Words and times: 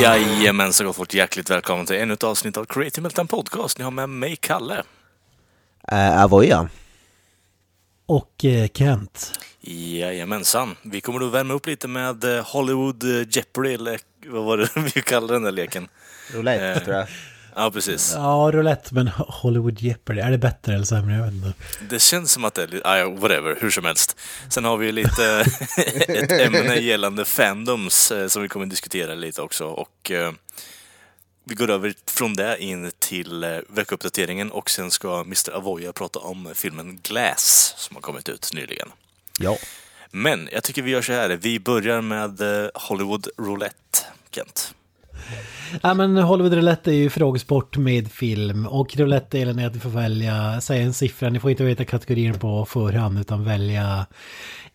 Jajamensan 0.00 0.86
gott 0.86 0.96
folk, 0.96 1.14
hjärtligt 1.14 1.50
välkommen 1.50 1.86
till 1.86 1.96
ännu 1.96 2.14
ett 2.14 2.24
avsnitt 2.24 2.56
av 2.56 2.64
Creative 2.64 3.02
Meltdown 3.02 3.28
Podcast. 3.28 3.78
Ni 3.78 3.84
har 3.84 3.90
med 3.90 4.08
mig 4.08 4.36
Kalle. 4.36 4.82
Uh, 5.92 6.22
Avoya. 6.22 6.68
Och 8.06 8.44
eh, 8.44 8.68
Kent. 8.74 9.32
Jajamensan. 9.60 10.76
Vi 10.82 11.00
kommer 11.00 11.20
då 11.20 11.26
värma 11.26 11.54
upp 11.54 11.66
lite 11.66 11.88
med 11.88 12.24
eh, 12.24 12.44
Hollywood 12.44 13.02
eh, 13.02 13.26
Jeopardy, 13.30 13.74
eller 13.74 14.00
vad 14.26 14.44
var 14.44 14.56
det 14.56 14.68
vi 14.94 15.02
kallade 15.02 15.34
den 15.34 15.42
där 15.42 15.52
leken? 15.52 15.88
Roulette, 16.34 16.66
Eh, 16.66 16.78
tror 16.78 16.96
jag. 16.96 17.06
Ja, 17.58 17.70
precis. 17.70 18.12
Ja, 18.14 18.50
roulette, 18.54 18.94
men 18.94 19.08
Hollywood 19.08 19.80
Jeopardy. 19.80 20.20
Är 20.20 20.30
det 20.30 20.38
bättre 20.38 20.74
eller 20.74 20.84
sämre? 20.84 21.14
Jag 21.14 21.24
vet 21.24 21.32
inte. 21.32 21.52
Det 21.90 21.98
känns 21.98 22.32
som 22.32 22.44
att 22.44 22.54
det 22.54 22.62
är 22.62 22.66
lite, 22.66 22.88
ah, 22.88 23.08
whatever, 23.08 23.58
hur 23.60 23.70
som 23.70 23.84
helst. 23.84 24.16
Sen 24.50 24.64
har 24.64 24.76
vi 24.76 24.92
lite 24.92 25.44
ett 26.08 26.32
ämne 26.32 26.76
gällande 26.76 27.24
fandoms 27.24 28.10
eh, 28.10 28.28
som 28.28 28.42
vi 28.42 28.48
kommer 28.48 28.66
diskutera 28.66 29.14
lite 29.14 29.42
också. 29.42 29.66
Och 29.66 30.10
eh, 30.10 30.32
vi 31.44 31.54
går 31.54 31.70
över 31.70 31.94
från 32.06 32.34
det 32.34 32.62
in 32.62 32.92
till 32.98 33.44
eh, 33.44 33.58
veckouppdateringen 33.68 34.50
och 34.50 34.70
sen 34.70 34.90
ska 34.90 35.20
Mr. 35.20 35.50
Avoya 35.56 35.92
prata 35.92 36.18
om 36.18 36.50
filmen 36.54 37.00
Glass 37.02 37.74
som 37.76 37.96
har 37.96 38.02
kommit 38.02 38.28
ut 38.28 38.50
nyligen. 38.54 38.88
Ja. 39.38 39.56
Men 40.10 40.48
jag 40.52 40.64
tycker 40.64 40.82
vi 40.82 40.90
gör 40.90 41.02
så 41.02 41.12
här, 41.12 41.28
vi 41.28 41.60
börjar 41.60 42.00
med 42.00 42.40
Hollywood 42.74 43.28
Roulette, 43.38 43.98
Kent. 44.30 44.74
Ja, 45.82 45.94
men 45.94 46.16
Hollywood 46.16 46.52
Roulette 46.52 46.90
är 46.90 46.94
ju 46.94 47.10
frågesport 47.10 47.76
med 47.76 48.12
film 48.12 48.66
och 48.66 48.96
roulette-delen 48.96 49.58
är 49.58 49.66
att 49.66 49.72
du 49.72 49.80
får 49.80 49.90
välja, 49.90 50.60
säga 50.60 50.82
en 50.82 50.92
siffra. 50.92 51.28
Ni 51.28 51.40
får 51.40 51.50
inte 51.50 51.64
veta 51.64 51.84
kategorin 51.84 52.38
på 52.38 52.64
förhand 52.64 53.18
utan 53.18 53.44
välja 53.44 54.06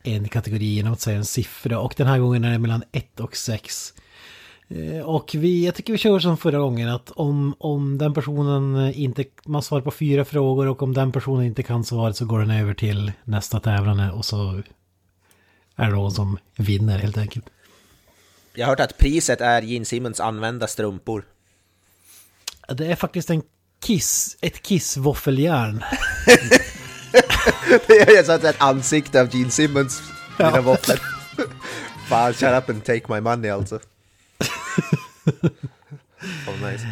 en 0.03 0.27
kategori 0.27 0.66
genom 0.66 0.94
att 0.94 1.02
säga 1.02 1.17
en 1.17 1.25
siffra. 1.25 1.79
Och 1.79 1.94
den 1.97 2.07
här 2.07 2.19
gången 2.19 2.44
är 2.44 2.52
det 2.52 2.59
mellan 2.59 2.83
1 2.91 3.19
och 3.19 3.35
6. 3.35 3.94
Eh, 4.67 5.02
och 5.02 5.31
vi, 5.33 5.66
jag 5.66 5.75
tycker 5.75 5.94
vi 5.94 5.99
kör 5.99 6.19
som 6.19 6.38
förra 6.38 6.59
gången 6.59 6.89
att 6.89 7.11
om, 7.11 7.55
om 7.59 7.97
den 7.97 8.13
personen 8.13 8.94
inte, 8.94 9.25
man 9.45 9.61
svarar 9.61 9.81
på 9.81 9.91
fyra 9.91 10.25
frågor 10.25 10.67
och 10.67 10.83
om 10.83 10.94
den 10.94 11.11
personen 11.11 11.45
inte 11.45 11.63
kan 11.63 11.83
svaret 11.83 12.16
så 12.16 12.25
går 12.25 12.39
den 12.39 12.52
över 12.52 12.73
till 12.73 13.11
nästa 13.23 13.59
tävlande 13.59 14.11
och 14.11 14.25
så 14.25 14.61
är 15.75 15.85
det 15.85 15.95
någon 15.95 16.11
som 16.11 16.38
vinner 16.57 16.99
helt 16.99 17.17
enkelt. 17.17 17.45
Jag 18.53 18.66
har 18.66 18.71
hört 18.71 18.80
att 18.80 18.97
priset 18.97 19.41
är 19.41 19.61
Gene 19.61 19.85
Simmons 19.85 20.19
använda 20.19 20.67
strumpor. 20.67 21.25
Det 22.67 22.85
är 22.85 22.95
faktiskt 22.95 23.30
en 23.30 23.44
kiss, 23.85 24.38
ett 24.41 24.61
kissvåffeljärn. 24.61 25.83
Det 27.88 28.02
är 28.17 28.23
så 28.23 28.31
att 28.31 28.44
ett 28.44 28.61
ansikte 28.61 29.22
av 29.22 29.35
Gene 29.35 29.52
Simmons 29.52 30.02
mina 30.39 30.52
Ja. 30.55 30.61
våfflor. 30.61 30.99
Fan, 32.09 32.33
shut 32.33 32.49
up 32.63 32.69
and 32.69 32.83
take 32.85 33.13
my 33.13 33.22
money 33.22 33.49
alltså. 33.52 33.75
oh, 36.47 36.72
nice. 36.72 36.85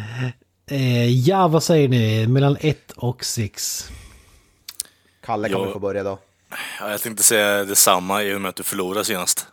Eh, 0.66 1.08
ja, 1.08 1.48
vad 1.48 1.62
säger 1.62 1.88
ni? 1.88 2.26
Mellan 2.26 2.56
1 2.60 2.90
och 2.92 3.24
6. 3.24 3.90
Kalle 5.24 5.48
kommer 5.48 5.66
Ja. 5.66 5.72
få 5.72 5.78
börja 5.78 6.02
då. 6.02 6.18
Ja, 6.80 6.90
jag 6.90 7.00
tänkte 7.00 7.22
säga 7.24 7.64
detsamma 7.64 8.22
i 8.22 8.34
och 8.34 8.40
med 8.40 8.48
att 8.48 8.56
du 8.56 8.62
förlorade 8.62 9.04
senast. 9.04 9.46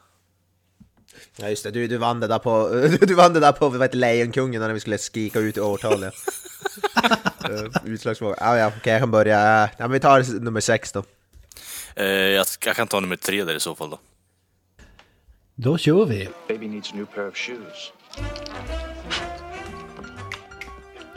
Ja 1.39 1.49
just 1.49 1.63
det, 1.63 1.71
du, 1.71 1.87
du 1.87 1.97
vann 1.97 2.19
det 2.19 2.27
där 2.27 2.39
på, 2.39 2.69
du 3.05 3.13
vann 3.13 3.33
det 3.33 3.39
där 3.39 3.51
på 3.51 3.69
vad 3.69 3.81
heter 3.81 3.97
Lejonkungen 3.97 4.61
när 4.61 4.73
vi 4.73 4.79
skulle 4.79 4.97
skrika 4.97 5.39
ut 5.39 5.57
årtalet. 5.57 6.13
uh, 7.49 7.65
utslagsmål. 7.85 8.35
Ja, 8.39 8.57
ja, 8.57 8.71
okej 8.77 8.93
jag 8.93 9.01
kan 9.01 9.11
börja. 9.11 9.39
Ja, 9.61 9.69
men 9.77 9.91
vi 9.91 9.99
tar 9.99 10.39
nummer 10.39 10.61
sex 10.61 10.91
då. 10.91 11.03
Eh, 11.95 12.05
jag, 12.05 12.45
jag 12.65 12.75
kan 12.75 12.87
ta 12.87 12.99
nummer 12.99 13.15
tre 13.15 13.43
där 13.43 13.55
i 13.55 13.59
så 13.59 13.75
fall 13.75 13.89
då. 13.89 13.99
Då 15.55 15.77
kör 15.77 16.05
vi. 16.05 16.29
Baby 16.47 16.67
needs 16.67 16.91
a 16.91 16.95
new 16.95 17.05
pair 17.05 17.27
of 17.27 17.35
shoes. 17.35 17.91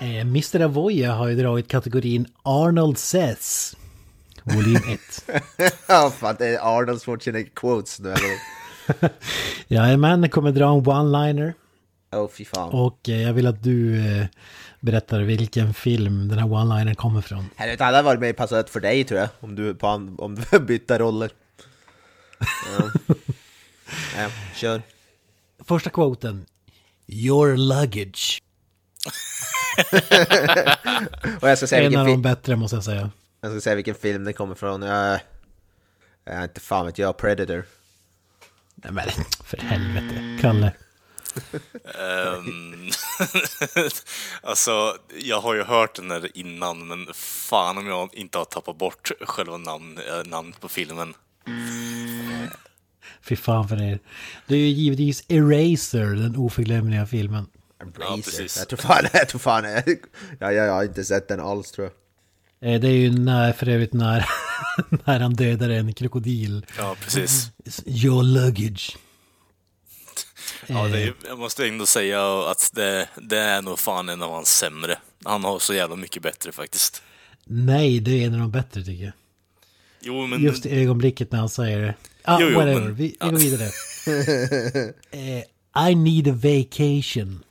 Eh, 0.01 0.21
Mr. 0.21 0.61
Avoya 0.61 1.13
har 1.13 1.29
ju 1.29 1.37
dragit 1.37 1.69
kategorin 1.69 2.27
Arnold 2.43 2.99
Says. 2.99 3.77
Volym 4.43 4.83
1. 5.57 5.73
Ja 5.87 6.13
fan, 6.19 6.37
det 6.39 6.47
är 6.47 6.79
Arnold 6.79 7.03
Schwarzenegger 7.03 7.51
quotes 7.55 8.01
nu 8.01 8.09
eller? 8.09 8.60
Jajamän, 9.69 10.29
kommer 10.29 10.53
dra 10.53 10.65
en 10.65 10.85
one-liner. 10.85 11.55
Åh 12.13 12.21
oh, 12.21 12.29
fy 12.31 12.45
fan. 12.45 12.71
Och 12.71 13.09
eh, 13.09 13.23
jag 13.23 13.33
vill 13.33 13.47
att 13.47 13.63
du 13.63 14.07
eh, 14.07 14.27
berättar 14.81 15.21
vilken 15.21 15.75
film 15.75 16.29
den 16.29 16.39
här 16.39 16.47
one-linern 16.47 16.95
kommer 16.95 17.21
från. 17.21 17.51
Helvete, 17.57 17.79
det 17.79 17.85
hade 17.85 18.03
varit 18.03 18.21
mer 18.21 18.33
passat 18.33 18.71
för 18.71 18.81
dig 18.81 19.05
tror 19.05 19.21
jag, 19.21 19.29
om 19.41 19.55
du, 19.55 19.75
på 19.75 19.87
om 20.19 20.35
du 20.51 20.59
bytte 20.67 20.99
roller. 20.99 21.31
Ja. 22.39 22.91
ja, 24.17 24.29
kör. 24.55 24.83
Första 25.65 25.91
quoten. 25.91 26.47
Your 27.07 27.57
luggage. 27.57 28.43
Och 31.41 31.49
jag 31.49 31.59
ska 31.59 31.67
säga 31.67 31.87
En 31.87 31.97
av 31.97 32.07
de 32.07 32.23
bättre 32.23 32.57
måste 32.57 32.77
jag 32.77 32.85
säga. 32.85 33.11
jag 33.41 33.51
ska 33.51 33.61
säga 33.61 33.77
vilken 33.77 33.95
film 33.95 34.25
den 34.25 34.35
kommer 34.35 34.55
från. 34.55 34.83
Jag, 34.83 35.21
jag 36.25 36.45
inte 36.45 36.61
fan 36.61 36.87
vet 36.87 36.99
jag, 36.99 37.17
Predator. 37.17 37.65
Nej 38.83 38.93
men 38.93 39.09
för 39.45 39.57
helvete. 39.57 40.39
Kalle. 40.41 40.73
Ehm, 41.85 42.91
alltså, 44.43 44.97
jag 45.21 45.41
har 45.41 45.55
ju 45.55 45.63
hört 45.63 45.95
den 45.95 46.09
där 46.09 46.37
innan, 46.37 46.89
men 46.89 47.07
fan 47.15 47.79
om 47.79 47.87
jag 47.87 48.15
inte 48.15 48.39
har 48.39 48.45
tappat 48.45 48.79
bort 48.79 49.11
själva 49.21 49.57
namn, 49.57 49.99
eh, 49.99 50.31
namnet 50.31 50.61
på 50.61 50.69
filmen. 50.69 51.15
Fy 53.23 53.37
fan 53.37 53.69
för 53.69 53.83
er. 53.83 53.99
Det 54.47 54.55
är 54.55 54.59
ju 54.59 54.67
givetvis 54.67 55.25
Eraser, 55.29 56.07
den 56.07 56.37
oförglömliga 56.37 57.07
filmen. 57.07 57.47
Embracer. 57.83 58.15
precis. 58.17 58.59
jag 58.59 58.69
tror 58.69 58.79
fan, 58.79 59.05
jag 59.13 59.29
tror 59.29 59.39
fan, 59.39 59.65
jag, 59.75 59.99
jag, 60.39 60.55
jag 60.55 60.73
har 60.73 60.85
inte 60.85 61.05
sett 61.05 61.29
den 61.29 61.41
alls 61.41 61.71
tror 61.73 61.87
jag. 61.87 61.95
Eh, 62.63 62.81
Det 62.81 62.89
är 62.89 62.93
ju 62.93 63.11
när, 63.19 63.53
för 63.53 63.69
övrigt 63.69 63.93
när, 63.93 64.27
när 65.05 65.21
han 65.21 65.35
dödar 65.35 65.71
en 65.71 65.93
krokodil. 65.93 66.67
Ja, 66.79 66.97
precis. 67.01 67.53
Your 67.87 68.23
luggage. 68.23 68.97
Ja, 70.67 70.89
det 70.89 70.99
Eh. 71.03 71.07
är, 71.09 71.15
jag 71.29 71.39
måste 71.39 71.67
ändå 71.69 71.87
säga 71.87 72.51
att 72.51 72.71
det, 72.75 73.09
det 73.17 73.39
är 73.39 73.63
nog 73.63 73.79
fan 73.79 74.09
en 74.09 74.23
av 74.23 74.31
hans 74.33 74.57
sämre. 74.57 74.99
Han 75.25 75.45
har 75.45 75.59
så 75.59 75.75
jävla 75.75 75.97
mycket 75.97 76.23
bättre 76.23 76.53
faktiskt. 76.53 77.03
Nej, 77.45 78.01
det 78.01 78.11
är 78.23 78.27
en 78.27 78.35
av 78.35 78.41
de 78.41 78.51
bättre 78.51 78.83
tycker 78.83 79.05
jag. 79.05 79.13
Jo, 80.01 80.27
men... 80.27 80.43
Just 80.43 80.67
i 80.67 80.71
ögonblicket 80.83 81.33
när 81.33 81.39
han 81.39 81.49
säger 81.49 81.81
det. 81.81 81.95
Ah, 82.25 82.39
Jo, 82.41 82.49
jo, 82.51 82.59
whatever, 82.59 82.81
men- 82.81 82.95
vi, 82.95 83.17
vi 83.21 83.31
går 83.31 83.39
vidare. 83.39 83.71
eh, 85.11 85.91
I 85.91 85.95
need 85.95 86.29
a 86.29 86.33
vacation. 86.43 87.45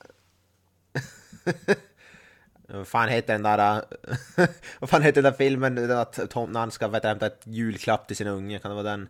Vad 2.73 2.87
fan 2.87 3.09
heter 3.09 3.33
den 3.33 3.43
där... 3.43 3.83
äh, 4.37 4.45
vad 4.79 4.89
fan 4.89 5.01
heter 5.01 5.21
den 5.21 5.31
där 5.31 5.37
filmen 5.37 5.91
att 5.91 6.19
Tom, 6.29 6.51
när 6.51 6.59
han 6.59 6.71
ska 6.71 6.87
vet, 6.87 7.03
hämta 7.03 7.25
ett 7.25 7.41
julklapp 7.43 8.07
till 8.07 8.17
sin 8.17 8.27
unge? 8.27 8.59
Kan 8.59 8.71
det 8.71 8.75
vara 8.75 8.91
den? 8.91 9.07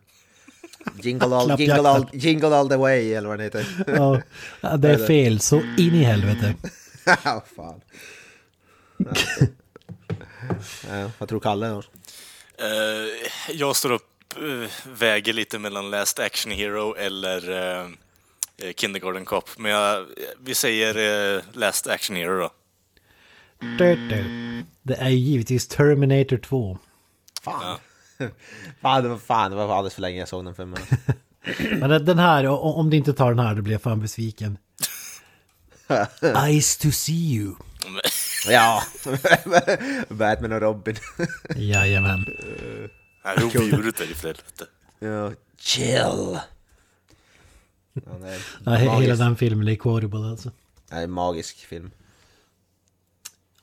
Jingle 1.01 1.35
all, 1.35 1.59
jingle, 1.59 1.89
all, 1.89 2.09
jingle 2.13 2.55
all 2.55 2.69
the 2.69 2.75
way 2.75 3.13
eller 3.13 3.27
vad 3.27 3.39
den 3.39 3.43
heter. 3.43 3.65
Ja, 4.61 4.77
det 4.77 4.89
är 4.89 5.07
fel, 5.07 5.39
så 5.39 5.61
in 5.77 5.95
i 5.95 6.03
helvete. 6.03 6.55
Ja, 7.23 7.43
fan. 7.55 7.81
Ja. 8.97 9.11
Ja, 10.89 11.11
vad 11.17 11.29
tror 11.29 11.39
Kalle? 11.39 11.67
Eh, 12.57 13.29
jag 13.51 13.75
står 13.75 13.91
upp, 13.91 14.33
eh, 14.35 14.69
väger 14.85 15.33
lite 15.33 15.59
mellan 15.59 15.89
Last 15.89 16.19
Action 16.19 16.51
Hero 16.51 16.95
eller 16.95 17.51
eh, 17.81 17.87
Kindergarten 18.75 19.25
Cop. 19.25 19.49
Men 19.57 19.71
jag, 19.71 20.05
vi 20.39 20.55
säger 20.55 21.57
Last 21.57 21.87
Action 21.87 22.15
Hero 22.15 22.39
då. 22.39 22.49
Det 24.83 24.95
är 24.95 25.09
ju 25.09 25.15
givetvis 25.17 25.67
Terminator 25.67 26.37
2. 26.37 26.77
Fan. 27.41 27.77
fan, 28.81 29.03
det 29.03 29.09
var 29.09 29.17
fan, 29.17 29.51
det 29.51 29.57
var 29.57 29.75
alldeles 29.75 29.93
för 29.93 30.01
länge 30.01 30.19
jag 30.19 30.27
såg 30.27 30.45
den 30.45 30.55
filmen. 30.55 30.79
Men 31.79 32.05
den- 32.05 32.19
här, 32.19 32.47
om 32.47 32.89
du 32.89 32.97
inte 32.97 33.13
tar 33.13 33.29
den 33.29 33.39
här, 33.45 33.55
då 33.55 33.61
blir 33.61 33.73
jag 33.73 33.81
fan 33.81 33.99
besviken. 33.99 34.57
Eyes 36.45 36.77
to 36.77 36.91
see 36.91 37.13
you. 37.35 37.55
ja, 38.49 38.83
Batman 40.09 40.51
och 40.51 40.61
Robin. 40.61 40.95
Jajamän. 41.55 42.25
Nej, 43.25 43.35
rovdjuret 43.37 43.99
är 43.99 44.07
det 44.07 44.15
för 44.15 44.27
helvete. 44.27 44.65
ja, 44.99 45.31
chill. 45.57 46.39
Ja, 47.93 48.11
det 48.21 48.27
är 48.29 48.39
Ja, 48.63 48.71
he- 48.71 49.01
hela 49.01 49.15
den 49.15 49.35
filmen 49.35 49.67
är 49.67 49.75
quotable 49.75 50.19
alltså. 50.29 50.51
är 50.89 51.03
en 51.03 51.11
magisk 51.11 51.57
film. 51.65 51.91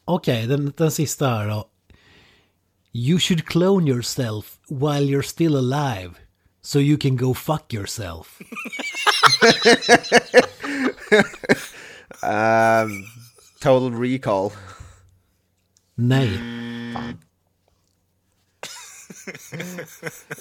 Okej, 0.09 0.47
den, 0.47 0.73
den 0.77 0.91
sista 0.91 1.29
här 1.29 1.49
då. 1.49 1.69
You 2.93 3.19
should 3.19 3.47
clone 3.47 3.91
yourself 3.91 4.59
while 4.69 5.01
you're 5.07 5.23
still 5.23 5.57
alive. 5.57 6.15
So 6.63 6.79
you 6.79 6.97
can 6.99 7.17
go 7.17 7.35
fuck 7.35 7.75
yourself. 7.75 8.39
Ehm, 12.23 12.91
Total 13.61 14.01
Recall. 14.01 14.51
Nej. 15.95 16.41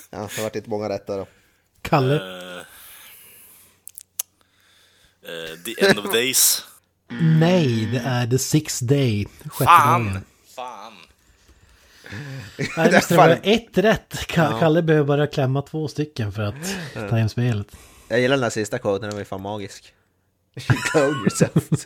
Ja, 0.10 0.18
det 0.20 0.36
har 0.36 0.42
varit 0.42 0.56
inte 0.56 0.70
många 0.70 0.90
rätt 0.90 1.08
där 1.08 1.18
då. 1.18 1.28
Kalle? 1.82 2.16
Eh, 5.22 5.56
the 5.66 5.86
End 5.86 6.00
of 6.00 6.12
Days. 6.14 6.64
Nej, 7.22 7.86
det 7.86 7.98
är 8.00 8.28
The 8.28 8.38
Sixth 8.38 8.84
Day. 8.86 9.28
Sjätte 9.46 9.72
dagen. 9.72 10.12
Fan! 10.14 10.22
Fan! 10.56 10.94
Nej, 12.78 12.90
det 12.92 13.02
Fan. 13.02 13.18
vara 13.18 13.36
ett 13.36 13.78
rätt. 13.78 14.14
Ka- 14.14 14.60
Kalle 14.60 14.82
behöver 14.82 15.08
bara 15.08 15.28
klämma 15.28 15.62
två 15.62 15.88
stycken 15.88 16.32
för 16.32 16.42
att 16.44 16.76
ta 16.94 17.16
hem 17.16 17.30
spelet. 17.30 17.68
Jag 18.08 18.20
gillar 18.20 18.36
den 18.36 18.42
där 18.44 18.50
sista 18.50 18.80
quoten, 18.80 19.02
den 19.02 19.12
var 19.12 19.20
ju 19.20 19.26
fan 19.26 19.42
magisk. 19.42 19.94
Clone 20.92 21.08
yourself. 21.20 21.86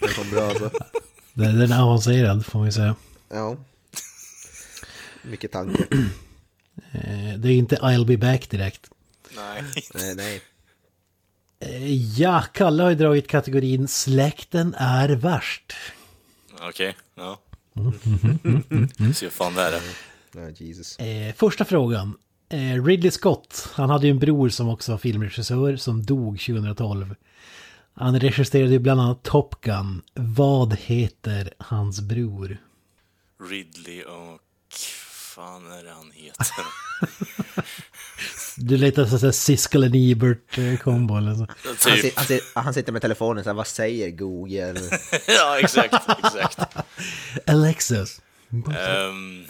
Den 0.00 0.08
kom 0.16 0.30
bra 0.30 0.48
alltså. 0.48 0.70
Den 1.34 1.58
den 1.58 1.72
är 1.72 1.82
avancerad 1.82 2.46
får 2.46 2.58
man 2.58 2.68
ju 2.68 2.72
säga. 2.72 2.94
Ja. 3.28 3.56
Mycket 5.22 5.52
tanke. 5.52 5.82
Eh, 6.92 7.34
Det 7.38 7.48
är 7.48 7.52
inte 7.52 7.76
I'll 7.76 8.04
be 8.06 8.16
back 8.16 8.50
direkt. 8.50 8.90
Nej. 9.36 9.62
Nej, 9.94 10.14
nej. 10.14 10.40
Eh, 11.60 11.94
Ja, 12.20 12.44
Kalle 12.52 12.82
har 12.82 12.90
ju 12.90 12.96
dragit 12.96 13.28
kategorin 13.28 13.88
Släkten 13.88 14.74
är 14.78 15.08
värst. 15.08 15.72
Okej, 16.60 16.96
ja. 17.14 17.40
Se 19.14 19.26
hur 19.26 19.30
fan 19.30 19.54
det 19.54 19.62
är. 19.62 20.62
Jesus. 20.62 20.98
Eh, 20.98 21.34
första 21.34 21.64
frågan. 21.64 22.18
Eh, 22.48 22.84
Ridley 22.84 23.10
Scott, 23.10 23.68
han 23.72 23.90
hade 23.90 24.06
ju 24.06 24.10
en 24.10 24.18
bror 24.18 24.48
som 24.48 24.68
också 24.68 24.92
var 24.92 24.98
filmregissör 24.98 25.76
som 25.76 26.02
dog 26.02 26.40
2012. 26.40 27.14
Han 27.94 28.20
regisserade 28.20 28.72
ju 28.72 28.78
bland 28.78 29.00
annat 29.00 29.22
Top 29.22 29.60
Gun. 29.60 30.02
Vad 30.14 30.74
heter 30.74 31.54
hans 31.58 32.00
bror? 32.00 32.56
Ridley 33.50 34.02
och... 34.02 34.40
fan 35.34 35.72
är 35.72 35.84
det 35.84 35.90
han 35.90 36.10
heter? 36.14 36.64
Du 38.56 38.76
letar 38.76 39.06
så 39.06 39.26
att 39.26 39.34
Siskel 39.34 39.84
and 39.84 39.94
Ebert 39.96 40.58
eh, 40.58 40.78
kombo 40.78 41.16
eller 41.16 41.34
så. 41.34 41.46
Han, 41.64 42.26
typ. 42.26 42.42
han, 42.54 42.64
han 42.64 42.74
sitter 42.74 42.92
med 42.92 43.02
telefonen 43.02 43.44
så 43.44 43.50
här, 43.50 43.54
vad 43.54 43.66
säger 43.66 44.10
Google? 44.10 44.74
ja, 45.26 45.58
exakt, 45.58 45.94
exakt. 46.24 46.76
Alexis. 47.46 48.20
Ehm, 48.52 49.44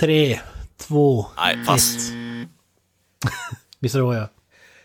Tre, 0.00 0.40
två, 0.76 1.26
nej, 1.36 1.64
pass. 1.66 2.10
visst 3.80 3.94
var 3.94 4.14
jag? 4.14 4.28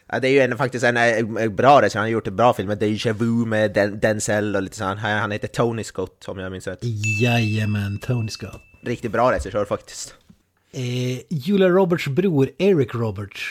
Ja, 0.08 0.20
det 0.20 0.28
är 0.28 0.32
ju 0.32 0.40
en, 0.40 0.58
faktiskt 0.58 0.86
en, 0.86 0.98
en, 0.98 1.38
en 1.38 1.56
bra 1.56 1.82
regissör, 1.82 2.00
han 2.00 2.06
har 2.06 2.12
gjort 2.12 2.28
en 2.28 2.36
bra 2.36 2.54
film 2.54 2.68
med 2.68 2.78
Deja 2.78 3.14
Vu 3.14 3.46
med 3.46 3.74
Den, 3.74 4.00
Denzel 4.00 4.56
och 4.56 4.62
lite 4.62 4.78
sånt. 4.78 5.00
Han, 5.00 5.20
han 5.20 5.32
heter 5.32 5.48
Tony 5.48 5.84
Scott 5.84 6.26
om 6.28 6.40
jag 6.40 6.52
minns 6.52 6.68
rätt. 6.68 6.80
Jajamän, 7.22 8.00
Tony 8.00 8.30
Scott. 8.30 8.62
Riktigt 8.84 9.12
bra 9.12 9.32
regissör 9.32 9.66
faktiskt. 9.66 10.16
Eh, 10.76 11.22
Julia 11.30 11.70
Roberts 11.70 12.08
bror 12.08 12.50
Eric 12.58 12.96
Roberts 12.96 13.42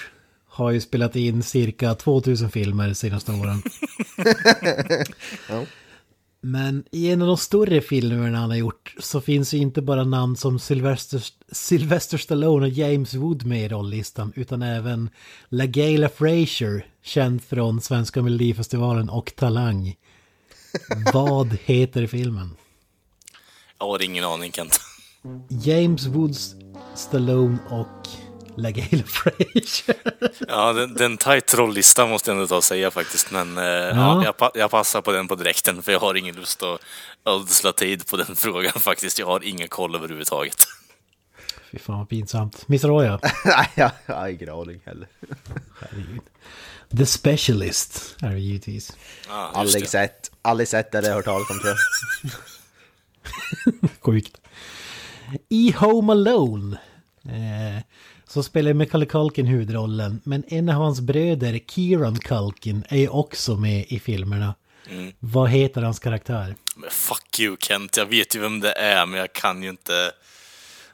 har 0.49 0.71
ju 0.71 0.81
spelat 0.81 1.17
in 1.17 1.43
cirka 1.43 1.95
2000 1.95 2.51
filmer 2.51 2.89
de 2.89 2.95
senaste 2.95 3.33
åren. 3.33 3.63
Ja. 5.49 5.65
Men 6.41 6.85
i 6.91 7.11
en 7.11 7.23
av 7.23 7.29
de 7.29 7.37
större 7.37 7.81
filmerna 7.81 8.39
han 8.39 8.51
har 8.51 8.57
gjort 8.57 8.95
så 8.99 9.21
finns 9.21 9.55
ju 9.55 9.59
inte 9.59 9.83
bara 9.83 10.05
namn 10.05 10.37
som 10.37 10.59
Sylvester, 10.59 11.25
Sylvester 11.53 12.19
Stallone 12.19 12.67
och 12.67 12.73
James 12.73 13.15
Wood 13.15 13.47
med 13.47 13.65
i 13.65 13.69
rolllistan 13.69 14.33
utan 14.37 14.63
även 14.63 15.11
LaGayla 15.49 16.09
Frazier, 16.09 16.87
känd 17.03 17.45
från 17.45 17.81
Svenska 17.81 18.23
Melodifestivalen 18.23 19.11
och 19.11 19.33
Talang. 19.37 19.97
Vad 21.13 21.57
heter 21.65 22.07
filmen? 22.07 22.57
Jag 23.79 23.87
har 23.87 24.03
ingen 24.03 24.25
aning 24.25 24.53
Kent. 24.53 24.81
James 25.49 26.07
Woods, 26.07 26.55
Stallone 26.95 27.59
och 27.71 28.09
LaGayla 28.57 29.05
Frazier. 29.07 29.97
Ja, 30.49 30.73
den, 30.73 30.95
den 30.95 31.17
tajt 31.17 31.55
rollista 31.55 32.07
måste 32.07 32.31
jag 32.31 32.37
ändå 32.37 32.47
ta 32.49 32.57
och 32.57 32.65
säga 32.65 32.91
faktiskt. 32.91 33.31
Men 33.31 33.59
eh, 33.59 33.65
ja. 33.65 34.25
jag, 34.25 34.37
pa- 34.37 34.51
jag 34.55 34.71
passar 34.71 35.01
på 35.01 35.13
den 35.13 35.29
på 35.29 35.35
direkten 35.35 35.83
för 35.83 35.93
jag 35.93 36.01
har 36.01 36.15
ingen 36.15 36.35
lust 36.35 36.63
att 36.63 36.81
ödsla 37.25 37.73
tid 37.73 38.07
på 38.07 38.17
den 38.17 38.37
frågan 38.37 38.73
faktiskt. 38.73 39.19
Jag 39.19 39.27
har 39.27 39.45
ingen 39.45 39.69
koll 39.69 39.95
överhuvudtaget. 39.95 40.57
Fy 41.73 41.79
fan 41.79 41.99
vad 41.99 42.09
pinsamt. 42.09 42.69
Missar 42.69 42.89
Roya? 42.89 43.21
Nej, 43.45 43.69
jag 43.75 43.91
jag 44.07 44.15
har 44.15 44.29
ingen 44.29 44.49
aning 44.51 44.81
heller. 44.87 45.09
Herregud. 45.81 46.21
The 46.97 47.07
Specialist 47.07 48.17
är 48.23 48.31
det 48.31 48.39
givetvis. 48.39 48.97
Ah, 49.29 49.47
Aldrig 49.47 49.89
sett, 49.89 50.31
aldrig 50.43 50.69
sett 50.69 50.95
eller 50.95 51.13
hört 51.15 51.25
talas 51.25 51.51
om 51.51 51.59
tror 51.59 51.75
jag. 52.23 53.91
Sjukt. 54.01 54.41
I 55.49 55.73
Home 55.73 56.13
Alone 56.13 56.77
eh, 57.25 57.83
så 58.27 58.43
spelar 58.43 58.73
Macaulay 58.73 59.09
Culkin 59.09 59.47
huvudrollen. 59.47 60.21
Men 60.25 60.45
en 60.49 60.69
av 60.69 60.75
hans 60.75 61.01
bröder, 61.01 61.61
Kieran 61.69 62.19
Culkin, 62.19 62.85
är 62.89 62.99
ju 62.99 63.09
också 63.09 63.57
med 63.57 63.85
i 63.89 64.01
filmerna. 64.01 64.55
Vad 65.19 65.51
heter 65.51 65.83
hans 65.83 65.99
karaktär? 65.99 66.55
Men 66.77 66.91
fuck 66.91 67.41
you 67.41 67.57
Kent, 67.61 67.97
jag 67.97 68.07
vet 68.07 68.37
ju 68.37 68.41
vem 68.41 68.61
det 68.61 68.73
är 68.73 69.07
men 69.07 69.21
jag 69.21 69.33
kan 69.33 69.63
ju 69.63 69.69
inte... 69.69 70.13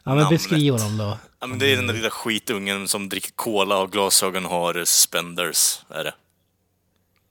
Ja 0.05 0.15
men 0.15 0.17
Namnet. 0.17 0.31
beskriv 0.31 0.73
honom 0.73 0.97
då. 0.97 1.19
Ja, 1.41 1.47
men 1.47 1.59
det 1.59 1.73
är 1.73 1.77
den 1.77 1.87
där 1.87 1.95
lilla 1.95 2.11
skitungen 2.11 2.89
som 2.89 3.09
dricker 3.09 3.33
cola 3.33 3.79
och 3.79 3.93
glasögon 3.93 4.45
har 4.45 4.75
suspenders, 4.75 5.81
är 5.89 6.05
det. 6.05 6.15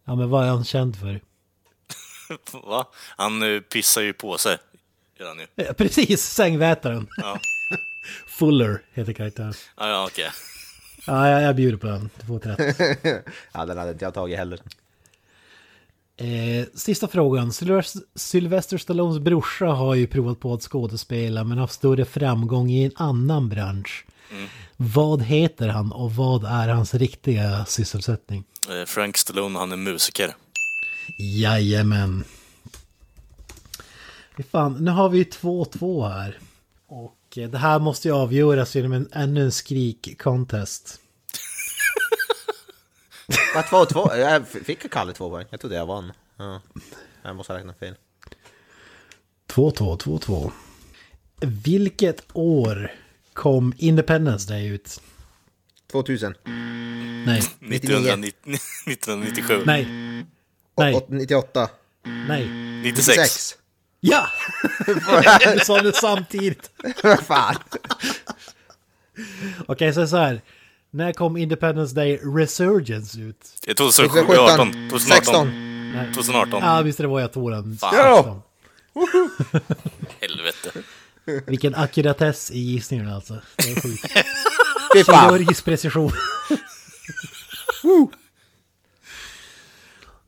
Ja 0.06 0.16
men 0.16 0.30
vad 0.30 0.46
är 0.46 0.50
han 0.50 0.66
känd 0.66 1.00
för? 1.00 1.22
Va? 2.68 2.88
Han 3.18 3.56
eh, 3.56 3.60
pissar 3.60 4.02
ju 4.02 4.14
på 4.14 4.38
sig. 4.38 4.58
Han 5.28 5.40
ju. 5.40 5.46
Ja, 5.56 5.74
precis, 5.74 6.22
sängvätaren. 6.24 7.08
Ja, 7.18 7.40
Fuller 8.28 8.82
heter 8.94 9.14
karaktären. 9.14 9.54
ja, 9.78 9.90
ja 9.90 10.06
okej. 10.08 10.30
Ja, 11.08 11.30
jag, 11.30 11.42
jag 11.44 11.56
bjuder 11.56 11.78
på 11.78 11.88
den. 11.88 12.10
Du 12.20 12.26
får 12.26 12.40
rätt. 12.40 13.26
Ja, 13.54 13.66
den 13.66 13.78
hade 13.78 13.92
inte 13.92 14.06
jag 14.06 14.14
tagit 14.14 14.38
heller. 14.38 14.60
Eh, 16.18 16.66
sista 16.76 17.08
frågan. 17.08 17.52
Sylvester, 18.16 18.78
Stallones 18.78 19.20
brorsa 19.20 19.66
har 19.66 19.96
ju 19.96 20.08
provat 20.08 20.40
på 20.40 20.54
att 20.54 20.62
skådespela 20.64 21.44
men 21.44 21.58
haft 21.58 21.74
större 21.74 22.06
framgång 22.06 22.70
i 22.72 22.86
en 22.86 22.92
annan 22.96 23.50
bransch. 23.50 24.06
Vad 24.78 25.22
heter 25.22 25.68
han 25.68 25.92
och 25.92 26.16
vad 26.16 26.44
är 26.46 26.68
hans 26.68 26.94
riktiga 26.94 27.66
sysselsättning? 27.66 28.44
Eh, 28.70 28.86
Frank 28.86 29.18
Stallone, 29.18 29.60
han 29.60 29.72
är 29.72 29.78
musiker. 29.78 30.36
Jajamän. 31.18 32.24
Fy 34.40 34.44
Fan, 34.44 34.74
nu 34.74 34.92
har 34.92 35.10
vi 35.10 35.24
2-2 35.24 36.10
här. 36.10 36.40
Och 36.88 37.38
eh, 37.38 37.50
det 37.50 37.58
här 37.58 37.80
måste 37.80 38.08
ju 38.08 38.14
avgöras 38.14 38.76
genom 38.76 38.94
en, 38.94 39.10
ännu 39.12 39.44
en 39.44 39.52
skrik-contest. 39.52 41.00
Vad, 43.56 43.68
två, 43.70 43.86
två? 43.86 44.16
Jag 44.16 44.48
fick 44.48 44.92
Kalle 44.92 45.14
två 45.14 45.30
poäng? 45.30 45.46
Jag 45.50 45.60
trodde 45.60 45.76
jag 45.76 45.86
vann. 45.86 46.12
Ja. 46.38 46.62
Jag 47.22 47.36
måste 47.36 47.54
ha 47.54 47.58
räknat 47.58 47.80
fel. 47.80 47.96
2-2, 49.48 49.98
2-2. 49.98 50.52
Vilket 51.42 52.24
år 52.34 52.92
kom 53.34 53.74
Independence 53.78 54.54
Day 54.54 54.68
ut? 54.68 55.02
2000. 55.92 56.36
Nej, 57.26 57.40
1990, 57.40 58.34
1997. 58.88 59.62
nej, 59.66 59.86
nej, 60.78 60.96
Åt- 60.96 61.10
98. 61.10 61.70
nej. 62.04 62.50
96. 62.84 63.08
96. 63.18 63.59
Ja! 64.00 64.28
du 65.54 65.60
sa 65.60 65.82
det 65.82 65.96
samtidigt. 65.96 66.72
Vad 67.04 67.20
fan? 67.20 67.56
Okej, 69.66 69.94
så 69.94 70.08
så 70.08 70.18
här. 70.18 70.42
När 70.92 71.14
kom 71.14 71.38
Independence 71.38 71.96
Day 71.96 72.18
Resurgence 72.18 73.20
ut? 73.20 73.54
Det 73.66 73.72
är 73.72 73.76
2017. 73.76 74.40
18. 74.40 74.72
2018. 74.90 75.00
16. 75.00 76.14
2018. 76.14 76.64
Ja, 76.64 76.82
visst 76.82 76.98
det 76.98 77.08
var 77.08 77.20
jag 77.20 77.34
tog 77.34 77.52
den. 77.52 77.78
Fan. 77.78 77.96
Ja! 77.96 78.42
Helvete. 80.22 80.72
Vilken 81.48 81.76
ackuratess 81.76 82.52
i 82.52 82.60
gissningen 82.60 83.14
alltså. 83.14 83.42
Det 83.58 83.72
är 83.72 83.82
sjukt. 83.82 84.06
Fy 84.94 85.04
fan. 85.04 85.30
Kirurgisk 85.30 85.66
precision. 85.66 86.12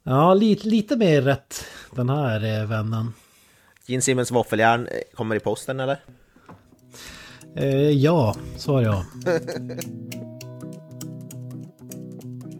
ja, 0.03 0.33
lite, 0.33 0.67
lite 0.67 0.95
mer 0.95 1.21
rätt 1.21 1.65
den 1.91 2.09
här 2.09 2.61
eh, 2.61 2.67
vännen. 2.67 3.13
Gene 3.91 4.01
Simmons 4.01 4.31
våffeljärn 4.31 4.87
eh, 4.87 5.01
kommer 5.15 5.35
i 5.35 5.39
posten 5.39 5.79
eller? 5.79 5.99
Eh, 7.55 7.89
ja, 7.89 8.35
svarar 8.57 8.83
jag. 8.83 9.03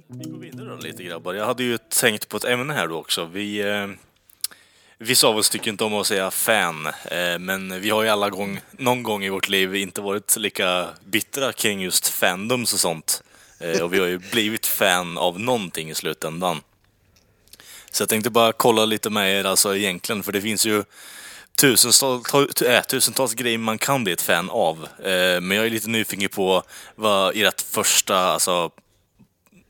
Vi 0.07 0.29
går 0.29 0.39
vidare 0.39 0.69
då, 0.69 0.75
lite 0.75 1.03
grabbar. 1.03 1.33
Jag 1.33 1.45
hade 1.45 1.63
ju 1.63 1.77
tänkt 1.77 2.29
på 2.29 2.37
ett 2.37 2.43
ämne 2.43 2.73
här 2.73 2.87
då 2.87 2.95
också. 2.95 3.25
Vi, 3.25 3.59
eh, 3.59 3.87
vissa 4.97 5.27
av 5.27 5.37
oss 5.37 5.49
tycker 5.49 5.71
inte 5.71 5.83
om 5.83 5.93
att 5.93 6.07
säga 6.07 6.31
fan, 6.31 6.87
eh, 6.87 7.39
men 7.39 7.81
vi 7.81 7.89
har 7.89 8.03
ju 8.03 8.09
alla 8.09 8.29
gång, 8.29 8.59
någon 8.71 9.03
gång 9.03 9.23
i 9.23 9.29
vårt 9.29 9.49
liv 9.49 9.75
inte 9.75 10.01
varit 10.01 10.37
lika 10.37 10.87
bittra 11.05 11.53
kring 11.53 11.81
just 11.81 12.07
fandoms 12.07 12.73
och 12.73 12.79
sånt. 12.79 13.23
Eh, 13.59 13.81
och 13.81 13.93
vi 13.93 13.99
har 13.99 14.07
ju 14.07 14.17
blivit 14.17 14.65
fan 14.65 15.17
av 15.17 15.39
någonting 15.39 15.89
i 15.89 15.95
slutändan. 15.95 16.61
Så 17.91 18.01
jag 18.01 18.09
tänkte 18.09 18.29
bara 18.29 18.51
kolla 18.51 18.85
lite 18.85 19.09
med 19.09 19.39
er 19.39 19.43
alltså 19.45 19.75
egentligen, 19.75 20.23
för 20.23 20.31
det 20.31 20.41
finns 20.41 20.65
ju 20.65 20.83
tusentals, 21.57 22.61
äh, 22.61 22.81
tusentals 22.83 23.33
grejer 23.33 23.57
man 23.57 23.77
kan 23.77 24.03
bli 24.03 24.13
ett 24.13 24.21
fan 24.21 24.49
av. 24.49 24.87
Eh, 25.03 25.41
men 25.41 25.51
jag 25.51 25.65
är 25.65 25.69
lite 25.69 25.89
nyfiken 25.89 26.29
på 26.29 26.63
vad 26.95 27.35
ert 27.35 27.61
första, 27.61 28.17
alltså 28.17 28.71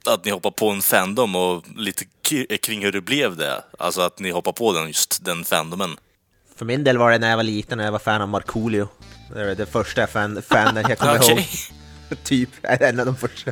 att 0.05 0.25
ni 0.25 0.31
hoppar 0.31 0.51
på 0.51 0.69
en 0.69 0.81
fandom 0.81 1.35
och 1.35 1.63
lite 1.75 2.05
kring 2.61 2.83
hur 2.83 2.91
det 2.91 3.01
blev 3.01 3.35
det. 3.37 3.63
Alltså 3.79 4.01
att 4.01 4.19
ni 4.19 4.31
hoppar 4.31 4.51
på 4.51 4.73
den, 4.73 4.87
just 4.87 5.25
den 5.25 5.45
fandomen. 5.45 5.97
För 6.55 6.65
min 6.65 6.83
del 6.83 6.97
var 6.97 7.11
det 7.11 7.17
när 7.17 7.29
jag 7.29 7.37
var 7.37 7.43
liten 7.43 7.79
och 7.79 7.85
jag 7.85 7.91
var 7.91 7.99
fan 7.99 8.21
av 8.21 8.29
Markoolio. 8.29 8.87
Det 9.33 9.41
är 9.41 9.55
det 9.55 9.65
första 9.65 10.07
fan, 10.07 10.41
fanen 10.49 10.85
jag 10.89 10.97
kommer 10.97 11.15
Okej. 11.19 11.31
ihåg. 12.09 12.17
Typ, 12.23 12.49
en 12.61 12.99
av 12.99 13.05
de 13.05 13.15
första. 13.15 13.51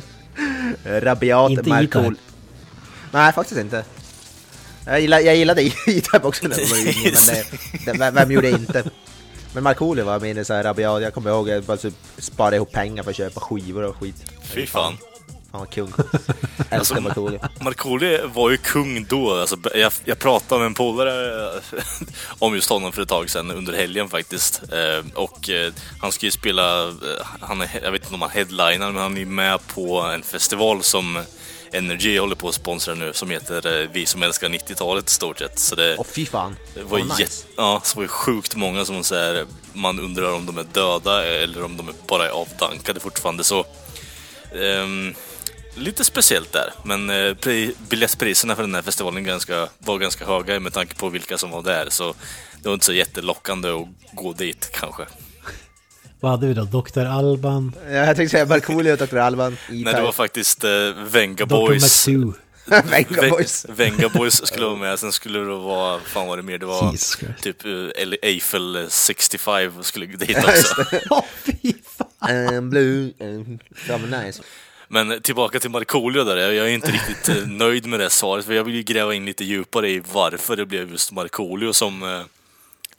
Rabiat 0.84 1.50
Inte 1.50 1.68
Markool. 1.68 2.16
Nej, 3.12 3.32
faktiskt 3.32 3.60
inte. 3.60 3.84
Jag 4.90 5.00
gillade, 5.00 5.22
jag 5.22 5.36
gillade 5.36 5.62
var 6.22 6.78
yngre, 6.78 7.12
men 7.26 7.44
det, 7.84 7.98
vem, 7.98 8.14
vem 8.14 8.30
gjorde 8.30 8.50
inte? 8.50 8.84
Men 9.54 9.62
Markoolio 9.62 10.04
var 10.04 10.20
min 10.20 10.44
så 10.44 10.54
här 10.54 10.62
rabiat, 10.62 11.02
jag 11.02 11.14
kommer 11.14 11.30
ihåg 11.30 11.48
jag 11.48 11.62
bara 11.62 11.76
så 11.76 11.90
sparade 12.18 12.56
ihop 12.56 12.72
pengar 12.72 13.02
för 13.02 13.10
att 13.10 13.16
köpa 13.16 13.40
skivor 13.40 13.82
och 13.82 13.96
skit. 13.96 14.14
Fy 14.42 14.66
fan. 14.66 14.98
Han 15.52 15.60
var 15.60 15.66
kung. 15.66 15.92
Alltså, 16.70 16.94
Älskar 16.94 17.00
Markoolio. 17.00 17.40
Markoolio 17.60 18.28
var 18.28 18.50
ju 18.50 18.56
kung 18.56 19.04
då. 19.04 19.34
Alltså, 19.34 19.56
jag, 19.74 19.92
jag 20.04 20.18
pratade 20.18 20.58
med 20.58 20.66
en 20.66 20.74
polare 20.74 21.50
om 22.38 22.54
just 22.54 22.70
honom 22.70 22.92
för 22.92 23.02
ett 23.02 23.08
tag 23.08 23.30
sedan 23.30 23.50
under 23.50 23.72
helgen 23.72 24.08
faktiskt. 24.08 24.62
Eh, 24.72 25.12
och 25.14 25.50
eh, 25.50 25.72
han 26.00 26.12
ska 26.12 26.26
ju 26.26 26.32
spela, 26.32 26.88
eh, 26.88 26.94
han 27.40 27.60
är, 27.60 27.80
jag 27.82 27.92
vet 27.92 28.02
inte 28.02 28.14
om 28.14 28.22
han 28.22 28.30
headlinar, 28.30 28.92
men 28.92 29.02
han 29.02 29.18
är 29.18 29.24
med 29.24 29.66
på 29.66 30.00
en 30.00 30.22
festival 30.22 30.82
som 30.82 31.18
Energy 31.72 32.18
håller 32.18 32.36
på 32.36 32.48
att 32.48 32.54
sponsra 32.54 32.94
nu 32.94 33.12
som 33.12 33.30
heter 33.30 33.82
eh, 33.82 33.88
Vi 33.92 34.06
som 34.06 34.22
älskar 34.22 34.48
90-talet 34.48 35.08
i 35.08 35.10
stort 35.12 35.38
sett. 35.38 35.58
Så 35.58 35.74
det, 35.74 35.96
Åh 35.98 36.06
fy 36.12 36.26
fan. 36.26 36.56
det 36.74 36.82
var, 36.82 36.98
Åh, 36.98 37.04
nice. 37.04 37.22
jätte, 37.22 37.34
ja, 37.56 37.80
så 37.84 37.96
var 37.96 38.02
ju 38.02 38.08
sjukt 38.08 38.56
många 38.56 38.84
som 38.84 39.04
så 39.04 39.14
här, 39.14 39.46
man 39.72 40.00
undrar 40.00 40.32
om 40.34 40.46
de 40.46 40.58
är 40.58 40.66
döda 40.72 41.24
eller 41.26 41.64
om 41.64 41.76
de 41.76 41.88
är 41.88 41.94
bara 42.08 42.26
är 42.26 42.30
avdankade 42.30 43.00
fortfarande. 43.00 43.44
Så 43.44 43.66
ehm, 44.54 45.14
lite 45.74 46.04
speciellt 46.04 46.52
där, 46.52 46.72
men 46.84 47.10
eh, 47.10 47.34
pri, 47.34 47.74
biljettpriserna 47.88 48.56
för 48.56 48.62
den 48.62 48.74
här 48.74 48.82
festivalen 48.82 49.24
ganska, 49.24 49.68
var 49.78 49.98
ganska 49.98 50.26
höga 50.26 50.60
med 50.60 50.72
tanke 50.72 50.94
på 50.94 51.08
vilka 51.08 51.38
som 51.38 51.50
var 51.50 51.62
där. 51.62 51.86
Så 51.90 52.14
det 52.62 52.68
var 52.68 52.74
inte 52.74 52.86
så 52.86 52.92
jättelockande 52.92 53.68
att 53.68 53.88
gå 54.12 54.32
dit 54.32 54.70
kanske. 54.72 55.06
Vad 56.20 56.30
hade 56.32 56.46
vi 56.46 56.54
då? 56.54 56.64
Dr. 56.64 57.04
Alban, 57.06 57.72
Ja, 57.84 57.90
jag 57.92 58.16
tänkte 58.16 58.28
säga 58.30 58.46
Markoolio 58.46 58.92
och 58.92 58.98
Dr. 59.08 59.16
Alban. 59.16 59.56
Nej, 59.68 59.94
det 59.94 60.00
var 60.02 60.12
faktiskt 60.12 60.64
eh, 60.64 60.70
Venga 61.10 61.34
Dr. 61.34 61.46
Boys. 61.46 61.82
McSue. 61.82 62.32
Venga 62.90 63.30
Boys. 63.30 63.66
Ve- 63.68 63.72
Venga 63.74 64.08
Boys 64.08 64.46
skulle 64.46 64.66
vara 64.66 64.76
med, 64.76 64.98
sen 64.98 65.12
skulle 65.12 65.38
det 65.38 65.44
vara, 65.44 66.00
fan 66.00 66.26
var 66.26 66.36
det 66.36 66.42
mer, 66.42 66.58
det 66.58 66.66
var 66.66 66.92
typ 67.42 67.64
eh, 67.64 67.70
Ele- 67.70 68.16
Eiffel 68.22 68.86
65 68.88 69.72
skulle 69.82 70.06
dit 70.06 70.30
Ja, 70.30 70.42
också. 70.48 70.84
Åh 71.10 71.24
fy 71.44 71.72
fan! 71.98 72.08
I'm 72.28 72.70
blue, 72.70 73.12
um, 73.18 73.58
ja, 73.88 73.98
men 73.98 74.24
nice. 74.24 74.42
Men 74.88 75.22
tillbaka 75.22 75.60
till 75.60 75.70
Markoolio 75.70 76.24
där, 76.24 76.36
jag 76.36 76.66
är 76.66 76.70
inte 76.70 76.90
riktigt 76.92 77.28
eh, 77.28 77.46
nöjd 77.46 77.86
med 77.86 78.00
det 78.00 78.10
svaret, 78.10 78.44
för 78.44 78.52
jag 78.52 78.64
vill 78.64 78.74
ju 78.74 78.82
gräva 78.82 79.14
in 79.14 79.24
lite 79.24 79.44
djupare 79.44 79.90
i 79.90 80.02
varför 80.12 80.56
det 80.56 80.66
blev 80.66 80.90
just 80.90 81.12
Markoolio 81.12 81.72
som... 81.72 82.24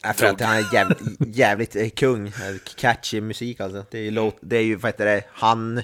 eh, 0.03 0.07
Ja, 0.07 0.13
för 0.13 0.25
att 0.25 0.41
han 0.41 0.57
är 0.57 0.73
jävligt, 0.73 0.99
jävligt 1.19 1.75
eh, 1.75 1.89
kung, 1.89 2.27
Eh, 2.27 2.33
catchy 2.75 3.21
musik 3.21 3.59
alltså. 3.59 3.85
Det 3.91 3.97
är 3.97 4.03
ju, 4.03 4.11
låt, 4.11 4.37
det 4.41 4.57
är 4.57 4.63
ju 4.63 4.75
vad 4.75 4.91
heter 4.91 5.05
det, 5.05 5.23
han, 5.33 5.77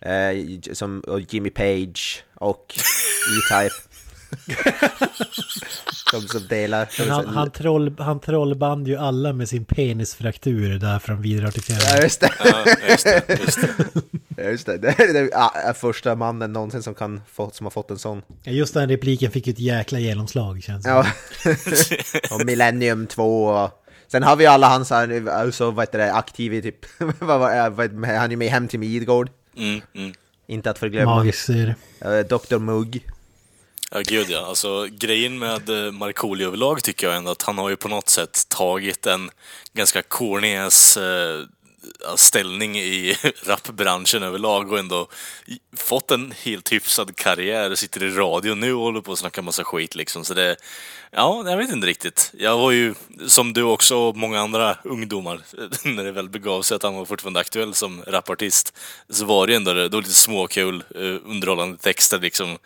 eh, 0.00 0.72
som, 0.72 1.00
och 1.00 1.20
Jimmy 1.20 1.50
Page 1.50 2.24
och 2.34 2.74
E-Type. 2.74 3.74
De 6.12 6.20
som 6.28 6.46
delar. 6.48 6.88
Han, 7.10 7.26
han, 7.26 7.50
troll, 7.50 7.94
han 7.98 8.20
trollband 8.20 8.88
ju 8.88 8.96
alla 8.96 9.32
med 9.32 9.48
sin 9.48 9.64
penisfraktur 9.64 10.78
där 10.78 10.98
från 10.98 11.22
vidare 11.22 11.50
till 11.52 11.76
Ja 11.80 12.02
just 12.02 12.20
det, 12.20 12.30
Ja, 12.44 12.64
just 12.88 13.04
det, 13.04 13.40
just 13.40 13.60
det. 13.60 13.68
Ja, 14.36 14.42
just 14.44 14.66
det. 14.66 14.78
det 14.78 14.88
är, 14.88 15.12
det 15.12 15.18
är 15.18 15.28
ja, 15.32 15.74
första 15.74 16.14
mannen 16.14 16.52
någonsin 16.52 16.82
som, 16.82 16.94
kan 16.94 17.20
få, 17.32 17.50
som 17.50 17.66
har 17.66 17.70
fått 17.70 17.90
en 17.90 17.98
sån. 17.98 18.22
Ja, 18.42 18.52
Just 18.52 18.74
den 18.74 18.88
repliken 18.88 19.30
fick 19.30 19.46
ju 19.46 19.52
ett 19.52 19.58
jäkla 19.58 19.98
genomslag 19.98 20.62
känns 20.62 20.84
det 20.84 20.90
Ja. 20.90 21.06
och 22.30 22.46
Millennium 22.46 23.06
2 23.06 23.44
och... 23.44 23.78
Sen 24.08 24.22
har 24.22 24.36
vi 24.36 24.46
alla 24.46 24.68
hans, 24.68 24.90
han 24.90 25.10
är 25.10 25.50
så 25.50 25.70
vad 25.70 25.82
heter 25.82 25.98
det, 25.98 26.12
aktiv 26.12 26.54
i 26.54 26.62
typ, 26.62 26.80
det, 26.98 28.16
han 28.18 28.32
är 28.32 28.36
med 28.36 28.48
Hem 28.48 28.68
till 28.68 28.78
Midgård. 28.78 29.30
Mm, 29.56 29.80
mm. 29.94 30.12
Inte 30.46 30.70
att 30.70 30.78
förglömma. 30.78 31.14
Magisk 31.16 31.38
serie. 31.38 31.74
Eh, 32.00 32.18
Dr 32.18 32.58
Mugg. 32.58 33.06
Ja, 33.94 34.00
gud 34.04 34.30
ja. 34.30 34.46
Alltså, 34.46 34.86
grejen 34.90 35.38
med 35.38 35.68
eh, 35.68 35.92
Markoolio 35.92 36.46
överlag 36.46 36.82
tycker 36.82 37.06
jag 37.06 37.16
ändå 37.16 37.30
att 37.30 37.42
han 37.42 37.58
har 37.58 37.68
ju 37.68 37.76
på 37.76 37.88
något 37.88 38.08
sätt 38.08 38.48
tagit 38.48 39.06
en 39.06 39.30
ganska 39.72 40.02
corny 40.02 40.54
eh, 40.54 40.68
ställning 42.16 42.78
i 42.78 43.16
rapbranschen 43.46 44.22
överlag 44.22 44.72
och 44.72 44.78
ändå 44.78 45.08
fått 45.76 46.10
en 46.10 46.34
helt 46.42 46.72
hyfsad 46.72 47.16
karriär. 47.16 47.74
Sitter 47.74 48.04
i 48.04 48.10
radio 48.10 48.54
nu 48.54 48.74
och 48.74 48.82
håller 48.82 49.00
på 49.00 49.12
att 49.12 49.18
snacka 49.18 49.42
massa 49.42 49.64
skit 49.64 49.94
liksom. 49.94 50.24
Så 50.24 50.34
det, 50.34 50.56
ja, 51.10 51.50
jag 51.50 51.56
vet 51.56 51.72
inte 51.72 51.86
riktigt. 51.86 52.32
Jag 52.38 52.58
var 52.58 52.70
ju, 52.70 52.94
som 53.26 53.52
du 53.52 53.62
också 53.62 53.96
och 53.96 54.16
många 54.16 54.40
andra 54.40 54.78
ungdomar, 54.84 55.40
när 55.84 56.04
det 56.04 56.12
väl 56.12 56.28
begav 56.28 56.62
sig 56.62 56.74
att 56.74 56.82
han 56.82 56.94
var 56.94 57.04
fortfarande 57.04 57.40
aktuell 57.40 57.74
som 57.74 58.02
rapartist, 58.06 58.78
så 59.10 59.24
var 59.24 59.46
det 59.46 59.54
ändå 59.54 59.72
det, 59.72 59.88
det 59.88 59.96
var 59.96 60.02
lite 60.02 60.14
småkul, 60.14 60.84
eh, 60.94 61.30
underhållande 61.30 61.78
texter 61.78 62.18
liksom. 62.18 62.58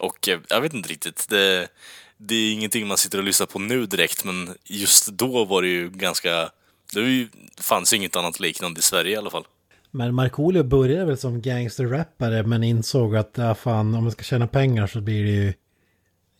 Och 0.00 0.28
eh, 0.28 0.40
jag 0.48 0.60
vet 0.60 0.74
inte 0.74 0.88
riktigt. 0.88 1.26
Det, 1.28 1.68
det 2.16 2.34
är 2.34 2.52
ingenting 2.52 2.86
man 2.86 2.98
sitter 2.98 3.18
och 3.18 3.24
lyssnar 3.24 3.46
på 3.46 3.58
nu 3.58 3.86
direkt, 3.86 4.24
men 4.24 4.54
just 4.64 5.06
då 5.06 5.44
var 5.44 5.62
det 5.62 5.68
ju 5.68 5.90
ganska... 5.90 6.50
Det 6.94 7.00
ju, 7.00 7.28
fanns 7.60 7.92
ju 7.92 7.96
inget 7.96 8.16
annat 8.16 8.40
liknande 8.40 8.78
i 8.78 8.82
Sverige 8.82 9.12
i 9.12 9.16
alla 9.16 9.30
fall. 9.30 9.44
Men 9.90 10.14
Markoolio 10.14 10.62
började 10.62 11.04
väl 11.04 11.18
som 11.18 11.42
gangsterrappare 11.42 12.42
men 12.42 12.62
insåg 12.62 13.16
att 13.16 13.32
ja, 13.34 13.54
fan, 13.54 13.94
om 13.94 14.02
man 14.04 14.12
ska 14.12 14.22
tjäna 14.22 14.46
pengar 14.46 14.86
så 14.86 15.00
blir 15.00 15.24
det 15.24 15.30
ju 15.30 15.48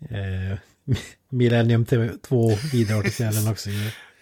eh, 0.01 0.59
Millennium 1.29 1.87
2 2.23 2.51
vidare 2.73 3.03
till 3.03 3.13
fjällen 3.13 3.49
också. 3.49 3.71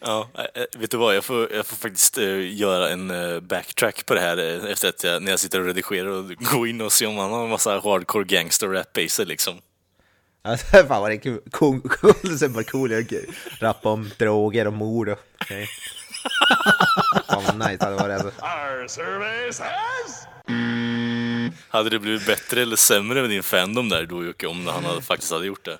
Ja, 0.00 0.28
eh, 0.34 0.62
eh, 0.62 0.80
vet 0.80 0.90
du 0.90 0.96
vad? 0.96 1.16
Jag 1.16 1.24
får, 1.24 1.52
jag 1.52 1.66
får 1.66 1.76
faktiskt 1.76 2.18
eh, 2.18 2.56
göra 2.56 2.88
en 2.88 3.12
backtrack 3.46 4.06
på 4.06 4.14
det 4.14 4.20
här 4.20 4.66
efter 4.66 4.88
att 4.88 5.04
jag, 5.04 5.22
när 5.22 5.30
jag 5.30 5.40
sitter 5.40 5.60
och 5.60 5.66
redigerar 5.66 6.08
och 6.08 6.24
gå 6.34 6.66
in 6.66 6.80
och 6.80 6.92
se 6.92 7.06
om 7.06 7.18
han 7.18 7.30
har 7.30 7.44
en 7.44 7.50
massa 7.50 7.80
hardcore 7.80 8.24
gangster 8.24 8.68
rap 8.68 8.98
i 8.98 9.08
sig 9.08 9.26
liksom. 9.26 9.60
Alltså, 10.42 10.66
fan 10.88 10.88
vad 10.88 11.10
det 11.10 11.14
är 11.14 11.20
kul, 11.20 11.40
cool, 11.50 11.80
cool, 11.80 12.38
så 12.38 12.48
bara 12.48 12.64
cool, 12.64 12.90
jag 12.90 13.06
rappa 13.60 13.88
om 13.88 14.10
droger 14.18 14.66
och 14.66 14.72
mord 14.72 15.08
och 15.08 15.18
okay. 15.40 15.66
Fan 17.28 17.44
vad 17.44 17.58
nice 17.58 17.76
det 17.76 17.84
hade 17.84 17.96
varit 17.96 18.24
alltså. 18.24 18.42
Our 18.42 18.88
survey 18.88 19.52
says. 19.52 20.26
Hade 21.68 21.90
det 21.90 21.98
blivit 21.98 22.26
bättre 22.26 22.62
eller 22.62 22.76
sämre 22.76 23.20
med 23.20 23.30
din 23.30 23.42
fandom 23.42 23.88
där 23.88 24.06
då 24.06 24.24
Jocke, 24.24 24.46
om 24.46 24.66
han 24.66 24.84
hade, 24.84 25.02
faktiskt 25.02 25.32
hade 25.32 25.46
gjort 25.46 25.64
det? 25.64 25.78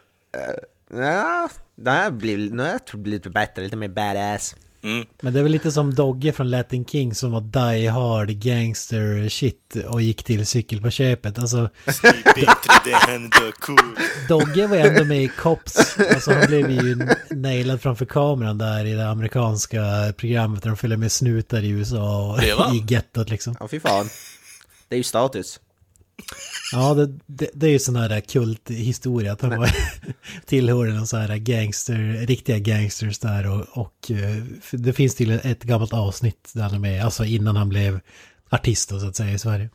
Ja, 0.91 1.49
det 1.77 1.91
här 1.91 2.11
blir, 2.11 2.51
nu 2.51 2.63
har 2.63 2.71
jag 2.71 2.87
tror 2.87 2.99
det 2.99 3.03
blir 3.03 3.13
lite 3.13 3.31
bättre, 3.31 3.63
lite 3.63 3.77
mer 3.77 3.89
badass. 3.89 4.55
Mm. 4.83 5.07
Men 5.21 5.33
det 5.33 5.39
är 5.39 5.43
väl 5.43 5.53
lite 5.53 5.73
som 5.73 5.95
Dogge 5.95 6.33
från 6.33 6.51
Latin 6.51 6.85
King 6.85 7.15
som 7.15 7.33
var 7.33 7.41
die 7.41 7.89
hard 7.89 8.29
gangster 8.29 9.29
shit 9.29 9.77
och 9.89 10.03
gick 10.03 10.23
till 10.23 10.47
cykel 10.47 10.83
på 10.83 10.91
köpet. 10.91 11.39
Alltså 11.39 11.71
Dogge 14.29 14.67
var 14.67 14.77
ändå 14.77 15.05
med 15.05 15.23
i 15.23 15.29
Cops. 15.29 15.99
Alltså 16.15 16.33
han 16.33 16.47
blev 16.47 16.71
ju 16.71 17.09
nailad 17.31 17.81
framför 17.81 18.05
kameran 18.05 18.59
där 18.59 18.85
i 18.85 18.93
det 18.93 19.09
amerikanska 19.09 20.13
programmet 20.17 20.63
där 20.63 20.71
de 20.71 20.77
följer 20.77 20.99
med 20.99 21.13
snutar 21.13 21.63
i 21.63 21.69
USA 21.69 22.33
och 22.33 22.75
i 22.75 22.85
gettot 22.89 23.31
liksom. 23.31 23.57
Ja 23.61 23.69
fy 23.69 23.81
fan. 23.81 24.09
Det 24.89 24.95
är 24.95 24.99
ju 24.99 25.05
status. 25.05 25.61
Ja, 26.73 26.95
det, 26.95 27.19
det, 27.27 27.51
det 27.55 27.67
är 27.67 27.71
ju 27.71 27.79
sån 27.79 27.97
här 27.97 28.21
kulthistoria 28.21 29.33
att 29.33 29.41
han 29.41 29.59
var 29.59 29.71
tillhörde 30.47 30.93
någon 30.93 31.07
sån 31.07 31.21
här 31.21 31.37
gangster, 31.37 32.27
riktiga 32.27 32.59
gangsters 32.59 33.19
där 33.19 33.51
och, 33.51 33.67
och 33.79 34.11
eh, 34.11 34.43
det 34.71 34.93
finns 34.93 35.15
till 35.15 35.31
ett 35.31 35.63
gammalt 35.63 35.93
avsnitt 35.93 36.51
där 36.55 36.63
han 36.63 36.75
är 36.75 36.79
med, 36.79 37.05
alltså 37.05 37.25
innan 37.25 37.57
han 37.57 37.69
blev 37.69 38.01
artist 38.51 38.91
då, 38.91 39.01
så 39.01 39.07
att 39.07 39.17
säga 39.17 39.33
i 39.33 39.39
Sverige. 39.39 39.69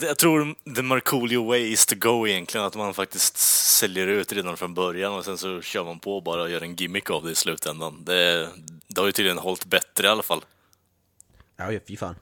Jag 0.00 0.18
tror 0.18 0.54
the 0.74 0.82
Markoolio 0.82 1.44
way 1.44 1.72
is 1.72 1.86
to 1.86 1.94
go 1.98 2.28
egentligen, 2.28 2.66
att 2.66 2.76
man 2.76 2.94
faktiskt 2.94 3.36
säljer 3.78 4.06
ut 4.06 4.32
redan 4.32 4.56
från 4.56 4.74
början 4.74 5.14
och 5.14 5.24
sen 5.24 5.38
så 5.38 5.62
kör 5.62 5.84
man 5.84 5.98
på 5.98 6.20
bara 6.20 6.42
och 6.42 6.50
gör 6.50 6.60
en 6.60 6.76
gimmick 6.76 7.10
av 7.10 7.24
det 7.24 7.30
i 7.30 7.34
slutändan. 7.34 8.04
Det, 8.04 8.48
det 8.88 9.00
har 9.00 9.06
ju 9.06 9.12
tydligen 9.12 9.38
hållit 9.38 9.64
bättre 9.64 10.06
i 10.06 10.10
alla 10.10 10.22
fall. 10.22 10.44
Ja, 11.56 11.70
fy 11.88 11.96
fan. 11.96 12.14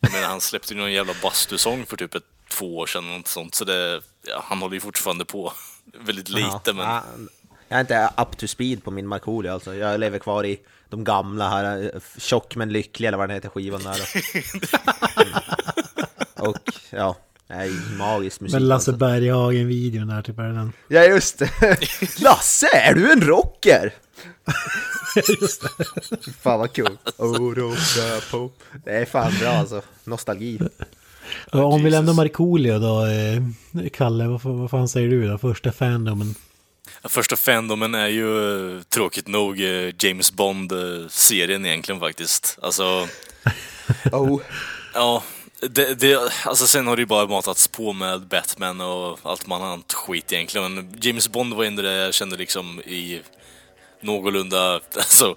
Menar, 0.00 0.28
han 0.28 0.40
släppte 0.40 0.74
ju 0.74 0.80
någon 0.80 0.92
jävla 0.92 1.12
bastusång 1.22 1.86
för 1.86 1.96
typ 1.96 2.14
ett 2.14 2.24
två 2.50 2.76
år 2.78 2.86
sedan, 2.86 3.16
något 3.16 3.28
sånt. 3.28 3.54
Så 3.54 3.64
det, 3.64 4.00
ja, 4.26 4.44
han 4.44 4.58
håller 4.58 4.74
ju 4.74 4.80
fortfarande 4.80 5.24
på. 5.24 5.52
Väldigt 6.06 6.28
lite, 6.28 6.48
Ja, 6.66 6.72
men... 6.72 6.78
ja, 6.78 7.02
Jag 7.68 7.76
är 7.76 7.80
inte 7.80 8.10
up 8.16 8.36
to 8.36 8.46
speed 8.46 8.84
på 8.84 8.90
min 8.90 9.06
Markoolio 9.06 9.50
alltså. 9.52 9.74
Jag 9.74 10.00
lever 10.00 10.18
kvar 10.18 10.46
i 10.46 10.60
de 10.88 11.04
gamla 11.04 11.48
här, 11.48 12.00
Tjock 12.18 12.56
men 12.56 12.72
lycklig 12.72 13.08
eller 13.08 13.18
vad 13.18 13.28
den 13.28 13.34
heter 13.34 13.48
skivan 13.48 13.82
där. 13.82 14.00
Och 16.48 16.72
ja, 16.90 17.16
nej, 17.46 17.70
magisk 17.98 18.40
musik. 18.40 18.52
Men 18.52 18.68
Lasse 18.68 18.90
alltså. 18.90 19.06
Berghagen-videon 19.06 20.08
där, 20.08 20.22
typ 20.22 20.38
är 20.38 20.42
den. 20.42 20.72
Ja 20.88 21.02
just 21.04 21.38
det! 21.38 21.50
Lasse, 22.18 22.66
är 22.66 22.94
du 22.94 23.12
en 23.12 23.20
rocker? 23.20 23.94
Just 25.40 25.62
det. 25.62 25.68
Fan 26.42 26.58
vad 26.58 26.72
kul! 26.72 26.98
Oh. 27.16 28.50
Det 28.84 28.90
är 28.90 29.04
fan 29.04 29.32
bra 29.40 29.48
alltså, 29.48 29.82
nostalgi. 30.04 30.60
Och 31.52 31.72
om 31.72 31.84
vi 31.84 31.90
lämnar 31.90 32.12
Markoolio 32.12 32.78
då, 32.78 33.06
eh, 33.06 33.88
Kalle, 33.92 34.26
vad, 34.26 34.42
vad 34.42 34.70
fan 34.70 34.88
säger 34.88 35.08
du 35.08 35.28
då? 35.28 35.38
Första 35.38 35.72
fandomen? 35.72 36.34
Första 37.04 37.36
fandomen 37.36 37.94
är 37.94 38.08
ju 38.08 38.76
eh, 38.76 38.82
tråkigt 38.82 39.28
nog 39.28 39.60
eh, 39.60 39.94
James 39.98 40.32
Bond-serien 40.32 41.66
egentligen 41.66 42.00
faktiskt. 42.00 42.58
Alltså, 42.62 43.08
Oh. 44.12 44.40
ja. 44.94 45.22
Det, 45.60 45.94
det, 45.94 46.32
alltså 46.44 46.66
sen 46.66 46.86
har 46.86 46.96
det 46.96 47.02
ju 47.02 47.06
bara 47.06 47.26
matats 47.26 47.68
på 47.68 47.92
med 47.92 48.20
Batman 48.26 48.80
och 48.80 49.18
allt 49.22 49.46
man 49.46 49.62
annat 49.62 49.92
skit 49.92 50.32
egentligen. 50.32 50.74
Men 50.74 50.94
James 51.00 51.28
Bond 51.28 51.54
var 51.54 51.64
ändå 51.64 51.82
det 51.82 51.92
jag 51.92 52.14
kände 52.14 52.36
liksom 52.36 52.80
i 52.80 53.20
någorlunda, 54.00 54.74
alltså 54.96 55.36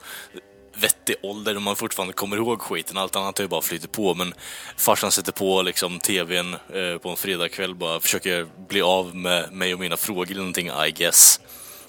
vettig 0.82 1.16
ålder 1.22 1.56
och 1.56 1.62
man 1.62 1.76
fortfarande 1.76 2.14
kommer 2.14 2.38
ihåg 2.38 2.62
skiten. 2.62 2.98
Allt 2.98 3.16
annat 3.16 3.38
har 3.38 3.44
ju 3.44 3.50
bara 3.50 3.62
flyttat 3.62 3.92
på. 3.92 4.16
Men 4.16 4.34
farsan 4.78 5.12
sätter 5.12 5.32
på 5.32 5.62
liksom 5.62 6.00
tvn 6.00 6.54
eh, 6.54 6.98
på 6.98 7.10
en 7.10 7.18
fredagkväll 7.18 7.76
bara 7.76 8.00
försöker 8.00 8.48
bli 8.68 8.82
av 8.82 9.16
med 9.16 9.54
mig 9.54 9.74
och 9.74 9.80
mina 9.80 9.98
frågor 9.98 10.32
eller 10.32 10.40
någonting, 10.40 10.68
I 10.88 10.92
guess. 10.92 11.40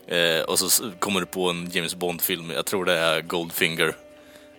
Eh, 0.09 0.41
och 0.41 0.59
så 0.59 0.91
kommer 0.99 1.21
det 1.21 1.27
på 1.27 1.51
en 1.51 1.71
James 1.71 1.95
Bond-film, 1.95 2.51
jag 2.51 2.67
tror 2.67 2.85
det 2.85 2.99
är 2.99 3.21
Goldfinger. 3.21 3.97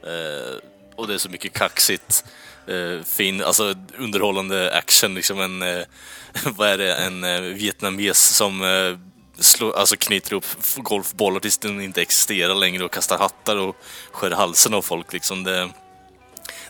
Eh, 0.04 0.58
och 0.96 1.08
det 1.08 1.14
är 1.14 1.18
så 1.18 1.30
mycket 1.30 1.54
kaxigt, 1.54 2.26
eh, 2.68 3.04
fin, 3.06 3.44
alltså 3.44 3.76
underhållande 3.98 4.74
action, 4.74 5.14
liksom 5.14 5.42
en, 5.42 5.62
eh, 5.62 5.84
vad 6.46 6.70
är 6.70 6.78
det, 6.78 6.96
en 6.96 7.24
eh, 7.24 7.42
vietnames 7.42 8.36
som 8.36 8.62
eh, 8.62 8.98
slår, 9.44 9.78
alltså 9.78 9.96
knyter 9.96 10.34
upp 10.34 10.46
golfbollar 10.76 11.40
tills 11.40 11.58
den 11.58 11.82
inte 11.82 12.02
existerar 12.02 12.56
längre 12.56 12.86
och 12.86 12.94
kastar 12.94 13.18
hattar 13.18 13.58
och 13.58 13.76
skär 14.12 14.32
halsen 14.32 14.74
av 14.74 14.82
folk 14.82 15.14
liksom. 15.14 15.44
Det, 15.44 15.70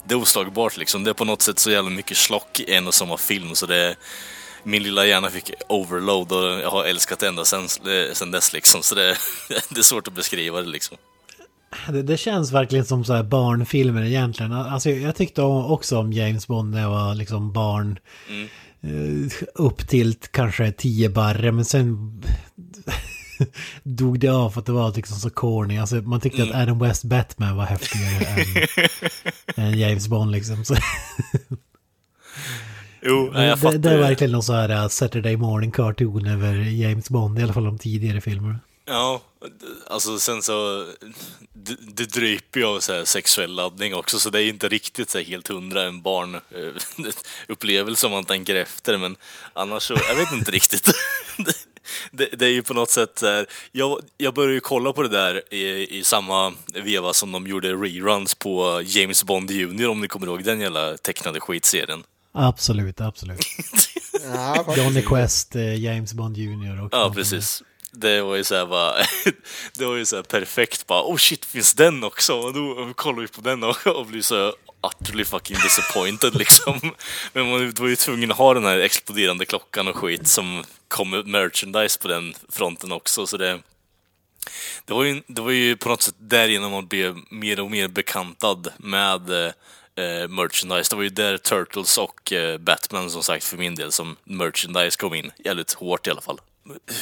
det 0.03 0.13
är 0.13 0.17
oslagbart 0.17 0.77
liksom. 0.77 1.03
Det 1.03 1.09
är 1.09 1.13
på 1.13 1.25
något 1.25 1.41
sätt 1.41 1.59
så 1.59 1.71
jävla 1.71 1.89
mycket 1.89 2.17
slock 2.17 2.59
i 2.59 2.73
en 2.73 2.87
och 2.87 2.93
samma 2.93 3.17
film 3.17 3.55
så 3.55 3.65
det 3.65 3.95
min 4.63 4.83
lilla 4.83 5.05
hjärna 5.05 5.29
fick 5.29 5.51
overload 5.69 6.31
och 6.31 6.61
jag 6.61 6.71
har 6.71 6.85
älskat 6.85 7.19
det 7.19 7.27
ända 7.27 7.45
sen, 7.45 7.61
eh, 7.63 8.13
sen 8.13 8.31
dess 8.31 8.53
liksom. 8.53 8.83
Så 8.83 8.95
det, 8.95 9.17
det 9.69 9.79
är 9.79 9.83
svårt 9.83 10.07
att 10.07 10.13
beskriva 10.13 10.61
det 10.61 10.69
liksom. 10.69 10.97
Det, 11.87 12.01
det 12.01 12.17
känns 12.17 12.51
verkligen 12.51 12.85
som 12.85 13.05
så 13.05 13.13
här 13.13 13.23
barnfilmer 13.23 14.03
egentligen. 14.03 14.51
Alltså 14.51 14.89
jag 14.89 15.15
tyckte 15.15 15.41
också 15.41 15.97
om 15.97 16.13
James 16.13 16.47
Bond 16.47 16.73
när 16.73 16.81
jag 16.81 16.89
var 16.89 17.15
liksom 17.15 17.53
barn. 17.53 17.99
Eh, 18.29 18.49
upp 19.55 19.87
till 19.87 20.15
kanske 20.31 20.71
10 20.71 21.09
barre, 21.09 21.51
men 21.51 21.65
sen 21.65 22.21
dog 23.83 24.19
det 24.19 24.27
av 24.27 24.49
för 24.49 24.59
att 24.59 24.65
det 24.65 24.71
var 24.71 24.93
liksom 24.95 25.17
så 25.17 25.29
corny. 25.29 25.77
Alltså 25.77 25.95
man 25.95 26.21
tyckte 26.21 26.43
att 26.43 26.55
Adam 26.55 26.79
West 26.79 27.03
Batman 27.03 27.55
var 27.57 27.65
häftigare 27.65 28.25
än, 28.25 28.45
än 29.65 29.79
James 29.79 30.07
Bond 30.07 30.31
liksom. 30.31 30.65
Så, 30.65 30.75
Jo, 33.03 33.29
nej, 33.33 33.47
jag 33.47 33.57
det, 33.57 33.61
fattar 33.61 33.77
det 33.77 33.89
är 33.89 33.93
ju. 33.93 33.99
verkligen 33.99 34.31
någon 34.31 34.43
så 34.43 34.53
här 34.53 34.83
uh, 34.83 34.87
Saturday 34.87 35.37
morning 35.37 35.71
cartoon 35.71 36.25
över 36.25 36.53
James 36.55 37.09
Bond, 37.09 37.39
i 37.39 37.43
alla 37.43 37.53
fall 37.53 37.63
de 37.63 37.77
tidigare 37.77 38.21
filmerna. 38.21 38.59
Ja, 38.85 39.21
alltså 39.87 40.17
sen 40.17 40.41
så... 40.41 40.85
Det, 41.63 41.75
det 41.79 42.05
dryper 42.05 42.59
ju 42.59 42.65
av 42.65 42.79
så 42.79 42.93
här 42.93 43.05
sexuell 43.05 43.55
laddning 43.55 43.95
också, 43.95 44.19
så 44.19 44.29
det 44.29 44.43
är 44.43 44.49
inte 44.49 44.69
riktigt 44.69 45.09
så 45.09 45.17
här 45.17 45.25
helt 45.25 45.47
hundra 45.47 45.83
en 45.83 46.01
barnupplevelse 46.01 48.05
om 48.07 48.11
man 48.11 48.25
tänker 48.25 48.55
efter, 48.55 48.97
men 48.97 49.15
annars 49.53 49.83
så... 49.83 49.97
Jag 50.07 50.15
vet 50.15 50.31
inte 50.31 50.51
riktigt. 50.51 50.91
Det, 52.11 52.25
det, 52.25 52.45
är 52.45 52.49
ju 52.49 52.63
på 52.63 52.73
något 52.73 52.89
sätt 52.89 53.23
jag, 53.71 53.99
jag 54.17 54.33
började 54.33 54.53
ju 54.53 54.59
kolla 54.59 54.93
på 54.93 55.03
det 55.03 55.09
där 55.09 55.53
i, 55.53 55.97
i 55.99 56.03
samma 56.03 56.53
veva 56.73 57.13
som 57.13 57.31
de 57.31 57.47
gjorde 57.47 57.73
reruns 57.73 58.35
på 58.35 58.81
James 58.85 59.23
Bond 59.23 59.51
Junior, 59.51 59.89
om 59.89 60.01
ni 60.01 60.07
kommer 60.07 60.27
ihåg 60.27 60.43
den 60.43 60.59
jävla 60.59 60.97
tecknade 60.97 61.39
skitserien. 61.39 62.03
Absolut, 62.33 63.01
absolut. 63.01 63.39
Johnny 64.77 65.01
Quest, 65.01 65.55
eh, 65.55 65.83
James 65.83 66.13
Bond 66.13 66.37
Jr. 66.37 66.81
och 66.81 66.89
Ja, 66.91 67.11
precis. 67.15 67.63
Det 67.91 68.21
var 68.21 68.35
ju 68.35 68.43
såhär 68.43 68.65
bara, 68.65 68.95
det 69.77 69.85
var 69.85 69.95
ju 69.95 70.05
såhär 70.05 70.23
perfekt 70.23 70.87
bara, 70.87 71.03
oh 71.03 71.17
shit, 71.17 71.45
finns 71.45 71.73
den 71.73 72.03
också? 72.03 72.33
Och 72.33 72.53
då 72.53 72.93
kollar 72.93 73.21
vi 73.21 73.27
på 73.27 73.41
den 73.41 73.63
och, 73.63 73.87
och 73.87 74.05
blir 74.05 74.21
så 74.21 74.53
utterly 74.87 75.25
fucking 75.25 75.57
disappointed 75.63 76.35
liksom. 76.35 76.79
Men 77.33 77.49
man 77.49 77.73
var 77.79 77.87
ju 77.87 77.95
tvungen 77.95 78.31
att 78.31 78.37
ha 78.37 78.53
den 78.53 78.65
här 78.65 78.77
exploderande 78.77 79.45
klockan 79.45 79.87
och 79.87 79.95
skit 79.95 80.27
som 80.27 80.63
kom 80.87 81.09
med 81.09 81.27
merchandise 81.27 81.99
på 81.99 82.07
den 82.07 82.33
fronten 82.49 82.91
också, 82.91 83.27
så 83.27 83.37
det... 83.37 83.59
Det 84.85 84.93
var, 84.93 85.03
ju, 85.03 85.21
det 85.27 85.41
var 85.41 85.51
ju 85.51 85.77
på 85.77 85.89
något 85.89 86.01
sätt 86.01 86.15
därigenom 86.17 86.71
man 86.71 86.87
blev 86.87 87.17
mer 87.29 87.59
och 87.59 87.71
mer 87.71 87.87
bekantad 87.87 88.67
med 88.77 89.31
eh, 89.31 90.27
merchandise. 90.29 90.89
Det 90.89 90.95
var 90.95 91.03
ju 91.03 91.09
där 91.09 91.37
Turtles 91.37 91.97
och 91.97 92.33
eh, 92.33 92.57
Batman 92.57 93.09
som 93.09 93.23
sagt 93.23 93.43
för 93.43 93.57
min 93.57 93.75
del 93.75 93.91
som 93.91 94.15
merchandise 94.23 94.97
kom 94.97 95.13
in 95.13 95.31
jävligt 95.37 95.73
hårt 95.73 96.07
i 96.07 96.09
alla 96.11 96.21
fall. 96.21 96.39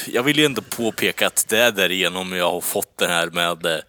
Jag 0.08 0.24
vill 0.24 0.40
ju 0.40 0.46
ändå 0.46 0.62
påpeka 0.62 1.28
att 1.28 1.46
det 1.48 1.60
är 1.60 1.72
därigenom 1.72 2.34
jag 2.34 2.52
har 2.52 2.62
fått 2.62 2.98
det 2.98 3.08
här 3.08 3.28
med 3.28 3.66
eh, 3.66 3.80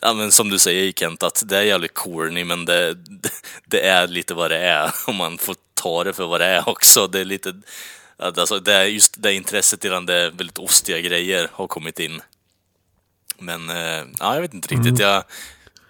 Ja 0.00 0.14
men 0.14 0.32
som 0.32 0.50
du 0.50 0.58
säger 0.58 0.92
Kent, 0.92 1.22
att 1.22 1.42
det 1.46 1.58
är 1.58 1.62
jävligt 1.62 1.94
corny 1.94 2.44
men 2.44 2.64
det, 2.64 2.94
det, 2.94 3.30
det 3.64 3.86
är 3.86 4.06
lite 4.06 4.34
vad 4.34 4.50
det 4.50 4.58
är. 4.58 4.94
Om 5.06 5.16
man 5.16 5.38
får 5.38 5.56
ta 5.74 6.04
det 6.04 6.12
för 6.12 6.26
vad 6.26 6.40
det 6.40 6.46
är 6.46 6.68
också. 6.68 7.06
Det 7.06 7.20
är 7.20 7.24
lite... 7.24 7.54
Alltså 8.16 8.58
det 8.58 8.74
är 8.74 8.84
just 8.84 9.22
det 9.22 9.34
intresset 9.34 9.84
i 9.84 9.88
det 9.88 10.30
väldigt 10.30 10.58
ostiga 10.58 11.00
grejer 11.00 11.48
har 11.52 11.66
kommit 11.66 12.00
in. 12.00 12.22
Men 13.38 13.70
eh, 13.70 14.04
ja, 14.18 14.34
jag 14.34 14.40
vet 14.40 14.54
inte 14.54 14.74
riktigt. 14.74 14.98
Jag, 14.98 15.24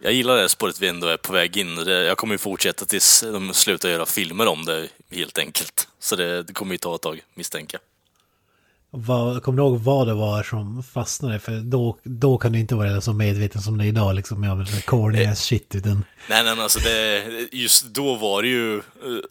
jag 0.01 0.13
gillar 0.13 0.37
det 0.37 0.49
spåret 0.49 0.81
vi 0.81 0.89
ändå 0.89 1.07
är 1.07 1.17
på 1.17 1.33
väg 1.33 1.57
in. 1.57 1.77
Jag 1.87 2.17
kommer 2.19 2.35
ju 2.35 2.39
fortsätta 2.39 2.85
tills 2.85 3.21
de 3.21 3.55
slutar 3.55 3.89
göra 3.89 4.07
filmer 4.07 4.47
om 4.47 4.65
det 4.65 4.89
helt 5.11 5.39
enkelt. 5.39 5.89
Så 5.99 6.17
det, 6.17 6.43
det 6.43 6.53
kommer 6.53 6.73
ju 6.73 6.79
ta 6.79 6.95
ett 6.95 7.03
tag, 7.03 7.23
misstänker 7.35 7.79
jag. 7.79 7.88
Vad, 8.91 9.43
kommer 9.43 9.57
du 9.57 9.63
ihåg 9.63 9.81
vad 9.81 10.07
det 10.07 10.15
var 10.15 10.43
som 10.43 10.83
fastnade? 10.83 11.39
För 11.39 11.53
då, 11.53 11.99
då 12.03 12.39
kan 12.39 12.53
du 12.53 12.59
inte 12.59 12.75
vara 12.75 13.01
så 13.01 13.13
medveten 13.13 13.63
som 13.63 13.79
det 13.79 13.85
är 13.85 13.89
idag, 13.89 14.15
liksom. 14.15 14.45
jag 14.45 14.57
men 14.57 14.67
corny 14.67 15.27
ass 15.27 15.45
shit. 15.45 15.75
Utan, 15.75 16.05
Nej, 16.29 16.45
nej, 16.45 16.55
men 16.55 16.61
alltså 16.61 16.79
det, 16.79 17.25
just 17.53 17.85
då 17.85 18.15
var 18.15 18.43
det 18.43 18.49
ju... 18.49 18.77
Eh, 18.77 18.83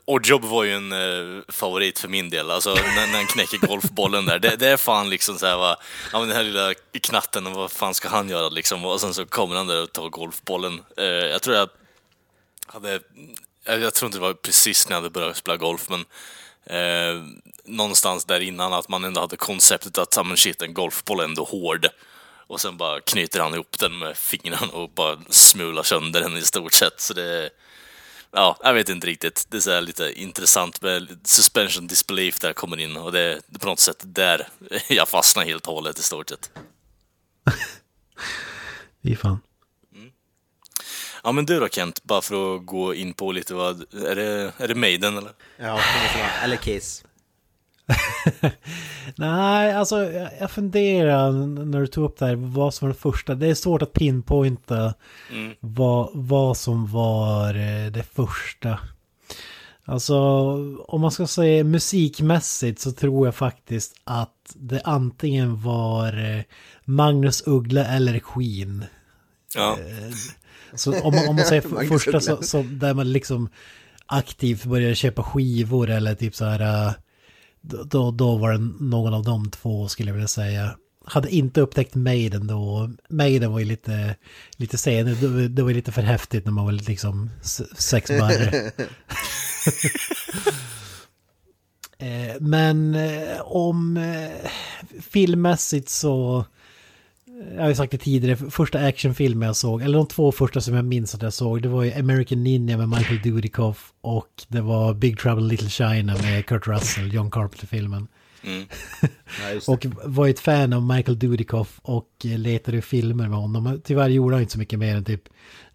Oddjob 0.06 0.44
var 0.44 0.64
ju 0.64 0.74
en 0.74 0.92
eh, 0.92 1.42
favorit 1.48 2.00
för 2.00 2.08
min 2.08 2.30
del. 2.30 2.52
Alltså 2.52 2.70
när, 2.70 3.08
när 3.12 3.18
han 3.18 3.28
knäcker 3.28 3.68
golfbollen 3.68 4.26
där. 4.26 4.40
Det, 4.40 4.56
det 4.56 4.68
är 4.68 4.78
fan 4.78 5.10
liksom 5.10 5.36
så 5.38 5.46
här, 5.46 5.58
va, 5.58 5.76
ja 6.14 6.20
men 6.20 6.28
den 6.28 6.38
här 6.38 6.44
lilla 6.44 6.74
knatten, 7.02 7.54
vad 7.54 7.72
fan 7.72 7.94
ska 7.94 8.10
han 8.10 8.30
göra 8.30 8.50
liksom? 8.50 8.86
Och 8.86 9.02
sen 9.02 9.14
så 9.14 9.26
kommer 9.26 9.56
han 9.56 9.68
där 9.68 9.84
och 9.84 9.92
tar 9.92 10.10
golfbollen. 10.10 10.80
Eh, 10.98 11.06
jag 11.06 11.42
tror 11.42 11.56
jag 11.56 11.70
hade... 12.68 13.00
Jag, 13.66 13.80
jag 13.80 13.94
tror 13.94 14.08
inte 14.08 14.18
det 14.18 14.22
var 14.22 14.34
precis 14.34 14.90
när 14.90 14.96
jag 14.96 15.02
hade 15.02 15.10
börjat 15.10 15.38
spela 15.38 15.58
golf, 15.58 15.90
men 15.90 16.06
eh, 16.66 17.24
någonstans 17.68 18.26
där 18.26 18.40
innan 18.40 18.74
att 18.74 18.90
man 18.90 19.04
ändå 19.04 19.22
hade 19.22 19.38
konceptet 19.38 19.98
att, 19.98 20.26
men 20.26 20.38
shit, 20.38 20.62
en 20.62 20.74
golfboll 20.74 21.20
är 21.20 21.24
ändå 21.24 21.44
hård. 21.44 21.88
Och 22.48 22.62
sen 22.62 22.78
bara 22.78 23.02
knyter 23.02 23.40
han 23.40 23.54
ihop 23.54 23.80
den 23.80 23.98
med 23.98 24.18
fingrarna 24.18 24.74
och 24.74 24.90
bara 24.90 25.18
smular 25.30 25.84
sönder 25.84 26.22
den 26.22 26.38
i 26.38 26.42
stort 26.42 26.74
sett. 26.74 27.02
Så 27.02 27.14
det... 27.14 27.50
Ja, 28.32 28.58
jag 28.64 28.74
vet 28.74 28.90
inte 28.90 29.08
riktigt. 29.08 29.46
Det 29.50 29.58
är 29.58 29.62
så 29.62 29.72
här 29.72 29.82
lite 29.82 30.22
intressant 30.22 30.82
med 30.82 31.20
suspension 31.24 31.88
disbelief 31.88 32.40
där 32.40 32.54
kommer 32.54 32.80
in 32.80 32.98
och 32.98 33.12
det, 33.12 33.22
är 33.22 33.60
på 33.60 33.68
något 33.68 33.80
sätt 33.80 33.98
där 34.02 34.48
jag 34.90 35.10
fastnar 35.10 35.46
helt 35.46 35.68
och 35.68 35.74
hållet 35.74 36.00
i 36.00 36.04
stort 36.04 36.30
sett. 36.30 36.52
fy 39.04 39.16
fan. 39.16 39.40
Ja 41.24 41.32
men 41.32 41.46
du 41.46 41.60
då 41.60 41.70
Kent, 41.70 42.04
bara 42.04 42.22
för 42.22 42.56
att 42.56 42.66
gå 42.66 42.94
in 42.94 43.14
på 43.14 43.32
lite 43.32 43.54
vad, 43.54 43.94
är 43.94 44.16
det, 44.16 44.54
är 44.58 44.68
det 44.68 44.76
Maiden 44.76 45.18
eller? 45.18 45.32
Ja. 45.58 45.82
Eller 46.44 46.58
Kiss. 46.58 47.04
Nej, 49.16 49.74
alltså 49.74 50.04
jag, 50.40 50.52
funderar 50.52 51.32
när 51.66 51.80
du 51.80 51.88
tog 51.88 52.06
upp 52.06 52.20
det 52.20 52.26
här, 52.26 52.36
vad 52.36 52.74
som 52.74 52.88
var 52.88 52.94
det 52.94 53.00
första. 53.00 53.36
Det 53.36 53.48
är 53.48 53.54
svårt 53.54 53.82
att 53.82 53.94
pinpointa 53.94 54.94
vad, 55.60 56.10
vad 56.14 56.58
som 56.58 56.92
var 56.92 57.50
eh, 57.56 57.92
det 57.92 58.04
första. 58.04 58.80
Alltså, 59.86 60.18
om 60.88 61.02
man 61.02 61.12
ska 61.12 61.28
säga 61.28 61.64
musikmässigt 61.64 62.80
så 62.80 62.92
tror 62.92 63.28
jag 63.28 63.36
faktiskt 63.36 63.96
att 64.04 64.56
det 64.56 64.82
antingen 64.84 65.62
var 65.62 66.38
eh, 66.38 66.44
Magnus 66.86 67.44
Uggla 67.46 67.86
eller 67.86 68.20
Queen. 68.20 68.86
Ja, 69.56 69.78
Så 70.74 71.02
om 71.02 71.16
man, 71.16 71.28
om 71.28 71.36
man 71.36 71.46
säger 71.46 71.88
första 71.90 72.20
så, 72.20 72.44
så 72.44 72.62
där 72.62 72.94
man 72.94 73.12
liksom 73.12 73.50
aktivt 74.06 74.66
började 74.66 74.96
köpa 74.96 75.24
skivor 75.24 75.90
eller 75.90 76.16
typ 76.16 76.36
så 76.36 76.46
här... 76.46 76.94
Då, 77.62 78.12
då, 78.12 78.38
var 78.38 78.52
det 78.52 78.58
någon 78.80 79.14
av 79.14 79.24
de 79.24 79.52
två 79.52 79.88
skulle 79.88 80.10
jag 80.10 80.14
vilja 80.14 80.28
säga. 80.28 80.76
Hade 81.06 81.30
inte 81.30 81.62
upptäckt 81.62 81.96
Maiden 81.96 82.48
då. 82.48 82.90
Maiden 83.10 83.52
var 83.52 83.60
ju 83.60 83.66
lite, 83.66 84.16
lite 84.58 84.78
senare. 84.78 85.16
Det, 85.16 85.48
det 85.48 85.62
var 85.62 85.70
ju 85.70 85.76
lite 85.76 85.92
för 85.92 86.02
häftigt 86.02 86.46
när 86.46 86.52
man 86.52 86.66
var 86.66 86.72
liksom 86.72 87.30
sex 87.78 88.10
barre. 88.10 88.72
Eh, 92.00 92.36
Men 92.40 92.96
eh, 92.96 93.42
om 93.42 93.98
eh, 93.98 94.52
filmmässigt 95.02 95.90
så... 95.90 96.46
Jag 97.56 97.62
har 97.62 97.70
ju 97.70 97.76
sagt 97.76 97.92
det 97.92 97.98
tidigare, 97.98 98.52
första 98.52 98.80
actionfilmen 98.80 99.46
jag 99.48 99.56
såg, 99.56 99.82
eller 99.82 99.98
de 99.98 100.08
två 100.08 100.32
första 100.32 100.62
som 100.62 100.74
jag 100.74 100.86
minns 100.86 101.16
att 101.16 101.22
jag 101.22 101.34
såg, 101.34 101.62
det 101.62 101.70
var 101.70 101.84
ju 101.84 101.94
American 101.94 102.44
Ninja 102.44 102.78
med 102.78 102.90
Michael 102.90 103.22
Dudikoff 103.22 103.94
och 104.02 104.30
det 104.48 104.62
var 104.62 104.94
Big 104.94 105.20
Trouble 105.20 105.44
Little 105.48 105.70
China 105.70 106.18
med 106.22 106.46
Kurt 106.46 106.68
Russell, 106.68 107.14
John 107.14 107.32
Carpenter-filmen. 107.32 108.08
Ja, 109.42 109.54
det. 109.54 109.68
Och 109.68 109.86
var 110.04 110.26
ju 110.26 110.32
ett 110.32 110.40
fan 110.40 110.74
av 110.74 110.84
Michael 110.84 111.20
Dudikoff 111.20 111.80
och 111.82 112.10
letade 112.22 112.82
filmer 112.82 113.28
med 113.28 113.40
honom. 113.40 113.82
Tyvärr 113.84 114.10
gjorde 114.10 114.36
han 114.36 114.42
inte 114.42 114.54
så 114.54 114.60
mycket 114.60 114.80
mer 114.80 114.96
än 114.96 115.06
typ 115.06 115.22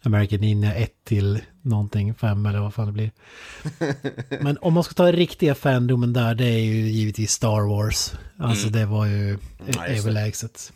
American 0.03 0.41
Ninja 0.41 0.75
1 0.75 0.91
till 1.05 1.41
någonting, 1.63 2.15
5 2.15 2.47
eller 2.47 2.61
vad 2.61 2.75
fan 2.75 2.87
det 2.87 2.93
blir. 2.93 3.11
Men 4.43 4.59
om 4.59 4.73
man 4.73 4.85
ska 4.85 4.95
ta 4.95 5.13
riktiga 5.13 5.55
fandomen 5.55 6.13
där, 6.13 6.35
det 6.35 6.45
är 6.45 6.59
ju 6.59 6.89
givetvis 6.89 7.31
Star 7.31 7.69
Wars. 7.69 8.13
Alltså 8.39 8.69
det 8.69 8.87
var 8.87 9.07
ju 9.07 9.39
det. 9.67 9.99
överlägset. 9.99 10.73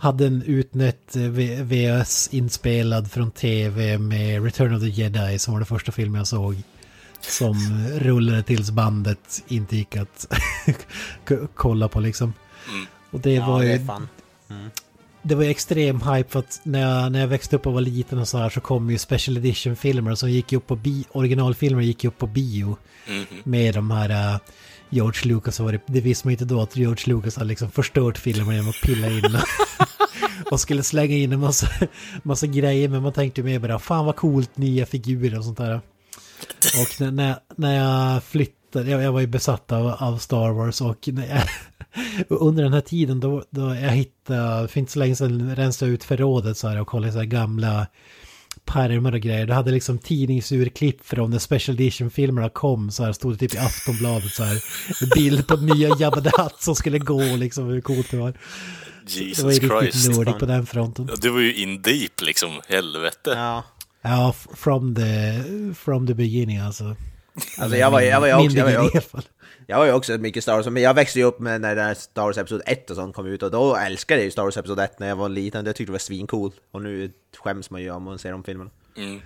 Hade 0.00 0.26
en 0.26 0.42
utnött 0.42 1.16
eh, 1.16 1.22
VHS 1.62 2.28
inspelad 2.32 3.10
från 3.10 3.30
tv 3.30 3.98
med 3.98 4.44
Return 4.44 4.74
of 4.74 4.82
the 4.82 4.88
Jedi 4.88 5.38
som 5.38 5.52
var 5.52 5.60
den 5.60 5.66
första 5.66 5.92
filmen 5.92 6.18
jag 6.18 6.26
såg. 6.26 6.56
Som 7.20 7.86
rullade 7.98 8.42
tills 8.42 8.70
bandet 8.70 9.42
inte 9.48 9.76
gick 9.76 9.96
att 9.96 10.26
kolla 11.54 11.88
på 11.88 12.00
liksom. 12.00 12.32
Och 13.10 13.20
det 13.20 13.32
Ja, 13.32 13.46
var 13.46 13.60
det 13.60 13.66
ju 13.66 13.72
är 13.72 13.84
fan. 13.86 14.08
det 15.22 15.34
var 15.34 15.42
ju 15.42 15.50
extrem 15.50 16.00
hype 16.00 16.30
för 16.30 16.38
att 16.38 16.60
när 16.62 16.80
jag, 16.80 17.12
när 17.12 17.20
jag 17.20 17.28
växte 17.28 17.56
upp 17.56 17.66
och 17.66 17.72
var 17.72 17.80
liten 17.80 18.18
och 18.18 18.28
så 18.28 18.38
här 18.38 18.50
så 18.50 18.60
kom 18.60 18.90
ju 18.90 18.98
special 18.98 19.36
edition-filmer 19.36 20.14
som 20.14 20.30
gick 20.30 20.52
ju 20.52 20.58
upp 20.58 20.66
på 20.66 20.76
bi, 20.76 21.04
originalfilmer 21.12 21.82
gick 21.82 22.04
ju 22.04 22.08
upp 22.08 22.18
på 22.18 22.26
bio. 22.26 22.76
Med 23.44 23.74
de 23.74 23.90
här 23.90 24.34
uh, 24.34 24.40
George 24.90 25.32
Lucas 25.34 25.60
var 25.60 25.72
det, 25.72 25.80
det 25.86 26.00
visste 26.00 26.26
man 26.26 26.30
ju 26.32 26.34
inte 26.34 26.44
då 26.54 26.60
att 26.62 26.76
George 26.76 27.14
Lucas 27.14 27.36
hade 27.36 27.48
liksom 27.48 27.70
förstört 27.70 28.18
filmen 28.18 28.54
genom 28.54 28.70
att 28.70 28.80
pilla 28.82 29.10
in 29.10 29.22
och 30.50 30.60
skulle 30.60 30.82
slänga 30.82 31.16
in 31.16 31.32
en 31.32 31.40
massa, 31.40 31.66
massa 32.22 32.46
grejer 32.46 32.88
men 32.88 33.02
man 33.02 33.12
tänkte 33.12 33.42
mer 33.42 33.58
bara 33.58 33.78
fan 33.78 34.04
vad 34.06 34.16
coolt 34.16 34.56
nya 34.56 34.86
figurer 34.86 35.38
och 35.38 35.44
sånt 35.44 35.58
där. 35.58 35.80
Och 36.80 37.00
när, 37.00 37.10
när, 37.10 37.28
jag- 37.28 37.38
när 37.56 37.74
jag 37.76 38.24
flyttade, 38.24 38.90
jag, 38.90 39.02
jag 39.02 39.12
var 39.12 39.20
ju 39.20 39.26
besatt 39.26 39.72
av, 39.72 39.86
av 39.98 40.18
Star 40.18 40.50
Wars 40.50 40.80
och 40.80 41.08
när 41.12 41.26
jag, 41.28 41.42
och 42.28 42.46
under 42.46 42.62
den 42.62 42.72
här 42.72 42.80
tiden 42.80 43.20
då, 43.20 43.44
då 43.50 43.60
jag 43.74 43.90
hittade, 43.90 44.68
för 44.68 44.78
inte 44.80 44.92
så 44.92 44.98
länge 44.98 45.16
sedan 45.16 45.56
rensade 45.56 45.90
jag 45.90 45.94
ut 45.94 46.04
förrådet 46.04 46.56
så 46.56 46.68
här 46.68 46.80
och 46.80 46.86
kollade 46.86 47.12
så 47.12 47.18
här 47.18 47.24
gamla 47.26 47.86
pärmar 48.64 49.12
och 49.12 49.20
grejer. 49.20 49.46
Då 49.46 49.54
hade 49.54 49.70
liksom 49.70 49.98
tidningsurklipp 49.98 51.06
från 51.06 51.30
när 51.30 51.38
Special 51.38 51.74
Edition-filmerna 51.80 52.48
kom 52.48 52.90
så 52.90 53.04
här 53.04 53.12
stod 53.12 53.32
det 53.32 53.38
typ 53.38 53.54
i 53.54 53.58
Aftonbladet 53.58 54.30
så 54.32 54.42
här. 54.44 54.54
En 55.02 55.08
bild 55.14 55.46
på 55.46 55.56
nya 55.56 55.96
Jabba 55.98 56.20
the 56.20 56.30
Hutt 56.42 56.60
som 56.62 56.74
skulle 56.74 56.98
gå 56.98 57.22
liksom 57.36 57.64
hur 57.66 57.80
coolt 57.80 58.10
det 58.10 58.16
var. 58.16 58.34
Det 59.14 59.20
var 59.20 59.22
ju 59.22 59.28
Jesus 59.28 59.44
riktigt 59.44 59.70
Christ. 60.02 60.18
nördigt 60.18 60.38
på 60.38 60.46
den 60.46 60.66
fronten. 60.66 61.06
Ja, 61.10 61.14
Du 61.20 61.30
var 61.30 61.40
ju 61.40 61.54
in 61.54 61.82
deep 61.82 62.20
liksom, 62.20 62.60
helvete. 62.68 63.30
Ja. 63.36 63.64
Ja, 64.02 64.34
from 64.54 64.94
the, 64.94 65.04
from 65.74 66.06
the 66.06 66.14
beginning 66.14 66.58
alltså. 66.58 66.96
Alltså 67.58 67.76
jag 67.76 67.90
var, 67.90 68.00
jag 68.00 68.20
var 68.20 68.26
ju 68.26 68.34
också, 68.34 68.56
jag 68.56 68.64
var 68.64 68.72
alla 68.72 69.00
fall. 69.00 69.22
jag 69.66 69.78
var 69.78 69.86
ju 69.86 69.92
också 69.92 70.12
mycket 70.18 70.42
Star 70.42 70.56
Wars, 70.56 70.66
men 70.66 70.82
jag 70.82 70.94
växte 70.94 71.18
ju 71.18 71.24
upp 71.24 71.40
med 71.40 71.60
när 71.60 71.94
Star 71.94 72.22
Wars 72.22 72.38
Episod 72.38 72.62
1 72.66 72.90
och 72.90 72.96
sånt 72.96 73.14
kom 73.16 73.26
ut 73.26 73.42
och 73.42 73.50
då 73.50 73.76
älskade 73.76 74.20
jag 74.20 74.24
ju 74.24 74.30
Star 74.30 74.42
Wars 74.42 74.56
Episod 74.56 74.78
1 74.78 74.98
när 75.00 75.08
jag 75.08 75.16
var 75.16 75.28
liten, 75.28 75.66
jag 75.66 75.76
tyckte 75.76 75.90
det 75.90 75.94
var 75.94 75.98
svincool. 75.98 76.52
Och 76.70 76.82
nu 76.82 77.12
skäms 77.38 77.70
man 77.70 77.82
ju 77.82 77.90
om 77.90 78.02
man 78.02 78.18
ser 78.18 78.32
de 78.32 78.44
filmerna. 78.44 78.70
Mm. 78.96 79.20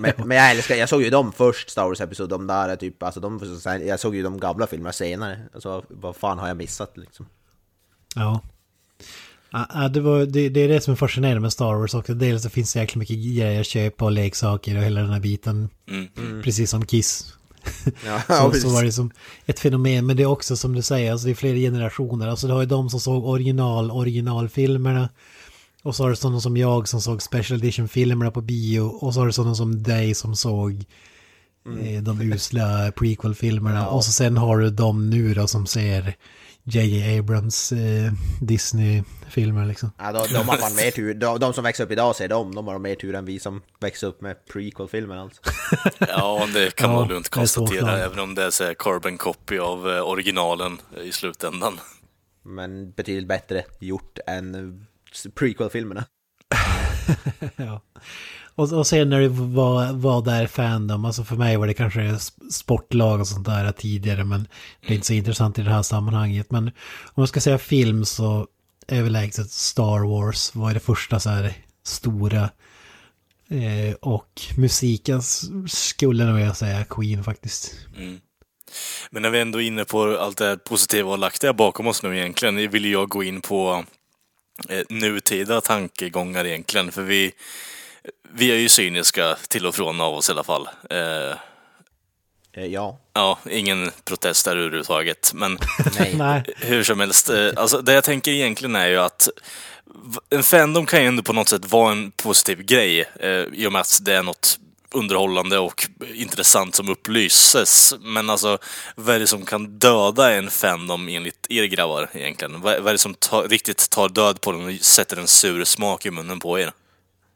men, 0.00 0.12
men 0.24 0.36
jag 0.36 0.50
älskar, 0.50 0.74
jag 0.74 0.88
såg 0.88 1.02
ju 1.02 1.10
dem 1.10 1.32
först, 1.32 1.70
Star 1.70 1.84
Wars 1.84 2.00
Episod, 2.00 2.28
de 2.28 2.46
där 2.46 2.76
typ, 2.76 3.02
alltså 3.02 3.20
de, 3.20 3.40
jag 3.86 4.00
såg 4.00 4.16
ju 4.16 4.22
de 4.22 4.40
gamla 4.40 4.66
filmerna 4.66 4.92
senare. 4.92 5.40
Alltså 5.54 5.84
vad 5.88 6.16
fan 6.16 6.38
har 6.38 6.48
jag 6.48 6.56
missat 6.56 6.96
liksom? 6.96 7.26
Ja. 8.14 8.40
Ja, 9.52 9.66
ja, 9.74 9.88
det, 9.88 10.00
var, 10.00 10.26
det, 10.26 10.48
det 10.48 10.60
är 10.60 10.68
det 10.68 10.80
som 10.80 10.92
är 10.92 10.96
fascinerande 10.96 11.40
med 11.40 11.52
Star 11.52 11.74
Wars 11.74 11.94
också. 11.94 12.14
Dels 12.14 12.42
så 12.42 12.50
finns 12.50 12.72
det 12.72 12.80
jäkla 12.80 12.98
mycket 12.98 13.16
grejer 13.16 13.60
att 13.60 13.66
köpa 13.66 14.04
och 14.04 14.12
leksaker 14.12 14.76
och 14.76 14.82
hela 14.82 15.00
den 15.00 15.10
här 15.10 15.20
biten. 15.20 15.68
Precis 16.44 16.70
som 16.70 16.86
Kiss. 16.86 17.34
Ja, 18.06 18.20
Så, 18.52 18.60
så 18.60 18.68
var 18.68 18.84
det 18.84 18.92
som 18.92 19.10
ett 19.46 19.60
fenomen. 19.60 20.06
Men 20.06 20.16
det 20.16 20.22
är 20.22 20.26
också 20.26 20.56
som 20.56 20.74
du 20.74 20.82
säger, 20.82 21.12
alltså 21.12 21.26
det 21.26 21.32
är 21.32 21.34
flera 21.34 21.56
generationer. 21.56 22.28
Alltså 22.28 22.46
det 22.46 22.52
har 22.52 22.60
ju 22.60 22.66
de 22.66 22.90
som 22.90 23.00
såg 23.00 23.24
original, 23.26 23.90
originalfilmerna. 23.90 25.08
Och 25.82 25.96
så 25.96 26.02
har 26.02 26.10
du 26.10 26.16
sådana 26.16 26.40
som 26.40 26.56
jag 26.56 26.88
som 26.88 27.00
såg 27.00 27.22
special 27.22 27.60
edition-filmerna 27.60 28.30
på 28.30 28.40
bio. 28.40 28.80
Och 28.80 29.14
så 29.14 29.20
har 29.20 29.26
du 29.26 29.32
sådana 29.32 29.54
som 29.54 29.82
dig 29.82 30.14
som 30.14 30.36
såg 30.36 30.84
eh, 31.82 32.02
de 32.02 32.20
usla 32.20 32.92
prequel-filmerna. 32.92 33.88
Och 33.88 34.04
så 34.04 34.12
sen 34.12 34.36
har 34.36 34.58
du 34.58 34.70
de 34.70 35.10
nu 35.10 35.34
då 35.34 35.46
som 35.46 35.66
ser 35.66 36.16
J.J. 36.64 37.18
Abrams 37.18 37.72
eh, 37.72 38.12
Disney-filmer 38.40 39.66
liksom. 39.66 39.90
Ja, 39.98 40.12
de, 40.12 40.26
de 40.32 40.48
har 40.48 40.56
fan 40.56 40.74
mer 40.74 40.90
tur, 40.90 41.14
de, 41.14 41.38
de 41.38 41.52
som 41.52 41.64
växer 41.64 41.84
upp 41.84 41.90
idag 41.90 42.16
ser 42.16 42.28
dem, 42.28 42.54
de 42.54 42.66
har 42.68 42.78
mer 42.78 42.94
tur 42.94 43.14
än 43.14 43.24
vi 43.24 43.38
som 43.38 43.62
växer 43.80 44.06
upp 44.06 44.20
med 44.20 44.46
prequel-filmer 44.46 45.16
alltså. 45.16 45.42
Ja, 45.98 46.48
det 46.54 46.76
kan 46.76 46.90
Ja, 46.90 46.96
man 46.96 47.08
lugnt 47.08 47.28
konstatera, 47.28 47.98
även 47.98 48.18
om 48.18 48.34
det 48.34 48.44
är 48.44 48.50
så 48.50 48.74
carbon 48.78 49.18
copy 49.18 49.58
av 49.58 49.90
eh, 49.90 50.08
originalen 50.08 50.78
i 51.04 51.12
slutändan. 51.12 51.80
Men 52.42 52.90
betydligt 52.92 53.28
bättre 53.28 53.64
gjort 53.78 54.18
än 54.26 54.54
eh, 54.54 55.30
prequel-filmerna. 55.34 56.04
ja. 57.56 57.82
Och, 58.54 58.72
och 58.72 58.86
sen 58.86 59.10
när 59.10 59.20
det 59.20 59.28
var, 59.28 59.92
var 59.92 60.22
där 60.22 60.46
fandom, 60.46 61.04
alltså 61.04 61.24
för 61.24 61.36
mig 61.36 61.56
var 61.56 61.66
det 61.66 61.74
kanske 61.74 62.00
sp- 62.00 62.50
sportlag 62.50 63.20
och 63.20 63.28
sånt 63.28 63.46
där 63.46 63.72
tidigare, 63.72 64.24
men 64.24 64.48
det 64.86 64.92
är 64.92 64.94
inte 64.94 65.06
så 65.06 65.12
intressant 65.12 65.58
i 65.58 65.62
det 65.62 65.70
här 65.70 65.82
sammanhanget. 65.82 66.50
Men 66.50 66.66
om 67.04 67.14
man 67.14 67.28
ska 67.28 67.40
säga 67.40 67.58
film 67.58 68.04
så 68.04 68.46
överlägset 68.88 69.50
Star 69.50 70.06
Wars 70.08 70.54
var 70.54 70.74
det 70.74 70.80
första 70.80 71.20
så 71.20 71.30
här 71.30 71.54
stora. 71.84 72.50
Eh, 73.48 73.94
och 74.00 74.42
musiken 74.56 75.22
skulle 75.68 76.24
nog 76.24 76.40
jag 76.40 76.56
säga 76.56 76.84
Queen 76.84 77.24
faktiskt. 77.24 77.74
Men 79.10 79.22
när 79.22 79.30
vi 79.30 79.40
ändå 79.40 79.60
är 79.60 79.66
inne 79.66 79.84
på 79.84 80.16
allt 80.18 80.38
det 80.38 80.44
här 80.44 80.56
positiva 80.56 81.10
och 81.10 81.18
lagt 81.18 81.40
det 81.40 81.52
bakom 81.52 81.86
oss 81.86 82.02
nu 82.02 82.18
egentligen, 82.18 82.70
vill 82.70 82.84
jag 82.84 83.08
gå 83.08 83.22
in 83.22 83.40
på 83.40 83.84
eh, 84.68 84.82
nutida 84.88 85.60
tankegångar 85.60 86.44
egentligen, 86.44 86.92
för 86.92 87.02
vi, 87.02 87.32
vi 88.32 88.50
är 88.50 88.56
ju 88.56 88.68
cyniska 88.68 89.36
till 89.48 89.66
och 89.66 89.74
från 89.74 90.00
av 90.00 90.14
oss 90.14 90.28
i 90.28 90.32
alla 90.32 90.44
fall. 90.44 90.68
Eh, 90.90 91.36
Eh, 92.56 92.66
ja. 92.66 92.98
ja, 93.12 93.38
ingen 93.50 93.90
protest 94.04 94.44
där 94.44 94.56
överhuvudtaget, 94.56 95.32
men 95.34 95.58
Nej. 96.14 96.44
Hur 96.56 96.84
som 96.84 97.00
helst, 97.00 97.30
eh, 97.30 97.50
alltså 97.56 97.82
det 97.82 97.92
jag 97.92 98.04
tänker 98.04 98.30
egentligen 98.30 98.76
är 98.76 98.86
ju 98.86 98.98
att 98.98 99.28
en 100.30 100.42
fandom 100.42 100.86
kan 100.86 101.00
ju 101.00 101.06
ändå 101.06 101.22
på 101.22 101.32
något 101.32 101.48
sätt 101.48 101.72
vara 101.72 101.92
en 101.92 102.10
positiv 102.10 102.62
grej 102.62 103.04
eh, 103.20 103.30
i 103.30 103.66
och 103.66 103.72
med 103.72 103.80
att 103.80 103.98
det 104.02 104.14
är 104.14 104.22
något 104.22 104.58
underhållande 104.94 105.58
och 105.58 105.88
intressant 106.14 106.74
som 106.74 106.88
upplyses. 106.88 107.94
Men 108.00 108.30
alltså, 108.30 108.58
vad 108.94 109.14
är 109.16 109.20
det 109.20 109.26
som 109.26 109.44
kan 109.44 109.78
döda 109.78 110.32
en 110.32 110.50
fandom 110.50 111.08
enligt 111.08 111.46
er 111.48 111.64
grabbar 111.64 112.10
egentligen? 112.12 112.60
Vad, 112.60 112.78
vad 112.78 112.88
är 112.88 112.92
det 112.92 112.98
som 112.98 113.14
tar, 113.14 113.48
riktigt 113.48 113.90
tar 113.90 114.08
död 114.08 114.40
på 114.40 114.52
den 114.52 114.64
och 114.64 114.84
sätter 114.84 115.16
en 115.16 115.28
sur 115.28 115.64
smak 115.64 116.06
i 116.06 116.10
munnen 116.10 116.40
på 116.40 116.58
er? 116.58 116.72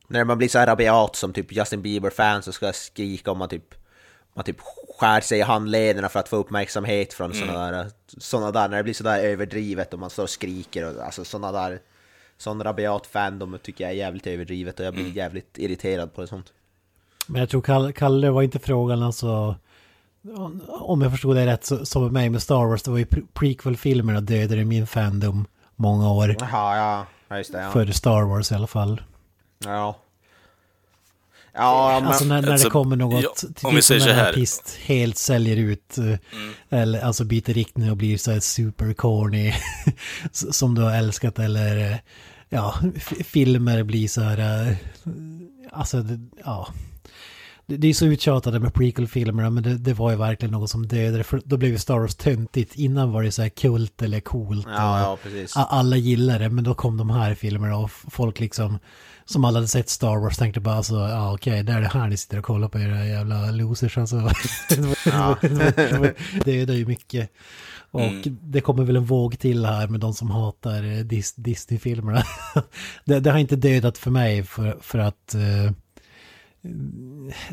När 0.08 0.24
man 0.24 0.38
blir 0.38 0.48
så 0.48 0.58
här 0.58 0.66
rabiat 0.66 1.16
som 1.16 1.32
typ 1.32 1.52
Justin 1.52 1.82
Bieber-fans 1.82 2.48
och 2.48 2.54
ska 2.54 2.72
skrika 2.72 3.30
om 3.30 3.38
man 3.38 3.48
typ 3.48 3.74
man 4.34 4.44
typ 4.44 4.60
skär 4.98 5.20
sig 5.20 5.38
i 5.38 5.42
handlederna 5.42 6.08
för 6.08 6.20
att 6.20 6.28
få 6.28 6.36
uppmärksamhet 6.36 7.12
från 7.14 7.34
sådana 7.34 7.70
där, 7.70 7.90
såna 8.18 8.50
där, 8.52 8.68
när 8.68 8.76
det 8.76 8.82
blir 8.82 8.94
sådär 8.94 9.18
överdrivet 9.18 9.92
och 9.92 9.98
man 9.98 10.10
står 10.10 10.22
och 10.22 10.30
skriker 10.30 10.84
och 10.94 11.04
alltså 11.04 11.24
sådana 11.24 11.52
där, 11.52 11.78
sån 12.38 12.62
rabiat 12.62 13.06
fandom 13.06 13.58
tycker 13.62 13.84
jag 13.84 13.90
är 13.90 13.96
jävligt 13.96 14.26
överdrivet 14.26 14.80
och 14.80 14.86
jag 14.86 14.94
blir 14.94 15.16
jävligt 15.16 15.58
irriterad 15.58 16.14
på 16.14 16.20
det 16.20 16.26
sånt. 16.26 16.52
men 17.26 17.40
jag 17.40 17.50
tror 17.50 17.62
Kalle, 17.62 17.92
Kalle 17.92 18.30
var 18.30 18.42
inte 18.42 18.58
frågan 18.58 19.02
alltså... 19.02 19.56
Om 20.68 21.02
jag 21.02 21.10
förstod 21.10 21.36
det 21.36 21.46
rätt 21.46 21.64
så, 21.64 21.86
som 21.86 22.02
med 22.02 22.12
mig 22.12 22.30
med 22.30 22.42
Star 22.42 22.66
Wars, 22.66 22.82
det 22.82 22.90
var 22.90 22.98
ju 22.98 23.04
pre- 23.04 23.26
prequel-filmerna 23.34 24.20
dödade 24.20 24.64
min 24.64 24.86
fandom 24.86 25.46
många 25.76 26.12
år. 26.12 26.36
Jaha, 26.40 26.76
ja, 26.76 27.06
ja 27.28 27.38
just 27.38 27.52
det, 27.52 27.62
ja. 27.62 27.70
För 27.70 27.86
Star 27.86 28.22
Wars 28.22 28.52
i 28.52 28.54
alla 28.54 28.66
fall. 28.66 29.00
Ja. 29.58 29.96
Ja, 31.56 32.00
men... 32.00 32.08
Alltså 32.08 32.24
när, 32.24 32.42
när 32.42 32.52
Alltså, 32.52 32.68
det 32.68 32.72
kommer 32.72 32.96
något, 32.96 33.22
ja, 33.22 33.34
typ 33.36 33.64
om 33.64 33.74
vi 33.74 33.82
som 33.82 34.00
säger 34.00 34.00
så 34.00 34.20
här. 34.20 34.30
artist 34.30 34.78
helt 34.84 35.16
säljer 35.16 35.56
ut, 35.56 35.98
eh, 35.98 36.14
eller 36.80 37.00
alltså 37.00 37.24
byter 37.24 37.54
riktning 37.54 37.90
och 37.90 37.96
blir 37.96 38.18
så 38.18 38.30
här 38.30 38.40
super 38.40 38.92
corny, 38.92 39.52
som 40.32 40.74
du 40.74 40.82
har 40.82 40.92
älskat, 40.92 41.38
eller 41.38 41.92
eh, 41.92 41.96
ja, 42.48 42.74
filmer 43.24 43.82
blir 43.82 44.08
så 44.08 44.20
här, 44.20 44.68
eh, 44.68 44.76
alltså 45.72 46.04
ja. 46.44 46.68
det, 47.66 47.76
det 47.76 47.88
är 47.88 47.94
så 47.94 48.06
uttjatade 48.06 48.60
med 48.60 48.74
prequel-filmerna 48.74 49.50
men 49.50 49.62
det, 49.62 49.78
det 49.78 49.94
var 49.94 50.10
ju 50.10 50.16
verkligen 50.16 50.52
något 50.52 50.70
som 50.70 50.86
dödade 50.86 51.24
för 51.24 51.42
då 51.44 51.56
blev 51.56 51.70
ju 51.70 51.78
Star 51.78 51.98
Wars 51.98 52.14
töntigt. 52.14 52.74
Innan 52.74 53.12
var 53.12 53.22
det 53.22 53.32
så 53.32 53.42
här 53.42 53.48
kult 53.48 54.02
eller 54.02 54.20
coolt. 54.20 54.66
Ja, 54.70 55.00
ja, 55.00 55.18
precis. 55.22 55.56
Alla 55.56 55.96
gillade 55.96 56.38
det 56.38 56.50
men 56.50 56.64
då 56.64 56.74
kom 56.74 56.96
de 56.96 57.10
här 57.10 57.34
filmerna 57.34 57.76
och 57.76 57.90
folk 57.90 58.40
liksom 58.40 58.78
som 59.26 59.44
alla 59.44 59.56
hade 59.58 59.68
sett 59.68 59.88
Star 59.88 60.16
Wars 60.16 60.36
tänkte 60.36 60.60
bara 60.60 60.82
så, 60.82 60.94
ja 60.94 61.34
okej, 61.34 61.62
det 61.62 61.72
är 61.72 61.80
det 61.80 61.88
här 61.88 62.08
ni 62.08 62.16
sitter 62.16 62.38
och 62.38 62.44
kollar 62.44 62.68
på 62.68 62.78
era 62.78 63.06
jävla 63.06 63.50
losers 63.50 63.98
alltså. 63.98 64.16
det, 64.68 64.78
var- 64.80 66.44
det, 66.44 66.64
det 66.64 66.72
är 66.72 66.76
ju 66.76 66.86
mycket. 66.86 67.30
Och 67.90 68.00
Mm. 68.00 68.38
det 68.42 68.60
kommer 68.60 68.84
väl 68.84 68.96
en 68.96 69.04
våg 69.04 69.38
till 69.38 69.64
här 69.64 69.88
med 69.88 70.00
de 70.00 70.14
som 70.14 70.30
hatar 70.30 70.82
eh, 70.82 71.04
Dis- 71.04 71.34
Disney-filmerna. 71.40 72.22
det, 73.04 73.20
det 73.20 73.30
har 73.30 73.38
inte 73.38 73.56
dödat 73.56 73.98
för 73.98 74.10
mig 74.10 74.42
för, 74.42 74.78
för 74.80 74.98
att 74.98 75.34
eh, 75.34 75.72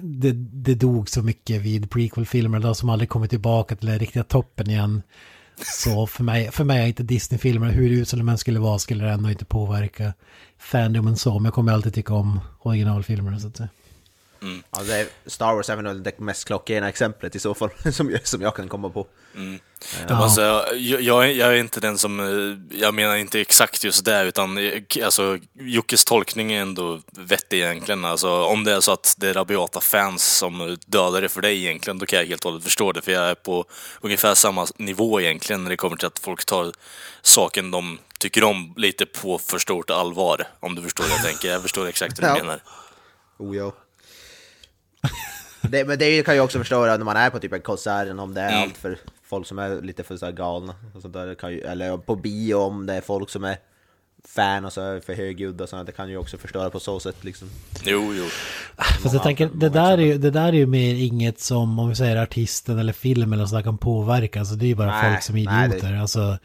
det, 0.02 0.32
det 0.34 0.76
dog 0.76 1.10
så 1.10 1.22
mycket 1.22 1.62
vid 1.62 1.90
prequel-filmerna 1.92 2.74
som 2.74 2.90
aldrig 2.90 3.10
kommit 3.10 3.30
tillbaka 3.30 3.76
till 3.76 3.88
den 3.88 4.00
riktiga 4.00 4.24
toppen 4.24 4.70
igen. 4.70 5.02
Så 5.62 6.08
för 6.08 6.24
mig, 6.24 6.52
för 6.52 6.64
mig 6.64 6.84
är 6.84 6.88
inte 6.88 7.04
Disney-filmerna, 7.04 7.72
hur 7.72 7.92
usla 7.92 8.24
de 8.24 8.38
skulle 8.38 8.60
vara, 8.60 8.80
skulle 8.80 9.06
det 9.06 9.12
ändå 9.12 9.30
inte 9.30 9.46
påverka 9.46 10.14
fandomen 10.58 11.18
så. 11.18 11.34
Men 11.34 11.46
jag 11.46 11.54
kommer 11.54 11.72
alltid 11.72 11.94
tycka 11.94 12.14
om 12.14 12.40
originalfilmerna 12.60 13.40
så 13.40 13.48
att 13.48 13.58
säga. 13.58 13.70
Ja, 14.72 14.84
det 14.84 14.96
är, 14.96 15.08
Star 15.26 15.54
Wars 15.54 15.70
är 15.70 15.76
väl 15.76 16.04
det 16.04 16.20
mest 16.20 16.46
klockrena 16.46 16.90
exemplet 16.90 17.36
i 17.36 17.40
så 17.40 17.54
fall, 17.54 17.70
som 17.94 18.12
jag, 18.12 18.28
som 18.28 18.42
jag 18.42 18.56
kan 18.56 18.70
komma 18.70 18.90
på. 18.90 19.08
Jag, 20.08 20.18
måste, 20.18 20.36
säga, 20.42 20.74
jag, 20.76 21.02
jag, 21.02 21.24
är, 21.26 21.30
jag 21.30 21.50
är 21.50 21.54
inte 21.56 21.80
den 21.80 21.98
som, 21.98 22.20
eh, 22.20 22.78
jag 22.80 22.94
menar 22.94 23.16
inte 23.16 23.42
exakt 23.42 23.84
just 23.84 24.06
det, 24.06 24.24
utan 24.24 24.58
eh, 24.58 24.82
alltså, 25.06 25.38
Jockes 25.54 26.06
tolkning 26.06 26.54
är 26.54 26.62
ändå 26.62 27.02
vettig 27.12 27.58
egentligen. 27.62 28.06
Alltså, 28.06 28.44
om 28.44 28.64
det 28.64 28.72
är 28.74 28.80
så 28.82 28.92
att 28.92 29.16
det 29.18 29.30
är 29.30 29.34
rabiata 29.34 29.82
fans 29.82 30.38
som 30.38 30.78
dödar 30.86 31.22
det 31.22 31.30
för 31.30 31.42
dig 31.42 31.66
egentligen, 31.66 32.00
då 32.00 32.06
kan 32.06 32.20
jag 32.20 32.26
helt 32.26 32.46
och 32.46 32.52
hållet 32.52 32.64
förstå 32.64 32.92
det, 32.92 33.02
för 33.02 33.12
jag 33.12 33.24
är 33.24 33.36
på 33.36 33.66
ungefär 34.02 34.34
samma 34.34 34.68
nivå 34.78 35.22
egentligen 35.22 35.64
när 35.64 35.70
det 35.70 35.78
kommer 35.78 35.96
till 35.98 36.08
att 36.08 36.20
folk 36.20 36.46
tar 36.46 36.72
saken 37.22 37.72
de 37.72 38.00
tycker 38.20 38.44
om 38.44 38.74
lite 38.78 39.06
på 39.06 39.38
för 39.40 39.58
stort 39.58 39.90
allvar, 39.90 40.48
om 40.60 40.76
du 40.76 40.82
förstår 40.82 41.04
vad 41.04 41.12
jag 41.14 41.24
tänker. 41.24 41.50
Jag 41.52 41.62
förstår 41.62 41.88
exakt 41.88 42.20
vad 42.22 42.30
du 42.32 42.38
Ja. 42.38 42.44
menar. 42.44 42.62
Oh, 43.38 43.58
ja. 43.58 43.74
det, 45.62 45.86
men 45.88 46.00
det 46.00 46.24
kan 46.26 46.36
jag 46.36 46.44
också 46.46 46.58
förstå 46.60 46.86
när 46.86 46.98
man 46.98 47.18
är 47.18 47.30
på 47.30 47.40
typ 47.40 47.54
en 47.54 47.62
konsert, 47.62 48.20
om 48.20 48.34
det 48.34 48.42
är 48.42 48.50
Mm. 48.50 48.62
allt 48.64 48.78
för 48.78 48.98
folk 49.30 49.48
som 49.48 49.60
är 49.60 49.82
lite 49.82 50.04
för 50.04 50.18
så 50.18 50.26
här 50.26 50.34
galna. 50.34 50.76
Och 50.96 51.02
sånt 51.02 51.14
där, 51.14 51.50
ju, 51.50 51.62
eller 51.62 51.98
på 51.98 52.16
bio 52.16 52.56
om 52.56 52.86
det 52.86 52.94
är 52.94 53.02
folk 53.02 53.30
som 53.30 53.44
är 53.44 53.58
fan 54.28 54.66
och 54.66 54.74
så 54.74 54.82
är 54.82 55.00
för 55.00 55.14
högljudda 55.14 55.64
och 55.64 55.70
sånt, 55.70 55.86
det 55.86 55.92
kan 55.92 56.10
ju 56.10 56.18
också 56.18 56.38
förstöra 56.38 56.70
på 56.70 56.80
så 56.80 57.00
sätt 57.00 57.24
liksom. 57.24 57.50
Jo, 57.86 58.14
jo. 58.18 58.26
Fast 59.04 59.14
jag 59.14 59.24
tänker, 59.24 59.50
det 59.54 59.70
där, 59.70 59.98
är 59.98 60.02
ju, 60.02 60.18
det 60.18 60.32
där 60.32 60.48
är 60.48 60.54
ju 60.54 60.66
mer 60.66 60.96
inget 60.96 61.40
som, 61.40 61.80
om 61.80 61.90
vi 61.90 61.96
säger 61.96 62.16
artisten 62.18 62.80
eller 62.80 62.94
film 62.94 63.34
eller 63.34 63.46
sådär 63.46 63.64
kan 63.64 63.78
påverka. 63.78 64.40
Alltså 64.40 64.56
det 64.56 64.66
är 64.66 64.68
ju 64.68 64.76
bara 64.76 64.92
Nej, 65.02 65.12
folk 65.12 65.24
som 65.24 65.38
är 65.38 65.46
nej, 65.46 65.70
det- 65.70 65.76
idioter. 65.78 65.96
Alltså, 66.02 66.38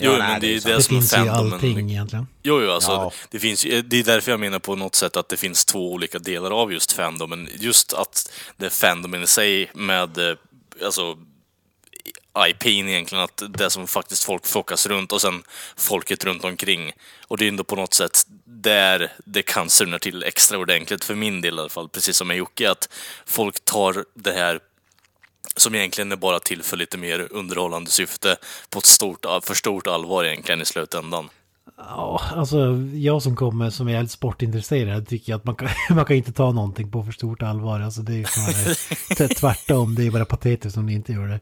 Jo, 0.00 0.10
nej, 0.10 0.18
men 0.18 0.40
det 0.40 0.46
det 0.46 0.54
är 0.56 0.60
det, 0.60 0.76
det 0.76 0.82
som 0.82 0.96
är 0.96 1.00
finns 1.00 1.12
ju 1.12 1.28
allting 1.28 1.90
egentligen. 1.90 2.26
Jo, 2.42 2.62
jo, 2.62 2.70
alltså, 2.70 2.90
Ja. 2.90 3.12
det, 3.30 3.38
finns, 3.38 3.62
det 3.62 3.96
är 3.96 4.04
därför 4.04 4.30
jag 4.30 4.40
menar 4.40 4.58
på 4.58 4.76
något 4.76 4.94
sätt 4.94 5.16
att 5.16 5.28
det 5.28 5.36
finns 5.36 5.64
två 5.64 5.92
olika 5.92 6.18
delar 6.18 6.50
av 6.50 6.72
just 6.72 6.92
fandomen. 6.92 7.48
Just 7.58 7.92
att 7.92 8.32
det 8.56 8.66
är 8.66 8.70
fandomen 8.70 9.22
i 9.22 9.26
sig 9.26 9.70
med 9.74 10.18
eh, 10.18 10.36
alltså, 10.84 11.18
IPn 12.48 12.68
egentligen, 12.88 13.24
att 13.24 13.42
det 13.48 13.70
som 13.70 13.86
faktiskt 13.86 14.24
folk 14.24 14.46
flockas 14.46 14.86
runt 14.86 15.12
och 15.12 15.20
sen 15.20 15.42
folket 15.76 16.24
runt 16.24 16.44
omkring. 16.44 16.92
Och 17.28 17.38
det 17.38 17.44
är 17.44 17.48
ändå 17.48 17.64
på 17.64 17.76
något 17.76 17.94
sätt 17.94 18.22
där 18.44 19.12
det 19.24 19.42
kan 19.42 19.70
surna 19.70 19.98
till 19.98 20.22
extra 20.22 20.58
ordentligt, 20.58 21.04
för 21.04 21.14
min 21.14 21.40
del 21.40 21.56
i 21.56 21.60
alla 21.60 21.68
fall, 21.68 21.88
precis 21.88 22.16
som 22.16 22.28
med 22.28 22.36
Jocke, 22.36 22.70
att 22.70 22.88
folk 23.26 23.64
tar 23.64 24.04
det 24.14 24.32
här 24.32 24.60
som 25.60 25.74
egentligen 25.74 26.12
är 26.12 26.16
bara 26.16 26.40
till 26.40 26.62
för 26.62 26.76
lite 26.76 26.98
mer 26.98 27.28
underhållande 27.30 27.90
syfte 27.90 28.36
på 28.70 28.78
ett 28.78 28.86
stort, 28.86 29.26
för 29.42 29.54
stort 29.54 29.86
allvar 29.86 30.24
egentligen 30.24 30.60
i 30.60 30.64
slutändan. 30.64 31.28
Ja, 31.80 32.20
alltså 32.36 32.76
jag 32.94 33.22
som 33.22 33.36
kommer 33.36 33.70
som 33.70 33.88
är 33.88 33.96
helt 33.96 34.10
sportintresserad 34.10 35.08
tycker 35.08 35.34
att 35.34 35.44
man 35.44 35.54
kan, 35.54 35.68
man 35.96 36.04
kan 36.04 36.16
inte 36.16 36.32
ta 36.32 36.52
någonting 36.52 36.90
på 36.90 37.02
för 37.04 37.12
stort 37.12 37.42
allvar. 37.42 37.80
Alltså 37.80 38.00
det 38.02 38.12
är 38.12 38.16
ju 38.16 38.24
snarare 38.24 39.28
tvärtom, 39.34 39.94
det 39.94 40.06
är 40.06 40.10
bara 40.10 40.24
patetiskt 40.24 40.76
om 40.78 40.86
ni 40.86 40.92
inte 40.94 41.12
gör 41.12 41.26
det. 41.26 41.40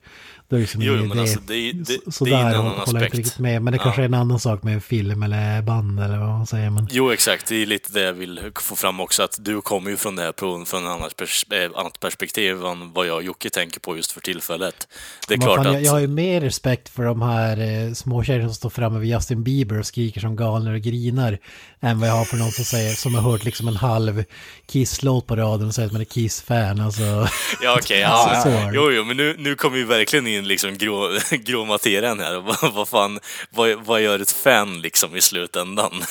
Då 0.49 0.57
är 0.57 0.59
det 0.59 0.63
liksom 0.63 0.83
Jo, 0.83 0.93
men 0.95 1.05
idé. 1.11 1.21
alltså, 1.21 1.41
det 1.47 1.55
är- 1.55 1.73
det- 1.73 2.25
det 2.25 2.31
är 2.35 2.41
en 2.41 2.47
annan 2.57 2.67
inte 2.67 2.83
aspekt. 2.83 3.15
riktigt 3.15 3.39
med. 3.39 3.63
Men 3.63 3.73
det 3.73 3.77
Ja. 3.77 3.83
kanske 3.83 4.03
är 4.03 4.07
en 4.07 4.15
annan 4.15 4.41
sak 4.41 4.63
med 4.63 4.75
en 4.75 4.81
film 4.81 5.23
eller 5.23 5.63
band 5.63 6.01
eller 6.01 6.19
vad 6.19 6.29
man 6.29 6.47
säger. 6.47 6.71
Men 6.71 6.89
Jo, 6.91 7.11
exakt. 7.11 7.47
Det 7.49 7.57
är 7.63 7.67
lite 7.67 7.93
det 7.93 8.01
jag 8.01 8.13
vill 8.13 8.41
få 8.61 8.77
fram 8.77 9.01
också, 9.01 9.23
att 9.23 9.37
du 9.41 9.61
kommer 9.61 9.91
ju 9.91 9.97
från 9.97 10.17
det 10.17 10.23
här 10.23 10.33
från, 10.39 10.67
från 10.67 10.85
ett 10.87 10.91
annat, 10.91 11.17
pers- 11.17 11.65
eh, 11.65 11.71
annat 11.81 12.01
perspektiv 12.01 12.65
än 12.65 12.93
vad 12.93 13.07
jag 13.07 13.17
och 13.17 13.23
Jocke 13.23 13.51
tänker 13.51 13.81
på 13.81 13.97
just 13.97 14.13
för 14.13 14.21
tillfället. 14.21 14.89
Det 15.29 15.35
är 15.35 15.39
Vad 15.39 15.47
klart 15.47 15.57
fan, 15.57 15.67
att... 15.67 15.73
jag, 15.73 15.83
jag 15.83 15.93
har 15.93 15.99
ju 16.01 16.07
mer 16.07 16.41
respekt 16.41 16.89
för 16.89 17.05
de 17.05 17.23
här 17.23 17.61
eh, 17.87 17.93
småtjejerna 17.93 18.49
som 18.49 18.55
står 18.55 18.71
framme 18.71 18.99
vid 18.99 19.11
Justin 19.11 19.43
Bieber 19.43 19.79
och 19.79 19.87
skriker 19.87 20.21
som 20.27 20.37
galna 20.37 20.71
och 20.73 20.81
grinar. 20.81 21.39
Än 21.81 22.01
vad 22.01 22.09
jag 22.09 22.15
har 22.15 22.25
för 22.25 22.37
någon 22.37 22.51
som 22.53 22.65
säger, 22.65 22.95
som 22.95 23.15
har 23.15 23.23
hört 23.23 23.45
liksom 23.45 23.69
en 23.69 23.77
halv 23.77 24.25
Kiss-låt 24.67 25.27
på 25.27 25.37
radion 25.37 25.69
och 25.69 25.75
säger 25.75 25.87
att 25.87 25.93
man 25.93 26.01
är 26.01 26.05
Kiss-fan. 26.05 26.81
Alltså, 26.81 27.29
Ja, 27.63 27.77
okej. 27.79 28.01
Ja, 28.01 28.09
alltså, 28.09 28.49
är 28.49 28.67
det. 28.67 28.73
jo, 28.75 28.91
jo, 28.93 29.05
men 29.05 29.17
nu, 29.17 29.35
nu 29.39 29.55
kommer 29.55 29.77
vi 29.77 29.85
verkligen 29.85 30.27
in 30.27 30.49
liksom 30.49 30.79
grå, 30.79 31.11
grå 31.31 31.65
materien 31.65 32.21
här. 32.21 32.37
Vad, 32.41 32.75
vad 32.75 32.89
fan, 32.89 33.19
vad, 33.51 33.85
vad 33.85 34.03
gör 34.03 34.19
ett 34.19 34.31
fan 34.31 34.81
liksom 34.81 35.17
i 35.17 35.21
slutändan? 35.21 35.93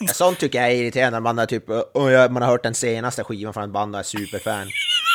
Ja, 0.00 0.12
sånt 0.12 0.38
tycker 0.38 0.60
jag 0.60 0.70
är 0.70 0.74
irriterande 0.74 1.16
när 1.16 1.20
man, 1.20 1.38
är 1.38 1.46
typ, 1.46 1.64
ja, 1.94 2.28
man 2.30 2.42
har 2.42 2.50
hört 2.50 2.62
den 2.62 2.74
senaste 2.74 3.24
skivan 3.24 3.54
från 3.54 3.64
ett 3.64 3.70
band 3.70 3.94
och 3.94 3.98
är 4.00 4.04
superfan. 4.04 4.70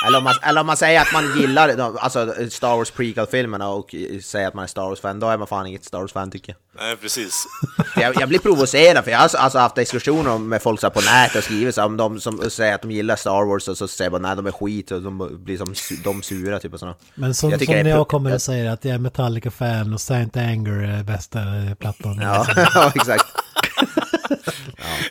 Eller 0.08 0.18
om 0.18 0.24
man, 0.24 0.34
eller 0.44 0.62
om 0.62 0.68
man 0.68 0.78
säger 0.78 1.02
att 1.02 1.14
man 1.14 1.40
gillar 1.40 1.76
de- 1.78 1.98
alltså, 2.02 2.34
Star 2.50 2.78
Wars 2.78 2.92
prequel-filmerna 2.92 3.68
och 3.70 3.96
säger 4.24 4.48
att 4.48 4.54
man 4.54 4.64
är 4.64 4.68
Star 4.68 4.82
Wars-fan, 4.90 5.20
då 5.20 5.28
är 5.28 5.38
man 5.38 5.48
fan 5.48 5.66
inget 5.68 5.86
Star 5.86 6.00
Wars-fan 6.00 6.32
tycker 6.32 6.56
jag. 6.74 6.84
Nej, 6.86 6.96
precis. 6.96 7.46
Jag, 7.96 8.16
jag 8.22 8.30
blir 8.30 8.40
provocerad 8.40 9.04
för 9.04 9.12
jag 9.12 9.18
har 9.20 9.30
alltså, 9.38 9.60
haft 9.60 9.76
diskussioner 9.76 10.38
med 10.38 10.62
folk 10.62 10.80
så 10.80 10.86
här 10.88 10.92
på 10.92 11.02
nätet 11.02 11.36
och 11.38 11.44
skrivit 11.44 11.76
så 11.76 11.82
här, 11.82 11.86
om 11.86 11.98
de 11.98 12.20
som 12.20 12.50
säger 12.50 12.76
att 12.76 12.82
de 12.82 12.92
gillar 12.92 13.16
Star 13.16 13.46
Wars 13.46 13.68
och 13.68 13.78
så 13.78 13.88
säger 13.88 14.12
man 14.12 14.22
nej 14.22 14.36
de 14.36 14.46
är 14.48 14.52
skit 14.52 14.92
och 14.92 15.02
de 15.02 15.44
blir 15.44 15.58
som 15.58 15.74
de 16.04 16.22
sura 16.24 16.60
typ 16.60 16.74
och 16.74 16.80
sådana. 16.80 16.96
men 17.16 17.34
som, 17.34 17.50
Jag 17.50 17.66
som 17.66 17.74
jag 17.76 17.86
pro- 17.96 18.06
kommer 18.06 18.34
och 18.34 18.42
säger 18.42 18.70
att 18.72 18.86
jag 18.86 18.94
är 18.96 19.00
Metallica-fan 19.00 19.94
och 19.94 20.02
Saint 20.02 20.38
Anger 20.38 20.72
är 21.00 21.04
bästa 21.04 21.40
plattan. 21.80 22.20
Ja, 22.22 22.46
ja 22.74 22.92
exakt. 22.96 23.26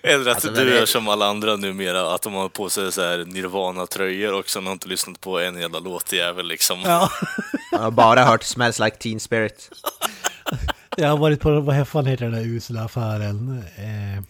Eller 0.03 0.31
att 0.31 0.35
Alltså, 0.37 0.49
du 0.51 0.55
men 0.57 0.67
det- 0.67 0.79
är 0.81 0.87
som 0.87 1.09
alla 1.09 1.27
andra 1.27 1.57
numera, 1.57 2.15
att 2.15 2.23
de 2.23 2.35
har 2.35 2.49
på 2.49 2.71
sig 2.71 2.93
så 2.93 3.03
här 3.03 3.19
Nirvana-tröjor 3.25 4.33
och 4.35 4.49
sen 4.51 4.67
har 4.67 4.73
inte 4.73 4.89
lyssnat 4.89 5.21
på 5.21 5.39
en 5.41 5.61
jävla 5.61 5.79
låtjävel 5.79 6.47
liksom. 6.49 6.81
Ja. 6.85 7.11
Jag 7.73 7.79
har 7.79 7.91
bara 7.91 8.25
hört 8.25 8.43
Smells 8.43 8.79
Like 8.79 8.97
Teen 8.97 9.21
Spirit. 9.21 9.71
Jag 10.97 11.09
har 11.09 11.17
varit 11.17 11.41
på, 11.41 11.61
vad 11.61 11.89
fan 11.89 12.07
heter 12.07 12.25
den 12.25 12.35
där 12.35 12.45
usla 12.47 12.85
affären? 12.85 13.65
Eh, 13.77 14.23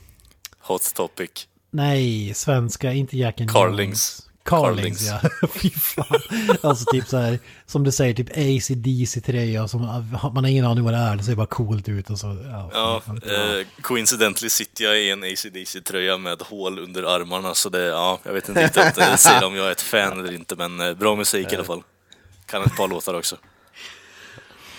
Hot 0.61 0.95
topic. 0.95 1.31
nej, 1.71 2.35
svenska, 2.35 2.93
inte 2.93 3.17
Jack 3.17 3.41
and 3.41 3.51
Carlings. 3.51 3.89
Jones. 4.21 4.28
Carlings, 4.49 5.07
ja. 5.07 5.21
Fy 5.49 5.71
fan. 5.71 6.21
Alltså 6.63 6.85
typ 6.93 7.09
så 7.09 7.17
här, 7.17 7.39
som 7.67 7.85
du 7.85 7.93
säger, 7.93 8.15
typ 8.15 8.31
ACDC-tröja. 8.31 9.69
Som, 9.69 9.81
man 10.35 10.45
har 10.45 10.47
ingen 10.47 10.65
aning 10.65 10.85
vad 10.85 10.93
det 10.93 10.99
är, 10.99 11.17
det 11.17 11.23
ser 11.23 11.35
bara 11.35 11.47
coolt 11.47 11.89
ut 11.89 12.11
och 12.11 12.19
så. 12.19 12.27
Ja, 12.51 12.71
Ja, 12.73 13.03
eh, 13.07 13.67
coincidentally 13.81 14.51
sitter 14.51 14.85
jag 14.85 15.01
i 15.01 15.11
en 15.11 15.23
AC/DC-tröja 15.25 16.19
med 16.19 16.43
hål 16.43 16.79
under 16.79 17.03
armarna, 17.03 17.55
så 17.55 17.69
det, 17.69 17.83
ja, 17.83 18.19
jag 18.23 18.33
vet 18.33 18.49
inte 18.49 18.65
riktigt 18.65 18.99
eh, 18.99 19.15
säga 19.17 19.47
om 19.47 19.57
jag 19.57 19.67
är 19.67 19.73
ett 19.73 19.81
fan 19.81 20.21
eller 20.21 20.33
inte, 20.33 20.57
men 20.57 20.81
eh, 20.81 20.95
bra 20.95 21.17
musik 21.17 21.53
i 21.53 21.55
alla 21.57 21.65
fall. 21.65 21.83
Kan 22.47 22.63
ett 22.63 22.77
par 22.77 22.89
låtar 22.89 23.15
också. 23.15 23.37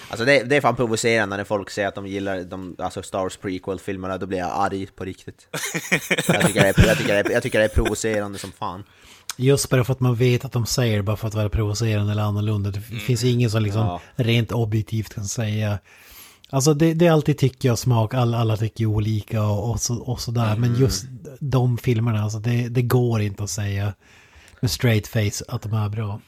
Alltså 0.09 0.25
det, 0.25 0.43
det 0.43 0.55
är 0.55 0.61
fan 0.61 0.75
provocerande 0.75 1.37
när 1.37 1.43
folk 1.43 1.69
säger 1.69 1.87
att 1.87 1.95
de 1.95 2.07
gillar 2.07 2.41
de, 2.41 2.75
alltså 2.79 3.03
Star 3.03 3.19
Wars 3.19 3.37
prequel-filmerna, 3.37 4.17
då 4.17 4.25
blir 4.25 4.37
jag 4.37 4.51
arg 4.53 4.87
på 4.95 5.05
riktigt. 5.05 5.47
Jag 6.27 6.47
tycker, 6.47 6.61
det 6.61 6.77
är, 6.77 6.87
jag, 6.87 6.97
tycker 6.97 7.13
det 7.13 7.19
är, 7.19 7.31
jag 7.31 7.43
tycker 7.43 7.59
det 7.59 7.65
är 7.65 7.69
provocerande 7.69 8.39
som 8.39 8.51
fan. 8.51 8.83
Just 9.39 9.69
bara 9.69 9.83
för 9.83 9.93
att 9.93 9.99
man 9.99 10.15
vet 10.15 10.45
att 10.45 10.51
de 10.51 10.65
säger 10.65 10.97
det 10.97 11.03
bara 11.03 11.17
för 11.17 11.27
att 11.27 11.33
vara 11.33 11.49
provocerande 11.49 12.11
eller 12.11 12.23
annorlunda. 12.23 12.71
Det 12.71 12.81
finns 12.81 13.23
ingen 13.23 13.49
som 13.49 13.63
liksom 13.63 13.81
Ja. 13.81 14.01
rent 14.15 14.51
objektivt 14.51 15.13
kan 15.13 15.25
säga. 15.25 15.79
Alltså 16.49 16.73
det, 16.73 16.93
det 16.93 17.07
är 17.07 17.11
alltid 17.11 17.37
tycke 17.37 17.71
och 17.71 17.79
smak, 17.79 18.13
alla, 18.13 18.37
alla 18.37 18.57
tycker 18.57 18.85
olika 18.85 19.43
och, 19.43 19.71
och, 19.71 19.79
så, 19.81 19.95
och 19.95 20.21
sådär. 20.21 20.55
Men 20.55 20.75
just 20.75 21.05
de 21.39 21.77
filmerna, 21.77 22.23
alltså 22.23 22.39
det, 22.39 22.69
det 22.69 22.81
går 22.81 23.21
inte 23.21 23.43
att 23.43 23.49
säga 23.49 23.93
med 24.59 24.71
straight 24.71 25.07
face 25.07 25.43
att 25.47 25.61
de 25.61 25.73
är 25.73 25.89
bra. 25.89 26.21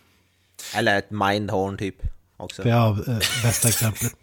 Eller 0.75 0.97
ett 0.97 1.11
mindhorn 1.11 1.77
typ. 1.77 1.95
Också. 2.37 2.69
Har 2.69 3.09
eh, 3.09 3.17
bästa 3.43 3.67
exemplet. 3.67 4.13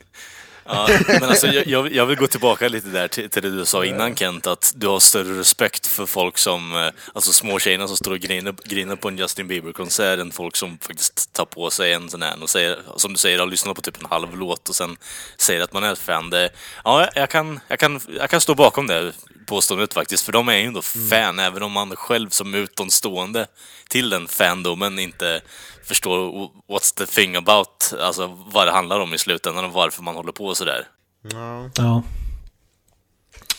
Ja, 0.68 0.88
men 1.08 1.24
alltså, 1.24 1.46
jag, 1.46 1.92
jag, 1.92 2.06
vill 2.06 2.16
gå 2.16 2.26
tillbaka 2.26 2.68
lite 2.68 2.88
där 2.88 3.08
till, 3.08 3.30
till 3.30 3.42
det 3.42 3.50
du 3.50 3.64
sa 3.64 3.84
innan 3.84 4.16
Kent, 4.16 4.46
att 4.46 4.72
du 4.76 4.86
har 4.86 5.00
större 5.00 5.38
respekt 5.38 5.86
för 5.86 6.06
folk 6.06 6.38
som, 6.38 6.76
eh, 6.76 6.90
alltså 7.12 7.32
små 7.32 7.58
tjejerna 7.58 7.88
som 7.88 7.96
står 7.96 8.10
och 8.10 8.18
griner, 8.18 8.54
griner 8.64 8.96
på 8.96 9.08
en 9.08 9.18
Justin 9.18 9.48
Bieber-konsert 9.48 10.18
än 10.18 10.32
folk 10.32 10.56
som 10.56 10.78
faktiskt 10.78 11.32
tar 11.32 11.44
på 11.44 11.70
sig 11.70 11.92
en 11.92 12.10
sån 12.10 12.22
här 12.22 12.42
och 12.42 12.50
säger, 12.50 12.78
som 12.96 13.12
du 13.12 13.18
säger, 13.18 13.38
har 13.38 13.46
lyssnat 13.46 13.76
på 13.76 13.82
typ 13.82 14.00
en 14.00 14.10
halv 14.10 14.36
låt 14.36 14.68
och 14.68 14.76
sen 14.76 14.96
säger 15.36 15.60
att 15.60 15.72
man 15.72 15.84
är 15.84 15.92
ett 15.92 15.98
fan. 15.98 16.30
Det, 16.30 16.50
ja, 16.84 17.08
jag 17.14 17.30
kan, 17.30 17.60
jag, 17.68 17.78
kan, 17.78 18.00
jag 18.18 18.30
kan 18.30 18.40
stå 18.40 18.54
bakom 18.54 18.86
det 18.86 19.12
påståendet 19.46 19.94
faktiskt, 19.94 20.24
för 20.24 20.32
de 20.32 20.48
är 20.48 20.56
ju 20.56 20.64
ändå 20.64 20.82
fan, 20.82 21.38
även 21.38 21.62
om 21.62 21.72
man 21.72 21.96
själv 21.96 22.30
som 22.30 22.54
utomstående 22.54 23.46
till 23.88 24.10
den 24.10 24.28
fandomen 24.28 24.98
inte 24.98 25.40
förstår 25.88 26.30
what's 26.68 26.94
the 26.94 27.06
thing 27.06 27.36
about, 27.36 27.92
alltså 28.00 28.26
vad 28.26 28.66
det 28.66 28.72
handlar 28.72 29.00
om 29.00 29.14
i 29.14 29.18
slutändan 29.18 29.64
och 29.64 29.72
varför 29.72 30.02
man 30.02 30.14
håller 30.14 30.32
på 30.32 30.54
sådär. 30.54 30.86
Ja. 31.32 31.70
Ja. 31.76 32.02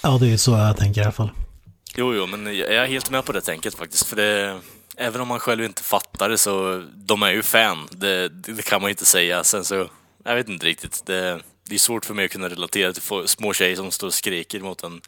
Ja, 0.04 0.18
det 0.18 0.26
är 0.26 0.30
ju 0.30 0.38
så 0.38 0.52
jag 0.52 0.78
tänker 0.78 1.02
i 1.02 1.04
alla 1.04 1.12
fall. 1.12 1.32
Jo, 1.96 2.14
jo, 2.14 2.28
men 2.28 2.46
jag 2.46 2.74
är 2.74 2.86
helt 2.86 3.10
med 3.10 3.26
på 3.26 3.32
det 3.32 3.42
tänket 3.42 3.76
faktiskt, 3.76 4.08
för 4.08 4.16
det, 4.16 4.60
även 4.98 5.22
om 5.22 5.28
man 5.28 5.40
själv 5.40 5.64
inte 5.64 5.84
fattar 5.84 6.30
det 6.30 6.38
så, 6.38 6.86
de 6.96 7.24
är 7.24 7.32
ju 7.32 7.44
fan, 7.44 7.88
det, 7.92 8.30
det 8.30 8.66
kan 8.66 8.82
man 8.82 8.90
ju 8.90 8.92
inte 8.92 9.06
säga. 9.06 9.44
Sen 9.44 9.66
så, 9.66 9.90
jag 10.24 10.36
vet 10.36 10.50
inte 10.50 10.66
riktigt, 10.66 11.06
det, 11.06 11.40
det 11.70 11.76
är 11.76 11.80
svårt 11.80 12.06
för 12.06 12.14
mig 12.14 12.26
att 12.26 12.32
kunna 12.32 12.50
relatera 12.50 12.94
till 12.94 13.28
små 13.28 13.54
tjejer 13.54 13.76
som 13.76 13.92
står 13.92 14.08
och 14.08 14.14
skriker 14.14 14.60
mot 14.60 14.84
en 14.84 15.02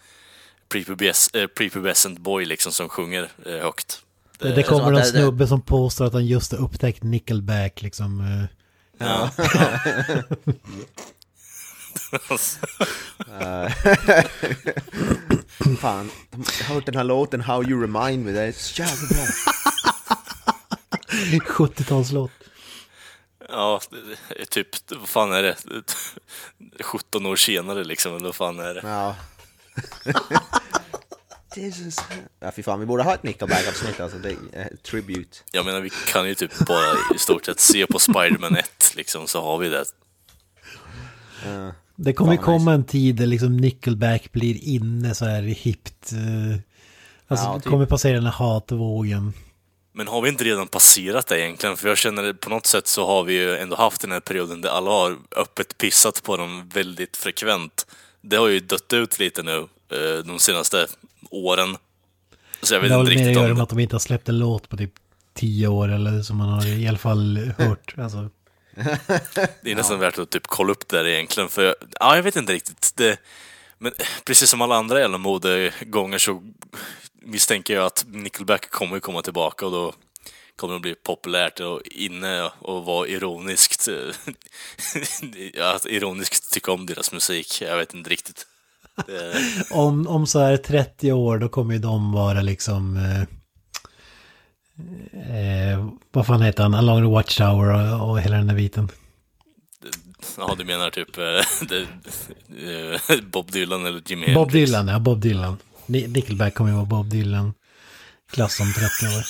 eh, 1.33 1.47
prepubescent 1.47 2.19
boy 2.19 2.45
liksom 2.45 2.71
som 2.71 2.89
sjunger 2.89 3.29
eh, 3.45 3.57
högt. 3.57 4.01
Det, 4.41 4.55
det 4.55 4.63
kommer 4.63 4.91
det- 4.91 5.05
snubbe 5.05 5.47
som 5.47 5.61
påstår 5.61 6.05
att 6.05 6.13
han 6.13 6.25
just 6.25 6.51
har 6.51 6.59
upptäckt 6.59 7.03
Nickelback 7.03 7.81
liksom. 7.81 8.21
eh. 8.21 8.45
Ja. 9.07 9.29
Fan, 15.79 16.11
jag 16.59 16.65
har 16.65 16.75
hört 16.75 16.85
den 16.85 16.95
här 16.95 17.03
låten 17.03 17.41
How 17.41 17.63
You 17.69 17.81
Remind 17.81 18.25
Me, 18.25 18.31
det 18.31 18.41
är 18.41 18.51
så 18.51 18.81
jävla 18.81 19.07
bra. 19.07 19.25
70-talslåt. 21.67 22.31
Ja, 23.49 23.81
det 23.89 23.97
är 24.41 24.45
typ, 24.45 24.67
vad 24.91 25.09
fan 25.09 25.31
är 25.31 25.43
det? 25.43 25.55
17 26.83 27.25
år 27.25 27.35
senare 27.35 27.83
liksom, 27.83 28.15
eller 28.15 28.25
vad 28.25 28.35
fan 28.35 28.59
är 28.59 28.73
det? 28.73 28.81
Ja. 28.83 29.15
Jesus. 31.57 31.97
Ja 32.39 32.51
fy 32.55 32.63
fan, 32.63 32.79
vi 32.79 32.85
borde 32.85 33.03
ha 33.03 33.13
ett 33.13 33.23
Nickelback-avsnitt 33.23 33.99
alltså, 33.99 34.17
det 34.17 34.29
är 34.29 34.61
eh, 34.61 34.65
tribute. 34.77 35.37
Jag 35.51 35.65
menar, 35.65 35.81
vi 35.81 35.89
kan 36.07 36.27
ju 36.27 36.35
typ 36.35 36.59
bara 36.67 37.15
i 37.15 37.17
stort 37.17 37.45
sett 37.45 37.59
se 37.59 37.85
på 37.87 37.99
Spider-Man 37.99 38.55
1 38.55 38.93
liksom, 38.95 39.27
så 39.27 39.41
har 39.41 39.57
vi 39.57 39.69
det. 39.69 39.83
Det 41.95 42.13
kommer 42.13 42.31
ju 42.31 42.37
Fan, 42.37 42.45
komma 42.45 42.73
en 42.73 42.83
tid 42.83 43.15
där 43.15 43.25
liksom 43.25 43.57
Nickelback 43.57 44.31
blir 44.31 44.63
inne 44.63 45.15
så 45.15 45.25
här 45.25 45.41
hippt. 45.41 46.11
eh, 46.11 46.59
Alltså 47.27 47.45
Ja, 47.45 47.53
det 47.53 47.59
typ. 47.61 47.69
kommer 47.69 47.85
passera 47.85 48.13
den 48.13 48.25
här 48.25 48.31
hatvågen. 48.31 49.33
Men 49.93 50.07
har 50.07 50.21
vi 50.21 50.29
inte 50.29 50.43
redan 50.43 50.67
passerat 50.67 51.27
det 51.27 51.41
egentligen? 51.41 51.77
För 51.77 51.89
jag 51.89 51.97
känner 51.97 52.29
att 52.29 52.39
på 52.39 52.49
något 52.49 52.65
sätt 52.65 52.87
så 52.87 53.05
har 53.07 53.23
vi 53.23 53.33
ju 53.33 53.57
ändå 53.57 53.75
haft 53.75 54.01
den 54.01 54.11
här 54.11 54.19
perioden 54.19 54.61
där 54.61 54.69
alla 54.69 54.91
har 54.91 55.17
öppet 55.35 55.77
pissat 55.77 56.23
på 56.23 56.37
dem 56.37 56.69
väldigt 56.73 57.17
frekvent. 57.17 57.87
Det 58.21 58.35
har 58.35 58.47
ju 58.47 58.59
dött 58.59 58.93
ut 58.93 59.19
lite 59.19 59.43
nu 59.43 59.57
eh, 59.91 60.23
de 60.25 60.39
senaste 60.39 60.87
åren. 61.31 61.77
Så 62.61 62.73
jag 62.73 62.81
Det 62.83 62.87
vet 62.87 62.91
har 62.97 62.99
inte 62.99 63.11
väl 63.15 63.19
mer 63.23 63.29
att 63.29 63.35
göra 63.35 63.43
om 63.43 63.49
med 63.49 63.57
det. 63.57 63.63
att 63.63 63.69
de 63.69 63.79
inte 63.79 63.95
har 63.95 63.99
släppt 63.99 64.29
en 64.29 64.39
låt 64.39 64.69
på 64.69 64.77
typ 64.77 64.93
tio 65.33 65.67
år 65.67 65.91
eller 65.91 66.21
som 66.21 66.37
man 66.37 66.49
har 66.49 66.65
i 66.67 66.87
alla 66.87 66.97
fall 66.97 67.53
hört. 67.57 67.95
Alltså, 67.97 68.29
Det 69.63 69.71
är 69.71 69.75
nästan 69.75 69.99
värt 69.99 70.19
att 70.19 70.29
typ 70.29 70.47
kolla 70.47 70.71
upp 70.71 70.87
det 70.87 70.97
där 70.97 71.07
egentligen, 71.07 71.49
för 71.49 71.63
jag, 71.63 71.75
ja, 71.99 72.15
jag 72.15 72.23
vet 72.23 72.35
inte 72.35 72.53
riktigt. 72.53 72.93
Det, 72.95 73.17
men 73.77 73.91
precis 74.25 74.49
som 74.49 74.61
alla 74.61 74.75
andra 74.75 74.99
jävla 74.99 75.17
modegånger 75.17 76.17
så 76.17 76.43
misstänker 77.21 77.73
jag 77.73 77.85
att 77.85 78.05
Nickelback 78.07 78.69
kommer 78.69 78.99
komma 78.99 79.21
tillbaka 79.21 79.65
och 79.65 79.71
då 79.71 79.93
kommer 80.55 80.73
det 80.73 80.79
bli 80.79 80.95
populärt 80.95 81.59
och 81.59 81.81
inne 81.85 82.41
och 82.59 82.85
vara 82.85 83.07
ironiskt, 83.07 83.87
ja, 85.53 85.75
att 85.75 85.85
ironiskt 85.85 86.53
tycka 86.53 86.71
om 86.71 86.85
deras 86.85 87.11
musik. 87.11 87.61
Jag 87.61 87.77
vet 87.77 87.93
inte 87.93 88.09
riktigt. 88.09 88.47
Det, 89.07 89.33
om, 89.71 90.07
om 90.07 90.27
så 90.27 90.39
här 90.39 90.57
30 90.57 91.11
år 91.11 91.37
då 91.37 91.49
kommer 91.49 91.73
ju 91.73 91.79
de 91.79 92.11
vara 92.11 92.41
liksom... 92.41 92.97
Eh, 92.97 93.21
eh, 95.73 95.87
vad 96.11 96.25
fan 96.27 96.41
heter 96.41 96.63
han? 96.63 96.73
Along 96.75 97.01
the 97.03 97.09
Watchtower 97.11 97.93
och, 97.93 98.09
och 98.09 98.21
hela 98.21 98.37
den 98.37 98.47
där 98.47 98.55
biten. 98.55 98.89
ja, 100.37 100.55
du 100.57 100.65
menar 100.65 100.89
typ 100.89 101.17
eh, 101.17 101.23
eh, 102.69 103.21
Bob 103.31 103.51
Dylan 103.51 103.85
eller 103.85 104.01
Hendrix? 104.09 104.33
Bob 104.35 104.51
Dylan, 104.51 104.87
ja 104.87 104.99
Bob 104.99 105.21
Dylan. 105.21 105.57
Ni- 105.85 106.07
Nickelback 106.07 106.53
kommer 106.53 106.69
ju 106.69 106.75
vara 106.75 106.85
Bob 106.85 107.09
Dylan. 107.09 107.53
Klass 108.31 108.59
om 108.59 108.73
30 108.73 109.17
år. 109.17 109.23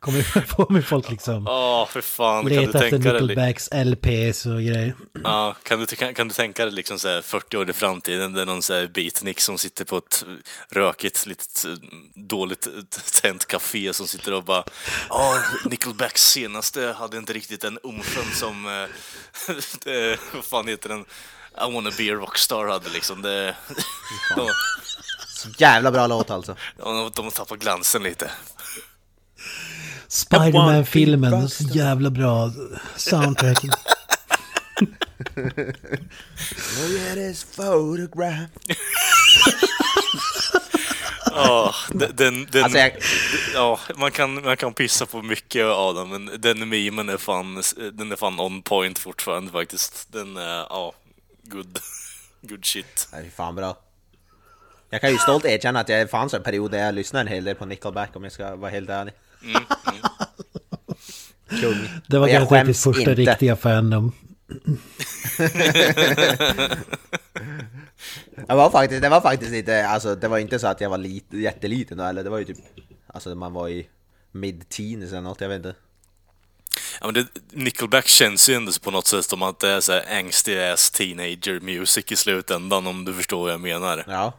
Kommer 0.00 0.46
kommer 0.46 0.80
folk 0.94 1.10
liksom 1.10 1.44
Ja, 1.46 1.88
för 1.90 2.00
fan. 2.00 2.42
Kan 2.42 2.52
du 2.52 2.60
leta 2.60 2.78
efter 2.78 2.90
tänka 2.90 3.12
dig? 3.12 3.22
Nickelbacks 3.22 3.68
LPs 3.72 4.46
och 4.46 4.62
grejer. 4.62 4.94
Ja, 5.24 5.56
kan 5.62 5.80
du, 5.80 5.86
kan, 5.86 6.14
kan 6.14 6.28
du 6.28 6.34
tänka 6.34 6.64
dig 6.64 6.74
liksom 6.74 6.98
så 6.98 7.08
här 7.08 7.22
40 7.22 7.56
år 7.56 7.70
i 7.70 7.72
framtiden, 7.72 8.32
det 8.32 8.42
är 8.42 8.46
någon 8.46 8.62
så 8.62 8.74
här 8.74 8.86
beatnik 8.86 9.40
som 9.40 9.58
sitter 9.58 9.84
på 9.84 9.96
ett 9.96 10.24
rökigt, 10.70 11.26
litet 11.26 11.64
dåligt 12.14 12.68
tänt 13.22 13.46
café 13.46 13.92
som 13.92 14.06
sitter 14.06 14.34
och 14.34 14.44
bara 14.44 14.64
Ja, 15.08 15.42
Nickelbacks 15.64 16.22
senaste 16.22 16.94
hade 16.98 17.16
inte 17.16 17.32
riktigt 17.32 17.60
den 17.60 17.78
umfen 17.82 18.34
som, 18.34 18.66
eh, 18.66 19.54
det, 19.84 20.18
vad 20.34 20.44
fan 20.44 20.68
heter 20.68 20.88
den? 20.88 21.04
I 21.68 21.72
wanna 21.72 21.90
be 21.98 22.12
a 22.12 22.14
rockstar 22.14 22.66
hade 22.66 22.90
liksom. 22.90 23.22
Det, 23.22 23.56
de, 24.36 24.48
Så 25.28 25.48
jävla 25.58 25.90
bra 25.90 26.06
låt 26.06 26.30
alltså. 26.30 26.56
de, 26.76 27.10
de 27.14 27.30
tappar 27.30 27.56
glansen 27.56 28.02
lite. 28.02 28.30
Spiderman-filmen, 30.10 31.48
så 31.48 31.64
jävla 31.64 32.10
bra 32.10 32.52
soundtrack. 32.96 33.64
Look 35.36 37.00
at 37.10 37.16
his 37.18 37.44
photograph. 37.44 38.50
Ja, 41.34 41.74
den, 41.88 42.16
den, 42.16 42.46
den 42.50 42.64
Alltså 42.64 42.78
jag, 42.78 42.92
Ja, 43.54 43.80
man 43.96 44.10
kan, 44.10 44.42
man 44.42 44.56
kan 44.56 44.74
pissa 44.74 45.06
på 45.06 45.22
mycket 45.22 45.64
av 45.64 45.94
den, 45.94 46.08
men 46.08 46.40
den 46.40 46.68
memen 46.68 47.08
är 47.08 47.16
fan, 47.16 47.62
den 47.92 48.12
är 48.12 48.16
fan 48.16 48.40
on 48.40 48.62
point 48.62 48.98
fortfarande 48.98 49.52
faktiskt. 49.52 50.12
Den 50.12 50.36
är, 50.36 50.66
ja, 50.70 50.92
good, 51.42 51.78
good 52.40 52.64
shit. 52.64 53.08
det 53.12 53.16
är 53.16 53.30
fan 53.30 53.54
bra. 53.54 53.76
Jag 54.90 55.00
kan 55.00 55.10
ju 55.10 55.18
stolt 55.18 55.44
erkänna 55.44 55.80
att 55.80 55.88
jag 55.88 56.10
fanns 56.10 56.34
en 56.34 56.42
period 56.42 56.70
där 56.70 56.78
jag 56.78 56.94
lyssnade 56.94 57.20
en 57.20 57.34
hel 57.34 57.44
del 57.44 57.54
på 57.54 57.66
Nickelback 57.66 58.16
om 58.16 58.24
jag 58.24 58.32
ska 58.32 58.56
vara 58.56 58.70
helt 58.70 58.90
ärlig. 58.90 59.14
Kung. 61.60 61.88
Det 62.06 62.18
var 62.18 62.28
ditt 62.28 62.48
skäms 62.48 62.84
första 62.84 63.10
inte. 63.10 63.14
riktiga 63.14 63.56
fandom. 63.56 64.12
Jag 68.48 68.56
var 68.56 68.70
faktiskt, 68.70 69.02
det 69.02 69.08
var 69.08 69.20
faktiskt 69.20 69.52
inte, 69.52 69.86
alltså 69.88 70.14
det 70.14 70.28
var 70.28 70.38
inte 70.38 70.58
så 70.58 70.66
att 70.66 70.80
jag 70.80 70.90
var 70.90 70.98
lit, 70.98 71.26
jätteliten 71.30 71.98
då, 71.98 72.04
eller 72.04 72.24
det 72.24 72.30
var 72.30 72.38
ju 72.38 72.44
typ, 72.44 72.58
alltså 73.06 73.34
man 73.34 73.52
var 73.52 73.68
i 73.68 73.86
mid-teens 74.32 75.10
eller 75.10 75.20
något, 75.20 75.40
jag 75.40 75.48
vet 75.48 75.56
inte. 75.56 75.74
Ja, 77.00 77.06
men 77.06 77.14
det, 77.14 77.26
Nickelback 77.52 78.06
känns 78.06 78.48
ju 78.48 78.54
ändå 78.54 78.72
på 78.82 78.90
något 78.90 79.06
sätt 79.06 79.24
som 79.24 79.42
att 79.42 79.58
det 79.58 79.68
är 79.68 79.80
så 79.80 79.92
här 79.92 80.18
angsty 80.18 80.58
ass 80.58 80.90
teenager 80.90 81.60
music 81.60 82.04
i 82.12 82.16
slutändan 82.16 82.86
om 82.86 83.04
du 83.04 83.14
förstår 83.14 83.42
vad 83.42 83.52
jag 83.52 83.60
menar. 83.60 84.04
Ja. 84.06 84.32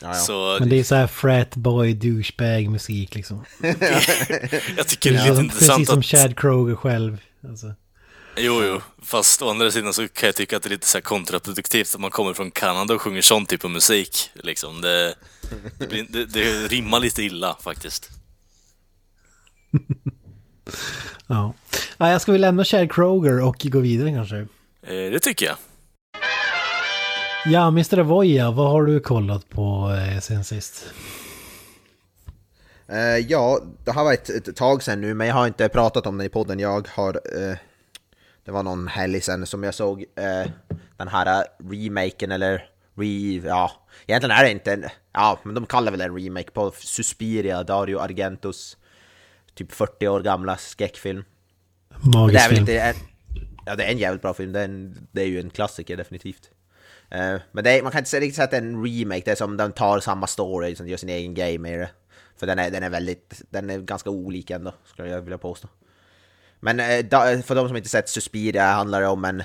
Ja, 0.00 0.08
ja. 0.08 0.14
Så 0.14 0.56
Men 0.60 0.68
det 0.68 0.78
är 0.78 0.84
så 0.84 0.94
här 0.94 1.06
frat 1.06 1.56
boy 1.56 1.94
douchebag 1.94 2.68
musik 2.70 3.14
liksom. 3.14 3.44
jag 4.76 4.88
tycker 4.88 5.12
det 5.12 5.18
är 5.18 5.22
lite 5.22 5.34
Som, 5.34 5.44
intressant 5.44 5.76
precis 5.76 5.88
som 5.88 5.98
att... 5.98 6.04
Chad 6.04 6.38
Kroger 6.38 6.74
själv. 6.74 7.18
Alltså. 7.48 7.74
Jo, 8.36 8.62
jo. 8.64 8.80
Fast 9.02 9.42
å 9.42 9.50
andra 9.50 9.70
sidan 9.70 9.94
så 9.94 10.08
kan 10.08 10.26
jag 10.26 10.36
tycka 10.36 10.56
att 10.56 10.62
det 10.62 10.68
är 10.68 10.70
lite 10.70 10.86
så 10.86 10.98
här 10.98 11.02
kontraproduktivt 11.02 11.94
att 11.94 12.00
man 12.00 12.10
kommer 12.10 12.34
från 12.34 12.50
Kanada 12.50 12.94
och 12.94 13.02
sjunger 13.02 13.22
sån 13.22 13.46
typ 13.46 13.64
av 13.64 13.70
musik. 13.70 14.30
Liksom. 14.34 14.80
Det, 14.80 15.14
det, 15.78 15.86
blir, 15.86 16.06
det, 16.08 16.24
det 16.24 16.66
rimmar 16.66 17.00
lite 17.00 17.22
illa 17.22 17.56
faktiskt. 17.60 18.10
Ja. 21.26 21.54
ja, 21.98 22.10
jag 22.10 22.20
ska 22.20 22.32
väl 22.32 22.40
lämna 22.40 22.64
Chad 22.64 22.92
Kroger 22.92 23.42
och 23.42 23.56
gå 23.58 23.80
vidare 23.80 24.10
kanske. 24.12 24.36
Eh, 24.82 25.10
det 25.12 25.20
tycker 25.20 25.46
jag. 25.46 25.56
Ja, 27.50 27.68
Mr. 27.68 27.98
Avoya, 27.98 28.50
vad 28.50 28.70
har 28.70 28.82
du 28.82 29.00
kollat 29.00 29.48
på 29.48 29.94
eh, 29.94 30.20
sen 30.20 30.44
sist? 30.44 30.84
Eh, 32.88 32.98
ja, 33.28 33.60
det 33.84 33.90
har 33.90 34.04
varit 34.04 34.30
ett 34.30 34.56
tag 34.56 34.82
sedan 34.82 35.00
nu, 35.00 35.14
men 35.14 35.26
jag 35.26 35.34
har 35.34 35.46
inte 35.46 35.68
pratat 35.68 36.06
om 36.06 36.18
det 36.18 36.24
i 36.24 36.28
podden. 36.28 36.58
Jag 36.58 36.88
har... 36.88 37.14
eh, 37.14 37.56
det 38.44 38.50
var 38.52 38.62
någon 38.62 38.88
helg 38.88 39.20
sedan 39.20 39.46
som 39.46 39.62
jag 39.62 39.74
såg 39.74 40.00
eh, 40.00 40.50
den 40.96 41.08
här 41.08 41.44
remaken 41.70 42.32
eller... 42.32 42.66
Re, 42.96 43.40
ja, 43.44 43.72
egentligen 44.06 44.36
är 44.36 44.44
det 44.44 44.50
inte 44.50 44.72
en... 44.72 44.84
Ja, 45.12 45.38
men 45.42 45.54
de 45.54 45.66
kallar 45.66 45.92
väl 45.92 46.00
en 46.00 46.18
remake 46.18 46.50
på 46.50 46.72
Suspiria, 46.76 47.62
Dario 47.62 47.98
Argentos 47.98 48.76
typ 49.54 49.72
40 49.72 50.08
år 50.08 50.20
gamla 50.20 50.56
skräckfilm. 50.56 51.24
Magisk 52.14 52.48
film. 52.48 52.66
Ja, 53.66 53.76
det 53.76 53.84
är 53.84 53.92
en 53.92 53.98
jävligt 53.98 54.22
bra 54.22 54.34
film. 54.34 54.52
Det 54.52 54.60
är, 54.60 54.64
en, 54.64 55.08
det 55.12 55.22
är 55.22 55.26
ju 55.26 55.40
en 55.40 55.50
klassiker 55.50 55.96
definitivt. 55.96 56.50
Eh, 57.10 57.40
men 57.52 57.64
det 57.64 57.78
är, 57.78 57.82
man 57.82 57.92
kan 57.92 57.98
inte 57.98 58.20
riktigt 58.20 58.36
säga 58.36 58.44
att 58.44 58.50
det 58.50 58.56
är 58.56 58.62
en 58.62 58.84
remake. 58.84 59.22
Det 59.24 59.30
är 59.30 59.34
som 59.34 59.56
den 59.56 59.72
tar 59.72 60.00
samma 60.00 60.26
story, 60.26 60.76
som 60.76 60.88
gör 60.88 60.96
sin 60.96 61.08
egen 61.08 61.34
grej 61.34 61.58
med 61.58 61.78
det. 61.78 61.90
För 62.36 62.46
den 62.46 62.58
är, 62.58 62.70
den 62.70 62.82
är 62.82 62.90
väldigt, 62.90 63.42
den 63.50 63.70
är 63.70 63.78
ganska 63.78 64.10
olik 64.10 64.50
ändå, 64.50 64.72
skulle 64.84 65.08
jag 65.08 65.20
vilja 65.20 65.38
påstå. 65.38 65.68
Men 66.60 66.80
eh, 66.80 66.98
eh, 66.98 67.40
för 67.42 67.54
de 67.54 67.68
som 67.68 67.76
inte 67.76 67.88
sett 67.88 68.08
Suspiria 68.08 68.66
handlar 68.66 69.00
det 69.00 69.06
om 69.06 69.24
en 69.24 69.42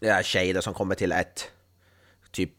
ja, 0.00 0.22
tjej 0.22 0.52
då, 0.52 0.62
som 0.62 0.74
kommer 0.74 0.94
till 0.94 1.12
ett 1.12 1.50
typ 2.32 2.52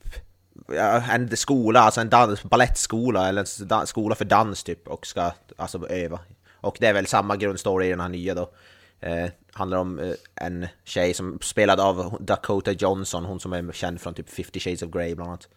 en 1.09 1.37
skola, 1.37 1.79
alltså 1.79 2.01
en 2.01 2.09
dans, 2.09 2.43
balettskola 2.43 3.29
eller 3.29 3.73
en 3.81 3.87
skola 3.87 4.15
för 4.15 4.25
dans 4.25 4.63
typ 4.63 4.87
och 4.87 5.07
ska 5.07 5.31
alltså 5.57 5.87
öva. 5.89 6.19
Och 6.51 6.77
det 6.79 6.87
är 6.87 6.93
väl 6.93 7.07
samma 7.07 7.35
grundstory 7.35 7.87
i 7.87 7.89
den 7.89 7.99
här 7.99 8.09
nya 8.09 8.33
då. 8.33 8.51
Eh, 8.99 9.29
handlar 9.53 9.77
om 9.77 9.99
eh, 9.99 10.13
en 10.35 10.67
tjej 10.83 11.13
som 11.13 11.39
spelad 11.41 11.79
av 11.79 12.17
Dakota 12.19 12.71
Johnson, 12.71 13.25
hon 13.25 13.39
som 13.39 13.53
är 13.53 13.71
känd 13.71 14.01
från 14.01 14.13
typ 14.13 14.29
50 14.29 14.59
Shades 14.59 14.81
of 14.81 14.91
Grey 14.91 15.15
bland 15.15 15.29
annat. 15.29 15.47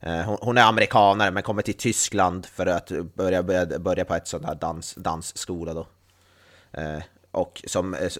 Eh, 0.00 0.20
hon, 0.20 0.38
hon, 0.40 0.58
är 0.58 0.62
amerikanare 0.62 1.30
men 1.30 1.42
kommer 1.42 1.62
till 1.62 1.74
Tyskland 1.74 2.46
för 2.46 2.66
att 2.66 2.92
börja, 3.14 3.42
börja, 3.42 3.78
börja 3.78 4.04
på 4.04 4.14
ett 4.14 4.28
sånt 4.28 4.44
här 4.44 4.54
dans, 4.54 4.94
dansskola 4.94 5.74
då. 5.74 5.86
Eh, 6.72 7.02
och 7.30 7.62
som 7.66 7.94
eh, 7.94 8.10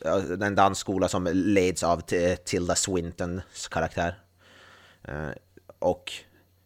en 0.41 0.55
dansskola 0.55 1.09
som 1.09 1.29
leds 1.33 1.83
av 1.83 2.01
Tilda 2.45 2.75
Swintons 2.75 3.69
karaktär. 3.69 4.19
Eh, 5.05 5.31
och 5.79 6.13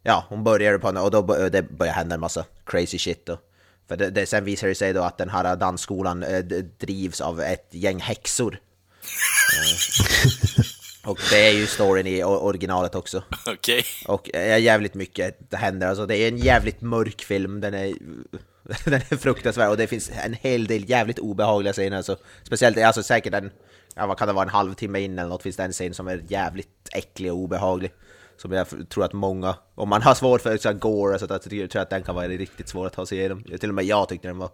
ja, 0.03 0.25
hon 0.29 0.43
börjar 0.43 0.77
på 0.77 0.87
och 0.87 1.11
då 1.11 1.21
det 1.49 1.61
börjar 1.61 1.93
hända 1.93 2.15
en 2.15 2.21
massa 2.21 2.45
crazy 2.65 2.97
shit 2.97 3.25
då. 3.25 3.37
För 3.89 3.97
det, 3.97 4.09
det, 4.09 4.25
sen 4.25 4.45
visar 4.45 4.67
det 4.67 4.75
sig 4.75 4.93
då 4.93 5.01
att 5.01 5.17
den 5.17 5.29
här 5.29 5.55
dansskolan 5.55 6.23
eh, 6.23 6.43
drivs 6.79 7.21
av 7.21 7.41
ett 7.41 7.67
gäng 7.71 7.99
häxor. 7.99 8.59
och 11.05 11.19
det 11.29 11.47
är 11.47 11.51
ju 11.51 11.67
storyn 11.67 12.07
i 12.07 12.23
originalet 12.23 12.95
också. 12.95 13.23
Okej. 13.45 13.83
Okay. 14.07 14.15
Och 14.15 14.27
jävligt 14.61 14.93
mycket 14.93 15.37
det 15.49 15.57
händer, 15.57 15.87
alltså 15.87 16.05
det 16.05 16.17
är 16.17 16.27
en 16.27 16.37
jävligt 16.37 16.81
mörk 16.81 17.21
film, 17.21 17.61
den 17.61 17.73
är 17.73 17.93
den 18.85 19.01
är 19.09 19.17
fruktansvärd 19.17 19.69
och 19.69 19.77
det 19.77 19.87
finns 19.87 20.11
en 20.23 20.33
hel 20.33 20.67
del 20.67 20.89
jävligt 20.89 21.19
obehagliga 21.19 21.73
scener. 21.73 21.97
Alltså, 21.97 22.17
speciellt, 22.43 22.77
alltså 22.77 23.03
säkert 23.03 23.33
en, 23.33 23.51
ja, 23.95 24.07
vad 24.07 24.17
kan 24.17 24.27
det 24.27 24.33
vara, 24.33 24.43
en 24.43 24.49
halvtimme 24.49 24.99
in 24.99 25.19
eller 25.19 25.29
något 25.29 25.43
finns 25.43 25.55
det 25.55 25.63
en 25.63 25.71
scen 25.71 25.93
som 25.93 26.07
är 26.07 26.23
jävligt 26.27 26.89
äcklig 26.93 27.31
och 27.31 27.37
obehaglig. 27.37 27.91
Som 28.41 28.51
jag 28.51 28.89
tror 28.89 29.03
att 29.05 29.13
många, 29.13 29.55
om 29.75 29.89
man 29.89 30.01
har 30.01 30.13
svårt 30.15 30.41
för 30.41 30.57
så 30.57 30.73
gore, 30.73 31.19
så 31.19 31.25
att 31.25 31.51
jag 31.51 31.69
tror 31.69 31.81
att 31.81 31.89
den 31.89 32.03
kan 32.03 32.15
vara 32.15 32.27
riktigt 32.27 32.69
svår 32.69 32.87
att 32.87 32.93
ta 32.93 33.05
sig 33.05 33.17
igenom. 33.17 33.43
Till 33.43 33.69
och 33.69 33.75
med 33.75 33.85
jag 33.85 34.09
tyckte 34.09 34.27
den 34.27 34.37
var 34.37 34.49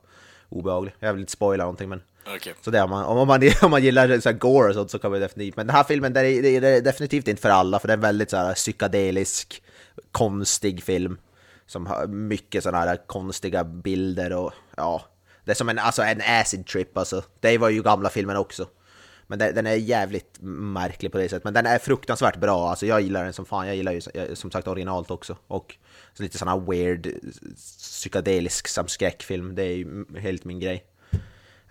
obehaglig. 0.50 0.96
Jag 1.00 1.14
vill 1.14 1.20
inte 1.20 1.32
spoila 1.32 1.64
någonting 1.64 1.90
men... 1.90 2.02
Okay. 2.36 2.54
Så 2.62 2.72
det, 2.72 2.82
om, 2.82 2.90
man, 2.90 3.06
om, 3.06 3.28
man, 3.28 3.42
om 3.62 3.72
man 3.72 3.84
gillar 3.84 4.20
så 4.20 4.34
gore 4.34 4.70
och 4.70 4.76
sånt 4.76 4.92
så 4.92 5.00
kan 5.00 5.12
man 5.12 5.20
definitivt... 5.20 5.56
Men 5.56 5.68
den 5.68 5.76
här 5.76 5.84
filmen, 5.84 6.14
den 6.14 6.26
är, 6.26 6.42
det 6.42 6.68
är 6.68 6.82
definitivt 6.82 7.28
inte 7.28 7.42
för 7.42 7.50
alla 7.50 7.80
för 7.80 7.88
den 7.88 8.00
är 8.00 8.02
väldigt 8.02 8.30
så 8.30 8.38
här 8.38 8.54
psykedelisk, 8.54 9.64
konstig 10.12 10.84
film. 10.84 11.18
Som 11.68 11.86
har 11.86 12.08
mycket 12.08 12.64
sådana 12.64 12.86
här 12.86 13.08
konstiga 13.08 13.64
bilder 13.64 14.34
och 14.34 14.54
ja, 14.78 15.02
det 15.44 15.52
är 15.52 15.56
som 15.56 15.70
en, 15.70 15.80
alltså 15.80 16.02
en 16.02 16.22
acid 16.42 16.68
trip 16.68 16.98
alltså. 16.98 17.24
Det 17.40 17.58
var 17.58 17.70
ju 17.70 17.82
gamla 17.82 18.10
filmen 18.10 18.38
också. 18.38 18.68
Men 19.28 19.40
den 19.40 19.68
är 19.68 19.76
jävligt 19.76 20.38
märklig 20.42 21.12
på 21.12 21.18
det 21.18 21.30
sättet. 21.30 21.44
Men 21.44 21.54
den 21.54 21.66
är 21.66 21.80
fruktansvärt 21.80 22.38
bra, 22.38 22.70
alltså 22.70 22.86
jag 22.86 23.02
gillar 23.02 23.24
den 23.24 23.34
som 23.34 23.46
fan. 23.46 23.68
Jag 23.68 23.76
gillar 23.76 23.92
ju 23.92 24.02
som 24.36 24.52
sagt 24.52 24.68
originalt 24.68 25.12
också. 25.12 25.38
Och 25.48 25.76
så 26.14 26.24
lite 26.24 26.46
här 26.46 26.72
weird 26.72 27.08
psykedelisk 27.56 28.68
som 28.68 28.88
skräckfilm, 28.88 29.56
det 29.56 29.64
är 29.64 29.76
ju 29.76 30.06
helt 30.20 30.46
min 30.46 30.60
grej. 30.60 30.84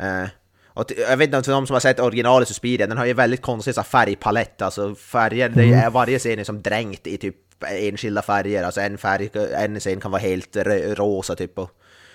Uh, 0.01 0.29
och 0.67 0.93
jag 0.97 1.17
vet 1.17 1.27
inte, 1.27 1.43
för 1.43 1.53
de 1.53 1.67
som 1.67 1.75
har 1.75 1.81
sett 1.81 2.01
originalet 2.01 2.49
så 2.49 2.55
Suspiria, 2.55 2.87
den 2.87 2.99
har 2.99 3.07
ju 3.07 3.13
väldigt 3.13 3.43
konstig 3.43 3.75
färgpalett, 3.75 4.63
alltså 4.63 4.95
färger, 4.95 5.49
det 5.49 5.73
är 5.73 5.91
varje 5.91 6.19
scen 6.19 6.39
är 6.39 6.45
som 6.45 6.63
dränkt 6.63 7.07
i 7.07 7.17
typ 7.17 7.37
enskilda 7.69 8.23
färger, 8.23 8.65
alltså 8.65 8.81
en 8.81 8.99
färg, 8.99 9.31
en 9.55 9.81
scen 9.81 10.01
kan 10.01 10.11
vara 10.11 10.23
helt 10.23 10.57
rosa 10.97 11.37
typ 11.37 11.59
och, 11.59 11.71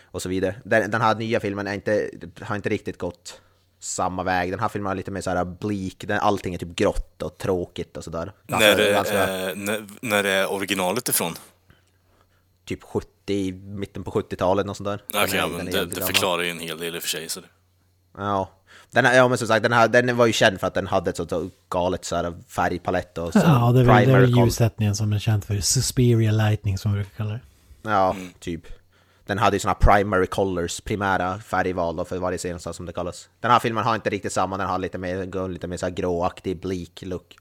och 0.06 0.22
så 0.22 0.30
vidare. 0.30 0.56
Den, 0.64 0.92
den 0.92 1.02
här 1.02 1.16
nya 1.16 1.40
filmen 1.40 1.68
är 1.68 1.74
inte, 1.74 2.10
har 2.42 2.56
inte 2.56 2.70
riktigt 2.70 2.98
gått 2.98 3.42
samma 3.80 4.24
väg. 4.24 4.52
Den 4.52 4.60
här 4.60 4.70
filmen 4.70 4.92
är 4.92 4.96
lite 4.96 5.12
mer 5.12 5.22
såhär 5.22 5.46
bleak, 5.46 5.96
den, 5.98 6.20
allting 6.20 6.54
är 6.54 6.58
typ 6.58 6.76
grått 6.76 7.22
och 7.22 7.38
tråkigt 7.38 7.98
och 7.98 8.04
sådär. 8.04 8.34
När, 8.48 8.94
ganska, 8.94 9.50
äh, 9.50 9.56
när, 9.56 9.86
när 10.02 10.24
är 10.24 10.52
originalet 10.52 11.10
ifrån? 11.10 11.36
Typ 12.66 12.84
70, 12.84 13.52
mitten 13.54 14.04
på 14.04 14.12
70-talet 14.12 14.70
och 14.70 14.78
sådär. 14.78 15.04
Okej, 15.08 15.24
okay, 15.24 15.40
ja, 15.40 15.48
men 15.48 15.66
det, 15.66 15.86
det 15.86 16.02
förklarar 16.02 16.44
ju 16.44 16.50
en 16.50 16.60
hel 16.60 16.80
del 16.80 16.96
i 16.96 16.98
och 16.98 17.04
för 17.04 17.10
sig. 17.10 17.30
Så 17.30 17.40
det... 17.40 17.48
Ja, 18.18 18.50
den, 18.92 19.06
ja 19.06 19.28
men 19.28 19.38
som 19.38 19.48
sagt, 19.48 19.64
den, 19.64 19.74
här, 19.74 19.88
den 19.88 20.18
var 20.18 20.26
ju 20.26 20.34
känd 20.34 20.60
för 20.60 20.68
att 20.68 20.74
den 20.74 20.88
hade 20.88 21.10
ett 21.10 21.18
sånt 21.18 21.54
galet 21.70 22.06
så 22.06 22.16
här 22.16 22.34
färgpalett 22.48 23.18
och 23.18 23.34
så 23.34 23.40
Ja, 23.40 23.72
det 23.72 23.84
väl, 23.84 24.10
det 24.10 24.42
ljussättningen 24.42 24.96
som 24.96 25.14
är 25.14 25.20
känd 25.20 25.44
för. 25.44 25.60
Suspiria 25.60 26.32
Lightning 26.32 26.78
som 26.78 26.92
vi 26.92 26.96
brukar 26.96 27.16
kalla 27.18 27.32
det. 27.32 27.40
Ja, 27.82 28.12
mm. 28.12 28.34
typ. 28.40 28.79
Den 29.30 29.38
hade 29.38 29.56
ju 29.56 29.60
såna 29.60 29.74
primary 29.74 30.28
colors, 30.28 30.82
primära 30.82 31.40
färgval 31.40 31.96
då 31.96 32.06
för 32.06 32.18
varje 32.18 32.38
scen 32.38 32.60
som 32.60 32.86
det 32.86 32.94
kallas. 32.94 33.30
Den 33.40 33.52
här 33.52 33.60
filmen 33.60 33.84
har 33.84 33.96
inte 33.96 34.10
riktigt 34.10 34.34
samma, 34.34 34.58
den 34.58 34.68
har 34.68 34.78
lite 34.78 34.98
mer, 34.98 35.48
lite 35.48 35.68
mer 35.68 35.78
så 35.78 35.86
här 35.86 35.94
gråaktig, 35.94 36.62
bleak 36.62 37.02
look. 37.02 37.38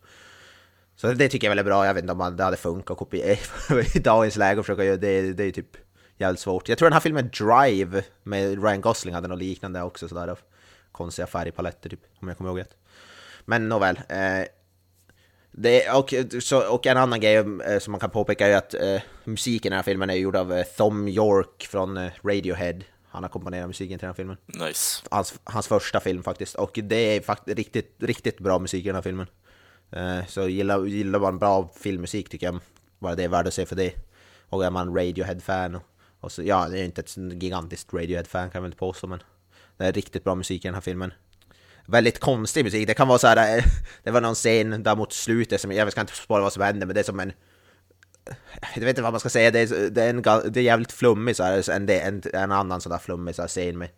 Så 0.97 1.12
det 1.12 1.28
tycker 1.28 1.47
jag 1.47 1.51
väl 1.51 1.59
är 1.59 1.64
bra, 1.64 1.86
jag 1.86 1.95
vet 1.95 2.03
inte 2.03 2.12
om 2.12 2.36
det 2.36 2.45
hade 2.45 2.57
funkat 2.57 2.91
att 2.91 2.99
kopiera 2.99 3.39
i 3.95 3.99
dagens 3.99 4.36
läge 4.36 4.61
och 4.61 4.66
försöka 4.66 4.84
göra 4.84 4.97
det, 4.97 5.32
det 5.32 5.45
är 5.45 5.51
typ 5.51 5.76
jävligt 6.16 6.41
svårt. 6.41 6.68
Jag 6.68 6.78
tror 6.78 6.86
den 6.86 6.93
här 6.93 7.01
filmen 7.01 7.30
Drive 7.39 8.05
med 8.22 8.62
Ryan 8.62 8.80
Gosling 8.80 9.14
hade 9.14 9.28
något 9.28 9.39
liknande 9.39 9.82
också 9.82 10.09
sådär 10.09 10.36
konstiga 10.93 11.26
färgpaletter 11.26 11.91
typ, 11.91 12.01
om 12.20 12.28
jag 12.28 12.36
kommer 12.36 12.51
ihåg 12.51 12.61
rätt. 12.61 12.76
Men 13.45 13.68
nåväl. 13.68 14.01
Eh, 14.09 14.45
det, 15.61 15.91
och, 15.91 16.15
så, 16.43 16.75
och 16.75 16.87
en 16.87 16.97
annan 16.97 17.21
grej 17.21 17.35
eh, 17.37 17.79
som 17.79 17.91
man 17.91 18.01
kan 18.01 18.11
påpeka 18.11 18.47
är 18.47 18.57
att 18.57 18.75
eh, 18.75 19.03
musiken 19.25 19.67
i 19.67 19.71
den 19.71 19.77
här 19.77 19.83
filmen 19.83 20.11
är 20.11 20.15
gjord 20.15 20.37
av 20.37 20.53
eh, 20.53 20.65
Thom 20.65 21.09
York 21.09 21.67
från 21.71 21.97
eh, 21.97 22.11
Radiohead. 22.23 22.79
Han 23.09 23.23
har 23.23 23.31
komponerat 23.31 23.67
musiken 23.67 23.99
till 23.99 24.07
den 24.07 24.09
här 24.09 24.15
filmen. 24.15 24.37
Nice. 24.47 25.03
Hans, 25.11 25.35
hans 25.45 25.69
första 25.69 26.01
film 26.01 26.23
faktiskt. 26.23 26.55
Och 26.55 26.79
det 26.83 26.97
är 26.97 27.21
faktiskt 27.21 27.57
riktigt, 27.57 27.97
riktigt 27.99 28.39
bra 28.39 28.59
musik 28.59 28.85
i 28.85 28.89
den 28.89 28.95
här 28.95 29.03
filmen. 29.03 29.27
Eh, 29.91 30.27
så 30.27 30.49
gillar, 30.49 30.87
gillar 30.87 31.19
man 31.19 31.39
bra 31.39 31.71
filmmusik 31.77 32.29
tycker 32.29 32.47
jag 32.47 32.61
bara 32.99 33.15
det 33.15 33.25
är 33.25 33.29
värt 33.29 33.47
att 33.47 33.55
se 33.55 33.67
för 33.67 33.77
det. 33.77 33.93
Och 34.49 34.65
är 34.65 34.71
man 34.71 34.97
Radiohead-fan 34.97 35.75
och, 35.75 35.83
och 36.21 36.33
så, 36.33 36.43
ja, 36.43 36.69
det 36.69 36.81
är 36.81 36.85
inte 36.85 37.01
ett 37.01 37.17
gigantiskt 37.17 37.95
Radiohead-fan 37.95 38.51
kan 38.51 38.63
man 38.63 38.69
inte 38.69 38.79
påstå 38.79 39.07
men 39.07 39.23
det 39.77 39.87
är 39.87 39.93
riktigt 39.93 40.25
bra 40.25 40.35
musik 40.35 40.65
i 40.65 40.69
den 40.69 40.75
här 40.75 40.81
filmen. 40.81 41.13
Väldigt 41.91 42.20
konstig 42.20 42.64
musik, 42.64 42.86
det 42.86 42.95
kan 42.95 43.09
vara 43.09 43.18
så 43.18 43.26
här, 43.26 43.59
eh, 43.59 43.64
det 44.03 44.11
var 44.11 44.20
någon 44.20 44.34
scen 44.34 44.82
där 44.82 44.97
mot 44.97 45.12
slutet 45.12 45.61
som, 45.61 45.72
jag 45.72 45.93
ska 45.93 46.01
inte 46.01 46.16
spara 46.16 46.43
vad 46.43 46.53
som 46.53 46.62
händer, 46.62 46.86
men 46.86 46.95
det 46.95 47.01
är 47.01 47.05
som 47.05 47.20
en... 47.20 47.32
Jag 48.74 48.80
vet 48.80 48.89
inte 48.89 49.03
vad 49.03 49.12
man 49.12 49.20
ska 49.20 49.28
säga, 49.28 49.51
det 49.51 49.61
är, 49.61 49.91
det 49.91 50.03
är, 50.03 50.11
en, 50.11 50.22
det 50.53 50.61
är 50.61 50.64
jävligt 50.64 50.93
flummig 50.93 51.36
så 51.36 51.43
här, 51.43 51.70
en, 51.70 51.89
en, 51.89 52.22
en 52.32 52.53
annan 52.53 52.80
sån 52.80 52.91
där 52.91 52.99
flummig 52.99 53.34
så 53.34 53.43
här, 53.43 53.49
scen 53.49 53.78
med 53.78 53.89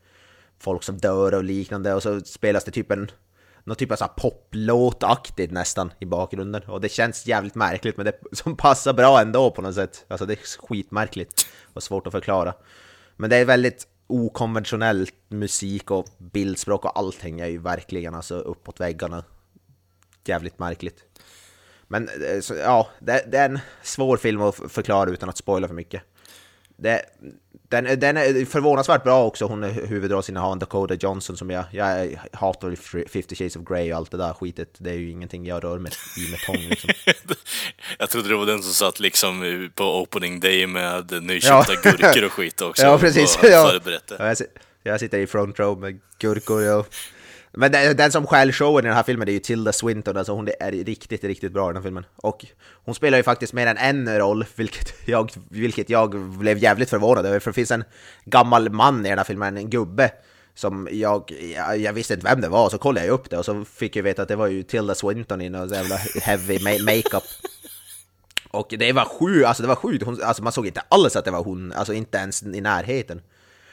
folk 0.58 0.82
som 0.82 0.98
dör 0.98 1.34
och 1.34 1.44
liknande, 1.44 1.94
och 1.94 2.02
så 2.02 2.20
spelas 2.20 2.64
det 2.64 2.70
typ 2.70 2.90
en 2.90 3.10
någon 3.64 3.76
typ 3.76 3.92
av 3.92 3.96
så 3.96 4.08
poplåtaktigt 4.08 5.52
nästan 5.52 5.92
i 5.98 6.06
bakgrunden. 6.06 6.62
Och 6.62 6.80
det 6.80 6.88
känns 6.88 7.26
jävligt 7.26 7.54
märkligt 7.54 7.96
men 7.96 8.06
det 8.06 8.18
som 8.32 8.56
passar 8.56 8.92
bra 8.92 9.20
ändå 9.20 9.50
på 9.50 9.62
något 9.62 9.74
sätt. 9.74 10.04
Alltså 10.08 10.26
det 10.26 10.32
är 10.32 10.66
skitmärkligt 10.68 11.46
och 11.72 11.82
svårt 11.82 12.06
att 12.06 12.12
förklara. 12.12 12.54
Men 13.16 13.30
det 13.30 13.36
är 13.36 13.44
väldigt 13.44 13.86
okonventionellt 14.10 15.14
musik 15.28 15.90
och 15.90 16.08
bildspråk 16.18 16.84
och 16.84 16.98
allting 16.98 17.40
är 17.40 17.46
ju 17.46 17.58
verkligen 17.58 18.14
alltså 18.14 18.34
uppåt 18.34 18.80
väggarna. 18.80 19.24
Jävligt 20.24 20.58
märkligt. 20.58 21.04
Men 21.88 22.08
eh, 22.08 22.40
så, 22.40 22.54
ja, 22.54 22.88
det, 22.98 23.24
det, 23.30 23.38
är 23.38 23.48
en 23.48 23.58
svår 23.82 24.16
film 24.16 24.40
att 24.40 24.54
förklara 24.54 25.10
utan 25.10 25.28
att 25.28 25.36
spoila 25.36 25.68
för 25.68 25.74
mycket. 25.74 26.02
Det, 26.76 27.02
den, 27.70 28.00
den 28.00 28.16
är 28.16 28.44
förvånansvärt 28.44 29.04
bra 29.04 29.24
också, 29.24 29.44
hon 29.44 29.64
är 29.64 29.70
huvudrollsinnehavaren 29.86 30.58
Dakota 30.58 30.94
Johnson 30.94 31.36
som 31.36 31.50
jag, 31.50 31.64
jag 31.70 32.20
hatar 32.32 32.76
50 33.08 33.34
Shades 33.36 33.56
of 33.56 33.64
Grey 33.64 33.92
och 33.92 33.96
allt 33.96 34.10
det 34.10 34.16
där 34.16 34.32
skitet. 34.32 34.74
Det 34.78 34.90
är 34.90 34.94
ju 34.94 35.10
ingenting 35.10 35.46
jag 35.46 35.64
rör 35.64 35.78
mig 35.78 35.92
i 36.16 36.30
med 36.30 36.40
tång 36.40 36.68
liksom. 36.68 36.90
jag 37.98 38.10
trodde 38.10 38.28
det 38.28 38.36
var 38.36 38.46
den 38.46 38.62
som 38.62 38.72
satt 38.72 39.00
liksom 39.00 39.70
på 39.74 40.00
opening 40.00 40.40
day 40.40 40.66
med 40.66 41.22
nyköpta 41.22 41.72
ja. 41.72 41.90
gurkor 41.90 42.24
och 42.24 42.32
skit 42.32 42.60
också. 42.62 42.82
Ja, 42.82 42.98
precis. 42.98 43.38
Ja. 43.42 43.80
Jag, 44.18 44.36
jag 44.82 45.00
sitter 45.00 45.18
i 45.18 45.26
front 45.26 45.58
row 45.58 45.80
med 45.80 46.00
gurkor 46.18 46.78
och 46.78 46.94
men 47.52 47.72
den, 47.72 47.96
den 47.96 48.12
som 48.12 48.26
stjäl 48.26 48.52
showen 48.52 48.84
i 48.84 48.88
den 48.88 48.96
här 48.96 49.02
filmen 49.02 49.28
är 49.28 49.32
ju 49.32 49.38
Tilda 49.38 49.72
Swinton, 49.72 50.16
alltså 50.16 50.32
hon 50.32 50.48
är 50.60 50.72
riktigt, 50.72 51.24
riktigt 51.24 51.52
bra 51.52 51.64
i 51.64 51.68
den 51.68 51.76
här 51.76 51.82
filmen. 51.82 52.04
Och 52.16 52.46
hon 52.84 52.94
spelar 52.94 53.18
ju 53.18 53.24
faktiskt 53.24 53.52
mer 53.52 53.66
än 53.66 53.76
en 53.76 54.18
roll, 54.18 54.44
vilket 54.54 55.08
jag, 55.08 55.30
vilket 55.48 55.90
jag 55.90 56.20
blev 56.20 56.58
jävligt 56.58 56.90
förvånad 56.90 57.26
över, 57.26 57.40
för 57.40 57.50
det 57.50 57.54
finns 57.54 57.70
en 57.70 57.84
gammal 58.24 58.70
man 58.70 59.06
i 59.06 59.08
den 59.08 59.18
här 59.18 59.24
filmen, 59.24 59.56
en 59.56 59.70
gubbe, 59.70 60.10
som 60.54 60.88
jag, 60.92 61.32
jag, 61.56 61.78
jag 61.78 61.92
visste 61.92 62.14
inte 62.14 62.26
vem 62.26 62.40
det 62.40 62.48
var, 62.48 62.70
så 62.70 62.78
kollade 62.78 63.06
jag 63.06 63.14
upp 63.14 63.30
det 63.30 63.38
och 63.38 63.44
så 63.44 63.64
fick 63.64 63.96
jag 63.96 64.02
veta 64.02 64.22
att 64.22 64.28
det 64.28 64.36
var 64.36 64.46
ju 64.46 64.62
Tilda 64.62 64.94
Swinton 64.94 65.40
i 65.40 65.48
någon 65.48 65.68
jävla 65.68 65.96
heavy 66.22 66.58
makeup. 66.84 67.24
Och 68.50 68.74
det 68.78 68.92
var 68.92 69.04
sjukt, 69.04 69.46
alltså 69.46 69.62
det 69.62 69.68
var 69.68 69.76
sjukt, 69.76 70.22
alltså 70.22 70.42
man 70.42 70.52
såg 70.52 70.66
inte 70.66 70.82
alls 70.88 71.16
att 71.16 71.24
det 71.24 71.30
var 71.30 71.44
hon, 71.44 71.72
alltså 71.72 71.92
inte 71.92 72.18
ens 72.18 72.42
i 72.42 72.60
närheten. 72.60 73.20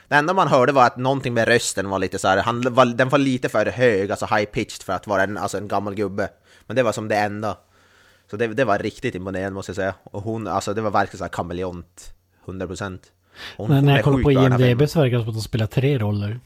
Det 0.08 0.16
enda 0.16 0.34
man 0.34 0.48
hörde 0.48 0.72
var 0.72 0.86
att 0.86 0.98
någonting 0.98 1.34
med 1.34 1.48
rösten 1.48 1.90
var 1.90 2.00
lite 2.00 2.20
så 2.20 2.28
här, 2.28 2.38
han 2.38 2.74
var, 2.74 2.86
den 2.86 3.10
var 3.10 3.18
lite 3.20 3.50
för 3.50 3.66
hög, 3.66 4.12
alltså 4.12 4.26
high 4.26 4.46
pitched 4.46 4.84
för 4.84 4.94
att 4.94 5.08
vara 5.08 5.24
en, 5.24 5.38
alltså 5.38 5.58
en 5.58 5.68
gammal 5.68 5.96
gubbe. 5.96 6.30
Men 6.68 6.76
det 6.76 6.84
var 6.84 6.92
som 6.92 7.08
det 7.08 7.16
enda. 7.16 7.58
Så 8.32 8.38
det, 8.38 8.48
det 8.48 8.66
var 8.66 8.80
riktigt 8.80 9.16
imponerande 9.16 9.52
måste 9.56 9.70
jag 9.70 9.76
säga. 9.76 9.94
Och 10.04 10.22
hon, 10.22 10.48
alltså 10.48 10.74
det 10.74 10.82
var 10.82 10.92
verkligen 10.92 11.18
så 11.18 11.24
här 11.24 11.30
kameleont, 11.30 12.14
100%. 12.46 13.00
Hon, 13.58 13.70
Men 13.70 13.86
när 13.86 13.96
jag 13.96 14.04
kollar 14.04 14.24
på 14.24 14.32
IMDB 14.32 14.90
så 14.90 15.00
verkar 15.00 15.18
det 15.18 15.24
som 15.24 15.30
att 15.30 15.36
hon 15.36 15.42
spelar 15.44 15.68
tre 15.68 15.98
roller. 15.98 16.40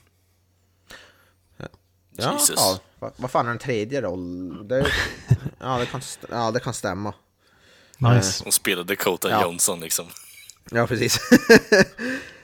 Ja, 1.57 2.39
ja 2.57 2.79
vad, 2.99 3.11
vad 3.17 3.31
fan 3.31 3.47
är 3.47 3.51
en 3.51 3.57
tredje 3.57 4.01
roll? 4.01 4.67
Det, 4.67 4.87
ja, 5.59 5.77
det 5.77 5.85
kan, 5.85 6.01
ja, 6.29 6.51
det 6.51 6.59
kan 6.59 6.73
stämma. 6.73 7.13
Nice. 7.97 8.43
Hon 8.43 8.51
spelar 8.51 8.83
Dakota 8.83 9.29
Ja. 9.29 9.41
Johnson 9.41 9.79
liksom. 9.79 10.05
Ja, 10.71 10.87
precis. 10.87 11.19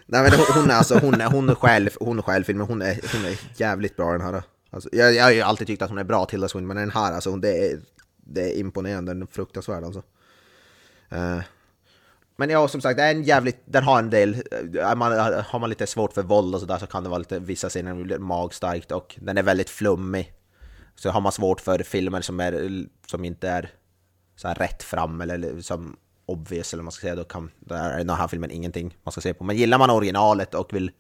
Nej 0.10 0.22
men 0.24 0.39
hon, 0.53 0.70
är 0.70 0.76
alltså, 0.76 0.99
hon 0.99 1.22
är, 1.22 1.30
hon 1.30 1.49
är 1.49 1.55
själv, 1.55 1.89
hon 1.99 2.18
är 2.18 2.22
självfilm, 2.22 2.60
hon 2.60 2.82
är, 2.82 2.99
hon 3.14 3.26
är 3.26 3.39
jävligt 3.55 3.95
bra 3.95 4.12
den 4.12 4.22
här. 4.22 4.43
Alltså, 4.70 4.89
jag, 4.91 5.14
jag 5.16 5.24
har 5.24 5.32
ju 5.32 5.41
alltid 5.41 5.68
tyckt 5.68 5.82
att 5.82 5.89
hon 5.89 5.97
är 5.97 6.03
bra, 6.03 6.26
Tilda 6.26 6.47
Swinton, 6.47 6.68
men 6.68 6.78
den 6.78 6.91
här 6.91 7.14
alltså, 7.14 7.30
hon- 7.30 7.41
det 7.41 7.72
är, 7.72 7.80
det 8.18 8.41
är 8.41 8.60
imponerande, 8.60 9.14
den 9.14 9.22
är 9.22 9.26
fruktansvärd 9.26 9.84
alltså. 9.84 10.03
Uh. 11.14 11.41
men 12.36 12.49
ja, 12.49 12.68
som 12.68 12.82
sagt, 12.82 12.97
det 12.97 13.03
är 13.03 13.12
en 13.12 13.24
jävligt, 13.24 13.62
den 13.66 13.84
har 13.84 13.99
en 13.99 14.10
del, 14.10 14.43
eh, 14.51 14.95
man, 14.95 15.12
har 15.47 15.60
man 15.60 15.70
lite 15.70 15.88
svårt 15.88 16.14
för 16.14 16.24
våld 16.24 16.55
och 16.55 16.62
sådär 16.62 16.78
så 16.78 16.88
kan 16.88 17.03
det 17.03 17.10
vara 17.10 17.20
lite, 17.20 17.39
vissa 17.39 17.70
scener 17.70 18.03
blir 18.03 18.20
magstarkt 18.20 18.91
och 18.91 19.16
den 19.22 19.38
är 19.38 19.43
väldigt 19.43 19.70
flummig. 19.70 20.34
Så 20.95 21.10
har 21.10 21.22
man 21.22 21.32
svårt 21.32 21.62
för 21.62 21.80
filmer 21.80 22.22
som, 22.22 22.39
är, 22.39 22.86
som 23.08 23.26
inte 23.26 23.49
är 23.49 23.70
så 24.36 24.47
här 24.47 24.55
rätt 24.55 24.84
fram 24.84 25.22
eller 25.22 25.62
som 25.62 25.97
obvious 26.28 26.73
eller 26.73 26.82
vad 26.82 26.86
man 26.86 26.91
ska 26.91 27.01
säga, 27.01 27.15
då, 27.15 27.23
kan, 27.23 27.51
där 27.59 27.89
är 27.91 27.97
den 27.97 28.09
här 28.09 28.28
filmen 28.28 28.51
ingenting 28.51 28.97
man 29.03 29.11
ska 29.11 29.21
se 29.21 29.34
på. 29.34 29.43
Men 29.43 29.57
gillar 29.57 29.78
man 29.78 29.89
originalet 29.89 30.53
och 30.53 30.73
vill 30.73 30.91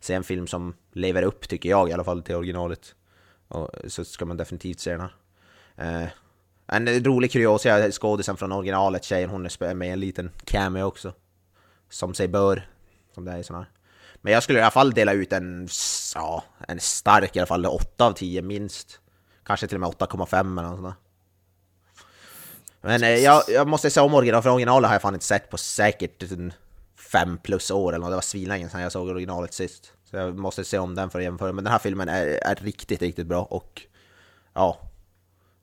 se 0.00 0.14
en 0.14 0.24
film 0.24 0.46
som 0.46 0.74
lever 0.92 1.22
upp, 1.22 1.48
tycker 1.48 1.68
jag 1.68 1.90
i 1.90 1.92
alla 1.92 2.04
fall, 2.04 2.22
till 2.22 2.34
originalet, 2.34 2.94
och, 3.48 3.70
så 3.86 4.04
ska 4.04 4.24
man 4.24 4.36
definitivt 4.36 4.80
se 4.80 4.90
den 4.90 5.00
här. 5.00 5.14
Eh, 5.76 6.08
en 6.66 7.04
rolig 7.04 7.32
kuriosa 7.32 7.70
är 7.70 7.90
skådisen 7.90 8.36
från 8.36 8.52
originalet, 8.52 9.04
tjejen, 9.04 9.30
hon 9.30 9.46
är 9.46 9.74
med 9.74 9.88
i 9.88 9.92
en 9.92 10.00
liten 10.00 10.30
cameo 10.44 10.84
också. 10.84 11.12
Som 11.90 12.14
sig 12.14 12.28
bör, 12.28 12.68
som 13.14 13.24
det 13.24 13.32
är 13.32 13.38
i 13.38 13.44
sådana 13.44 13.64
här. 13.64 13.72
Men 14.20 14.32
jag 14.32 14.42
skulle 14.42 14.58
i 14.58 14.62
alla 14.62 14.70
fall 14.70 14.92
dela 14.92 15.12
ut 15.12 15.32
en, 15.32 15.68
ja, 16.14 16.44
en 16.68 16.80
stark 16.80 17.36
i 17.36 17.38
alla 17.38 17.46
fall, 17.46 17.66
8 17.66 18.06
av 18.06 18.12
10 18.12 18.42
minst. 18.42 19.00
Kanske 19.44 19.66
till 19.66 19.76
och 19.76 19.80
med 19.80 19.90
8,5 19.90 20.58
eller 20.58 20.68
något 20.68 20.76
sånt 20.76 20.82
där. 20.82 21.07
Men 22.82 23.02
eh, 23.02 23.08
jag, 23.08 23.42
jag 23.48 23.68
måste 23.68 23.90
säga 23.90 24.04
om 24.04 24.14
original, 24.14 24.42
för 24.42 24.50
originalet 24.50 24.88
har 24.88 24.94
jag 24.94 25.02
fan 25.02 25.14
inte 25.14 25.26
sett 25.26 25.50
på 25.50 25.58
säkert 25.58 26.22
fem 27.12 27.38
plus 27.42 27.70
år 27.70 27.92
eller 27.92 27.98
något. 27.98 28.10
Det 28.10 28.14
var 28.14 28.22
svinlänge 28.22 28.68
sedan 28.68 28.80
jag 28.80 28.92
såg 28.92 29.08
originalet 29.08 29.54
sist. 29.54 29.92
Så 30.10 30.16
jag 30.16 30.38
måste 30.38 30.64
se 30.64 30.78
om 30.78 30.94
den 30.94 31.10
för 31.10 31.18
att 31.18 31.24
jämföra. 31.24 31.52
Men 31.52 31.64
den 31.64 31.72
här 31.72 31.78
filmen 31.78 32.08
är, 32.08 32.26
är 32.26 32.54
riktigt, 32.54 33.02
riktigt 33.02 33.26
bra 33.26 33.42
och 33.42 33.82
ja, 34.54 34.78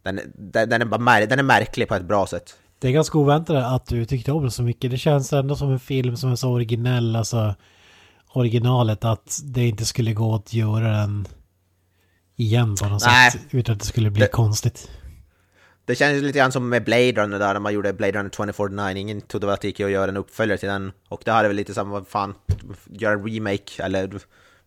den, 0.04 0.20
den, 0.36 0.70
den, 0.70 0.82
är 0.82 0.86
bara 0.86 1.02
mär, 1.02 1.28
den 1.28 1.40
är 1.40 1.44
märklig 1.44 1.88
på 1.88 1.96
ett 1.96 2.06
bra 2.06 2.28
sätt. 2.28 2.56
Det 2.80 2.88
är 2.88 2.92
ganska 2.92 3.18
oväntat 3.18 3.66
att 3.66 3.86
du 3.86 4.06
tyckte 4.06 4.32
om 4.32 4.42
den 4.42 4.52
så 4.52 4.64
mycket. 4.64 4.92
Det 4.92 4.98
känns 4.98 5.34
ändå 5.34 5.56
som 5.56 5.72
en 5.72 5.80
film 5.80 6.18
som 6.18 6.32
är 6.32 6.36
så 6.36 6.50
originell, 6.50 7.16
alltså 7.16 7.56
originalet, 8.34 9.06
att 9.06 9.40
det 9.44 9.68
inte 9.68 9.86
skulle 9.86 10.14
gå 10.14 10.36
att 10.36 10.54
göra 10.54 10.88
den 10.92 11.28
igen 12.36 12.76
på 12.76 12.86
något 12.90 13.06
Nej. 13.06 13.32
sätt. 13.32 13.42
Utan 13.50 13.74
att 13.76 13.80
det 13.82 13.86
skulle 13.88 14.10
bli 14.10 14.22
Det- 14.22 14.28
konstigt. 14.28 14.90
Det 15.86 15.96
känns 15.96 16.22
lite 16.22 16.40
grann 16.40 16.52
som 16.52 16.70
med 16.70 16.84
Blade 16.84 17.12
Runner 17.12 17.40
där, 17.40 17.54
när 17.54 17.60
man 17.60 17.74
gjorde 17.74 17.94
Blade 17.94 18.20
Runner 18.20 18.30
2049. 18.30 18.98
Ingen 18.98 19.22
trodde 19.22 19.48
väl 19.48 19.54
att 19.54 19.62
det 19.62 19.68
gick 19.68 19.80
att 19.80 19.92
göra 19.92 20.10
en 20.10 20.18
uppföljare 20.18 20.58
till 20.58 20.70
den. 20.70 20.92
Och 21.08 21.22
det 21.26 21.32
här 21.32 21.44
är 21.44 21.48
väl 21.48 21.58
lite 21.58 21.74
samma, 21.74 21.92
vad 21.92 22.08
fan, 22.08 22.36
göra 22.86 23.14
en 23.14 23.28
remake, 23.28 23.84
eller 23.84 24.08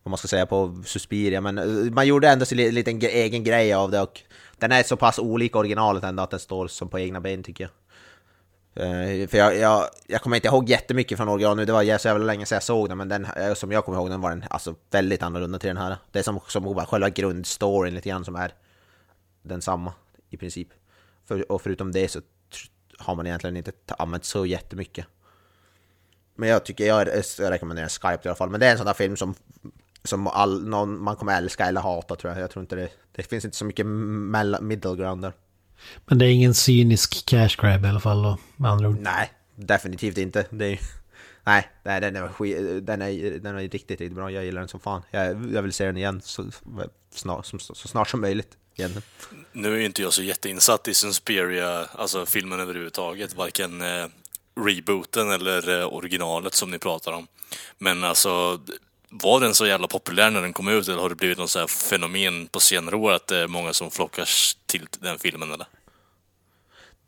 vad 0.03 0.11
man 0.11 0.17
ska 0.17 0.27
säga 0.27 0.45
på 0.45 0.83
Suspiria. 0.85 1.41
Men 1.41 1.57
eh, 1.57 1.93
man 1.93 2.07
gjorde 2.07 2.29
ändå 2.29 2.45
sin 2.45 2.57
liten 2.57 3.01
egen 3.01 3.43
grej 3.43 3.73
av 3.73 3.91
det 3.91 4.01
och 4.01 4.21
den 4.57 4.71
är 4.71 4.83
så 4.83 4.97
pass 4.97 5.19
olik 5.19 5.55
originalet 5.55 6.03
ändå 6.03 6.23
att 6.23 6.31
den 6.31 6.39
står 6.39 6.67
som 6.67 6.89
på 6.89 6.99
egna 6.99 7.19
ben 7.21 7.43
tycker 7.43 7.63
jag. 7.63 7.71
Eh, 8.73 9.27
för 9.27 9.37
jag, 9.37 9.57
jag, 9.57 9.85
jag 10.07 10.21
kommer 10.21 10.35
inte 10.35 10.47
ihåg 10.47 10.69
jättemycket 10.69 11.17
från 11.17 11.29
originalet 11.29 11.57
nu, 11.57 11.65
det 11.65 11.73
var 11.73 11.97
så 11.97 12.07
jävla 12.07 12.25
länge 12.25 12.45
sedan 12.45 12.55
jag 12.55 12.63
såg 12.63 12.89
den, 12.89 12.97
men 12.97 13.09
den, 13.09 13.25
eh, 13.25 13.53
som 13.53 13.71
jag 13.71 13.85
kommer 13.85 13.97
ihåg 13.97 14.09
den 14.09 14.21
var 14.21 14.29
den 14.29 14.43
alltså 14.49 14.75
väldigt 14.91 15.23
annorlunda 15.23 15.59
till 15.59 15.67
den 15.67 15.77
här. 15.77 15.97
Det 16.11 16.19
är 16.19 16.23
som, 16.23 16.39
som 16.47 16.85
själva 16.85 17.09
grundstoryn 17.09 17.95
lite 17.95 18.09
grann 18.09 18.25
som 18.25 18.35
är 18.35 18.53
densamma 19.43 19.93
i 20.29 20.37
princip. 20.37 20.67
För, 21.29 21.51
och 21.51 21.61
förutom 21.61 21.91
det 21.91 22.11
så 22.11 22.21
har 22.97 23.15
man 23.15 23.27
egentligen 23.27 23.57
inte 23.57 23.71
använt 23.87 24.25
så 24.25 24.45
jättemycket. 24.45 25.05
Men 26.35 26.49
jag 26.49 26.65
tycker 26.65 26.87
jag, 26.87 27.07
jag 27.39 27.51
rekommenderar 27.51 27.87
Skype 27.87 28.21
i 28.25 28.27
alla 28.27 28.35
fall. 28.35 28.49
Men 28.49 28.59
det 28.59 28.67
är 28.67 28.71
en 28.71 28.77
sån 28.77 28.85
där 28.85 28.93
film 28.93 29.17
som, 29.17 29.35
som 30.03 30.27
all, 30.27 30.67
någon, 30.67 31.03
man 31.03 31.15
kommer 31.15 31.37
älska 31.37 31.65
eller 31.65 31.81
hata 31.81 32.15
tror 32.15 32.33
jag. 32.33 32.41
Jag 32.41 32.51
tror 32.51 32.63
inte 32.63 32.75
det, 32.75 32.89
det 33.11 33.23
finns 33.23 33.45
inte 33.45 33.57
så 33.57 33.65
mycket 33.65 33.85
middle 34.61 34.95
ground 34.95 35.21
där. 35.21 35.33
Men 36.05 36.17
det 36.17 36.25
är 36.25 36.29
ingen 36.29 36.53
cynisk 36.53 37.25
cash 37.25 37.55
grab 37.57 37.85
i 37.85 37.87
alla 37.87 37.99
fall 37.99 38.23
då, 38.23 38.37
med 38.55 38.71
andra 38.71 38.89
ord. 38.89 38.97
Nej, 39.01 39.31
definitivt 39.55 40.17
inte. 40.17 40.45
Det 40.49 40.65
är, 40.65 40.79
nej, 41.43 41.69
nej 41.83 42.01
den, 42.01 42.15
är, 42.15 42.81
den, 42.81 43.01
är, 43.01 43.39
den 43.39 43.55
är 43.55 43.59
riktigt, 43.59 43.89
riktigt 43.89 44.13
bra. 44.13 44.31
Jag 44.31 44.45
gillar 44.45 44.61
den 44.61 44.69
som 44.69 44.79
fan. 44.79 45.01
Jag, 45.11 45.53
jag 45.53 45.61
vill 45.61 45.73
se 45.73 45.85
den 45.85 45.97
igen 45.97 46.21
så, 46.23 46.45
snart, 47.13 47.45
så, 47.45 47.59
så 47.59 47.87
snart 47.87 48.07
som 48.09 48.21
möjligt. 48.21 48.57
Igen. 48.79 49.01
Nu 49.51 49.73
är 49.73 49.77
ju 49.77 49.85
inte 49.85 50.01
jag 50.01 50.13
så 50.13 50.23
jätteinsatt 50.23 50.87
i 50.87 50.93
Suspiria, 50.93 51.85
alltså 51.85 52.25
filmen 52.25 52.59
överhuvudtaget, 52.59 53.33
varken 53.33 53.81
eh, 53.81 54.05
rebooten 54.65 55.31
eller 55.31 55.79
eh, 55.79 55.93
originalet 55.93 56.53
som 56.53 56.71
ni 56.71 56.79
pratar 56.79 57.11
om. 57.11 57.27
Men 57.77 58.03
alltså, 58.03 58.61
var 59.09 59.39
den 59.39 59.53
så 59.53 59.67
jävla 59.67 59.87
populär 59.87 60.31
när 60.31 60.41
den 60.41 60.53
kom 60.53 60.67
ut 60.67 60.87
eller 60.87 61.01
har 61.01 61.09
det 61.09 61.15
blivit 61.15 61.37
något 61.37 61.49
så 61.49 61.59
här 61.59 61.67
fenomen 61.67 62.47
på 62.47 62.59
senare 62.59 62.95
år 62.95 63.11
att 63.11 63.27
det 63.27 63.37
är 63.37 63.47
många 63.47 63.73
som 63.73 63.91
flockas 63.91 64.57
till 64.65 64.87
den 64.99 65.19
filmen 65.19 65.51
eller? 65.51 65.67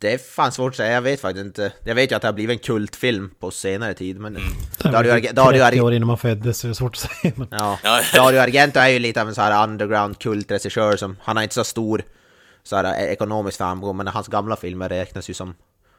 Det 0.02 0.12
är 0.12 0.18
fan 0.18 0.52
svårt 0.52 0.72
att 0.72 0.76
säga, 0.76 0.92
jag 0.92 1.02
vet 1.02 1.20
faktiskt 1.20 1.46
inte. 1.46 1.72
Jag 1.84 1.94
vet 1.94 2.10
ju 2.10 2.14
att 2.16 2.22
det 2.22 2.28
har 2.28 2.32
blivit 2.32 2.58
en 2.58 2.64
kultfilm 2.64 3.30
på 3.38 3.50
senare 3.50 3.94
tid, 3.94 4.20
men... 4.20 4.34
Det 4.34 4.88
Dario, 4.88 5.32
Dario, 5.32 5.60
30 5.60 5.60
Arge- 5.60 5.80
år 5.80 5.92
innan 5.92 6.06
man 6.06 6.18
föddes 6.18 6.58
så 6.58 6.66
det 6.66 6.70
är 6.70 6.74
svårt 6.74 6.94
att 6.94 7.10
säga. 7.10 7.32
Men... 7.36 7.48
ja. 7.50 7.78
Dario 8.14 8.38
Argento 8.40 8.80
är 8.80 8.88
ju 8.88 8.98
lite 8.98 9.22
av 9.22 9.28
en 9.28 9.34
så 9.34 9.40
här 9.40 9.68
underground 9.68 10.18
kultregissör 10.18 10.96
som... 10.96 11.16
Han 11.22 11.36
har 11.36 11.42
inte 11.42 11.54
så 11.54 11.64
stor 11.64 12.02
så 12.62 12.76
här, 12.76 12.84
eh, 12.84 13.12
ekonomisk 13.12 13.58
framgång, 13.58 13.96
men 13.96 14.06
hans 14.06 14.28
gamla 14.28 14.56
filmer 14.56 14.88
räknas 14.88 15.30
ju 15.30 15.34
som... 15.34 15.54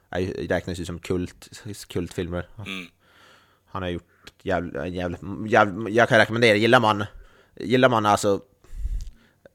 är 0.10 0.48
Räknas 0.48 0.80
ju 0.80 0.86
som 0.86 1.00
kult, 1.00 1.50
kultfilmer. 1.88 2.48
Mm. 2.58 2.88
Han 3.72 3.82
har 3.82 3.90
gjort 3.90 4.04
jävligt... 4.42 4.94
Jävl, 4.94 5.18
jävl, 5.48 5.96
jag 5.96 6.10
kan 6.10 6.18
rekommendera, 6.18 6.58
gillar 6.58 6.80
man... 6.80 7.06
Gillar 7.60 7.90
man 7.90 8.06
alltså... 8.06 8.40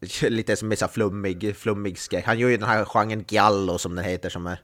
Lite 0.22 0.56
som 0.56 0.70
här 0.70 0.88
flummig, 0.88 1.56
flummig 1.56 1.98
skräck. 1.98 2.24
Han 2.26 2.38
gör 2.38 2.48
ju 2.48 2.56
den 2.56 2.68
här 2.68 2.84
genren 2.84 3.24
giallo 3.28 3.78
som 3.78 3.94
den 3.94 4.04
heter 4.04 4.30
som 4.30 4.46
är... 4.46 4.62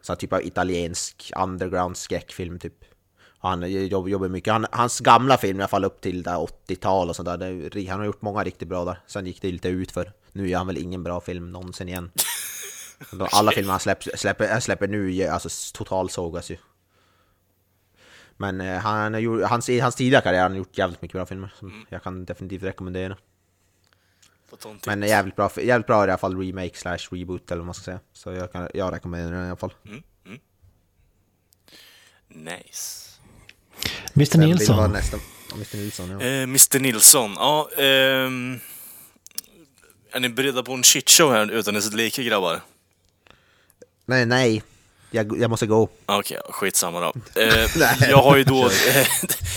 Sån 0.00 0.16
typ 0.16 0.32
av 0.32 0.42
italiensk 0.42 1.32
underground 1.36 1.96
skräckfilm 1.96 2.58
typ. 2.58 2.74
Han 3.38 3.62
jobb- 3.88 4.08
jobbar 4.08 4.28
mycket. 4.28 4.52
Han, 4.52 4.66
hans 4.72 5.00
gamla 5.00 5.38
film 5.38 5.60
i 5.60 5.62
alla 5.62 5.68
fall 5.68 5.84
upp 5.84 6.00
till 6.00 6.22
där 6.22 6.36
80-tal 6.68 7.08
och 7.08 7.16
sådär. 7.16 7.36
det 7.36 7.46
är 7.46 7.52
ri- 7.70 7.90
Han 7.90 7.98
har 7.98 8.06
gjort 8.06 8.22
många 8.22 8.44
riktigt 8.44 8.68
bra 8.68 8.84
där. 8.84 9.00
Sen 9.06 9.26
gick 9.26 9.42
det 9.42 9.52
lite 9.52 9.68
ut 9.68 9.92
för 9.92 10.12
Nu 10.32 10.48
gör 10.48 10.58
han 10.58 10.66
väl 10.66 10.78
ingen 10.78 11.02
bra 11.02 11.20
film 11.20 11.52
någonsin 11.52 11.88
igen. 11.88 12.10
De- 13.12 13.28
Alla 13.32 13.52
filmer 13.52 13.70
han 13.70 13.80
släpper, 13.80 14.16
släpper, 14.16 14.60
släpper 14.60 14.88
nu 14.88 15.26
alltså 15.28 15.48
totalsågas 15.74 16.50
ju. 16.50 16.56
Men 18.36 18.60
eh, 18.60 18.78
han 18.78 19.14
hans, 19.44 19.68
i 19.68 19.80
hans 19.80 19.94
tidiga 19.94 20.20
karriär 20.20 20.42
har 20.42 20.48
han 20.48 20.58
gjort 20.58 20.78
jävligt 20.78 21.02
mycket 21.02 21.14
bra 21.14 21.26
filmer. 21.26 21.52
Som 21.58 21.86
jag 21.88 22.02
kan 22.02 22.24
definitivt 22.24 22.62
rekommendera. 22.62 23.16
Får 23.16 23.16
ta 23.16 23.16
en 23.16 23.18
titt. 23.18 24.41
Men 24.86 25.02
jävligt 25.02 25.36
bra, 25.36 25.50
jävligt 25.62 25.86
bra 25.86 26.06
i 26.06 26.10
alla 26.10 26.18
fall 26.18 26.36
remake 26.42 26.78
slash 26.78 26.98
reboot 27.10 27.50
eller 27.50 27.58
vad 27.58 27.66
man 27.66 27.74
ska 27.74 27.84
säga. 27.84 28.00
Så 28.12 28.32
jag, 28.32 28.52
kan, 28.52 28.68
jag 28.74 28.94
rekommenderar 28.94 29.32
den 29.32 29.44
i 29.44 29.46
alla 29.46 29.56
fall. 29.56 29.72
Nice. 32.28 33.08
Mr 34.14 34.38
Vem 34.38 34.58
vill 34.58 34.68
vara 34.68 34.86
Nilsson. 34.86 34.92
nästa? 34.92 35.18
Mr 35.54 35.76
Nilsson 35.76 36.10
ja. 36.10 36.20
Eh, 36.20 36.42
Mr 36.42 36.80
Nilsson, 36.80 37.32
ja. 37.36 37.68
ehm, 37.78 38.60
är 40.12 40.20
ni 40.20 40.28
beredda 40.28 40.62
på 40.62 40.72
en 40.72 40.82
shitshow 40.82 41.32
här 41.32 41.50
utan 41.50 41.74
dess 41.74 41.92
like 41.92 42.22
grabbar? 42.22 42.60
Nej, 44.06 44.26
nej. 44.26 44.62
Jag, 45.10 45.40
jag 45.40 45.50
måste 45.50 45.66
gå. 45.66 45.88
Okej, 46.06 46.38
skitsamma 46.50 47.00
då. 47.00 47.12
Eh, 47.40 47.70
Nej. 47.76 47.96
jag 48.10 48.22
har 48.22 48.36
ju 48.36 48.44
då 48.44 48.66
eh, 48.66 49.06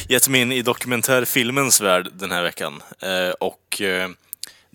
gett 0.08 0.28
mig 0.28 0.42
in 0.42 0.52
i 0.52 0.62
dokumentärfilmens 0.62 1.82
värld 1.82 2.08
den 2.14 2.32
här 2.32 2.44
veckan. 2.44 2.82
Eh, 3.00 3.30
och 3.30 3.82
eh, 3.82 4.10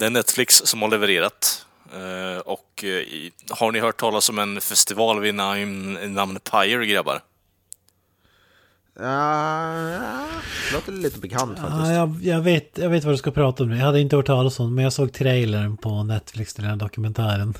det 0.00 0.06
är 0.06 0.10
Netflix 0.10 0.62
som 0.64 0.82
har 0.82 0.88
levererat. 0.88 1.66
Eh, 1.92 2.40
och 2.40 2.84
eh, 2.84 3.04
har 3.50 3.72
ni 3.72 3.80
hört 3.80 4.00
talas 4.00 4.28
om 4.28 4.38
en 4.38 4.60
festival 4.60 5.20
vid 5.20 5.34
namn, 5.34 5.98
namn 6.14 6.38
Pyre, 6.50 6.86
grabbar? 6.86 7.22
Uh, 9.00 10.42
låter 10.72 10.92
lite 10.92 11.18
bekant 11.18 11.58
faktiskt. 11.58 11.80
Ja, 11.80 11.92
jag, 11.92 12.18
jag, 12.22 12.40
vet, 12.40 12.78
jag 12.78 12.90
vet 12.90 13.04
vad 13.04 13.14
du 13.14 13.18
ska 13.18 13.30
prata 13.30 13.62
om. 13.62 13.70
Jag 13.70 13.86
hade 13.86 14.00
inte 14.00 14.16
hört 14.16 14.26
talas 14.26 14.60
om 14.60 14.66
det, 14.66 14.72
men 14.72 14.84
jag 14.84 14.92
såg 14.92 15.12
trailern 15.12 15.76
på 15.76 16.02
Netflix 16.02 16.54
till 16.54 16.62
den 16.62 16.70
här 16.70 16.78
dokumentären. 16.78 17.54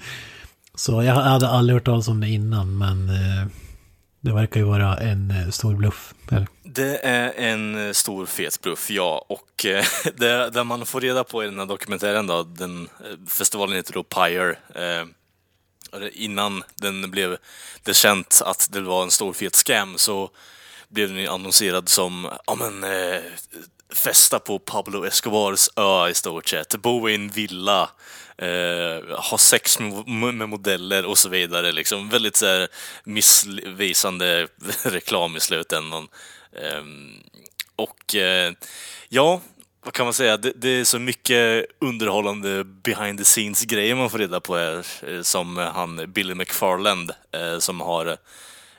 Så 0.74 1.02
jag 1.02 1.14
hade 1.14 1.48
aldrig 1.48 1.74
hört 1.74 1.84
talas 1.84 2.08
om 2.08 2.20
det 2.20 2.28
innan, 2.28 2.78
men 2.78 3.08
eh, 3.08 3.46
det 4.26 4.32
verkar 4.32 4.60
ju 4.60 4.66
vara 4.66 4.96
en 4.96 5.30
eh, 5.30 5.50
stor 5.50 5.74
bluff. 5.74 6.14
Eller? 6.30 6.46
Det 6.62 6.98
är 7.04 7.32
en 7.36 7.86
eh, 7.86 7.92
stor 7.92 8.26
fet 8.26 8.60
bluff, 8.60 8.90
ja. 8.90 9.26
Och 9.28 9.64
eh, 9.64 9.84
det, 10.16 10.50
det 10.50 10.64
man 10.64 10.86
får 10.86 11.00
reda 11.00 11.24
på 11.24 11.44
i 11.44 11.46
den 11.46 11.58
här 11.58 11.66
dokumentären 11.66 12.26
då, 12.26 12.42
den, 12.42 12.88
eh, 13.00 13.28
festivalen 13.28 13.76
heter 13.76 13.92
då 13.92 14.02
Pyre. 14.02 14.56
Eh, 14.74 15.06
innan 16.12 16.62
den 16.74 17.10
blev 17.10 17.36
det 17.82 17.94
känt 17.94 18.42
att 18.44 18.68
det 18.72 18.80
var 18.80 19.02
en 19.02 19.10
stor 19.10 19.32
fet 19.32 19.54
scam 19.54 19.98
så 19.98 20.30
blev 20.88 21.08
den 21.08 21.18
ju 21.18 21.26
annonserad 21.26 21.88
som, 21.88 22.30
ja 22.46 22.54
men, 22.54 22.84
eh, 22.84 23.20
festa 23.94 24.38
på 24.38 24.58
Pablo 24.58 25.06
Escobars 25.06 25.68
ö 25.76 26.08
i 26.08 26.14
stort 26.14 26.48
sett, 26.48 26.76
bo 26.82 27.08
i 27.08 27.14
en 27.14 27.28
villa, 27.28 27.90
eh, 28.38 29.18
ha 29.30 29.38
sex 29.38 29.78
med, 29.78 30.34
med 30.34 30.48
modeller 30.48 31.06
och 31.06 31.18
så 31.18 31.28
vidare. 31.28 31.72
Liksom. 31.72 32.08
Väldigt 32.08 32.36
så 32.36 32.46
här, 32.46 32.68
missvisande 33.04 34.48
reklam 34.84 35.36
i 35.36 35.40
slutändan. 35.40 36.08
Eh, 36.52 36.82
och 37.76 38.14
eh, 38.14 38.52
ja, 39.08 39.40
vad 39.84 39.94
kan 39.94 40.06
man 40.06 40.14
säga? 40.14 40.36
Det, 40.36 40.52
det, 40.56 40.68
är 40.68 40.84
så 40.84 40.98
mycket 40.98 41.66
underhållande 41.80 42.64
behind 42.64 43.18
the 43.18 43.24
scenes-grejer 43.24 43.94
man 43.94 44.10
får 44.10 44.18
reda 44.18 44.40
på 44.40 44.56
här, 44.56 44.86
eh, 45.08 45.22
som 45.22 45.56
han 45.56 46.12
Billy 46.12 46.34
McFarland 46.34 47.10
eh, 47.32 47.58
som 47.58 47.80
har 47.80 48.06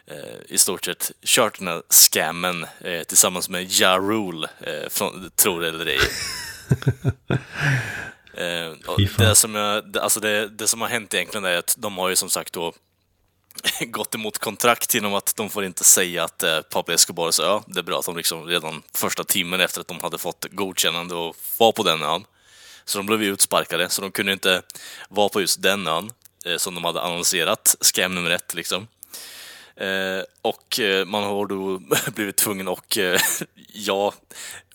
eh, 0.07 0.37
i 0.47 0.57
stort 0.57 0.85
sett 0.85 1.11
kört 1.25 1.59
den 1.59 1.67
här 1.67 1.81
scammen 1.89 2.65
eh, 2.81 3.03
tillsammans 3.03 3.49
med 3.49 3.71
Ja 3.71 3.97
Rule, 3.97 4.47
eh, 4.59 4.89
från, 4.89 5.31
tror 5.35 5.61
det 5.61 5.67
eller 5.67 5.85
ej. 5.85 5.99
Eh, 8.37 8.73
det, 9.17 9.35
som 9.35 9.55
jag, 9.55 9.97
alltså 9.97 10.19
det, 10.19 10.47
det, 10.47 10.67
som 10.67 10.81
har 10.81 10.87
hänt 10.87 11.13
egentligen 11.13 11.45
är 11.45 11.57
att 11.57 11.75
de 11.77 11.97
har 11.97 12.09
ju 12.09 12.15
som 12.15 12.29
sagt 12.29 12.53
då 12.53 12.73
gått 13.81 14.15
emot 14.15 14.37
kontrakt 14.37 14.93
genom 14.93 15.13
att 15.13 15.35
de 15.35 15.49
får 15.49 15.65
inte 15.65 15.83
säga 15.83 16.23
att 16.23 16.43
eh, 16.43 16.61
Pablo 16.61 16.93
Escobars 16.93 17.39
ö, 17.39 17.59
det 17.67 17.79
är 17.79 17.83
bra 17.83 17.99
att 17.99 18.05
de 18.05 18.17
liksom 18.17 18.45
redan 18.45 18.81
första 18.93 19.23
timmen 19.23 19.61
efter 19.61 19.81
att 19.81 19.87
de 19.87 19.99
hade 19.99 20.17
fått 20.17 20.45
godkännande 20.51 21.15
och 21.15 21.35
var 21.57 21.71
på 21.71 21.83
den 21.83 22.03
ön. 22.03 22.25
Så 22.85 22.97
de 22.97 23.05
blev 23.05 23.23
ju 23.23 23.33
utsparkade, 23.33 23.89
så 23.89 24.01
de 24.01 24.11
kunde 24.11 24.31
inte 24.31 24.61
vara 25.09 25.29
på 25.29 25.41
just 25.41 25.61
den 25.61 25.87
ön 25.87 26.11
eh, 26.45 26.57
som 26.57 26.75
de 26.75 26.83
hade 26.83 27.01
annonserat, 27.01 27.75
scam 27.81 28.15
nummer 28.15 28.29
ett 28.29 28.53
liksom. 28.53 28.87
Eh, 29.79 30.23
och 30.41 30.79
eh, 30.79 31.05
man 31.05 31.23
har 31.23 31.45
då 31.45 31.81
blivit 32.15 32.35
tvungen 32.35 32.67
eh, 32.67 32.73
att, 32.73 32.97
ja, 33.73 34.13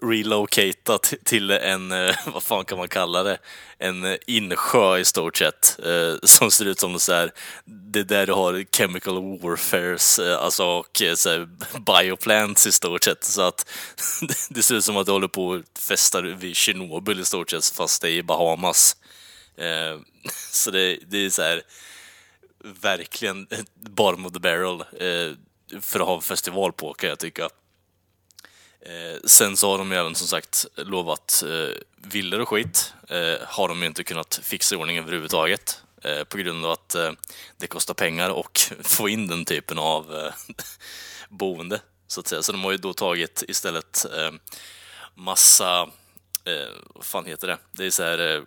relocata 0.03 0.98
till 1.24 1.50
en, 1.50 1.88
vad 2.26 2.42
fan 2.42 2.64
kan 2.64 2.78
man 2.78 2.88
kalla 2.88 3.22
det, 3.22 3.38
en 3.78 4.18
insjö 4.26 4.98
i 4.98 5.05
stort 5.05 5.36
sett, 5.36 5.78
som 6.22 6.50
ser 6.50 6.64
ut 6.64 6.80
som 6.80 7.00
så 7.00 7.12
här, 7.12 7.32
det 7.64 8.03
där 8.03 8.26
du 8.26 8.32
har 8.32 8.64
chemical 8.76 9.38
warfares, 9.38 10.18
alltså 10.18 10.64
och 10.64 11.03
så 11.14 11.30
här, 11.30 11.48
bioplants 11.86 12.66
i 12.66 12.72
stort 12.72 13.05
sett, 13.05 13.24
så 13.24 13.42
att 13.42 13.68
det 14.50 14.62
ser 14.62 14.74
ut 14.74 14.84
som 14.84 14.96
att 14.96 15.07
du 15.07 15.12
håller 15.12 15.28
på 15.28 15.55
att 15.55 15.82
festa 15.82 16.20
vid 16.20 16.57
Tjernobyl 16.57 17.20
i 17.20 17.24
stort 17.24 17.50
sett, 17.50 17.64
fast 17.64 18.03
det 18.03 18.11
är 18.11 18.12
i 18.12 18.22
Bahamas. 18.22 18.96
så 20.53 20.70
det, 20.70 20.98
det 21.07 21.26
är 21.26 21.30
så 21.30 21.42
här, 21.42 21.62
verkligen 22.65 23.47
bottom 23.75 24.27
of 24.27 24.33
the 24.33 24.41
barrel 24.41 24.81
eh, 24.81 25.37
för 25.81 26.01
att 26.01 26.07
ha 26.07 26.15
en 26.15 26.23
festival 26.23 26.73
på 26.73 26.95
kan 26.95 27.09
jag 27.09 27.19
tycka. 27.19 27.49
Eh, 28.81 29.21
sen 29.25 29.57
så 29.57 29.71
har 29.71 29.79
de 29.79 29.93
ju 29.93 29.99
även 29.99 30.15
som 30.15 30.27
sagt 30.27 30.67
lovat 30.77 31.43
eh, 31.47 31.77
villor 31.97 32.41
och 32.41 32.49
skit. 32.49 32.95
Eh, 33.09 33.47
har 33.47 33.69
de 33.69 33.81
ju 33.81 33.87
inte 33.87 34.05
kunnat 34.05 34.41
fixa 34.43 34.75
i 34.75 34.79
ordning 34.79 34.99
överhuvudtaget. 34.99 35.83
Eh, 36.03 36.25
på 36.25 36.39
grund 36.39 36.65
av 36.65 36.71
att 36.71 36.95
eh, 36.95 37.13
det 37.57 37.67
kostar 37.67 37.95
pengar 37.95 38.31
och 38.31 38.61
få 38.81 39.09
in 39.09 39.27
den 39.27 39.45
typen 39.45 39.79
av 39.79 40.17
eh, 40.17 40.33
boende. 41.29 41.81
Så 42.07 42.21
att 42.21 42.29
säga. 42.29 42.43
Så 42.43 42.53
de 42.53 42.65
har 42.65 42.73
ju 42.73 42.79
då 42.79 42.95
tagit 42.95 43.43
istället 43.49 44.07
eh, 44.17 44.33
massa, 45.15 45.83
eh, 46.45 46.73
vad 46.95 47.05
fan 47.05 47.27
heter 47.27 47.49
det? 47.49 47.59
Det 47.73 47.87
är 47.87 47.91
så 47.91 48.03
här 48.03 48.19
Eh, 48.19 48.43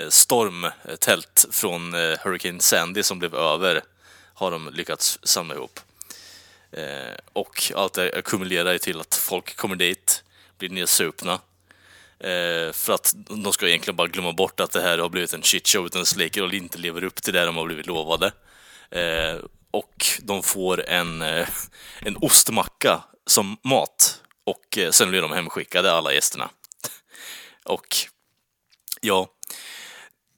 Eh, 0.00 0.08
stormtält 0.08 1.46
från 1.50 1.94
eh, 1.94 2.18
Hurricane 2.22 2.60
Sandy 2.60 3.02
som 3.02 3.18
blev 3.18 3.34
över 3.34 3.82
har 4.34 4.50
de 4.50 4.70
lyckats 4.72 5.18
samla 5.22 5.54
ihop. 5.54 5.80
Eh, 6.72 7.14
och 7.32 7.72
allt 7.74 7.94
det 7.94 8.18
ackumulerar 8.18 8.72
ju 8.72 8.78
till 8.78 9.00
att 9.00 9.14
folk 9.14 9.56
kommer 9.56 9.76
dit, 9.76 10.24
blir 10.58 10.70
nedsupna. 10.70 11.40
För 12.72 12.92
att 12.92 13.14
de 13.16 13.52
ska 13.52 13.68
egentligen 13.68 13.96
bara 13.96 14.08
glömma 14.08 14.32
bort 14.32 14.60
att 14.60 14.72
det 14.72 14.82
här 14.82 14.98
har 14.98 15.08
blivit 15.08 15.32
en 15.32 15.42
shitshow 15.42 15.86
utan 15.86 16.06
släcker 16.06 16.42
och 16.42 16.54
inte 16.54 16.78
lever 16.78 17.04
upp 17.04 17.22
till 17.22 17.32
det 17.32 17.44
de 17.44 17.56
har 17.56 17.64
blivit 17.64 17.86
lovade. 17.86 18.32
Och 19.70 20.06
de 20.22 20.42
får 20.42 20.88
en, 20.88 21.22
en 22.00 22.16
ostmacka 22.20 23.04
som 23.26 23.56
mat 23.62 24.20
och 24.44 24.78
sen 24.90 25.10
blir 25.10 25.22
de 25.22 25.32
hemskickade 25.32 25.92
alla 25.92 26.12
gästerna. 26.12 26.50
Och 27.64 27.96
ja, 29.00 29.33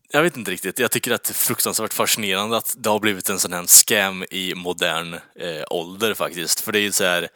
jag 0.08 0.22
vet 0.22 0.36
inte 0.36 0.50
riktigt. 0.50 0.78
Jag 0.78 0.90
tycker 0.90 1.12
att 1.12 1.24
det 1.24 1.32
är 1.32 1.34
fruktansvärt 1.34 1.94
fascinerande 1.94 2.56
att 2.56 2.74
det 2.78 2.90
har 2.90 2.98
blivit 2.98 3.30
en 3.30 3.38
sån 3.38 3.52
här 3.52 3.66
scam 3.66 4.24
i 4.30 4.54
modern 4.54 5.14
eh, 5.14 5.64
ålder 5.70 6.14
faktiskt. 6.14 6.60
För 6.60 6.72
det 6.72 6.78
är 6.78 6.82
ju 6.82 6.92
så 6.92 7.04
här, 7.04 7.28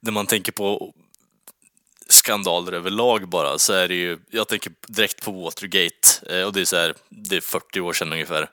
när 0.00 0.12
man 0.12 0.26
tänker 0.26 0.52
på 0.52 0.92
skandaler 2.08 2.72
överlag 2.72 3.28
bara, 3.28 3.58
så 3.58 3.72
är 3.72 3.88
det 3.88 3.94
ju, 3.94 4.18
jag 4.30 4.48
tänker 4.48 4.72
direkt 4.86 5.24
på 5.24 5.32
Watergate, 5.32 6.08
eh, 6.30 6.42
och 6.42 6.52
det 6.52 6.60
är 6.60 6.64
så 6.64 6.76
här, 6.76 6.94
det 7.08 7.36
är 7.36 7.40
40 7.40 7.80
år 7.80 7.92
sedan 7.92 8.12
ungefär. 8.12 8.50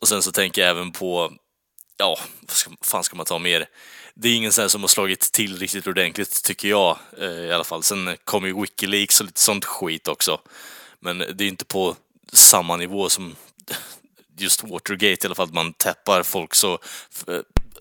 Och 0.00 0.08
sen 0.08 0.22
så 0.22 0.32
tänker 0.32 0.60
jag 0.60 0.70
även 0.70 0.92
på, 0.92 1.32
ja, 1.96 2.18
vad 2.40 2.56
ska, 2.56 2.70
fan 2.82 3.04
ska 3.04 3.16
man 3.16 3.26
ta 3.26 3.38
mer? 3.38 3.66
Det 4.14 4.28
är 4.28 4.34
ingen 4.34 4.52
sån 4.52 4.62
här 4.62 4.68
som 4.68 4.80
har 4.80 4.88
slagit 4.88 5.20
till 5.20 5.58
riktigt 5.58 5.86
ordentligt, 5.86 6.42
tycker 6.42 6.68
jag 6.68 6.98
eh, 7.18 7.28
i 7.28 7.52
alla 7.52 7.64
fall. 7.64 7.82
Sen 7.82 8.16
kommer 8.24 8.48
ju 8.48 8.60
Wikileaks 8.60 9.20
och 9.20 9.26
lite 9.26 9.40
sånt 9.40 9.64
skit 9.64 10.08
också. 10.08 10.40
Men 11.00 11.18
det 11.18 11.44
är 11.44 11.48
inte 11.48 11.64
på 11.64 11.96
samma 12.32 12.76
nivå 12.76 13.08
som 13.08 13.36
just 14.36 14.62
Watergate 14.62 15.06
i 15.06 15.26
alla 15.26 15.34
fall, 15.34 15.46
att 15.46 15.54
man 15.54 15.72
täppar 15.72 16.22
folk 16.22 16.54
så 16.54 16.78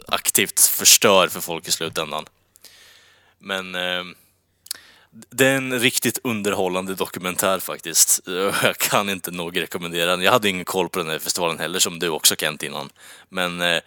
aktivt 0.07 0.59
förstör 0.59 1.27
för 1.27 1.41
folk 1.41 1.67
i 1.67 1.71
slutändan. 1.71 2.25
Men 3.39 3.75
eh, 3.75 4.03
det 5.29 5.47
är 5.47 5.55
en 5.57 5.79
riktigt 5.79 6.19
underhållande 6.23 6.95
dokumentär 6.95 7.59
faktiskt. 7.59 8.19
Jag 8.63 8.77
kan 8.77 9.09
inte 9.09 9.31
nog 9.31 9.61
rekommendera 9.61 10.11
den. 10.11 10.21
Jag 10.21 10.31
hade 10.31 10.49
ingen 10.49 10.65
koll 10.65 10.89
på 10.89 10.99
den 10.99 11.09
här 11.09 11.19
festivalen 11.19 11.59
heller, 11.59 11.79
som 11.79 11.99
du 11.99 12.09
också 12.09 12.35
Kent 12.35 12.63
innan. 12.63 12.89
Men 13.29 13.61
eh, 13.61 13.79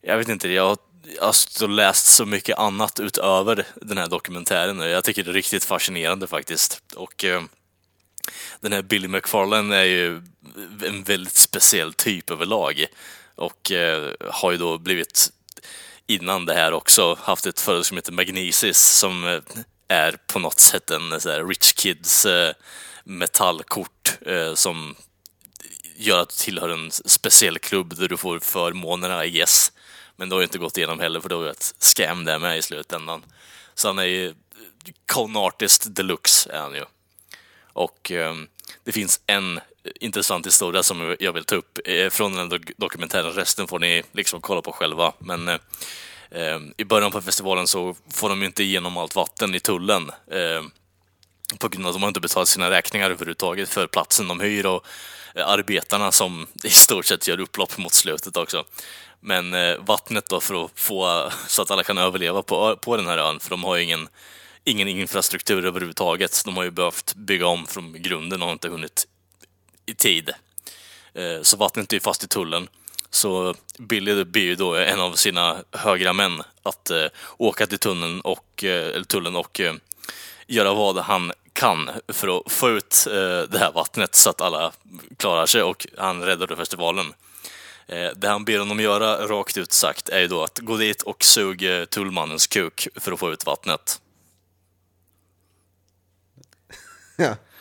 jag 0.00 0.16
vet 0.16 0.28
inte, 0.28 0.48
jag 0.48 0.68
har, 0.68 0.76
jag 1.16 1.24
har 1.24 1.68
läst 1.68 2.06
så 2.06 2.26
mycket 2.26 2.58
annat 2.58 3.00
utöver 3.00 3.66
den 3.74 3.98
här 3.98 4.08
dokumentären. 4.08 4.78
Jag 4.78 5.04
tycker 5.04 5.24
det 5.24 5.30
är 5.30 5.34
riktigt 5.34 5.64
fascinerande 5.64 6.26
faktiskt. 6.26 6.82
Och 6.96 7.24
eh, 7.24 7.42
den 8.60 8.72
här 8.72 8.82
Billy 8.82 9.08
McFarlane 9.08 9.76
är 9.76 9.84
ju 9.84 10.22
en 10.86 11.02
väldigt 11.02 11.36
speciell 11.36 11.92
typ 11.92 12.30
överlag 12.30 12.86
och 13.34 13.72
eh, 13.72 14.12
har 14.30 14.52
ju 14.52 14.58
då 14.58 14.78
blivit 14.78 15.32
innan 16.06 16.46
det 16.46 16.54
här 16.54 16.72
också 16.72 17.18
haft 17.20 17.46
ett 17.46 17.60
företag 17.60 17.86
som 17.86 17.96
heter 17.96 18.12
Magnesis 18.12 18.78
som 18.78 19.26
eh, 19.26 19.40
är 19.88 20.16
på 20.26 20.38
något 20.38 20.60
sätt 20.60 20.90
en 20.90 21.12
eh, 21.12 21.18
så 21.18 21.30
här, 21.30 21.44
rich 21.44 21.72
kids 21.72 22.26
eh, 22.26 22.54
metallkort 23.04 24.18
eh, 24.26 24.54
som 24.54 24.94
gör 25.96 26.18
att 26.18 26.28
du 26.28 26.34
tillhör 26.44 26.68
en 26.68 26.90
speciell 26.90 27.58
klubb 27.58 27.96
där 27.96 28.08
du 28.08 28.16
får 28.16 28.38
förmånerna, 28.38 29.24
I 29.24 29.30
guess. 29.30 29.72
Men 30.16 30.28
det 30.28 30.34
har 30.34 30.40
ju 30.40 30.44
inte 30.44 30.58
gått 30.58 30.76
igenom 30.76 31.00
heller 31.00 31.20
för 31.20 31.28
det 31.28 31.34
var 31.34 31.44
ju 31.44 31.50
ett 31.50 31.74
scam 31.78 32.24
där 32.24 32.38
med 32.38 32.58
i 32.58 32.62
slutändan. 32.62 33.24
Så 33.74 33.88
han 33.88 33.98
är 33.98 34.04
ju 34.04 34.28
eh, 34.28 34.34
con 35.12 35.36
artist 35.36 35.94
deluxe 35.94 36.50
är 36.52 36.60
han 36.60 36.74
ju. 36.74 36.84
Och 37.72 38.10
ehm, 38.10 38.48
det 38.84 38.92
finns 38.92 39.20
en 39.26 39.60
intressant 40.00 40.46
historia 40.46 40.82
som 40.82 41.16
jag 41.20 41.32
vill 41.32 41.44
ta 41.44 41.54
upp 41.54 41.78
eh, 41.84 42.10
från 42.10 42.34
den 42.34 42.60
dokumentären. 42.76 43.32
Resten 43.32 43.68
får 43.68 43.78
ni 43.78 44.02
liksom 44.12 44.40
kolla 44.40 44.62
på 44.62 44.72
själva. 44.72 45.12
Men 45.18 45.48
eh, 45.48 45.58
ehm, 46.30 46.74
i 46.76 46.84
början 46.84 47.12
på 47.12 47.22
festivalen 47.22 47.66
så 47.66 47.94
får 48.10 48.28
de 48.28 48.42
inte 48.42 48.62
igenom 48.62 48.96
allt 48.96 49.14
vatten 49.14 49.54
i 49.54 49.60
tullen. 49.60 50.10
Eh, 50.30 50.62
på 51.58 51.68
grund 51.68 51.86
av 51.86 51.90
att 51.90 51.94
de 51.94 52.02
har 52.02 52.08
inte 52.08 52.20
betalat 52.20 52.48
sina 52.48 52.70
räkningar 52.70 53.10
överhuvudtaget 53.10 53.68
för 53.68 53.86
platsen 53.86 54.28
de 54.28 54.40
hyr 54.40 54.66
och 54.66 54.86
eh, 55.34 55.48
arbetarna 55.48 56.12
som 56.12 56.46
i 56.64 56.70
stort 56.70 57.06
sett 57.06 57.28
gör 57.28 57.40
upplopp 57.40 57.78
mot 57.78 57.94
slutet 57.94 58.36
också. 58.36 58.64
Men 59.20 59.54
eh, 59.54 59.76
vattnet 59.78 60.28
då 60.28 60.40
för 60.40 60.64
att 60.64 60.70
få 60.74 61.30
så 61.46 61.62
att 61.62 61.70
alla 61.70 61.82
kan 61.82 61.98
överleva 61.98 62.42
på, 62.42 62.76
på 62.76 62.96
den 62.96 63.06
här 63.06 63.18
ön, 63.18 63.40
för 63.40 63.50
de 63.50 63.64
har 63.64 63.76
ju 63.76 63.82
ingen 63.82 64.08
ingen 64.64 64.88
infrastruktur 64.88 65.64
överhuvudtaget. 65.64 66.42
De 66.44 66.56
har 66.56 66.64
ju 66.64 66.70
behövt 66.70 67.14
bygga 67.14 67.46
om 67.46 67.66
från 67.66 68.02
grunden 68.02 68.42
och 68.42 68.48
har 68.48 68.52
inte 68.52 68.68
hunnit 68.68 69.06
i 69.86 69.94
tid. 69.94 70.30
Eh, 71.14 71.42
så 71.42 71.56
vattnet 71.56 71.92
är 71.92 72.00
fast 72.00 72.24
i 72.24 72.28
tullen. 72.28 72.68
Så 73.10 73.54
Billy 73.78 74.24
blir 74.24 74.42
ju 74.42 74.54
då 74.54 74.74
en 74.74 75.00
av 75.00 75.14
sina 75.14 75.56
högra 75.72 76.12
män 76.12 76.42
att 76.62 76.90
eh, 76.90 77.06
åka 77.36 77.66
till 77.66 77.78
tunneln 77.78 78.20
och, 78.20 78.64
eh, 78.64 78.86
eller 78.94 79.04
tullen 79.04 79.36
och 79.36 79.60
göra 80.46 80.74
vad 80.74 80.98
han 80.98 81.32
kan 81.52 81.90
för 82.08 82.38
att 82.38 82.52
få 82.52 82.70
ut 82.70 83.06
det 83.48 83.58
här 83.58 83.72
vattnet 83.72 84.14
så 84.14 84.30
att 84.30 84.40
alla 84.40 84.72
klarar 85.16 85.46
sig 85.46 85.62
och 85.62 85.86
han 85.98 86.22
räddade 86.22 86.56
festivalen. 86.56 87.14
Det 88.16 88.28
han 88.28 88.44
ber 88.44 88.58
honom 88.58 88.80
göra, 88.80 89.26
rakt 89.26 89.56
ut 89.56 89.72
sagt, 89.72 90.08
är 90.08 90.20
ju 90.20 90.26
då 90.26 90.42
att 90.42 90.58
gå 90.58 90.76
dit 90.76 91.02
och 91.02 91.24
suga 91.24 91.86
tullmannens 91.86 92.46
kuk 92.46 92.88
för 92.96 93.12
att 93.12 93.18
få 93.18 93.32
ut 93.32 93.46
vattnet. 93.46 94.01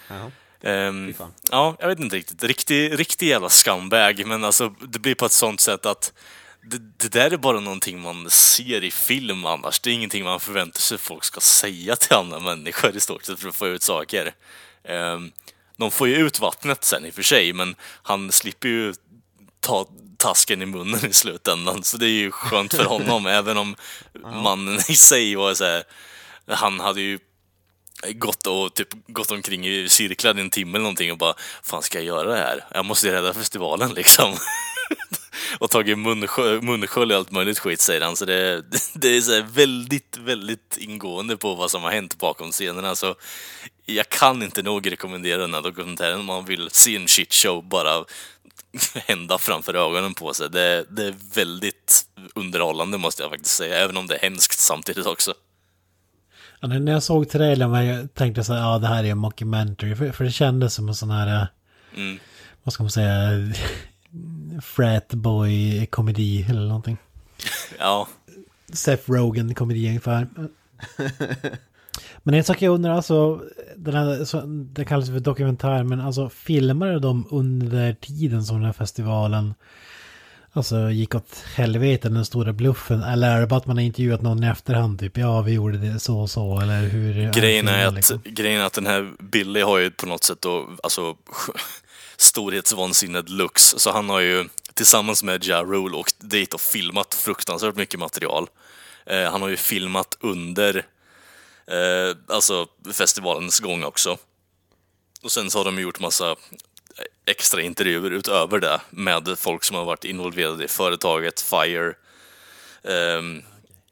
Ja. 0.07 0.31
Um, 0.63 1.13
ja, 1.51 1.75
jag 1.79 1.87
vet 1.87 1.99
inte 1.99 2.15
riktigt. 2.15 2.43
Riktig, 2.43 2.99
riktig 2.99 3.27
jävla 3.27 3.49
scumbag, 3.49 4.25
men 4.25 4.43
alltså 4.43 4.69
det 4.69 4.99
blir 4.99 5.15
på 5.15 5.25
ett 5.25 5.31
sånt 5.31 5.61
sätt 5.61 5.85
att 5.85 6.13
det, 6.61 6.77
det 6.97 7.07
där 7.07 7.31
är 7.31 7.37
bara 7.37 7.59
någonting 7.59 8.01
man 8.01 8.29
ser 8.29 8.83
i 8.83 8.91
film 8.91 9.45
annars. 9.45 9.79
Det 9.79 9.89
är 9.89 9.93
ingenting 9.93 10.23
man 10.23 10.39
förväntar 10.39 10.79
sig 10.79 10.97
folk 10.97 11.23
ska 11.23 11.39
säga 11.39 11.95
till 11.95 12.13
andra 12.13 12.39
människor 12.39 12.95
i 12.95 12.99
stort 12.99 13.25
sett 13.25 13.39
för 13.39 13.49
att 13.49 13.55
få 13.55 13.67
ut 13.67 13.83
saker. 13.83 14.33
Um, 14.89 15.31
de 15.77 15.91
får 15.91 16.07
ju 16.07 16.15
ut 16.15 16.39
vattnet 16.39 16.83
sen 16.83 17.05
i 17.05 17.09
och 17.09 17.13
för 17.13 17.23
sig, 17.23 17.53
men 17.53 17.75
han 18.03 18.31
slipper 18.31 18.67
ju 18.67 18.93
ta 19.59 19.87
tasken 20.17 20.61
i 20.61 20.65
munnen 20.65 21.05
i 21.05 21.13
slutändan. 21.13 21.83
Så 21.83 21.97
det 21.97 22.05
är 22.05 22.19
ju 22.19 22.31
skönt 22.31 22.73
för 22.73 22.85
honom, 22.85 23.25
även 23.27 23.57
om 23.57 23.75
mannen 24.23 24.79
i 24.87 24.95
sig 24.95 25.35
var 25.35 25.53
så 25.53 25.63
här, 25.63 25.83
Han 26.47 26.79
hade 26.79 27.01
ju 27.01 27.19
gått 28.09 28.47
och 28.47 28.73
typ 28.73 28.87
gått 29.07 29.31
omkring 29.31 29.67
i 29.67 29.89
cirklar 29.89 30.37
i 30.37 30.41
en 30.41 30.49
timme 30.49 30.71
eller 30.71 30.83
någonting 30.83 31.11
och 31.11 31.17
bara 31.17 31.33
Fan 31.63 31.83
ska 31.83 31.97
jag 31.97 32.05
göra 32.05 32.29
det 32.29 32.37
här? 32.37 32.65
Jag 32.73 32.85
måste 32.85 33.07
ju 33.07 33.13
rädda 33.13 33.33
festivalen 33.33 33.93
liksom. 33.95 34.37
och 35.59 35.69
tagit 35.69 35.97
munskölj 35.97 37.13
och 37.13 37.19
allt 37.19 37.31
möjligt 37.31 37.59
skit 37.59 37.81
säger 37.81 38.01
han. 38.01 38.15
Så 38.15 38.25
det, 38.25 38.63
det 38.93 39.17
är 39.17 39.21
så 39.21 39.41
väldigt, 39.41 40.17
väldigt 40.17 40.77
ingående 40.77 41.37
på 41.37 41.55
vad 41.55 41.71
som 41.71 41.83
har 41.83 41.91
hänt 41.91 42.17
bakom 42.17 42.51
scenerna. 42.51 42.95
Så 42.95 43.15
jag 43.85 44.09
kan 44.09 44.43
inte 44.43 44.61
nog 44.61 44.91
rekommendera 44.91 45.41
den 45.41 45.53
här 45.53 45.61
dokumentären 45.61 46.19
om 46.19 46.25
man 46.25 46.45
vill 46.45 46.69
se 46.71 46.95
en 46.95 47.07
shitshow 47.07 47.63
bara 47.63 48.05
hända 49.07 49.37
framför 49.37 49.73
ögonen 49.73 50.13
på 50.13 50.33
sig. 50.33 50.49
Det, 50.49 50.85
det 50.89 51.05
är 51.05 51.15
väldigt 51.33 52.05
underhållande 52.35 52.97
måste 52.97 53.23
jag 53.23 53.31
faktiskt 53.31 53.55
säga, 53.55 53.79
även 53.79 53.97
om 53.97 54.07
det 54.07 54.15
är 54.15 54.21
hemskt 54.21 54.59
samtidigt 54.59 55.05
också. 55.05 55.33
Ja, 56.61 56.67
när 56.67 56.91
jag 56.91 57.03
såg 57.03 57.29
trailern 57.29 57.85
jag 57.85 58.13
tänkte 58.13 58.39
jag 58.39 58.45
så 58.45 58.53
här, 58.53 58.61
ja 58.61 58.77
det 58.77 58.87
här 58.87 59.03
är 59.03 59.11
en 59.11 59.17
mockumentary. 59.17 59.95
För, 59.95 60.11
för 60.11 60.23
det 60.23 60.31
kändes 60.31 60.73
som 60.73 60.87
en 60.87 60.95
sån 60.95 61.11
här, 61.11 61.47
mm. 61.95 62.19
vad 62.63 62.73
ska 62.73 62.83
man 62.83 62.91
säga, 62.91 63.29
fratboy-komedi 64.61 66.45
eller 66.49 66.67
någonting. 66.67 66.97
Ja. 67.79 68.07
Seth 68.73 69.11
Rogen-komedi 69.11 69.87
ungefär. 69.87 70.27
Men 72.23 72.33
en 72.33 72.43
sak 72.43 72.61
jag 72.61 72.73
undrar, 72.73 72.91
alltså, 72.91 73.41
den 73.75 73.93
här, 73.93 74.25
så, 74.25 74.41
det 74.45 74.85
kallas 74.85 75.09
för 75.09 75.19
dokumentär, 75.19 75.83
men 75.83 76.01
alltså 76.01 76.29
filmade 76.29 76.99
de 76.99 77.27
under 77.31 77.93
tiden 77.93 78.43
som 78.43 78.55
den 78.55 78.65
här 78.65 78.73
festivalen 78.73 79.53
alltså 80.53 80.89
gick 80.89 81.15
åt 81.15 81.43
helvete, 81.55 82.09
den 82.09 82.25
stora 82.25 82.53
bluffen? 82.53 83.03
Eller 83.03 83.35
är 83.35 83.41
det 83.41 83.47
bara 83.47 83.57
att 83.57 83.65
man 83.65 83.77
har 83.77 83.83
intervjuat 83.83 84.21
någon 84.21 84.43
i 84.43 84.47
efterhand, 84.47 84.99
typ 84.99 85.17
ja, 85.17 85.41
vi 85.41 85.51
gjorde 85.51 85.77
det 85.77 85.99
så 85.99 86.19
och 86.19 86.29
så, 86.29 86.59
eller 86.59 86.81
hur? 86.81 87.33
Grejen 87.33 87.67
är, 87.67 87.87
att, 87.87 87.93
liksom? 87.93 88.21
grejen 88.25 88.61
är 88.61 88.65
att 88.65 88.73
den 88.73 88.87
här 88.87 89.11
Billy 89.19 89.61
har 89.61 89.77
ju 89.77 89.91
på 89.91 90.05
något 90.05 90.23
sätt 90.23 90.41
då, 90.41 90.69
alltså 90.83 91.15
storhetsvansinnet 92.17 93.29
lux, 93.29 93.63
så 93.77 93.91
han 93.91 94.09
har 94.09 94.19
ju 94.19 94.49
tillsammans 94.73 95.23
med 95.23 95.45
Ja 95.45 95.63
Rule 95.63 95.97
och 95.97 96.11
dit 96.19 96.53
och 96.53 96.61
filmat 96.61 97.13
fruktansvärt 97.13 97.75
mycket 97.75 97.99
material. 97.99 98.47
Eh, 99.05 99.31
han 99.31 99.41
har 99.41 99.49
ju 99.49 99.57
filmat 99.57 100.17
under 100.19 100.85
Eh, 101.71 102.15
alltså 102.27 102.67
festivalens 102.93 103.59
gång 103.59 103.83
också. 103.83 104.17
Och 105.23 105.31
sen 105.31 105.51
så 105.51 105.59
har 105.59 105.65
de 105.65 105.81
gjort 105.81 105.99
massa 105.99 106.35
extra 107.25 107.61
intervjuer 107.61 108.11
utöver 108.11 108.59
det 108.59 108.81
med 108.89 109.35
folk 109.37 109.63
som 109.63 109.75
har 109.75 109.85
varit 109.85 110.05
involverade 110.05 110.63
i 110.63 110.67
företaget, 110.67 111.41
FIRE 111.41 111.93
um, 113.17 113.43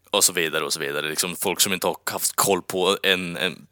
och 0.09 0.23
så 0.23 0.33
vidare 0.33 0.63
och 0.63 0.73
så 0.73 0.79
vidare. 0.79 1.09
Liksom 1.09 1.35
folk 1.35 1.59
som 1.59 1.73
inte 1.73 1.87
har 1.87 1.95
haft 2.11 2.35
koll 2.35 2.61
på 2.61 2.97
en, 3.03 3.37
en 3.37 3.67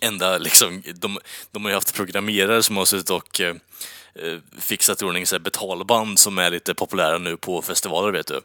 enda 0.00 0.38
liksom, 0.38 0.82
de, 0.94 1.18
de 1.50 1.64
har 1.64 1.70
ju 1.70 1.74
haft 1.74 1.94
programmerare 1.94 2.62
som 2.62 2.76
har 2.76 2.84
suttit 2.84 3.10
och 3.10 3.40
eh, 3.40 3.56
eh 4.14 4.38
fixat 4.60 5.02
i 5.02 5.04
ordning 5.04 5.26
så 5.26 5.38
betalband 5.38 6.18
som 6.18 6.38
är 6.38 6.50
lite 6.50 6.74
populära 6.74 7.18
nu 7.18 7.36
på 7.36 7.62
festivaler, 7.62 8.12
vet 8.12 8.26
du. 8.26 8.40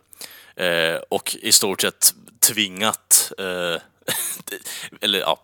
Eh, 0.64 1.02
och 1.10 1.36
i 1.42 1.52
stort 1.52 1.82
sett 1.82 2.14
tvingat 2.40 3.32
eh, 3.38 3.82
eller 5.02 5.20
ja, 5.20 5.40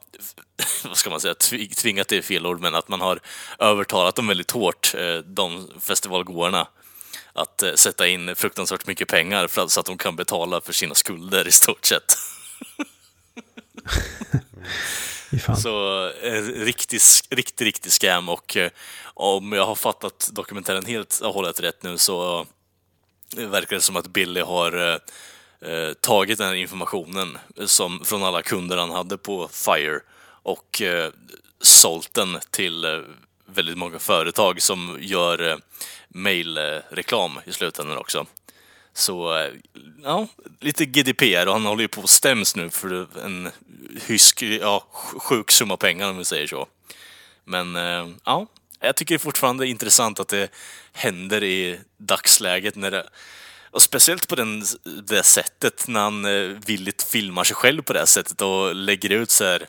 vad 0.84 0.97
ska 0.97 1.10
man 1.10 1.22
säga, 1.22 1.36
tvingat 1.76 2.07
det 2.07 2.18
är 2.18 2.22
fel 2.22 2.45
ord, 2.45 2.60
men 2.60 2.76
att 2.76 2.88
man 2.88 3.01
har 3.01 3.20
övertalat 3.60 4.16
dem 4.16 4.28
väldigt 4.28 4.51
hårt, 4.51 4.93
eh, 4.97 5.18
de 5.18 5.72
festivalgåarna, 5.80 6.68
att 7.34 7.64
eh, 7.64 7.74
sätta 7.74 8.07
in 8.07 8.36
fruktansvärt 8.36 8.88
mycket 8.88 9.07
pengar 9.07 9.47
för 9.47 9.62
att, 9.62 9.72
så 9.72 9.80
att 9.80 9.86
de 9.86 9.97
kan 9.97 10.16
betala 10.16 10.62
för 10.62 10.74
sina 10.74 10.95
skulder 10.95 11.47
i 11.47 11.51
stort 11.51 11.86
sett. 11.86 12.18
Så 15.62 16.05
eh, 16.10 16.41
riktig, 16.43 16.99
riktig, 17.30 17.66
riktig 17.66 17.91
scam 17.91 18.30
och 18.30 18.57
om 19.14 19.53
jag 19.53 19.66
har 19.66 19.76
fattat 19.76 20.30
dokumentären 20.32 20.86
helt 20.86 21.20
och 21.20 21.34
hållet 21.34 21.60
rätt 21.60 21.84
nu 21.84 21.97
så 21.97 22.45
verkar 23.36 23.76
det 23.76 23.82
som 23.82 23.95
att 23.95 24.07
Billy 24.07 24.41
har 24.41 25.01
eh, 25.62 25.93
tagit 25.93 26.38
den 26.38 26.47
här 26.47 26.55
informationen 26.55 27.38
som, 27.66 28.05
från 28.05 28.24
alla 28.24 28.41
kunder 28.41 28.78
han 28.78 28.91
hade 28.91 29.18
på 29.18 29.47
Fire 29.47 29.99
och 30.43 30.82
eh, 30.82 31.12
sålt 31.62 32.14
den 32.14 32.39
till 32.51 32.86
eh, 32.86 32.99
väldigt 33.45 33.78
många 33.78 33.99
företag 33.99 34.62
som 34.62 34.97
gör 35.01 35.51
eh, 35.51 35.57
mailreklam 36.10 37.39
i 37.45 37.51
slutändan 37.51 37.97
också. 37.97 38.26
Så, 38.93 39.38
eh, 39.38 39.51
ja, 40.03 40.28
lite 40.60 40.86
GDPR 40.86 41.47
och 41.47 41.53
han 41.53 41.66
håller 41.66 41.82
ju 41.82 41.88
på 41.88 42.01
att 42.01 42.10
stäms 42.10 42.55
nu 42.55 42.70
för 42.70 43.07
en 43.26 43.49
hysk, 44.07 44.41
ja, 44.41 44.84
sjuk 45.18 45.51
summa 45.51 45.78
pengar 45.78 46.10
om 46.10 46.18
vi 46.18 46.26
säger 46.26 46.47
så. 46.47 46.68
Men, 47.43 47.76
eh, 47.76 48.07
ja, 48.24 48.47
jag 48.80 48.95
tycker 48.95 49.18
fortfarande 49.18 49.64
det 49.64 49.68
är 49.68 49.72
intressant 49.72 50.20
att 50.20 50.28
det 50.28 50.51
händer 50.93 51.43
i 51.43 51.80
dagsläget 51.97 52.76
när 52.76 52.91
det 52.91 53.10
och 53.72 53.82
speciellt 53.82 54.28
på 54.28 54.36
den, 54.36 54.65
det 55.03 55.24
sättet 55.24 55.88
när 55.88 55.99
han 55.99 56.26
eh, 56.26 56.57
villigt 56.65 57.03
filmar 57.03 57.43
sig 57.43 57.55
själv 57.55 57.82
på 57.82 57.93
det 57.93 58.07
sättet 58.07 58.41
och 58.41 58.76
lägger 58.76 59.09
ut 59.09 59.32
så 59.32 59.43
här 59.43 59.67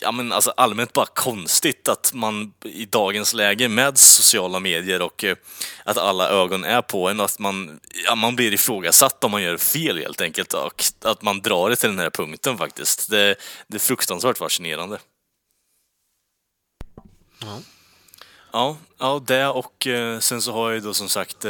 ja 0.00 0.12
men 0.12 0.32
alltså 0.32 0.50
allmänt 0.56 0.92
bara 0.92 1.06
konstigt 1.06 1.88
att 1.88 2.12
man 2.14 2.52
i 2.64 2.84
dagens 2.84 3.34
läge 3.34 3.68
med 3.68 3.98
sociala 3.98 4.60
medier 4.60 5.02
och 5.02 5.24
eh, 5.24 5.36
att 5.84 5.98
alla 5.98 6.28
ögon 6.28 6.64
är 6.64 6.82
på 6.82 7.08
en, 7.08 7.20
att 7.20 7.38
man, 7.38 7.80
ja, 8.06 8.14
man 8.14 8.36
blir 8.36 8.52
ifrågasatt 8.52 9.24
om 9.24 9.30
man 9.30 9.42
gör 9.42 9.56
fel 9.56 9.98
helt 9.98 10.20
enkelt 10.20 10.54
och 10.54 10.84
att 11.04 11.22
man 11.22 11.40
drar 11.40 11.70
det 11.70 11.76
till 11.76 11.88
den 11.88 11.98
här 11.98 12.10
punkten 12.10 12.58
faktiskt. 12.58 13.10
Det, 13.10 13.36
det 13.66 13.76
är 13.76 13.80
fruktansvärt 13.80 14.38
fascinerande. 14.38 14.98
Ja. 17.40 17.60
Ja, 18.52 18.76
ja 18.98 19.22
det 19.26 19.46
och 19.46 19.86
eh, 19.86 20.18
sen 20.18 20.42
så 20.42 20.52
har 20.52 20.70
jag 20.70 20.74
ju 20.74 20.80
då 20.80 20.94
som 20.94 21.08
sagt 21.08 21.44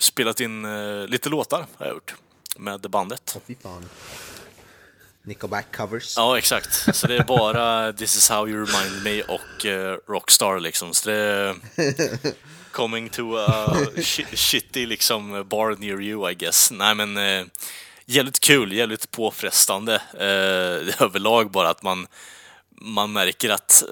spelat 0.00 0.40
in 0.40 0.64
uh, 0.64 1.06
lite 1.06 1.28
låtar, 1.28 1.66
har 1.76 1.86
jag 1.86 1.94
gjort, 1.94 2.14
med 2.56 2.80
bandet. 2.80 3.32
Oh, 3.36 3.42
fy 3.46 3.54
fan. 3.62 3.88
Nickelback 5.22 5.76
covers. 5.76 6.16
Ja, 6.16 6.38
exakt. 6.38 6.96
Så 6.96 7.06
det 7.06 7.16
är 7.16 7.24
bara 7.24 7.92
This 7.98 8.16
is 8.16 8.28
how 8.28 8.48
you 8.48 8.66
remind 8.66 9.02
me 9.04 9.22
och 9.22 9.64
uh, 9.64 10.12
Rockstar 10.12 10.60
liksom. 10.60 10.94
Så 10.94 11.10
det 11.10 11.16
är 11.16 11.54
coming 12.70 13.08
to 13.08 13.36
a 13.36 13.76
shitty 14.34 14.86
liksom 14.86 15.48
bar 15.48 15.76
near 15.78 16.02
you, 16.02 16.30
I 16.30 16.34
guess. 16.34 16.70
Nej, 16.70 16.94
men 16.94 17.16
uh, 17.16 17.46
jävligt 18.06 18.40
kul, 18.40 18.72
jävligt 18.72 19.10
påfrestande 19.10 20.02
uh, 20.14 21.02
överlag 21.02 21.50
bara 21.50 21.68
att 21.68 21.82
man 21.82 22.06
man 22.82 23.12
märker 23.12 23.50
att 23.50 23.82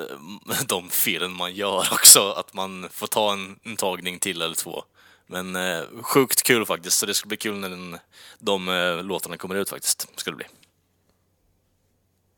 de 0.67 0.91
felen 0.91 1.33
man 1.33 1.55
gör 1.55 1.89
också, 1.93 2.31
att 2.31 2.55
man 2.55 2.89
får 2.93 3.07
ta 3.07 3.33
en, 3.33 3.59
en 3.63 3.77
tagning 3.77 4.19
till 4.19 4.43
eller 4.43 4.55
två. 4.55 4.85
Men 5.31 5.57
eh, 5.57 5.81
sjukt 6.03 6.43
kul 6.43 6.67
faktiskt, 6.67 6.99
så 6.99 7.07
det 7.07 7.15
ska 7.15 7.29
bli 7.29 7.37
kul 7.37 7.59
när 7.59 7.69
den, 7.69 7.99
de 8.39 8.69
eh, 8.69 9.03
låtarna 9.03 9.37
kommer 9.37 9.55
ut 9.55 9.69
faktiskt. 9.69 10.09
Ska 10.17 10.31
det 10.31 10.37
bli. 10.37 10.47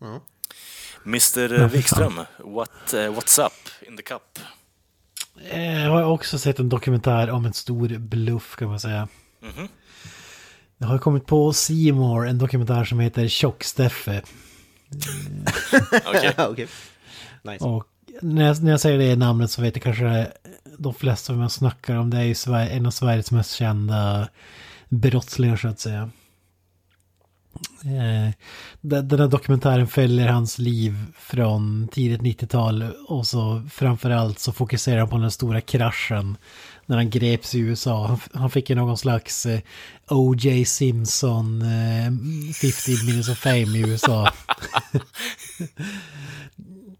Mm. 0.02 0.20
Mr 1.04 1.68
Wikström, 1.68 2.20
what, 2.38 2.94
uh, 2.94 3.00
what's 3.00 3.46
up 3.46 3.52
in 3.88 3.96
the 3.96 4.02
cup? 4.02 4.38
Eh, 5.44 5.82
jag 5.82 5.90
har 5.90 6.02
också 6.02 6.38
sett 6.38 6.58
en 6.58 6.68
dokumentär 6.68 7.30
om 7.30 7.44
en 7.44 7.52
stor 7.52 7.98
bluff 7.98 8.56
kan 8.56 8.68
man 8.68 8.80
säga. 8.80 9.08
Mm 9.42 9.54
-hmm. 9.54 9.68
Det 10.78 10.86
har 10.86 10.98
kommit 10.98 11.26
på 11.26 11.52
Seymour 11.52 12.26
en 12.26 12.38
dokumentär 12.38 12.84
som 12.84 13.00
heter 13.00 13.28
Tjock-Steffe. 13.28 14.22
Okej. 16.06 16.34
okay. 16.48 16.66
nice. 17.42 17.64
Och 17.64 17.86
när 18.22 18.46
jag, 18.46 18.62
när 18.62 18.70
jag 18.70 18.80
säger 18.80 18.98
det 18.98 19.16
namnet 19.16 19.50
så 19.50 19.62
vet 19.62 19.76
jag 19.76 19.82
kanske 19.82 20.32
de 20.78 20.94
flesta 20.94 21.32
av 21.32 21.40
jag 21.40 21.50
snackar 21.50 21.96
om. 21.96 22.10
Det 22.10 22.18
är 22.18 22.22
ju 22.22 22.34
Sverige, 22.34 22.70
en 22.70 22.86
av 22.86 22.90
Sveriges 22.90 23.30
mest 23.30 23.54
kända 23.54 24.28
brottslingar 24.88 25.56
så 25.56 25.68
att 25.68 25.80
säga. 25.80 26.10
Eh, 27.84 28.34
den 28.80 29.20
här 29.20 29.28
dokumentären 29.28 29.86
följer 29.86 30.28
hans 30.28 30.58
liv 30.58 30.96
från 31.18 31.88
tidigt 31.92 32.20
90-tal 32.20 32.82
och 33.08 33.26
så 33.26 33.62
framförallt 33.70 34.38
så 34.38 34.52
fokuserar 34.52 34.98
han 34.98 35.08
på 35.08 35.18
den 35.18 35.30
stora 35.30 35.60
kraschen 35.60 36.36
när 36.86 36.96
han 36.96 37.10
greps 37.10 37.54
i 37.54 37.58
USA. 37.58 38.18
Han, 38.32 38.50
fick 38.50 38.70
ju 38.70 38.76
någon 38.76 38.98
slags 38.98 39.46
eh, 39.46 39.60
O.J. 40.08 40.64
Simpson 40.64 41.60
50 42.54 42.92
eh, 42.92 43.04
minutes 43.06 43.28
of 43.28 43.38
fame 43.38 43.78
i 43.78 43.80
USA. 43.80 44.32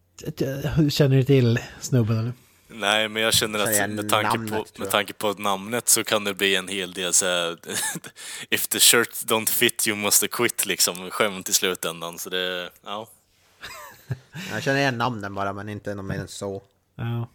Känner 0.91 1.17
du 1.17 1.25
till 1.25 1.59
snubben 1.81 2.19
eller? 2.19 2.33
Nej, 2.73 3.09
men 3.09 3.23
jag 3.23 3.35
känner 3.35 3.59
att 3.59 3.91
med 3.91 4.09
tanke, 4.09 4.39
namnet, 4.39 4.75
på, 4.75 4.83
med 4.83 4.91
tanke 4.91 5.13
på 5.13 5.33
namnet 5.33 5.89
så 5.89 6.05
kan 6.05 6.25
det 6.25 6.35
bli 6.35 6.57
en 6.57 6.69
hel 6.69 6.93
del 6.93 7.13
så 7.13 7.27
här, 7.27 7.57
If 8.51 8.67
the 8.67 8.79
shirt 8.79 9.11
don't 9.11 9.51
fit 9.51 9.89
you 9.89 9.97
must 9.97 10.31
quit 10.31 10.67
liksom, 10.67 11.11
skämt 11.11 11.49
i 11.49 11.53
slutändan. 11.53 12.19
Så 12.19 12.31
det, 12.31 12.71
ja. 12.85 13.09
Jag 14.53 14.63
känner 14.63 14.79
igen 14.79 14.99
namnen 14.99 15.35
bara, 15.35 15.53
men 15.53 15.69
inte 15.69 15.95
något 15.95 16.05
mer 16.05 16.19
än 16.19 16.29
så. 16.29 16.63
Ja. 16.97 17.29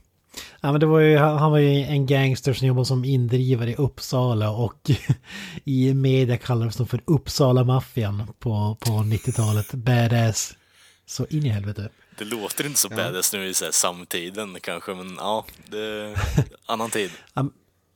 Ja, 0.62 0.72
men 0.72 0.80
det 0.80 0.86
var 0.86 1.00
ju, 1.00 1.18
han 1.18 1.38
han 1.38 1.52
var 1.52 1.58
ju 1.58 1.84
en 1.84 2.06
gangster 2.06 2.54
som 2.54 2.68
jobbade 2.68 2.86
som 2.86 3.06
indrivare 3.06 3.72
i 3.72 3.76
Uppsala 3.76 4.50
och 4.50 4.92
i 5.64 5.94
media 5.94 6.38
kallades 6.38 6.76
de 6.76 6.88
för 6.88 7.02
Uppsala-maffian 7.06 8.34
på, 8.40 8.78
på 8.80 8.92
90-talet. 8.92 9.74
Badass. 9.74 10.54
Så 11.06 11.26
in 11.30 11.46
i 11.46 11.50
helvete. 11.50 11.90
Det 12.18 12.26
låter 12.26 12.66
inte 12.66 12.80
så 12.80 12.90
badass 12.90 13.34
nu 13.34 13.48
i 13.48 13.54
så 13.54 13.66
här, 13.66 13.72
samtiden 13.72 14.58
kanske, 14.62 14.94
men 14.94 15.16
ja, 15.18 15.46
det 15.66 15.80
är 15.80 16.18
annan 16.66 16.90
tid. 16.90 17.12
Ja, 17.34 17.50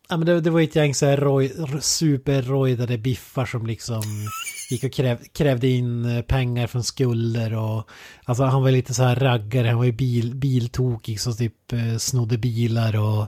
ja, 0.09 0.17
men 0.17 0.25
det, 0.25 0.41
det 0.41 0.49
var 0.49 0.59
ju 0.59 0.67
ett 0.67 0.75
gäng 0.75 0.95
så 0.95 1.05
här 1.05 1.17
roj, 1.17 1.53
superrojdade 1.81 2.97
biffar 2.97 3.45
som 3.45 3.67
liksom 3.67 4.01
gick 4.69 4.83
och 4.83 4.93
kräv, 4.93 5.23
krävde 5.33 5.67
in 5.67 6.05
eh, 6.05 6.21
pengar 6.21 6.67
från 6.67 6.83
skulder 6.83 7.53
och 7.53 7.89
alltså 8.23 8.43
han 8.43 8.63
var 8.63 8.71
lite 8.71 8.93
så 8.93 9.03
här 9.03 9.15
raggare, 9.15 9.67
han 9.67 9.77
var 9.77 9.85
ju 9.85 9.91
bil, 9.91 10.35
biltokig 10.35 11.21
som 11.21 11.37
typ 11.37 11.73
eh, 11.73 11.97
snodde 11.97 12.37
bilar 12.37 12.95
och 12.95 13.27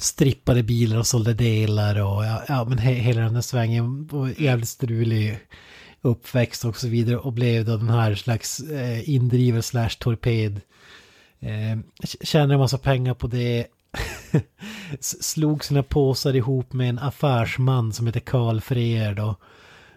strippade 0.00 0.62
bilar 0.62 0.98
och 0.98 1.06
sålde 1.06 1.34
delar 1.34 2.00
och 2.00 2.24
ja, 2.24 2.42
ja 2.48 2.64
men 2.64 2.78
he, 2.78 2.92
hela 2.92 3.20
den 3.20 3.34
här 3.34 3.42
svängen 3.42 4.06
var 4.06 4.34
jävligt 4.38 4.68
strulig 4.68 5.38
uppväxt 6.04 6.64
och 6.64 6.76
så 6.76 6.88
vidare 6.88 7.16
och 7.16 7.32
blev 7.32 7.64
då 7.64 7.76
den 7.76 7.88
här 7.88 8.14
slags 8.14 8.60
eh, 8.60 9.10
indrivare 9.10 9.62
slash 9.62 9.88
torped. 9.98 10.60
Eh, 11.40 11.78
tjänade 12.22 12.54
en 12.54 12.60
massa 12.60 12.78
pengar 12.78 13.14
på 13.14 13.26
det. 13.26 13.66
Slog 15.00 15.64
sina 15.64 15.82
påsar 15.82 16.36
ihop 16.36 16.72
med 16.72 16.88
en 16.88 16.98
affärsman 16.98 17.92
som 17.92 18.06
heter 18.06 18.20
Karl 18.20 18.60
Freer 18.60 19.14
då. 19.14 19.36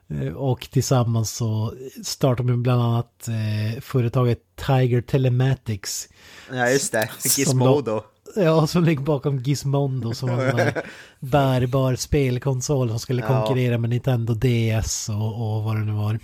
Eh, 0.10 0.34
Och 0.34 0.68
tillsammans 0.72 1.36
så 1.36 1.74
startade 2.04 2.52
de 2.52 2.64
bland 2.64 2.82
annat 2.82 3.28
eh, 3.28 3.82
företaget 3.82 4.40
Tiger 4.56 5.02
Telematics. 5.02 6.10
Ja, 6.54 6.70
just 6.70 6.92
det. 6.92 7.10
Som 7.18 7.32
Gizmodo. 7.42 8.04
Ja, 8.38 8.68
som 8.68 8.84
ligger 8.84 9.02
bakom 9.04 9.38
Gizmondo 9.40 10.14
som 10.14 10.30
var 10.38 10.44
en 10.46 10.74
bärbar 11.20 11.96
spelkonsol 11.96 12.90
som 12.90 13.00
skulle 13.00 13.22
Ja. 13.22 13.28
konkurrera 13.28 13.78
med 13.78 13.90
Nintendo 13.90 14.34
DS 14.34 15.10
och, 15.10 15.16
och 15.58 15.64
vad 15.64 15.76
det 15.76 15.86
nu 15.86 15.92
var. 15.92 16.20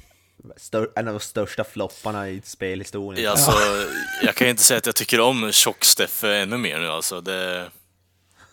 Stör, 0.57 0.89
en 0.95 1.07
av 1.07 1.13
de 1.13 1.19
största 1.19 1.63
flopparna 1.63 2.29
i 2.29 2.41
spelhistorien. 2.45 3.23
Ja, 3.23 3.31
Alltså, 3.31 3.51
Jag 4.23 4.35
kan 4.35 4.47
ju 4.47 4.51
inte 4.51 4.63
säga 4.63 4.77
att 4.77 4.85
jag 4.85 4.95
tycker 4.95 5.19
om 5.19 5.51
Tjock-Steffe 5.51 6.35
ännu 6.41 6.57
mer 6.57 6.79
nu 6.79 6.87
alltså. 6.87 7.21
Det, 7.21 7.65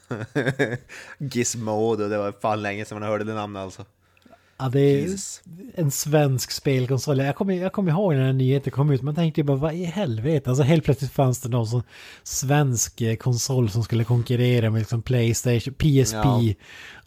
Gizmodo, 1.19 2.09
det 2.09 2.19
var 2.19 2.33
fan 2.43 2.63
länge 2.63 2.85
sedan 2.85 3.01
man 3.01 3.09
hörde 3.09 3.25
det 3.25 3.35
namnet 3.35 3.61
alltså. 3.61 3.85
Ja, 4.61 4.69
det 4.69 4.81
är 4.81 5.01
Jesus. 5.01 5.43
en 5.75 5.91
svensk 5.91 6.51
spelkonsol. 6.51 7.19
Jag 7.19 7.37
kommer, 7.37 7.55
jag 7.55 7.73
kommer 7.73 7.91
ihåg 7.91 8.15
när 8.15 8.27
den 8.27 8.39
nyheten 8.39 8.73
kom 8.73 8.91
ut. 8.91 9.03
Man 9.03 9.15
tänkte 9.15 9.41
ju 9.41 9.45
bara, 9.45 9.57
vad 9.57 9.75
i 9.75 9.85
helvete? 9.85 10.51
Alltså 10.51 10.63
helt 10.63 10.85
plötsligt 10.85 11.13
fanns 11.13 11.41
det 11.41 11.49
någon 11.49 11.67
sån 11.67 11.83
svensk 12.23 13.01
eh, 13.01 13.17
konsol 13.17 13.71
som 13.71 13.83
skulle 13.83 14.05
konkurrera 14.05 14.71
med 14.71 14.79
liksom 14.79 15.03
Playstation, 15.03 15.75
PSP. 15.75 16.15
Ja. 16.15 16.41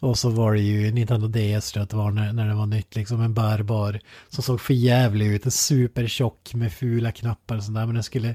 Och 0.00 0.18
så 0.18 0.30
var 0.30 0.54
det 0.54 0.60
ju 0.60 0.92
Nintendo 0.92 1.28
DS 1.28 1.72
tror 1.72 1.80
jag 1.80 1.84
att 1.84 1.90
det 1.90 1.96
var 1.96 2.10
när, 2.10 2.32
när 2.32 2.48
det 2.48 2.54
var 2.54 2.66
nytt. 2.66 2.96
Liksom 2.96 3.20
en 3.20 3.34
bärbar. 3.34 4.00
Som 4.28 4.42
såg 4.42 4.60
för 4.60 4.74
jävlig 4.74 5.26
ut. 5.26 5.44
En 5.44 5.50
supertjock 5.50 6.54
med 6.54 6.72
fula 6.72 7.12
knappar 7.12 7.56
och 7.56 7.64
sådär. 7.64 7.86
Men 7.86 7.94
den 7.94 8.04
skulle... 8.04 8.34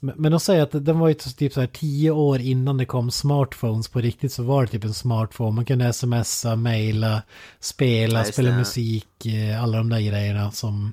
Men, 0.00 0.30
de 0.32 0.40
säger 0.40 0.62
att 0.62 0.84
den 0.84 0.98
var 0.98 1.08
ju 1.08 1.14
typ 1.14 1.52
så 1.52 1.60
här 1.60 1.66
tio 1.66 2.10
år 2.10 2.38
innan 2.40 2.76
det 2.76 2.84
kom 2.84 3.10
smartphones 3.10 3.88
på 3.88 4.00
riktigt 4.00 4.32
så 4.32 4.42
var 4.42 4.62
det 4.62 4.68
typ 4.68 4.84
en 4.84 4.94
smartphone. 4.94 5.50
Man 5.50 5.64
kunde 5.64 5.92
smsa, 5.92 6.56
mejla, 6.56 7.22
spela, 7.60 8.18
Ja, 8.18 8.24
spela 8.24 8.50
det. 8.50 8.56
musik, 8.56 9.26
eh, 9.26 9.62
alla 9.62 9.78
de 9.78 9.88
där 9.88 10.00
grejerna 10.00 10.50
som... 10.50 10.92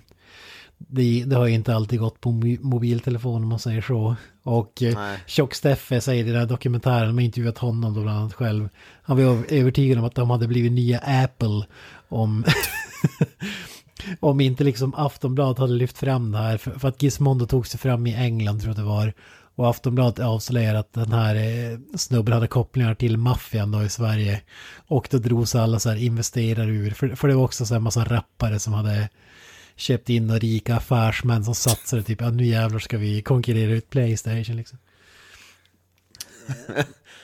Det, 0.78 1.24
det 1.26 1.36
har 1.36 1.46
ju 1.48 1.54
inte 1.54 1.76
alltid 1.76 2.00
gått 2.00 2.22
på 2.22 2.30
mo- 2.32 2.62
mobiltelefon 2.62 3.44
om 3.44 3.50
man 3.50 3.60
säger 3.60 3.82
så. 3.82 4.16
Och 4.44 4.84
eh. 4.84 4.98
Tjock-Steffe 5.28 6.00
säger 6.02 6.24
i 6.26 6.28
den 6.32 6.40
här 6.40 6.46
dokumentären, 6.46 7.08
de 7.08 7.14
har 7.18 7.22
intervjuat 7.22 7.58
honom 7.58 7.94
då 7.94 8.02
bland 8.02 8.20
annat 8.20 8.34
själv. 8.34 8.70
Han 9.04 9.18
var 9.18 9.24
över- 9.24 9.46
övertygad 9.54 9.98
om 9.98 10.04
att 10.06 10.16
de 10.16 10.30
hade 10.30 10.48
blivit 10.48 10.72
nya 10.72 11.00
Apple 11.00 11.66
om... 12.10 12.44
om 14.20 14.42
inte 14.42 14.64
liksom 14.64 14.94
Aftonbladet 14.96 15.58
hade 15.58 15.74
lyft 15.74 15.98
fram 15.98 16.32
det 16.32 16.38
här. 16.38 16.58
För, 16.58 16.72
för 16.72 16.88
att 16.88 17.04
Gizmondo 17.04 17.46
tog 17.46 17.68
sig 17.68 17.80
fram 17.80 18.08
i 18.08 18.16
England 18.16 18.60
tror 18.60 18.70
jag 18.70 18.84
det 18.86 18.90
var. 18.90 19.14
Och 19.56 19.70
Aftonbladet 19.70 20.20
avslöjade 20.20 20.80
att 20.80 20.94
den 20.94 21.12
här 21.12 21.36
eh, 21.36 21.78
snubben 21.96 22.34
hade 22.34 22.48
kopplingar 22.48 22.96
till 22.96 23.18
maffian 23.18 23.72
då 23.72 23.84
i 23.84 23.90
Sverige. 23.90 24.42
Och 24.88 25.08
då 25.12 25.18
drog 25.18 25.48
sig 25.48 25.62
alla 25.62 25.80
så 25.80 25.90
här 25.90 25.98
investerare 25.98 26.70
ur. 26.70 26.92
För, 26.92 27.16
för 27.16 27.28
det 27.28 27.36
var 27.36 27.44
också 27.44 27.66
så 27.66 27.74
här 27.74 27.82
massa 27.82 28.04
rappare 28.04 28.60
som 28.60 28.74
hade 28.74 29.10
köpt 29.76 30.10
in 30.10 30.30
och 30.30 30.40
rika 30.40 30.76
affärsmän 30.76 31.44
som 31.44 31.56
satsade 31.56 32.04
typ, 32.04 32.22
ja 32.22 32.30
nu 32.30 32.46
jävlar 32.46 32.80
ska 32.80 32.98
vi 32.98 33.22
konkurrera 33.22 33.72
ut 33.72 33.90
Playstation 33.90 34.56
liksom. 34.56 34.78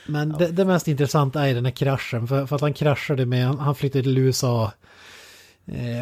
Men 0.07 0.29
det, 0.39 0.47
det 0.47 0.65
mest 0.65 0.87
intressanta 0.87 1.47
är 1.47 1.53
den 1.53 1.65
här 1.65 1.71
kraschen, 1.71 2.27
för, 2.27 2.45
för 2.45 2.55
att 2.55 2.61
han 2.61 2.73
kraschade 2.73 3.25
med, 3.25 3.47
han, 3.47 3.59
han 3.59 3.75
flyttade 3.75 4.03
till 4.03 4.17
USA 4.17 4.71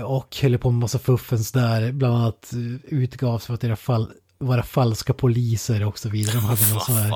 och 0.05 0.38
höll 0.41 0.57
på 0.57 0.72
med 0.72 0.80
massa 0.80 0.99
fuffens 0.99 1.51
där, 1.51 1.91
bland 1.91 2.16
annat 2.16 2.53
eh, 2.53 2.93
utgavs 2.97 3.45
för 3.45 3.53
att 3.53 3.62
deras 3.62 3.80
fall, 3.80 4.12
vara 4.38 4.64
falska 4.64 5.14
poliser 5.14 5.86
och 5.86 5.99
så 5.99 6.09
vidare. 6.09 6.36
De 6.36 6.43
hade 6.43 6.70
någon 6.74 6.82
sån 6.82 6.95
här 6.95 7.14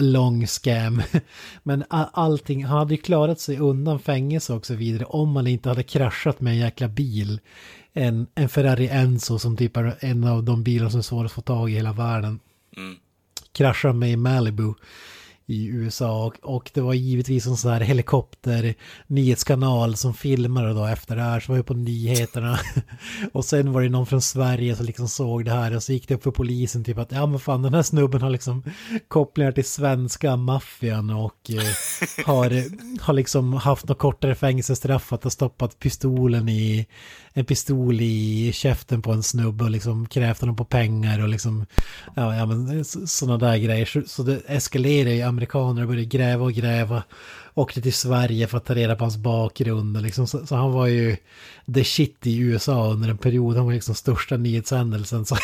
lång 0.00 0.46
scam. 0.46 1.02
Men 1.62 1.84
allting, 1.90 2.64
han 2.64 2.78
hade 2.78 2.94
ju 2.94 3.00
klarat 3.00 3.40
sig 3.40 3.58
undan 3.58 3.98
fängelse 3.98 4.52
och 4.52 4.66
så 4.66 4.74
vidare 4.74 5.04
om 5.04 5.36
han 5.36 5.46
inte 5.46 5.68
hade 5.68 5.82
kraschat 5.82 6.40
med 6.40 6.52
en 6.52 6.58
jäkla 6.58 6.88
bil. 6.88 7.40
En, 7.92 8.26
en 8.34 8.48
Ferrari 8.48 8.88
Enzo 8.88 9.38
som 9.38 9.56
typ 9.56 9.76
är 9.76 9.96
en 10.00 10.24
av 10.24 10.44
de 10.44 10.62
bilar 10.62 10.88
som 10.88 10.98
är 10.98 11.02
svårast 11.02 11.32
att 11.32 11.34
få 11.34 11.40
tag 11.40 11.70
i 11.70 11.74
hela 11.74 11.92
världen. 11.92 12.40
Mm. 12.76 12.96
Kraschade 13.52 13.94
med 13.94 14.10
i 14.10 14.16
Malibu 14.16 14.74
i 15.46 15.66
USA 15.66 16.24
och, 16.24 16.34
och 16.42 16.70
det 16.74 16.80
var 16.80 16.94
givetvis 16.94 17.46
en 17.46 17.56
sån 17.56 17.70
här 17.70 17.80
helikopter 17.80 18.74
nyhetskanal 19.06 19.96
som 19.96 20.14
filmade 20.14 20.72
då 20.72 20.84
efter 20.84 21.16
det 21.16 21.22
här 21.22 21.40
som 21.40 21.52
var 21.52 21.56
ju 21.56 21.62
på 21.62 21.74
nyheterna. 21.74 22.58
Och 23.32 23.44
sen 23.44 23.72
var 23.72 23.82
det 23.82 23.88
någon 23.88 24.06
från 24.06 24.22
Sverige 24.22 24.76
som 24.76 24.86
liksom 24.86 25.08
såg 25.08 25.44
det 25.44 25.50
här 25.50 25.76
och 25.76 25.82
så 25.82 25.92
gick 25.92 26.08
det 26.08 26.14
upp 26.14 26.22
för 26.22 26.30
polisen 26.30 26.84
typ 26.84 26.98
att 26.98 27.12
ja 27.12 27.26
men 27.26 27.40
fan 27.40 27.62
den 27.62 27.74
här 27.74 27.82
snubben 27.82 28.22
har 28.22 28.30
liksom 28.30 28.62
kopplingar 29.08 29.52
till 29.52 29.64
svenska 29.64 30.36
maffian 30.36 31.10
och 31.10 31.50
eh, 31.50 32.26
har, 32.26 32.64
har 33.00 33.14
liksom 33.14 33.52
haft 33.52 33.88
något 33.88 33.98
kortare 33.98 34.34
fängelsestraff 34.34 35.12
att 35.12 35.24
ha 35.24 35.30
stoppat 35.30 35.78
pistolen 35.78 36.48
i 36.48 36.86
en 37.36 37.44
pistol 37.44 38.00
i 38.00 38.50
käften 38.54 39.02
på 39.02 39.12
en 39.12 39.22
snubbe 39.22 39.64
och 39.64 39.70
liksom 39.70 40.06
krävt 40.06 40.40
honom 40.40 40.56
på 40.56 40.64
pengar 40.64 41.22
och 41.22 41.28
liksom 41.28 41.66
ja, 42.14 42.36
ja 42.36 42.46
men 42.46 42.84
sådana 42.84 43.38
där 43.38 43.56
grejer. 43.56 43.86
Så, 43.86 44.02
så 44.06 44.22
det 44.22 44.40
eskalerar 44.46 45.10
ju. 45.10 45.22
Amerikaner 45.22 45.86
började 45.86 46.04
gräva 46.04 46.44
och 46.44 46.52
gräva. 46.52 47.02
Åkte 47.54 47.82
till 47.82 47.92
Sverige 47.92 48.46
för 48.46 48.58
att 48.58 48.64
ta 48.64 48.74
reda 48.74 48.96
på 48.96 49.04
hans 49.04 49.16
bakgrund 49.16 49.96
och 49.96 50.02
liksom. 50.02 50.26
Så, 50.26 50.46
så 50.46 50.56
han 50.56 50.72
var 50.72 50.86
ju 50.86 51.16
the 51.74 51.84
shit 51.84 52.26
i 52.26 52.38
USA 52.38 52.90
under 52.90 53.08
en 53.08 53.18
period. 53.18 53.56
Han 53.56 53.66
var 53.66 53.72
liksom 53.72 53.94
största 53.94 54.36
nyhetshändelsen. 54.36 55.24
Så 55.24 55.36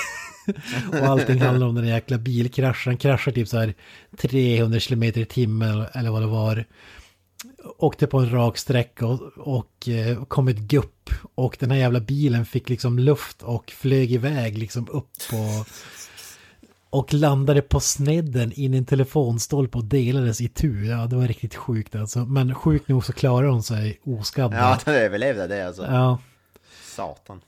och 0.92 1.06
allting 1.06 1.40
handlar 1.40 1.66
om 1.66 1.74
den 1.74 1.86
jäkla 1.86 2.18
bilkraschen. 2.18 2.90
Han 2.90 2.98
kraschar 2.98 3.32
typ 3.32 3.48
så 3.48 3.58
här 3.58 3.74
300 4.18 4.80
km 4.80 5.02
i 5.02 5.24
timmen 5.24 5.86
eller 5.92 6.10
vad 6.10 6.22
det 6.22 6.26
var. 6.26 6.64
Åkte 7.78 8.06
på 8.06 8.18
en 8.18 8.32
rak 8.32 8.58
sträcka 8.58 9.06
och, 9.06 9.20
och 9.36 9.88
eh, 9.88 10.24
kom 10.24 10.48
ett 10.48 10.58
gupp. 10.58 11.10
Och 11.34 11.56
den 11.60 11.70
här 11.70 11.78
jävla 11.78 12.00
bilen 12.00 12.46
fick 12.46 12.68
liksom 12.68 12.98
luft 12.98 13.42
och 13.42 13.70
flög 13.70 14.12
iväg 14.12 14.58
liksom 14.58 14.88
upp 14.90 15.10
på... 15.30 15.64
Och 16.92 17.14
landade 17.14 17.62
på 17.62 17.80
snedden 17.80 18.52
in 18.52 18.74
i 18.74 18.76
en 18.76 18.84
telefonstolpe 18.84 19.78
och 19.78 19.84
delades 19.84 20.40
i 20.40 20.48
tur. 20.48 20.90
Ja, 20.90 21.06
det 21.06 21.16
var 21.16 21.26
riktigt 21.26 21.54
sjukt 21.54 21.94
alltså. 21.94 22.18
Men 22.18 22.54
sjukt 22.54 22.88
nog 22.88 23.04
så 23.04 23.12
klarade 23.12 23.52
hon 23.52 23.62
sig 23.62 24.00
oskadd. 24.04 24.54
Ja, 24.54 24.78
den 24.84 24.94
överlevde 24.94 25.46
det 25.46 25.66
alltså. 25.66 25.82
ja. 25.82 26.18
Satan. 26.96 27.40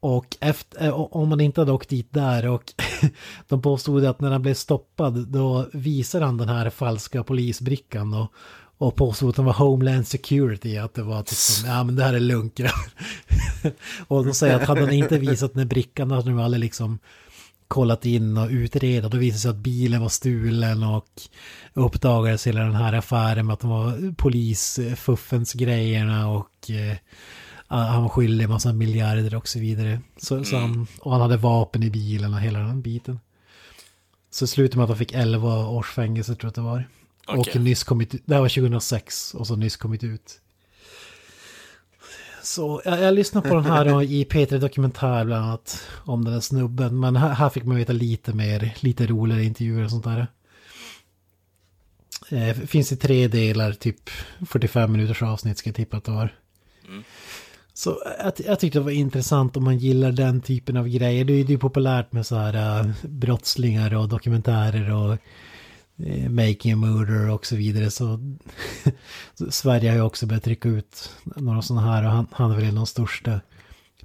Och 0.00 0.36
efter, 0.40 0.86
eh, 0.86 0.94
om 0.94 1.28
man 1.28 1.40
inte 1.40 1.60
hade 1.60 1.72
åkt 1.72 1.88
dit 1.88 2.08
där 2.10 2.48
och 2.48 2.72
de 3.48 3.62
påstod 3.62 4.04
att 4.04 4.20
när 4.20 4.30
han 4.30 4.42
blev 4.42 4.54
stoppad 4.54 5.28
då 5.28 5.66
visade 5.72 6.24
han 6.24 6.36
den 6.36 6.48
här 6.48 6.70
falska 6.70 7.24
polisbrickan 7.24 8.14
och, 8.14 8.32
och 8.82 8.96
påstod 8.96 9.28
att 9.28 9.36
de 9.36 9.44
var 9.44 9.52
Homeland 9.52 10.06
Security, 10.06 10.76
att 10.76 10.94
det 10.94 11.02
var 11.02 11.22
typ 11.22 11.38
som, 11.38 11.68
ja 11.68 11.84
men 11.84 11.96
det 11.96 12.04
här 12.04 12.14
är 12.14 12.20
lugnt 12.20 12.54
grabbar." 12.54 12.90
Och 14.08 14.24
de 14.24 14.34
säger 14.34 14.56
att 14.56 14.68
hade 14.68 14.80
han 14.80 14.92
inte 14.92 15.18
visat 15.18 15.52
den 15.52 15.58
här 15.58 15.68
brickan 15.68 16.10
hade 16.10 16.30
de 16.30 16.38
aldrig 16.38 16.60
liksom 16.60 16.98
kollat 17.68 18.06
in 18.06 18.36
och 18.36 18.48
utreda. 18.50 19.08
Då 19.08 19.18
visade 19.18 19.36
det 19.36 19.40
sig 19.40 19.50
att 19.50 19.56
bilen 19.56 20.00
var 20.00 20.08
stulen 20.08 20.82
och 20.82 21.06
uppdagades 21.74 22.46
hela 22.46 22.60
den 22.60 22.74
här 22.74 22.92
affären 22.92 23.46
med 23.46 23.54
att 23.54 23.60
de 23.60 23.70
var 23.70 24.14
polisfuffens 24.14 25.52
grejerna 25.52 26.28
och 26.28 26.70
eh, 26.70 26.96
han 27.68 28.02
var 28.02 28.08
skyldig 28.08 28.44
en 28.44 28.50
massa 28.50 28.72
miljarder 28.72 29.34
och 29.34 29.48
så 29.48 29.58
vidare. 29.58 30.00
Så, 30.16 30.44
så 30.44 30.56
han, 30.56 30.86
och 31.00 31.12
han 31.12 31.20
hade 31.20 31.36
vapen 31.36 31.82
i 31.82 31.90
bilen 31.90 32.34
och 32.34 32.40
hela 32.40 32.58
den 32.58 32.82
biten. 32.82 33.20
Så 34.30 34.46
slutade 34.46 34.76
med 34.76 34.84
att 34.84 34.90
han 34.90 34.98
fick 34.98 35.12
11 35.12 35.68
års 35.68 35.90
fängelse 35.90 36.34
tror 36.34 36.44
jag 36.44 36.48
att 36.48 36.54
det 36.54 36.60
var. 36.60 36.84
Okej. 37.26 37.52
Och 37.54 37.60
nyss 37.60 37.84
kommit 37.84 38.14
det 38.24 38.34
här 38.34 38.40
var 38.40 38.48
2006 38.48 39.34
och 39.34 39.46
så 39.46 39.56
nyss 39.56 39.76
kommit 39.76 40.04
ut. 40.04 40.40
Så 42.42 42.82
jag, 42.84 43.00
jag 43.00 43.14
lyssnade 43.14 43.48
på 43.48 43.54
den 43.54 43.64
här 43.64 44.02
i 44.02 44.24
P3 44.24 44.58
Dokumentär 44.58 45.24
bland 45.24 45.44
annat 45.44 45.88
om 46.04 46.24
den 46.24 46.32
där 46.34 46.40
snubben. 46.40 47.00
Men 47.00 47.16
här, 47.16 47.28
här 47.28 47.48
fick 47.48 47.64
man 47.64 47.76
veta 47.76 47.92
lite 47.92 48.32
mer, 48.32 48.74
lite 48.80 49.06
roligare 49.06 49.44
intervjuer 49.44 49.84
och 49.84 49.90
sånt 49.90 50.04
där. 50.04 50.26
Eh, 52.30 52.56
finns 52.56 52.92
i 52.92 52.96
tre 52.96 53.28
delar, 53.28 53.72
typ 53.72 54.10
45 54.46 54.92
minuters 54.92 55.22
avsnitt 55.22 55.58
ska 55.58 55.68
jag 55.68 55.76
tippa 55.76 55.96
att 55.96 56.04
det 56.04 56.12
var. 56.12 56.34
Så 57.74 58.02
jag, 58.18 58.32
jag 58.46 58.60
tyckte 58.60 58.78
det 58.78 58.84
var 58.84 58.90
intressant 58.90 59.56
om 59.56 59.64
man 59.64 59.78
gillar 59.78 60.12
den 60.12 60.40
typen 60.40 60.76
av 60.76 60.88
grejer. 60.88 61.24
Det 61.24 61.32
är 61.32 61.44
ju 61.44 61.58
populärt 61.58 62.12
med 62.12 62.26
så 62.26 62.36
här 62.36 62.80
äh, 62.80 62.86
brottslingar 63.02 63.94
och 63.94 64.08
dokumentärer 64.08 64.92
och 64.92 65.18
making 66.28 66.72
a 66.72 66.76
murder 66.76 67.30
och 67.30 67.46
så 67.46 67.56
vidare. 67.56 67.90
Så, 67.90 68.34
så 69.34 69.50
Sverige 69.50 69.90
har 69.90 69.96
ju 69.96 70.02
också 70.02 70.26
börjat 70.26 70.44
trycka 70.44 70.68
ut 70.68 71.10
några 71.24 71.62
sådana 71.62 71.92
här 71.92 72.04
och 72.04 72.10
han, 72.10 72.26
han 72.32 72.50
är 72.50 72.54
väl 72.56 72.64
en 72.64 72.70
av 72.70 72.74
de 72.74 72.86
största 72.86 73.40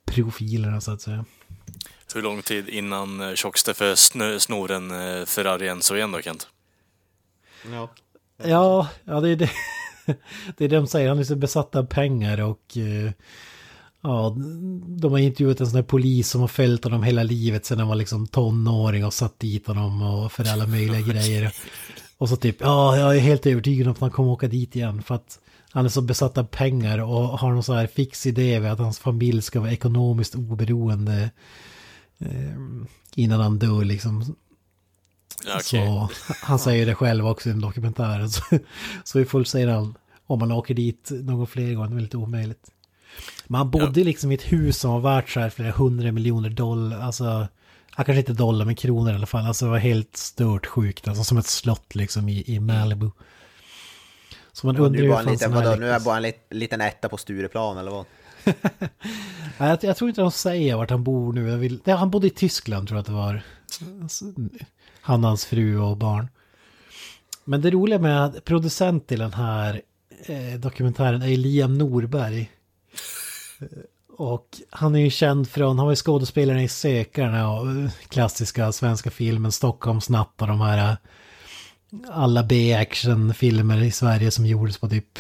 profilerna 0.06 0.82
så 0.82 0.92
att 0.92 1.02
säga. 1.02 1.26
Hur 2.16 2.22
lång 2.22 2.42
tid 2.42 2.70
innan 2.70 3.22
eh, 3.22 3.34
Tjocksteffe 3.34 3.94
snö- 3.94 4.40
snor 4.40 4.72
en 4.72 4.92
eh, 4.92 5.26
Ferrari 5.26 5.68
Enzo 5.68 5.96
igen 5.96 6.12
då, 6.12 6.22
Kent? 6.22 6.48
Ja. 7.72 7.90
Ja, 8.44 8.90
ja 9.04 9.20
det 9.22 9.30
är 9.30 9.36
det. 9.36 9.50
Det 10.58 10.66
är 10.66 10.70
det 10.70 10.76
de 10.76 10.88
säger, 10.88 11.10
han 11.10 11.20
är 11.20 11.24
så 11.24 11.36
besatt 11.36 11.76
av 11.76 11.86
pengar 11.86 12.42
och 12.42 12.78
eh, 12.78 13.12
ja, 14.08 14.36
de 14.88 15.12
har 15.12 15.20
intervjuat 15.20 15.60
en 15.60 15.68
sån 15.68 15.76
här 15.76 15.84
polis 15.84 16.30
som 16.30 16.41
har 16.41 16.47
följt 16.47 16.84
honom 16.84 17.03
hela 17.03 17.24
livet 17.24 17.66
sedan 17.66 17.80
han 17.80 17.88
var 17.88 17.95
liksom 17.95 18.28
tonåring 18.28 19.05
och 19.05 19.14
satt 19.14 19.39
dit 19.39 19.68
honom 19.68 20.01
och 20.01 20.32
för 20.32 20.51
alla 20.51 20.68
möjliga 20.68 21.01
grejer. 21.01 21.53
Och 22.18 22.30
så 22.30 22.36
typ, 22.36 22.55
ja, 22.60 22.97
jag 22.97 23.16
är 23.16 23.20
helt 23.20 23.45
övertygad 23.45 23.88
om 23.88 23.93
att 23.93 23.99
han 23.99 24.12
kommer 24.12 24.32
åka 24.32 24.47
dit 24.47 24.76
igen 24.76 25.03
för 25.03 25.16
att 25.16 25.39
han 25.72 25.86
är 25.86 25.89
så 25.89 26.01
besatt 26.01 26.38
av 26.38 26.43
pengar 26.43 26.97
och 26.97 27.39
har 27.39 27.51
någon 27.51 27.64
sån 27.64 27.78
här 27.78 27.88
fix 27.88 28.26
idé 28.26 28.60
med 28.60 28.72
att 28.72 28.80
hans 28.80 28.99
familj 28.99 29.41
ska 29.41 29.60
vara 29.60 29.72
ekonomiskt 29.72 30.36
oberoende 30.36 31.30
eh, 32.18 32.58
innan 33.16 33.39
han 33.39 33.60
dör 33.60 33.86
liksom. 33.86 34.36
Okej. 35.45 35.62
Så 35.62 36.10
han 36.41 36.60
säger 36.60 36.86
det 36.86 36.95
själv 36.95 37.28
också 37.28 37.49
i 37.49 37.51
den 37.51 37.62
dokumentären. 37.62 38.30
Så, 38.32 38.41
så 39.03 39.20
i 39.20 39.26
full 39.26 39.45
säger 39.45 39.68
han, 39.68 39.97
om 40.28 40.39
man 40.39 40.51
åker 40.51 40.74
dit 40.74 41.12
någon 41.12 41.47
fler 41.47 41.74
gånger, 41.74 41.89
det 41.89 41.99
är 41.99 42.01
lite 42.01 42.18
omöjligt. 42.18 42.72
Men 43.47 43.57
han 43.57 43.72
bodde 43.72 44.03
liksom 44.03 44.32
i 44.32 44.36
ett 44.36 44.51
hus 44.51 44.78
som 44.78 44.91
var 44.91 45.15
värt 45.15 45.30
så 45.30 45.39
här 45.39 45.49
flera 45.49 45.72
hundra 45.72 46.11
miljoner 46.11 46.49
dollar, 46.49 46.99
alltså, 46.99 47.47
ja, 47.97 48.03
kanske 48.03 48.20
inte 48.20 48.34
dollar 48.34 48.65
men 48.65 48.76
kronor 48.76 49.11
i 49.11 49.15
alla 49.15 49.26
fall. 49.26 49.45
Alltså 49.45 49.65
det 49.65 49.72
var 49.72 49.78
helt 49.78 50.18
stört 50.18 50.65
sjukt, 50.65 51.07
alltså 51.07 51.24
som 51.24 51.38
ett 51.38 51.47
slott 51.47 51.95
liksom 51.95 52.30
i, 52.30 52.43
i 52.55 52.59
Malibu. 52.59 53.09
Så 54.51 54.68
man 54.68 54.78
undrar 54.78 55.03
ju 55.03 55.11
fan 55.13 55.26
liten, 55.26 55.53
vadå, 55.53 55.76
nu 55.76 55.89
är 55.89 55.99
bara 55.99 56.18
en 56.18 56.24
lit, 56.24 56.47
liten 56.49 56.82
etta 56.82 57.09
på 57.09 57.18
Stureplan 57.18 57.78
eller 57.78 57.91
vad? 57.91 58.05
Jag, 59.57 59.84
jag 59.84 59.97
tror 59.97 60.09
inte 60.09 60.22
de 60.22 60.32
säger 60.32 60.76
vart 60.76 60.89
han 60.89 61.03
bor 61.03 61.34
nu. 61.34 61.49
Jag 61.49 61.57
vill, 61.57 61.80
ja, 61.84 61.95
han 61.95 62.11
bodde 62.11 62.28
i 62.28 62.30
Tyskland 62.30 62.88
tror 62.88 62.97
jag 62.97 63.01
att 63.01 63.07
det 63.07 63.13
var. 63.13 63.41
Han, 65.01 65.24
hans 65.24 65.45
fru 65.45 65.80
och 65.80 65.97
barn. 65.97 66.28
Men 67.43 67.61
det 67.61 67.72
roliga 67.72 67.99
med 67.99 68.26
att 68.26 68.45
producent 68.45 69.07
till 69.07 69.20
den 69.20 69.34
här 69.34 69.82
eh, 70.26 70.59
dokumentären 70.59 71.22
är 71.22 71.38
Liam 71.38 71.78
Norberg. 71.78 72.51
Och 74.18 74.47
han 74.70 74.95
är 74.95 74.99
ju 74.99 75.10
känd 75.10 75.49
från, 75.49 75.78
han 75.78 75.86
var 75.86 75.91
ju 75.91 75.95
skådespelare 75.95 76.64
i 76.64 76.68
Sökarna 76.68 77.51
och 77.51 77.72
eh, 77.72 77.89
klassiska 78.08 78.72
svenska 78.72 79.12
filmen 79.12 79.51
Stockholmsnatt 79.51 80.41
och 80.41 80.47
de 80.47 80.62
här 80.62 80.91
eh, 80.91 80.97
alla 82.10 82.43
B-action-filmer 82.43 83.84
i 83.84 83.91
Sverige 83.91 84.32
som 84.32 84.45
gjordes 84.45 84.78
på 84.78 84.89
typ, 84.89 85.20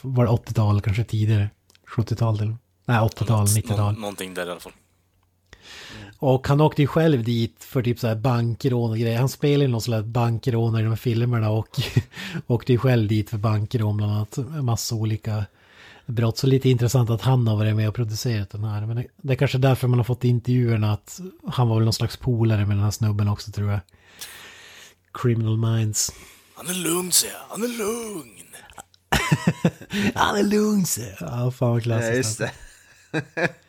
var 0.00 0.24
det 0.24 0.30
80-tal 0.30 0.80
kanske 0.80 1.04
tidigare? 1.04 1.50
70-tal 1.96 2.38
till 2.38 2.54
Nej, 2.84 2.98
80-tal, 2.98 3.46
90-tal. 3.46 3.94
Nå- 3.94 4.00
någonting 4.00 4.34
där 4.34 4.46
i 4.46 4.50
alla 4.50 4.60
fall. 4.60 4.72
Och 6.18 6.48
han 6.48 6.60
åkte 6.60 6.82
ju 6.82 6.88
själv 6.88 7.24
dit 7.24 7.64
för 7.64 7.82
typ 7.82 7.98
så 7.98 8.06
här 8.06 8.14
bankrån 8.14 8.90
och 8.90 8.98
grejer. 8.98 9.18
Han 9.18 9.28
spelar 9.28 9.62
ju 9.62 9.68
någon 9.68 9.80
slags 9.80 10.06
bankrånare 10.06 10.80
i 10.80 10.84
de 10.84 10.88
här 10.88 10.96
filmerna 10.96 11.50
och 11.50 11.80
åkte 12.46 12.72
ju 12.72 12.78
själv 12.78 13.08
dit 13.08 13.30
för 13.30 13.38
bankrån 13.38 13.96
bland 13.96 14.12
annat. 14.12 14.38
En 14.38 14.64
massa 14.64 14.94
olika 14.94 15.44
brott. 16.12 16.38
Så 16.38 16.46
lite 16.46 16.68
intressant 16.68 17.10
att 17.10 17.22
han 17.22 17.48
har 17.48 17.56
varit 17.56 17.76
med 17.76 17.88
och 17.88 17.94
producerat 17.94 18.50
den 18.50 18.64
här. 18.64 18.86
Men 18.86 18.96
det, 18.96 19.06
det 19.22 19.32
är 19.32 19.36
kanske 19.36 19.58
därför 19.58 19.88
man 19.88 19.98
har 19.98 20.04
fått 20.04 20.24
intervjuerna 20.24 20.92
att 20.92 21.20
han 21.46 21.68
var 21.68 21.76
väl 21.76 21.84
någon 21.84 21.92
slags 21.92 22.16
polare 22.16 22.66
med 22.66 22.76
den 22.76 22.84
här 22.84 22.90
snubben 22.90 23.28
också 23.28 23.50
tror 23.52 23.70
jag. 23.70 23.80
Criminal 25.14 25.56
Minds. 25.58 26.12
Han 26.54 26.66
är 26.66 26.74
lugn, 26.74 27.12
säger 27.12 27.34
jag. 27.34 27.40
Han 27.48 27.62
är 27.62 27.68
lugn. 27.78 28.36
Han 30.14 30.36
är 30.36 30.42
lugn 30.42 30.86
säger 30.86 31.16
jag. 31.20 31.30
Ja, 31.30 31.50
fan 31.50 31.68
vad 31.70 31.78
Ja, 31.78 31.82
klassiskt. 31.82 32.16
just 32.16 32.38
det. 32.38 32.50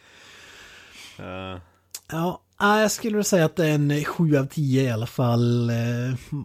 Ja. 2.12 2.42
Ja, 2.60 2.82
jag 2.82 2.92
skulle 2.92 3.16
väl 3.16 3.26
säga 3.26 3.46
att 3.46 3.56
det 3.56 3.66
är 3.68 3.76
en 3.76 4.04
7 4.06 4.38
av 4.38 4.46
10 4.46 4.84
i 4.84 4.92
alla 4.92 5.06
fall. 5.06 5.70
Eh, 5.70 5.76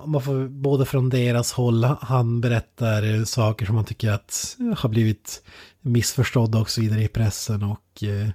Man 0.07 0.23
får 0.23 0.49
både 0.49 0.87
från 0.87 1.09
deras 1.11 1.53
håll, 1.53 1.85
han 2.01 2.41
berättar 2.41 3.25
saker 3.25 3.67
som 3.67 3.75
man 3.75 3.85
tycker 3.85 4.11
att 4.11 4.57
har 4.77 4.89
blivit 4.89 5.43
missförstådda 5.87 6.59
och 6.59 6.71
så 6.71 6.81
vidare 6.81 7.03
i 7.03 7.09
pressen 7.09 7.63
och 7.63 8.03
eh, 8.03 8.29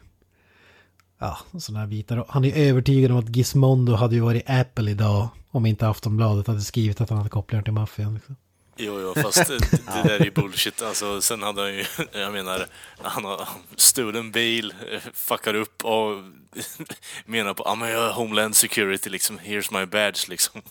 ja, 1.19 1.37
sådana 1.59 1.79
här 1.79 1.87
bitar. 1.87 2.25
Han 2.29 2.45
är 2.45 2.69
övertygad 2.69 3.11
om 3.11 3.17
att 3.17 3.35
Gizmondo 3.35 3.93
hade 3.93 4.15
ju 4.15 4.21
varit 4.21 4.49
Apple 4.49 4.91
idag 4.91 5.29
om 5.51 5.65
inte 5.65 5.87
Aftonbladet 5.87 6.47
hade 6.47 6.61
skrivit 6.61 7.01
att 7.01 7.09
han 7.09 7.17
hade 7.17 7.29
kopplingar 7.29 7.63
till 7.63 7.73
maffian. 7.73 8.13
Liksom. 8.13 8.35
Jo, 8.77 8.99
jo, 9.01 9.21
fast 9.21 9.47
det, 9.47 9.57
det 9.57 9.85
där 10.03 10.19
är 10.19 10.25
ju 10.25 10.31
bullshit. 10.31 10.81
Alltså, 10.81 11.21
sen 11.21 11.43
hade 11.43 11.61
han 11.61 11.73
ju, 11.73 11.85
jag 12.11 12.33
menar, 12.33 12.65
han 13.01 13.25
har 13.25 13.47
stulit 13.75 14.15
en 14.15 14.31
bil, 14.31 14.73
eh, 14.91 14.99
fuckar 15.13 15.53
upp 15.53 15.85
och 15.85 16.23
menar 17.25 17.53
på, 17.53 17.63
ja 17.65 17.75
men 17.75 17.89
jag 17.89 17.99
har 17.99 18.11
Homeland 18.11 18.55
Security 18.55 19.09
liksom, 19.09 19.39
here's 19.39 19.79
my 19.79 19.85
badge 19.85 20.29
liksom. 20.29 20.61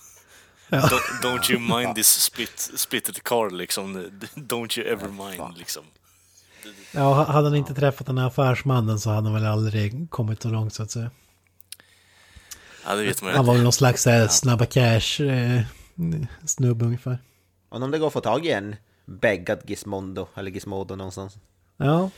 Don't, 0.70 1.22
don't 1.22 1.51
you 1.51 1.59
mind 1.59 1.95
this 1.97 2.09
split, 2.09 2.70
splitted 2.76 3.22
car 3.22 3.51
liksom, 3.51 4.11
don't 4.35 4.78
you 4.78 4.89
ever 4.89 5.09
mind 5.09 5.59
liksom. 5.59 5.85
Ja, 6.94 7.24
hade 7.24 7.48
han 7.48 7.56
inte 7.56 7.74
träffat 7.74 8.06
den 8.06 8.18
här 8.18 8.26
affärsmannen 8.26 8.98
så 9.00 9.11
hade 9.11 9.28
han 9.28 9.34
väl 9.34 9.46
aldrig 9.46 10.11
kommit 10.11 10.42
så 10.42 10.48
långt 10.48 10.74
så 10.74 10.82
att 10.82 10.90
säga. 10.90 11.11
Ja, 12.86 12.94
det 12.94 13.02
vet 13.02 13.22
man 13.22 13.34
Han 13.34 13.44
ju. 13.44 13.46
var 13.46 13.54
väl 13.54 13.62
någon 13.62 13.72
slags 13.72 14.06
eh, 14.06 14.28
snabba 14.28 14.66
cash 14.66 15.22
eh, 15.22 15.62
snubbe 16.44 16.84
ungefär. 16.84 17.18
Och 17.68 17.82
om 17.82 17.90
det 17.90 17.98
går 17.98 18.06
att 18.06 18.12
få 18.12 18.20
tag 18.20 18.46
i 18.46 18.50
en 18.50 18.76
beggad 19.06 19.58
Gizmondo, 19.66 20.28
eller 20.34 20.50
Gizmodo 20.50 20.96
någonstans. 20.96 21.38
Ja, 21.76 22.11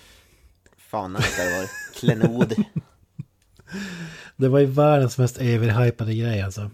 Fan, 0.76 1.12
det 1.12 1.57
vara. 1.57 1.68
Klenod. 1.95 2.55
det 4.36 4.49
var 4.49 4.59
ju 4.59 4.66
världens 4.66 5.18
mest 5.18 5.38
överhypade 5.38 6.14
grej 6.14 6.43
alltså. 6.43 6.70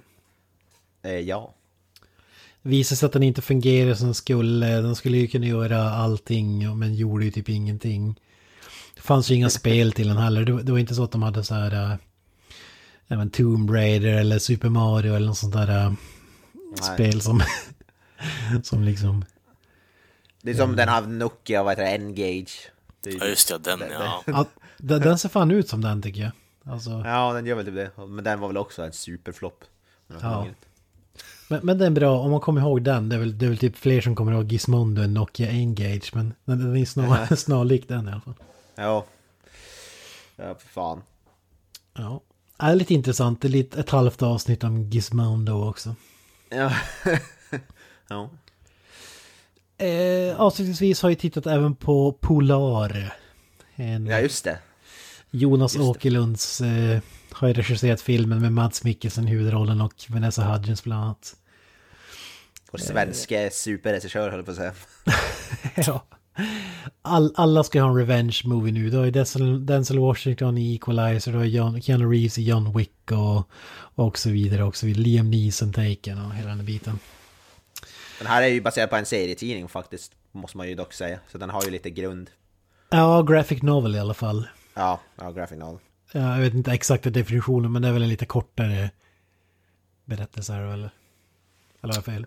Eh, 1.03 1.13
ja. 1.13 1.55
Visade 2.63 2.97
sig 2.97 3.07
att 3.07 3.13
den 3.13 3.23
inte 3.23 3.43
fungerade 3.43 3.97
som 3.97 4.07
den 4.07 4.15
skulle. 4.15 4.67
Den 4.67 4.97
skulle 4.97 5.17
ju 5.17 5.29
kunna 5.29 5.47
göra 5.47 5.91
allting 5.91 6.79
men 6.79 6.95
gjorde 6.95 7.25
ju 7.25 7.31
typ 7.31 7.49
ingenting. 7.49 8.21
Det 8.95 9.01
fanns 9.01 9.31
ju 9.31 9.35
inga 9.35 9.51
spel 9.51 9.93
till 9.93 10.09
den 10.09 10.17
heller. 10.17 10.45
Det 10.45 10.53
var, 10.53 10.63
det 10.63 10.73
var 10.73 10.79
inte 10.79 10.95
så 10.95 11.05
att 11.05 11.13
de 11.13 11.23
hade 11.23 11.45
så 11.45 11.55
här... 11.55 11.99
Äh, 13.09 13.25
Tomb 13.33 13.71
Raider 13.71 14.13
eller 14.13 14.39
Super 14.39 14.69
Mario 14.69 15.15
eller 15.15 15.27
något 15.27 15.39
sånt 15.39 15.55
där 15.55 15.87
äh, 15.87 15.93
spel 16.95 17.21
som... 17.21 17.43
som 18.63 18.83
liksom... 18.83 19.25
Det 20.43 20.51
är 20.51 20.55
som 20.55 20.77
den 20.77 20.89
här 20.89 21.03
Nokia, 21.03 21.63
vad 21.63 21.73
heter 21.73 21.83
det, 21.83 21.91
N-Gage. 21.91 22.71
Ja, 23.05 23.27
just 23.27 23.49
det, 23.49 23.59
den 23.59 23.81
ja. 23.91 24.23
Ja, 24.27 24.47
den, 24.77 25.01
den 25.01 25.19
ser 25.19 25.29
fan 25.29 25.51
ut 25.51 25.69
som 25.69 25.81
den 25.81 26.03
tycker 26.03 26.21
jag. 26.21 26.33
Alltså, 26.73 26.91
Ja, 26.91 27.33
den 27.33 27.47
gör 27.47 27.57
väl 27.57 27.65
typ 27.65 27.75
det. 27.75 28.07
Men 28.07 28.25
den 28.25 28.41
var 28.41 28.49
väl 28.49 28.57
också 28.57 28.83
en 28.83 28.93
superflopp. 28.93 29.65
Ja. 30.21 30.47
Men, 31.49 31.61
men 31.63 31.79
den 31.79 31.87
är 31.87 31.91
bra, 31.91 32.19
om 32.19 32.31
man 32.31 32.41
kommer 32.41 32.61
ihåg 32.61 32.83
den. 32.83 33.09
Det 33.09 33.17
är 33.17 33.21
väl, 33.21 33.39
det 33.39 33.47
är 33.47 33.49
väl 33.49 33.59
typ 33.59 33.77
fler 33.77 34.01
som 34.01 34.17
kommer 34.17 34.33
ihåg 34.33 34.53
Gizmondo 34.53 35.03
än 35.03 35.15
Nokia 35.15 35.49
Engage. 35.49 36.11
Men 36.15 36.35
den, 36.45 36.77
är 36.77 36.85
snar, 36.85 37.37
snarlik 37.37 37.89
den 37.89 38.09
i 38.09 38.13
alla 38.13 38.21
fall. 38.21 38.35
Ja. 38.75 39.05
Ja, 40.37 40.55
för 40.55 40.69
fan. 40.69 41.03
Ja. 41.95 42.21
Det 42.59 42.65
är 42.65 42.75
lite 42.75 42.95
intressant. 42.95 43.43
Det 43.43 43.49
är 43.49 43.51
lite 43.51 43.81
ett 43.81 43.91
halvt 43.91 44.23
avsnitt 44.23 44.65
om 44.65 44.83
Gizmondo 44.83 45.69
också. 45.69 45.95
Ja. 46.51 46.73
ja. 48.09 48.31
Eh, 49.87 50.41
avslutningsvis 50.41 51.03
har 51.03 51.11
jag 51.11 51.19
tittat 51.19 51.47
även 51.47 51.75
på 51.75 52.13
Polar. 52.13 53.17
En 53.75 54.07
ja, 54.07 54.21
just 54.21 54.45
det. 54.45 54.59
Jonas 55.31 55.75
just. 55.75 55.89
Åkerlunds 55.89 56.61
eh, 56.61 57.01
har 57.39 57.49
ju 57.49 57.55
regisserat 57.55 58.01
filmen 58.01 58.41
med 58.41 58.53
Mads 58.53 58.85
Mikkelsen 58.85 59.29
i 59.29 59.31
huvudrollen 59.31 59.81
och 59.81 59.95
Vanessa 60.09 60.43
Hudgens 60.43 60.85
bland 60.85 61.05
annat. 61.05 61.37
Vår 62.71 62.79
svenska 62.79 63.51
superregissör 63.51 64.31
höll 64.31 64.45
på 64.45 64.51
att 64.51 64.57
säga. 64.57 64.73
ja. 65.77 66.05
All, 67.03 67.33
alla 67.37 67.65
ska 67.65 67.83
ha 67.83 67.91
en 67.91 67.97
revenge 67.97 68.41
movie 68.45 68.73
nu. 68.73 68.91
Du 68.91 68.97
har 68.97 69.05
ju 69.05 69.11
Denzel, 69.11 69.67
Denzel 69.67 69.99
Washington 69.99 70.59
i 70.59 70.75
Equalizer, 70.75 71.33
du 71.33 71.39
har 71.39 71.45
John, 71.45 71.83
Keanu 71.83 72.05
Reeves 72.05 72.39
i 72.39 72.43
John 72.43 72.79
Wick 72.79 73.13
och, 73.13 73.51
och 73.95 74.19
så 74.19 74.31
vidare. 74.31 74.65
Och 74.65 74.77
så 74.77 74.87
vidare. 74.87 75.03
Liam 75.03 75.31
Neeson 75.31 75.73
Taken 75.73 76.27
och 76.27 76.35
hela 76.35 76.49
den 76.49 76.65
biten. 76.65 76.99
Den 78.19 78.27
här 78.27 78.43
är 78.43 78.47
ju 78.47 78.61
baserad 78.61 78.91
på 78.91 78.97
en 78.97 79.07
serietidning 79.07 79.69
faktiskt, 79.69 80.13
måste 80.33 80.57
man 80.57 80.69
ju 80.69 80.75
dock 80.75 80.93
säga. 80.93 81.19
Så 81.33 81.39
den 81.39 81.51
har 81.51 81.65
ju 81.65 81.71
lite 81.71 81.91
grund. 81.91 82.31
Ja, 82.91 83.23
graphic 83.23 83.63
novel 83.63 83.97
i 83.97 83.99
alla 83.99 84.15
fall. 84.15 84.49
Ja, 84.75 85.01
ja 85.17 85.31
graphic 85.31 85.59
novel. 85.59 85.79
Ja, 86.13 86.35
jag 86.35 86.41
vet 86.41 86.55
inte 86.55 86.73
exakta 86.73 87.11
definitionen, 87.11 87.73
men 87.73 87.83
det 87.83 87.89
är 87.89 87.93
väl 87.93 88.03
en 88.03 88.09
lite 88.09 88.27
kortare 88.27 88.91
berättelse 90.05 90.53
här, 90.53 90.61
eller? 90.63 90.91
Eller 91.83 91.93
har 91.95 91.99
jag 91.99 92.05
fel? 92.05 92.27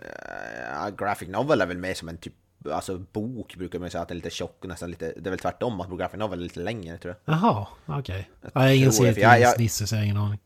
Ja, 0.72 0.90
graphic 0.90 1.30
novel 1.30 1.62
är 1.62 1.66
väl 1.66 1.78
mer 1.78 1.94
som 1.94 2.10
en 2.10 2.18
typ 2.18 2.34
Alltså 2.72 2.98
bok 2.98 3.56
brukar 3.56 3.80
man 3.80 3.90
säga 3.92 4.02
att 4.02 4.08
det 4.08 4.14
är 4.14 4.16
lite 4.16 4.30
tjock, 4.30 4.64
nästan 4.64 4.90
lite, 4.90 5.14
det 5.18 5.30
är 5.30 5.32
väl 5.32 5.40
tvärtom 5.40 5.82
att 5.82 5.98
graphic 5.98 6.20
novel 6.20 6.40
är 6.40 6.44
lite 6.44 6.60
längre 6.60 6.98
tror 6.98 7.16
jag. 7.26 7.36
Jaha, 7.36 7.68
okej. 7.86 8.30
Okay. 8.42 8.52
Jag 8.54 8.70
är 8.72 8.76
ingen 8.76 8.92
för 8.92 9.04
jag- 9.04 9.10
jag- 9.10 9.16
serietidningsnisse 9.18 9.88
så 9.88 9.96
jag 9.96 10.00
har 10.00 10.04
ingen 10.04 10.18
aning. 10.18 10.40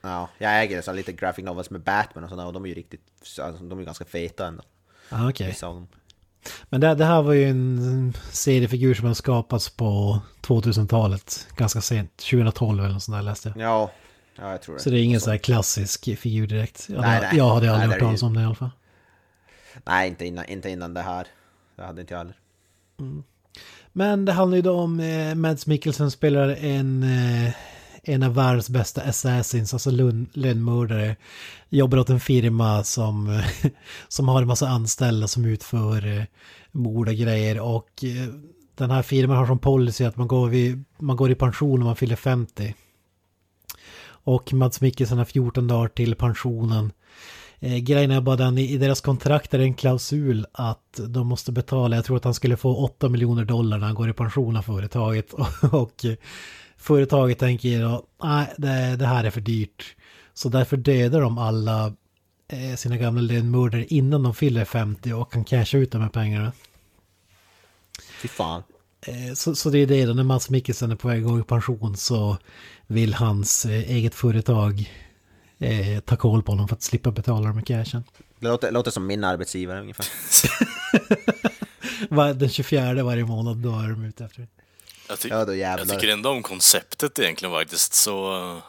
Ja, 0.00 0.28
jag 0.38 0.62
äger 0.62 0.82
så 0.82 0.92
lite 0.92 1.12
graphic 1.12 1.44
novels 1.44 1.70
med 1.70 1.80
Batman 1.80 2.24
och 2.24 2.30
sådana 2.30 2.46
och 2.46 2.52
de 2.52 2.64
är 2.64 2.68
ju 2.68 2.74
riktigt, 2.74 3.00
alltså, 3.20 3.64
de 3.64 3.72
är 3.78 3.82
ju 3.82 3.84
ganska 3.86 4.04
feta 4.04 4.46
ändå. 4.46 4.62
Ah, 5.10 5.28
okej. 5.28 5.56
Dem. 5.60 5.88
Men 6.68 6.80
det, 6.80 6.94
det 6.94 7.04
här 7.04 7.22
var 7.22 7.32
ju 7.32 7.44
en 7.50 8.12
seriefigur 8.30 8.94
som 8.94 9.06
har 9.06 9.14
skapats 9.14 9.70
på 9.70 10.20
2000-talet. 10.42 11.46
Ganska 11.56 11.80
sent, 11.80 12.16
2012 12.16 12.78
eller 12.84 12.92
något 12.92 13.02
sånt 13.02 13.18
där 13.18 13.22
läste 13.22 13.48
jag. 13.56 13.66
Ja, 13.68 13.90
ja 14.38 14.50
jag 14.50 14.62
tror 14.62 14.74
det. 14.74 14.80
Så 14.80 14.90
det 14.90 14.98
är 14.98 15.02
ingen 15.02 15.20
så 15.20 15.30
här 15.30 15.38
klassisk 15.38 16.18
figur 16.18 16.46
direkt. 16.46 16.86
Jag, 16.88 17.00
Nej, 17.00 17.20
nej. 17.20 17.36
jag 17.36 17.48
hade 17.54 17.66
Nej, 17.66 17.74
aldrig 17.74 17.88
det 17.90 17.94
hört 17.94 18.00
talas 18.00 18.22
ju- 18.22 18.26
om 18.26 18.34
det 18.34 18.40
i 18.40 18.44
alla 18.44 18.54
fall. 18.54 18.70
Nej, 19.86 20.08
inte 20.08 20.26
innan, 20.26 20.44
inte 20.44 20.70
innan 20.70 20.94
det 20.94 21.02
här. 21.02 21.26
Det 21.76 21.82
hade 21.84 22.00
inte 22.00 22.14
jag 22.14 22.18
heller. 22.18 22.34
Men 23.92 24.24
det 24.24 24.32
handlar 24.32 24.56
ju 24.56 24.62
då 24.62 24.72
om 24.80 25.00
eh, 25.00 25.34
Mads 25.34 25.66
Mikkelsen 25.66 26.10
spelar 26.10 26.48
en, 26.48 27.02
eh, 27.02 27.52
en 28.02 28.22
av 28.22 28.34
världens 28.34 28.70
bästa 28.70 29.02
assassins, 29.02 29.72
alltså 29.72 29.90
lönnmördare. 30.32 31.16
Jobbar 31.68 31.98
åt 31.98 32.10
en 32.10 32.20
firma 32.20 32.84
som, 32.84 33.42
som 34.08 34.28
har 34.28 34.42
en 34.42 34.48
massa 34.48 34.68
anställda 34.68 35.28
som 35.28 35.44
utför 35.44 36.18
eh, 36.18 36.24
mord 36.72 37.08
och 37.08 37.14
grejer. 37.14 37.60
Och 37.60 38.04
eh, 38.04 38.34
den 38.74 38.90
här 38.90 39.02
firman 39.02 39.36
har 39.36 39.46
som 39.46 39.58
policy 39.58 40.04
att 40.04 40.16
man 40.16 40.28
går, 40.28 40.48
vid, 40.48 40.84
man 40.98 41.16
går 41.16 41.30
i 41.30 41.34
pension 41.34 41.78
när 41.78 41.86
man 41.86 41.96
fyller 41.96 42.16
50. 42.16 42.74
Och 44.08 44.52
Mads 44.52 44.80
Mikkelsen 44.80 45.18
har 45.18 45.24
14 45.24 45.66
dagar 45.66 45.88
till 45.88 46.14
pensionen. 46.14 46.92
Eh, 47.60 47.76
grejen 47.76 48.10
är 48.10 48.20
bara 48.20 48.36
den, 48.36 48.58
i, 48.58 48.76
deras 48.76 49.00
kontrakt 49.00 49.54
är 49.54 49.58
det 49.58 49.64
en 49.64 49.74
klausul 49.74 50.46
att 50.52 51.00
de 51.08 51.26
måste 51.26 51.52
betala, 51.52 51.96
jag 51.96 52.04
tror 52.04 52.16
att 52.16 52.24
han 52.24 52.34
skulle 52.34 52.56
få 52.56 52.76
8 52.76 53.08
miljoner 53.08 53.44
dollar 53.44 53.78
när 53.78 53.86
han 53.86 53.94
går 53.94 54.10
i 54.10 54.12
pension 54.12 54.56
av 54.56 54.62
företaget. 54.62 55.32
Och, 55.32 55.74
och 55.74 56.04
företaget 56.78 57.38
tänker 57.38 57.80
då, 57.82 58.06
nej 58.22 58.54
det, 58.58 58.96
det 58.96 59.06
här 59.06 59.24
är 59.24 59.30
för 59.30 59.40
dyrt. 59.40 59.96
Så 60.34 60.48
därför 60.48 60.76
dödar 60.76 61.20
de 61.20 61.38
alla 61.38 61.92
eh, 62.48 62.76
sina 62.76 62.96
gamla 62.96 63.20
lönnmördare 63.20 63.84
innan 63.84 64.22
de 64.22 64.34
fyller 64.34 64.64
50 64.64 65.12
och 65.12 65.32
kan 65.32 65.44
casha 65.44 65.78
ut 65.78 65.92
de 65.92 66.00
här 66.02 66.08
pengarna. 66.08 66.52
Fy 68.22 68.28
fan. 68.28 68.62
Eh, 69.06 69.34
Så, 69.34 69.54
så 69.54 69.70
det 69.70 69.78
är 69.78 69.86
det 69.86 70.06
då, 70.06 70.12
när 70.14 70.22
Mats 70.24 70.50
Mikkelsen 70.50 70.90
är 70.90 70.96
på 70.96 71.08
väg 71.08 71.24
att 71.24 71.30
gå 71.30 71.38
i 71.38 71.42
pension 71.42 71.96
så 71.96 72.38
vill 72.86 73.14
hans 73.14 73.66
eh, 73.66 73.90
eget 73.90 74.14
företag 74.14 74.92
eh, 75.58 76.00
ta 76.00 76.16
koll 76.16 76.42
på 76.42 76.52
honom 76.52 76.68
för 76.68 76.76
att 76.76 76.82
slippa 76.82 77.10
betala 77.10 77.48
dem 77.48 77.58
i 77.58 77.62
cashen. 77.62 78.04
Det 78.40 78.48
låter, 78.48 78.72
låter 78.72 78.90
som 78.90 79.06
min 79.06 79.24
arbetsgivare 79.24 79.80
ungefär. 79.80 80.06
Den 82.34 82.48
24 82.48 83.02
varje 83.02 83.24
månad, 83.24 83.56
då 83.56 83.78
är 83.78 83.88
de 83.88 84.04
ute 84.04 84.24
efter 84.24 84.40
det. 84.40 84.48
Jag, 85.08 85.20
ty- 85.20 85.28
Ja, 85.28 85.44
då 85.44 85.54
jag 85.54 85.88
tycker 85.88 86.08
ändå 86.12 86.30
om 86.30 86.42
konceptet 86.42 87.18
egentligen 87.18 87.54
faktiskt, 87.54 87.94
så 87.94 88.10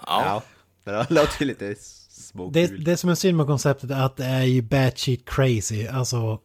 ja. 0.08 0.42
Ja, 0.86 0.94
det 1.08 1.08
låter 1.14 1.40
ju 1.40 1.46
lite 1.46 1.76
småkul. 2.10 2.54
Det, 2.54 2.68
det 2.92 2.98
som 2.98 3.10
är 3.10 3.16
synd 3.16 3.38
med 3.38 3.46
konceptet 3.46 3.92
är 3.92 4.04
att 4.06 4.18
det 4.18 4.26
är 4.26 4.44
ju 4.44 4.62
batshit 4.62 5.30
crazy. 5.30 5.88
Alltså... 5.88 6.40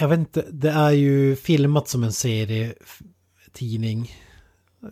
Jag 0.00 0.08
vet 0.08 0.18
inte, 0.18 0.44
det 0.50 0.70
är 0.70 0.90
ju 0.90 1.36
filmat 1.36 1.88
som 1.88 2.04
en 2.04 2.12
serietidning. 2.12 4.14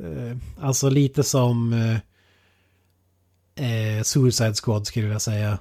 Eh, 0.01 0.37
Alltså 0.61 0.89
lite 0.89 1.23
som 1.23 1.73
eh, 1.73 1.97
eh, 3.97 4.03
Suicide 4.03 4.55
Squad 4.55 4.87
skulle 4.87 5.07
jag 5.09 5.23
säga. 5.23 5.59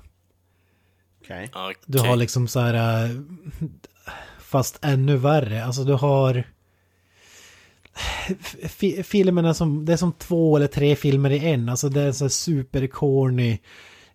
Okej. 1.22 1.52
Du 1.86 2.00
har 2.00 2.16
liksom 2.16 2.48
så 2.48 2.60
här... 2.60 3.06
eh, 3.06 3.12
Fast 4.40 4.80
ännu 4.82 5.18
värre. 5.18 5.66
Alltså 5.66 5.84
du 5.84 5.94
har... 5.94 6.44
Fi- 8.68 9.04
filmerna 9.04 9.54
som... 9.54 9.86
Det 9.86 9.94
är 9.94 9.98
som 9.98 10.14
två 10.14 10.58
eller 10.58 10.68
tre 10.68 10.96
filmer 10.96 11.30
i 11.30 11.46
en. 11.46 11.70
Alltså 11.70 11.90
det 11.90 12.02
är 12.02 12.12
så 12.12 12.24
här 12.24 12.30
super 12.30 12.88
corny 12.88 13.60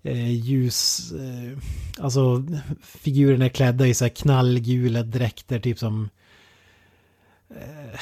eh, 0.02 0.30
ljus... 0.30 1.12
Eh, 1.12 1.58
alltså 2.04 2.44
figurerna 2.82 3.44
är 3.44 3.48
klädda 3.48 3.86
i 3.86 3.94
så 3.94 4.04
här 4.04 4.10
knallgula 4.10 5.02
dräkter 5.02 5.60
typ 5.60 5.78
som... 5.78 6.08
Eh, 7.50 8.00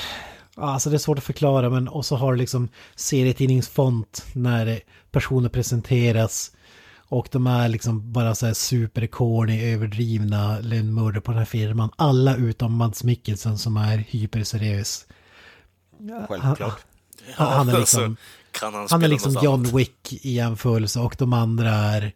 alltså 0.55 0.91
det 0.91 0.97
är 0.97 0.99
svårt 0.99 1.19
att 1.19 1.25
förklara 1.25 1.71
men 1.71 1.89
och 1.89 2.07
så 2.07 2.17
har 2.17 2.33
du 2.33 2.39
liksom 2.39 2.69
serietidningsfont 2.95 4.27
när 4.33 4.81
personer 5.11 5.49
presenteras. 5.49 6.53
Och 7.09 7.29
de 7.33 7.47
är 7.47 7.69
liksom 7.69 8.13
bara 8.13 8.35
så 8.35 8.47
här 8.47 8.55
super 8.55 9.07
corny, 9.07 9.73
överdrivna 9.73 10.59
lönnmördare 10.61 11.21
på 11.21 11.31
den 11.31 11.39
här 11.39 11.45
firman. 11.45 11.91
Alla 11.97 12.37
utom 12.37 12.75
Mads 12.75 13.05
Mikkelsen 13.05 13.59
som 13.59 13.77
är 13.77 13.99
hyperseriös. 13.99 15.07
Självklart. 16.29 16.79
Han, 17.35 17.53
han 17.53 17.69
är 17.69 17.79
liksom, 17.79 18.03
alltså, 18.03 18.17
kan 18.51 18.75
han, 18.75 18.87
han 18.91 19.03
är 19.05 19.09
liksom 19.09 19.39
John 19.43 19.61
annat? 19.61 19.73
Wick 19.75 20.13
i 20.13 20.33
jämförelse 20.33 21.01
och 21.01 21.15
de 21.19 21.33
andra 21.33 21.71
är 21.71 22.13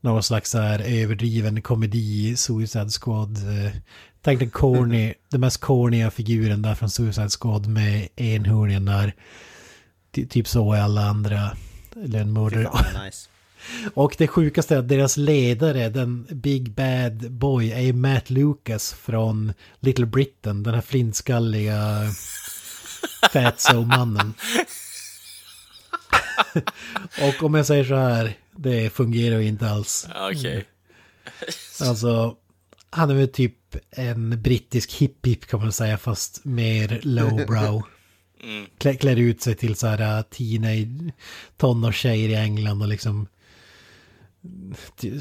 någon 0.00 0.22
slags 0.22 0.50
så 0.50 0.58
här 0.58 0.78
överdriven 0.78 1.62
komedi, 1.62 2.36
Suicide 2.36 2.90
Squad. 2.90 3.36
eh, 3.36 3.72
Tänk 4.22 4.40
den 4.40 4.50
corny, 4.50 5.14
den 5.30 5.40
mest 5.40 5.60
corniga 5.60 6.10
figuren 6.10 6.62
där 6.62 6.74
från 6.74 6.90
Suicide 6.90 7.28
Squad 7.40 7.66
med 7.66 8.08
enhörningen 8.16 8.84
där. 8.84 9.14
Ty- 10.14 10.26
Typ 10.26 10.48
så 10.48 10.72
är 10.72 10.80
alla 10.80 11.02
andra 11.04 11.50
lönnmördare. 11.96 12.70
nice. 13.04 13.28
Och 13.94 14.14
det 14.18 14.28
sjukaste 14.28 14.74
är 14.74 14.78
att 14.78 14.88
deras 14.88 15.16
ledare, 15.16 15.88
den 15.88 16.26
Big 16.30 16.70
Bad 16.70 17.32
Boy, 17.32 17.70
är 17.88 17.92
Matt 17.92 18.30
Lucas 18.30 18.92
från 18.92 19.52
Little 19.80 20.06
Britain. 20.06 20.62
Den 20.62 20.74
här 20.74 20.80
flintskalliga 20.80 22.00
Fatso-mannen. 23.32 24.34
Och 27.20 27.42
om 27.42 27.54
jag 27.54 27.66
säger 27.66 27.84
så 27.84 27.94
här, 27.94 28.36
det 28.56 28.90
fungerar 28.90 29.38
ju 29.38 29.48
inte 29.48 29.70
alls. 29.70 30.08
Okej. 30.30 30.64
Alltså, 31.80 32.36
han 32.90 33.10
är 33.10 33.14
väl 33.14 33.28
typ 33.28 33.54
en 33.90 34.42
brittisk 34.42 34.92
hipp-hipp 34.92 35.46
kan 35.46 35.60
man 35.60 35.72
säga, 35.72 35.98
fast 35.98 36.44
mer 36.44 37.00
lowbrow. 37.02 37.82
Klä, 38.78 38.94
klär 38.94 39.16
ut 39.16 39.42
sig 39.42 39.54
till 39.54 39.76
så 39.76 39.86
här 39.86 40.22
teenage 40.22 41.12
tonårstjejer 41.56 42.28
i 42.28 42.34
England 42.34 42.82
och 42.82 42.88
liksom 42.88 43.26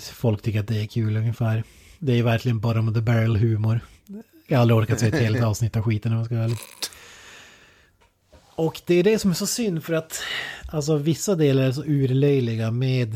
folk 0.02 0.42
tycker 0.42 0.60
att 0.60 0.68
det 0.68 0.82
är 0.82 0.86
kul 0.88 1.18
ungefär. 1.18 1.64
Det 2.00 2.20
är 2.20 2.24
verkligen 2.24 2.60
bara 2.60 2.82
med 2.82 2.94
the 2.94 3.02
barrel 3.02 3.36
humor. 3.36 3.80
Jag 4.48 4.58
har 4.58 4.62
aldrig 4.62 4.78
orkat 4.78 5.00
se 5.00 5.08
ett 5.08 5.20
helt 5.20 5.44
avsnitt 5.44 5.76
av 5.76 5.84
skiten 5.84 6.12
om 6.12 6.18
jag 6.18 6.26
ska 6.26 6.36
vara 6.36 6.46
ärlig. 6.46 6.58
Och 8.58 8.82
det 8.86 8.96
är 8.96 9.04
det 9.04 9.20
som 9.20 9.32
är 9.32 9.36
så 9.36 9.48
synd 9.48 9.84
för 9.84 9.94
att 9.94 10.20
alltså 10.72 10.98
vissa 10.98 11.36
delar 11.36 11.64
är 11.64 11.72
så 11.72 11.84
urlöjliga 11.84 12.72
med 12.72 13.14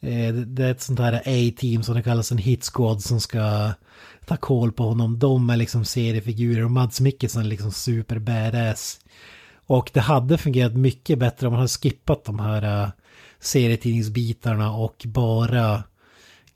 eh, 0.00 0.34
det 0.34 0.64
är 0.64 0.70
ett 0.70 0.82
sånt 0.82 0.98
här 0.98 1.12
A-team 1.12 1.82
som 1.82 1.94
det 1.94 2.02
kallas 2.02 2.32
en 2.32 2.38
hit 2.38 2.64
squad 2.64 3.02
som 3.02 3.20
ska 3.20 3.72
ta 4.26 4.36
koll 4.36 4.72
på 4.72 4.82
honom. 4.82 5.18
De 5.18 5.50
är 5.50 5.56
liksom 5.56 5.84
seriefigurer 5.84 6.64
och 6.64 6.70
Mads 6.70 7.00
Mikkelsen 7.00 7.42
är 7.42 7.46
liksom 7.46 7.72
super 7.72 8.18
badass. 8.18 9.00
Och 9.66 9.90
det 9.92 10.00
hade 10.00 10.38
fungerat 10.38 10.74
mycket 10.74 11.18
bättre 11.18 11.46
om 11.46 11.52
man 11.52 11.60
hade 11.60 11.68
skippat 11.68 12.24
de 12.24 12.40
här 12.40 12.84
uh, 12.84 12.90
serietidningsbitarna 13.40 14.72
och 14.72 15.02
bara 15.06 15.84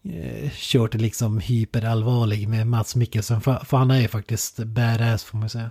eh, 0.04 0.50
kört 0.52 0.92
det 0.92 0.98
liksom 0.98 1.38
hyperallvarlig 1.38 2.48
med 2.48 2.66
Mats 2.66 2.96
Mikkelsen. 2.96 3.40
För, 3.40 3.64
för 3.64 3.76
han 3.76 3.90
är 3.90 4.00
ju 4.00 4.08
faktiskt 4.08 4.58
badass 4.58 5.24
får 5.24 5.38
man 5.38 5.50
säga. 5.50 5.70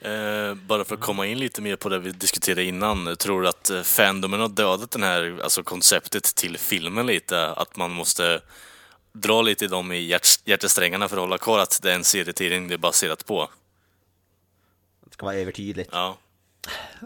Eh, 0.00 0.54
bara 0.54 0.84
för 0.84 0.94
att 0.94 1.00
komma 1.00 1.26
in 1.26 1.38
lite 1.38 1.62
mer 1.62 1.76
på 1.76 1.88
det 1.88 1.98
vi 1.98 2.12
diskuterade 2.12 2.64
innan. 2.64 3.16
Tror 3.16 3.42
du 3.42 3.48
att 3.48 3.70
eh, 3.70 3.82
fandomen 3.82 4.40
har 4.40 4.48
dödat 4.48 4.90
den 4.90 5.02
här, 5.02 5.40
alltså 5.42 5.62
konceptet 5.62 6.24
till 6.24 6.58
filmen 6.58 7.06
lite? 7.06 7.46
Att 7.46 7.76
man 7.76 7.90
måste 7.90 8.40
dra 9.12 9.42
lite 9.42 9.64
i 9.64 9.68
dem 9.68 9.92
i 9.92 10.00
hjärt, 10.00 10.26
hjärtesträngarna 10.44 11.08
för 11.08 11.16
att 11.16 11.20
hålla 11.20 11.38
kvar 11.38 11.58
att 11.58 11.80
det 11.82 11.90
är 11.90 11.94
en 11.94 12.04
serietidning 12.04 12.68
det 12.68 12.74
är 12.74 12.78
baserat 12.78 13.26
på? 13.26 13.50
Det 15.04 15.12
ska 15.12 15.26
vara 15.26 15.36
övertydligt. 15.36 15.90
Ja. 15.92 16.18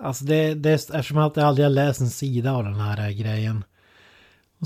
Alltså 0.03 0.25
det, 0.25 0.55
det 0.55 0.71
är 0.71 0.75
eftersom 0.75 1.16
jag 1.16 1.39
aldrig 1.39 1.65
har 1.65 1.71
läst 1.71 2.01
en 2.01 2.11
sida 2.11 2.53
av 2.53 2.65
den 2.65 2.81
här 2.81 3.11
grejen. 3.11 3.65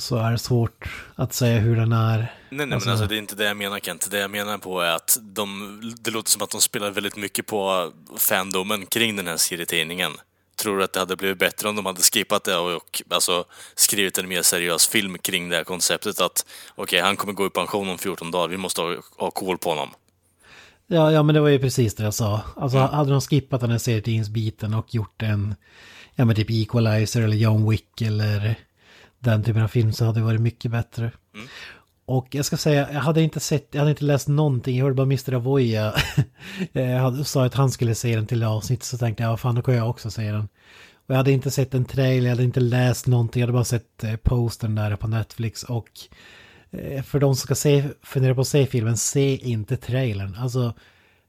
Så 0.00 0.16
är 0.16 0.32
det 0.32 0.38
svårt 0.38 0.88
att 1.14 1.32
säga 1.34 1.58
hur 1.60 1.76
den 1.76 1.92
är. 1.92 2.18
Nej, 2.18 2.66
nej, 2.66 2.72
Alltså- 2.74 2.88
men 2.88 2.92
alltså 2.92 3.06
det 3.08 3.14
är 3.16 3.18
inte 3.18 3.34
det 3.36 3.44
jag 3.44 3.56
menar 3.56 3.78
Kent. 3.78 4.10
Det 4.10 4.18
jag 4.18 4.30
menar 4.30 4.58
på 4.58 4.80
är 4.80 4.90
att 4.90 5.18
de, 5.22 5.80
det 6.00 6.10
låter 6.10 6.30
som 6.30 6.42
att 6.42 6.50
de 6.50 6.60
spelar 6.60 6.90
väldigt 6.90 7.16
mycket 7.16 7.46
på 7.46 7.92
fandomen 8.18 8.86
kring 8.86 9.16
den 9.16 9.26
här 9.26 9.36
serietidningen. 9.36 10.12
Tror 10.56 10.78
du 10.78 10.84
att 10.84 10.92
det 10.92 11.00
hade 11.00 11.16
blivit 11.16 11.38
bättre 11.38 11.68
om 11.68 11.76
de 11.76 11.86
hade 11.86 12.02
skippat 12.02 12.44
det 12.44 12.56
och, 12.56 12.72
och 12.76 13.02
alltså, 13.10 13.44
skrivit 13.74 14.18
en 14.18 14.28
mer 14.28 14.42
seriös 14.42 14.86
film 14.88 15.18
kring 15.18 15.48
det 15.48 15.56
här 15.56 15.64
konceptet 15.64 16.20
att 16.20 16.46
okej, 16.74 17.00
han 17.00 17.16
kommer 17.16 17.32
gå 17.32 17.46
i 17.46 17.50
pension 17.50 17.88
om 17.88 17.98
14 17.98 18.30
dagar, 18.30 18.48
vi 18.48 18.56
måste 18.56 18.80
ha, 18.80 18.96
ha 19.16 19.30
koll 19.30 19.58
på 19.58 19.70
honom. 19.70 19.88
Ja, 20.86 21.12
ja, 21.12 21.22
men 21.22 21.34
det 21.34 21.40
var 21.40 21.48
ju 21.48 21.58
precis 21.58 21.94
det 21.94 22.02
jag 22.04 22.14
sa. 22.14 22.40
Alltså 22.56 22.78
hade 22.78 23.10
de 23.10 23.20
skippat 23.20 23.60
den 23.60 23.70
här 23.70 23.78
serietidningsbiten 23.78 24.74
och 24.74 24.94
gjort 24.94 25.22
en, 25.22 25.54
ja 26.14 26.24
men 26.24 26.36
typ 26.36 26.50
Equalizer 26.50 27.22
eller 27.22 27.36
John 27.36 27.70
Wick 27.70 28.00
eller 28.02 28.54
den 29.18 29.42
typen 29.44 29.62
av 29.62 29.68
film 29.68 29.92
så 29.92 30.04
hade 30.04 30.20
det 30.20 30.24
varit 30.24 30.40
mycket 30.40 30.70
bättre. 30.70 31.10
Och 32.04 32.34
jag 32.34 32.44
ska 32.44 32.56
säga, 32.56 32.92
jag 32.92 33.00
hade 33.00 33.22
inte 33.22 33.40
sett, 33.40 33.68
jag 33.70 33.78
hade 33.80 33.90
inte 33.90 34.04
läst 34.04 34.28
någonting, 34.28 34.76
jag 34.76 34.84
hörde 34.84 34.94
bara 34.94 35.02
Mr. 35.02 35.34
Avoya. 35.34 35.94
hade, 37.00 37.24
sa 37.24 37.44
att 37.44 37.54
han 37.54 37.70
skulle 37.70 37.94
se 37.94 38.16
den 38.16 38.26
till 38.26 38.44
avsnitt 38.44 38.82
så 38.82 38.98
tänkte 38.98 39.22
jag, 39.22 39.30
vad 39.30 39.40
fan 39.40 39.54
då 39.54 39.62
kan 39.62 39.74
jag 39.74 39.90
också 39.90 40.10
se 40.10 40.32
den. 40.32 40.48
Och 41.08 41.14
jag 41.14 41.16
hade 41.16 41.32
inte 41.32 41.50
sett 41.50 41.74
en 41.74 41.84
trailer, 41.84 42.26
jag 42.28 42.36
hade 42.36 42.44
inte 42.44 42.60
läst 42.60 43.06
någonting, 43.06 43.40
jag 43.40 43.46
hade 43.46 43.52
bara 43.52 43.64
sett 43.64 44.04
eh, 44.04 44.16
postern 44.16 44.74
där 44.74 44.96
på 44.96 45.08
Netflix 45.08 45.62
och 45.62 45.88
eh, 46.70 47.02
för 47.02 47.20
de 47.20 47.36
som 47.36 47.46
ska 47.46 47.54
se, 47.54 47.84
fundera 48.02 48.34
på 48.34 48.40
att 48.40 48.48
se 48.48 48.66
filmen, 48.66 48.96
se 48.96 49.36
inte 49.36 49.76
trailern. 49.76 50.36
Alltså, 50.38 50.74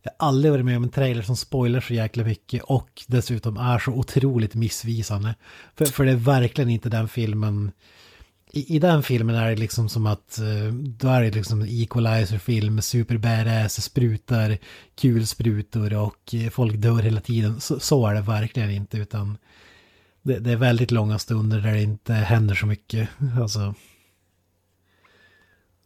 jag 0.04 0.12
har 0.18 0.28
aldrig 0.28 0.52
varit 0.52 0.66
med 0.66 0.78
om 0.78 0.84
en 0.84 0.90
trailer 0.90 1.22
som 1.22 1.36
spoilar 1.36 1.82
så 1.82 1.94
jäkla 1.94 2.24
mycket 2.24 2.64
och 2.64 2.90
dessutom 3.08 3.58
är 3.58 3.80
så 3.80 3.92
otroligt 3.92 4.56
missvisande. 4.56 5.36
För, 5.76 5.86
för 5.86 6.06
det 6.06 6.12
är 6.12 6.16
verkligen 6.16 6.70
inte 6.70 6.90
den 6.90 7.08
filmen... 7.08 7.72
I, 8.52 8.76
I 8.76 8.80
den 8.80 9.04
filmen 9.04 9.36
är 9.36 9.50
det 9.50 9.56
liksom 9.56 9.90
som 9.90 10.06
att 10.06 10.40
eh, 10.40 10.74
då 10.74 11.08
är 11.08 11.22
det 11.22 11.32
liksom 11.32 11.62
en 11.62 11.68
equalizer-film, 11.68 12.82
super 12.82 13.18
badass, 13.18 13.84
sprutar, 13.84 14.58
kulsprutor 15.02 15.94
och 15.94 16.34
eh, 16.34 16.50
folk 16.50 16.76
dör 16.76 17.02
hela 17.02 17.22
tiden. 17.22 17.62
Så, 17.62 17.80
så 17.80 18.08
är 18.08 18.14
det 18.14 18.22
verkligen 18.22 18.72
inte 18.72 18.98
utan 18.98 19.38
det, 20.22 20.40
det 20.40 20.52
är 20.52 20.56
väldigt 20.56 20.92
långa 20.92 21.20
stunder 21.20 21.60
där 21.60 21.74
det 21.74 21.82
inte 21.82 22.14
händer 22.14 22.56
så 22.56 22.66
mycket. 22.66 23.10
Alltså... 23.42 23.74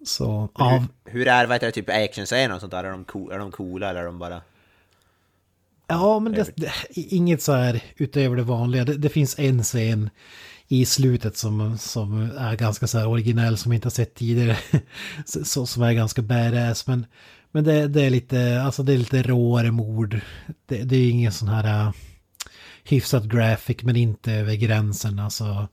Så, 0.06 0.50
av, 0.54 0.88
Hur, 1.06 1.12
hur 1.12 1.28
är 1.28 1.46
vad 1.46 1.56
heter 1.56 1.68
det, 1.68 1.72
typ 1.72 1.90
actionscener 1.90 2.56
och 2.56 2.62
sånt 2.62 2.72
där? 2.72 2.84
Är 2.84 2.92
de, 2.92 3.04
cool, 3.04 3.32
är 3.32 3.40
de 3.40 3.52
coola 3.52 3.90
eller 3.90 4.02
är 4.02 4.06
de 4.06 4.20
bara... 4.20 4.42
Ja, 5.88 6.20
men 6.20 6.34
det, 6.34 6.52
det, 6.56 6.72
inget 6.96 7.42
så 7.42 7.54
här 7.54 7.84
utöver 7.96 8.36
det 8.36 8.44
vanliga. 8.44 8.86
Det, 8.86 8.98
det 8.98 9.10
finns 9.10 9.40
en 9.40 9.64
scen 9.64 10.10
i 10.68 10.86
slutet 10.86 11.38
som, 11.38 11.78
som 11.78 12.32
är 12.38 12.56
ganska 12.56 12.88
så 12.88 12.98
här 12.98 13.08
originell 13.08 13.58
som 13.58 13.70
vi 13.70 13.76
inte 13.76 13.86
har 13.86 13.92
sett 13.92 14.16
tidigare. 14.16 14.58
Så, 15.26 15.66
som 15.66 15.84
är 15.84 15.94
ganska 15.94 16.22
badass. 16.22 16.88
Men, 16.88 17.06
men 17.52 17.64
det, 17.64 17.88
det 17.88 18.02
är 18.02 18.10
lite, 18.10 18.62
alltså 18.62 18.84
det 18.84 18.94
är 18.94 18.98
lite 18.98 19.24
råare 19.24 19.72
mord. 19.72 20.20
Det, 20.66 20.84
det 20.84 20.96
är 20.96 21.10
ingen 21.10 21.32
sån 21.32 21.48
här 21.48 21.88
uh, 21.88 21.94
hyfsat 22.84 23.24
graphic 23.24 23.78
men 23.84 23.96
inte 23.96 24.34
över 24.34 24.56
gränsen. 24.56 25.20
Alltså, 25.20 25.68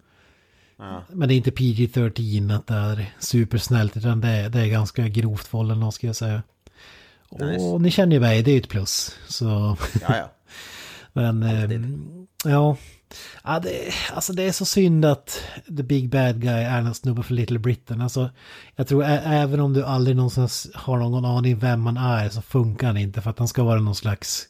Ja. 0.81 1.02
men 1.09 1.28
det 1.28 1.35
är 1.35 1.36
inte 1.36 1.51
PG-13 1.51 2.57
att 2.57 2.66
det 2.66 2.74
är 2.74 3.15
supersnällt 3.19 3.97
utan 3.97 4.20
det, 4.20 4.28
är- 4.28 4.48
det 4.48 4.61
är 4.61 4.66
ganska 4.66 5.09
grovt 5.09 5.55
våld 5.55 5.73
eller 5.73 5.90
ska 5.90 6.07
jag 6.07 6.16
säga. 6.16 6.43
Nice. 7.40 7.65
Och 7.65 7.81
ni 7.81 7.90
känner 7.90 8.12
ju 8.16 8.20
mig, 8.20 8.43
det 8.43 8.51
är 8.51 8.52
ju 8.52 8.61
ett 8.61 8.69
plus. 8.69 9.16
Så... 9.28 9.77
Ja, 10.01 10.16
ja. 10.16 10.31
Men 11.12 11.43
ehm, 11.43 12.27
ja, 12.44 12.77
ja 13.44 13.61
det, 13.61 13.93
alltså 14.15 14.32
det 14.32 14.43
är 14.43 14.52
så 14.52 14.65
synd 14.65 15.05
att 15.05 15.43
the 15.66 15.82
big 15.82 16.09
bad 16.11 16.40
guy 16.40 16.51
är 16.62 16.78
en 16.78 16.94
snubbe 16.94 17.23
för 17.23 17.35
Little 17.35 17.59
Britain. 17.59 18.01
Alltså, 18.01 18.31
jag 18.77 18.89
tror 18.89 19.05
även 19.05 19.61
om 19.61 19.73
du 19.73 19.85
aldrig 19.85 20.16
någonsin 20.16 20.48
har 20.74 20.98
någon 20.98 21.24
aning 21.24 21.59
vem 21.59 21.81
man 21.81 21.97
är 21.97 22.28
så 22.28 22.43
funkar 22.43 22.86
han 22.86 22.97
inte 22.97 23.20
för 23.20 23.31
att 23.31 23.39
han 23.39 23.48
ska 23.48 23.62
vara 23.62 23.81
någon 23.81 23.94
slags... 23.94 24.47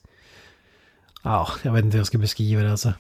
Ja, 1.23 1.49
jag 1.63 1.73
vet 1.73 1.85
inte 1.85 1.95
hur 1.95 2.01
jag 2.01 2.07
ska 2.07 2.19
beskriva 2.19 2.63
det 2.63 2.71
alltså. 2.71 2.93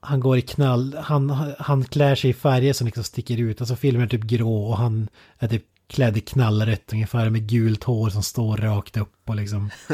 Han 0.00 0.20
går 0.20 0.38
i 0.38 0.42
knall, 0.42 0.94
han, 0.94 1.30
han 1.58 1.84
klär 1.84 2.14
sig 2.14 2.30
i 2.30 2.34
färger 2.34 2.72
som 2.72 2.86
liksom 2.86 3.04
sticker 3.04 3.40
ut. 3.40 3.60
Alltså 3.60 3.76
filmen 3.76 4.02
är 4.02 4.06
typ 4.06 4.22
grå 4.22 4.64
och 4.64 4.76
han 4.76 5.08
är 5.38 5.48
typ 5.48 5.64
klädd 5.86 6.16
i 6.16 6.20
knallrött 6.20 6.92
ungefär 6.92 7.30
med 7.30 7.48
gult 7.48 7.84
hår 7.84 8.10
som 8.10 8.22
står 8.22 8.56
rakt 8.56 8.96
upp 8.96 9.14
och 9.24 9.36
liksom... 9.36 9.70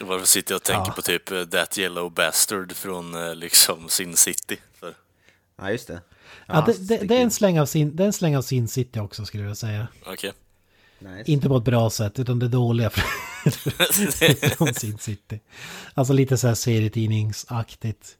Varför 0.00 0.26
sitter 0.26 0.52
jag 0.52 0.56
och 0.56 0.62
tänker 0.62 0.90
Ja. 0.90 0.92
på 0.96 1.02
typ 1.02 1.30
eh, 1.30 1.44
That 1.44 1.78
Yellow 1.78 2.12
Bastard 2.12 2.72
från 2.72 3.28
eh, 3.28 3.34
liksom 3.34 3.88
Sin 3.88 4.16
City? 4.16 4.56
För, 4.80 4.94
ja, 5.56 5.70
just 5.70 5.88
det. 5.88 6.00
Ja, 6.46 6.64
det, 6.66 6.88
det, 6.88 6.96
det, 6.96 7.16
är 7.16 7.22
en 7.22 7.30
släng 7.30 7.60
av 7.60 7.66
sin, 7.66 7.96
det 7.96 8.02
är 8.02 8.06
en 8.06 8.12
släng 8.12 8.36
av 8.36 8.42
sin 8.42 8.68
city 8.68 9.00
också 9.00 9.24
skulle 9.24 9.44
jag 9.44 9.56
säga. 9.56 9.88
okej. 10.06 10.32
Nice. 10.98 11.30
Inte 11.30 11.48
på 11.48 11.56
ett 11.56 11.64
bra 11.64 11.90
sätt 11.90 12.18
utan 12.18 12.38
det 12.38 12.48
dåliga 12.48 12.90
från 14.56 14.74
sin 14.74 14.98
city. 14.98 15.40
Alltså 15.94 16.12
lite 16.12 16.36
så 16.36 16.48
här 16.48 16.54
serietidningsaktigt. 16.54 18.17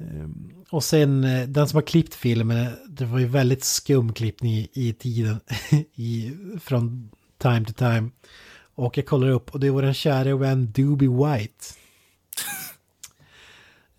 Ehm, 0.00 0.50
Och 0.70 0.84
sen 0.84 1.24
eh, 1.24 1.48
den 1.48 1.68
som 1.68 1.76
har 1.76 1.82
klippt 1.82 2.14
filmen, 2.14 2.72
det 2.88 3.04
var 3.04 3.18
ju 3.18 3.26
väldigt 3.26 3.64
skum 3.64 4.12
klippning 4.12 4.52
i, 4.52 4.68
i 4.74 4.92
tiden. 4.92 5.40
I, 5.94 6.32
från 6.60 7.10
time 7.38 7.64
to 7.64 7.72
time. 7.72 8.10
Och 8.74 8.98
jag 8.98 9.06
kollar 9.06 9.28
upp 9.28 9.50
och 9.50 9.60
det 9.60 9.70
var 9.70 9.82
den 9.82 9.94
kära 9.94 10.36
vän 10.36 10.72
Doobie 10.72 11.08
White. 11.08 11.64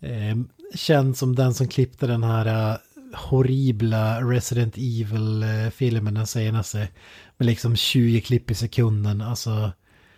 Ehm, 0.00 0.48
känd 0.74 1.16
som 1.16 1.34
den 1.36 1.54
som 1.54 1.68
klippte 1.68 2.06
den 2.06 2.22
här 2.22 2.70
eh, 2.72 2.76
horribla 3.14 4.20
Resident 4.22 4.74
Evil-filmen, 4.76 6.14
den 6.14 6.26
senaste. 6.26 6.88
Med 7.36 7.46
liksom 7.46 7.76
20 7.76 8.20
klipp 8.20 8.50
i 8.50 8.54
sekunden. 8.54 9.20
Alltså, 9.20 9.72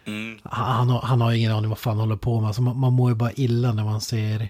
Mm. 0.07 0.39
han, 0.43 0.77
han 0.77 0.89
har, 0.89 1.01
han 1.01 1.21
har 1.21 1.33
ingen 1.33 1.53
aning 1.53 1.69
vad 1.69 1.79
fan 1.79 1.91
han 1.97 2.01
håller 2.01 2.17
på 2.17 2.41
med. 2.41 2.47
Alltså, 2.47 2.63
man, 2.63 2.79
man 2.79 2.93
mår 2.93 3.11
ju 3.11 3.17
bara 3.17 3.33
illa 3.33 3.73
när 3.73 3.85
man 3.85 4.01
ser 4.01 4.49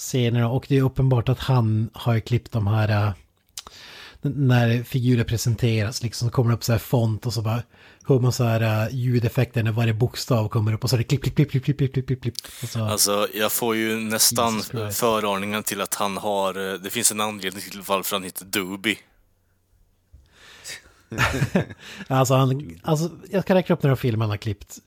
scenerna 0.00 0.48
och 0.48 0.66
det 0.68 0.76
är 0.76 0.82
uppenbart 0.82 1.28
att 1.28 1.38
han 1.38 1.90
har 1.92 2.20
klippt 2.20 2.52
de 2.52 2.66
här 2.66 2.88
äh, 2.88 3.12
när 4.22 4.82
figurer 4.82 5.24
presenteras 5.24 6.02
liksom 6.02 6.30
kommer 6.30 6.50
det 6.50 6.56
upp 6.56 6.64
så 6.64 6.72
här 6.72 6.78
font 6.78 7.26
och 7.26 7.34
så 7.34 7.42
bara 7.42 7.62
hör 8.04 8.18
man 8.18 8.32
så 8.32 8.44
här 8.44 8.86
uh, 8.86 8.94
ljudeffekter 8.94 9.62
när 9.62 9.72
varje 9.72 9.94
bokstav 9.94 10.48
kommer 10.48 10.72
upp 10.72 10.84
och 10.84 10.90
så 10.90 10.96
är 10.96 10.98
det 10.98 11.04
klipp, 11.04 11.22
klipp, 11.22 11.34
klipp, 11.34 11.50
klipp, 11.50 11.64
klipp, 11.64 11.92
klipp, 11.92 12.06
klipp, 12.06 12.22
klipp. 12.22 12.34
Så... 12.68 12.84
Alltså 12.84 13.28
jag 13.34 13.52
får 13.52 13.76
ju 13.76 13.96
nästan 13.96 14.62
föraningen 14.92 15.62
till 15.62 15.80
att 15.80 15.94
han 15.94 16.16
har, 16.16 16.72
äh, 16.72 16.80
det 16.80 16.90
finns 16.90 17.12
en 17.12 17.20
anledning 17.20 17.62
till 17.62 17.80
varför 17.86 18.16
han 18.16 18.24
heter 18.24 18.44
Doobie. 18.44 18.98
alltså, 22.06 22.34
han, 22.34 22.78
alltså 22.82 23.10
jag 23.30 23.42
ska 23.42 23.54
räkna 23.54 23.74
upp 23.74 23.82
några 23.82 23.96
filmer 23.96 24.24
han 24.24 24.30
har 24.30 24.36
klippt. 24.36 24.78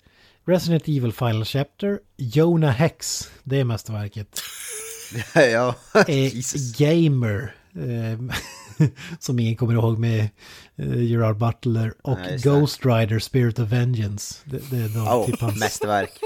Resident 0.45 0.83
Evil 0.87 1.13
Final 1.13 1.45
Chapter, 1.45 1.99
Jonah 2.17 2.71
Hex, 2.71 3.29
det 3.43 3.59
är 3.59 3.63
mästerverket. 3.63 4.41
ja. 5.35 5.75
Eh. 6.07 6.31
Gamer. 6.77 7.55
Eh, 7.75 8.87
som 9.19 9.39
ingen 9.39 9.55
kommer 9.55 9.73
ihåg 9.73 9.99
med 9.99 10.29
eh, 10.75 11.03
Gerard 11.03 11.37
Butler. 11.37 11.93
Och 12.01 12.17
det. 12.17 12.43
Ghost 12.43 12.85
Rider 12.85 13.19
Spirit 13.19 13.59
of 13.59 13.69
Vengeance. 13.69 14.35
Det, 14.45 14.71
det 14.71 14.77
är 14.77 14.89
då 14.89 14.99
Oh, 14.99 15.25
typ 15.25 15.41
hans, 15.41 15.59
mästerverk. 15.59 16.19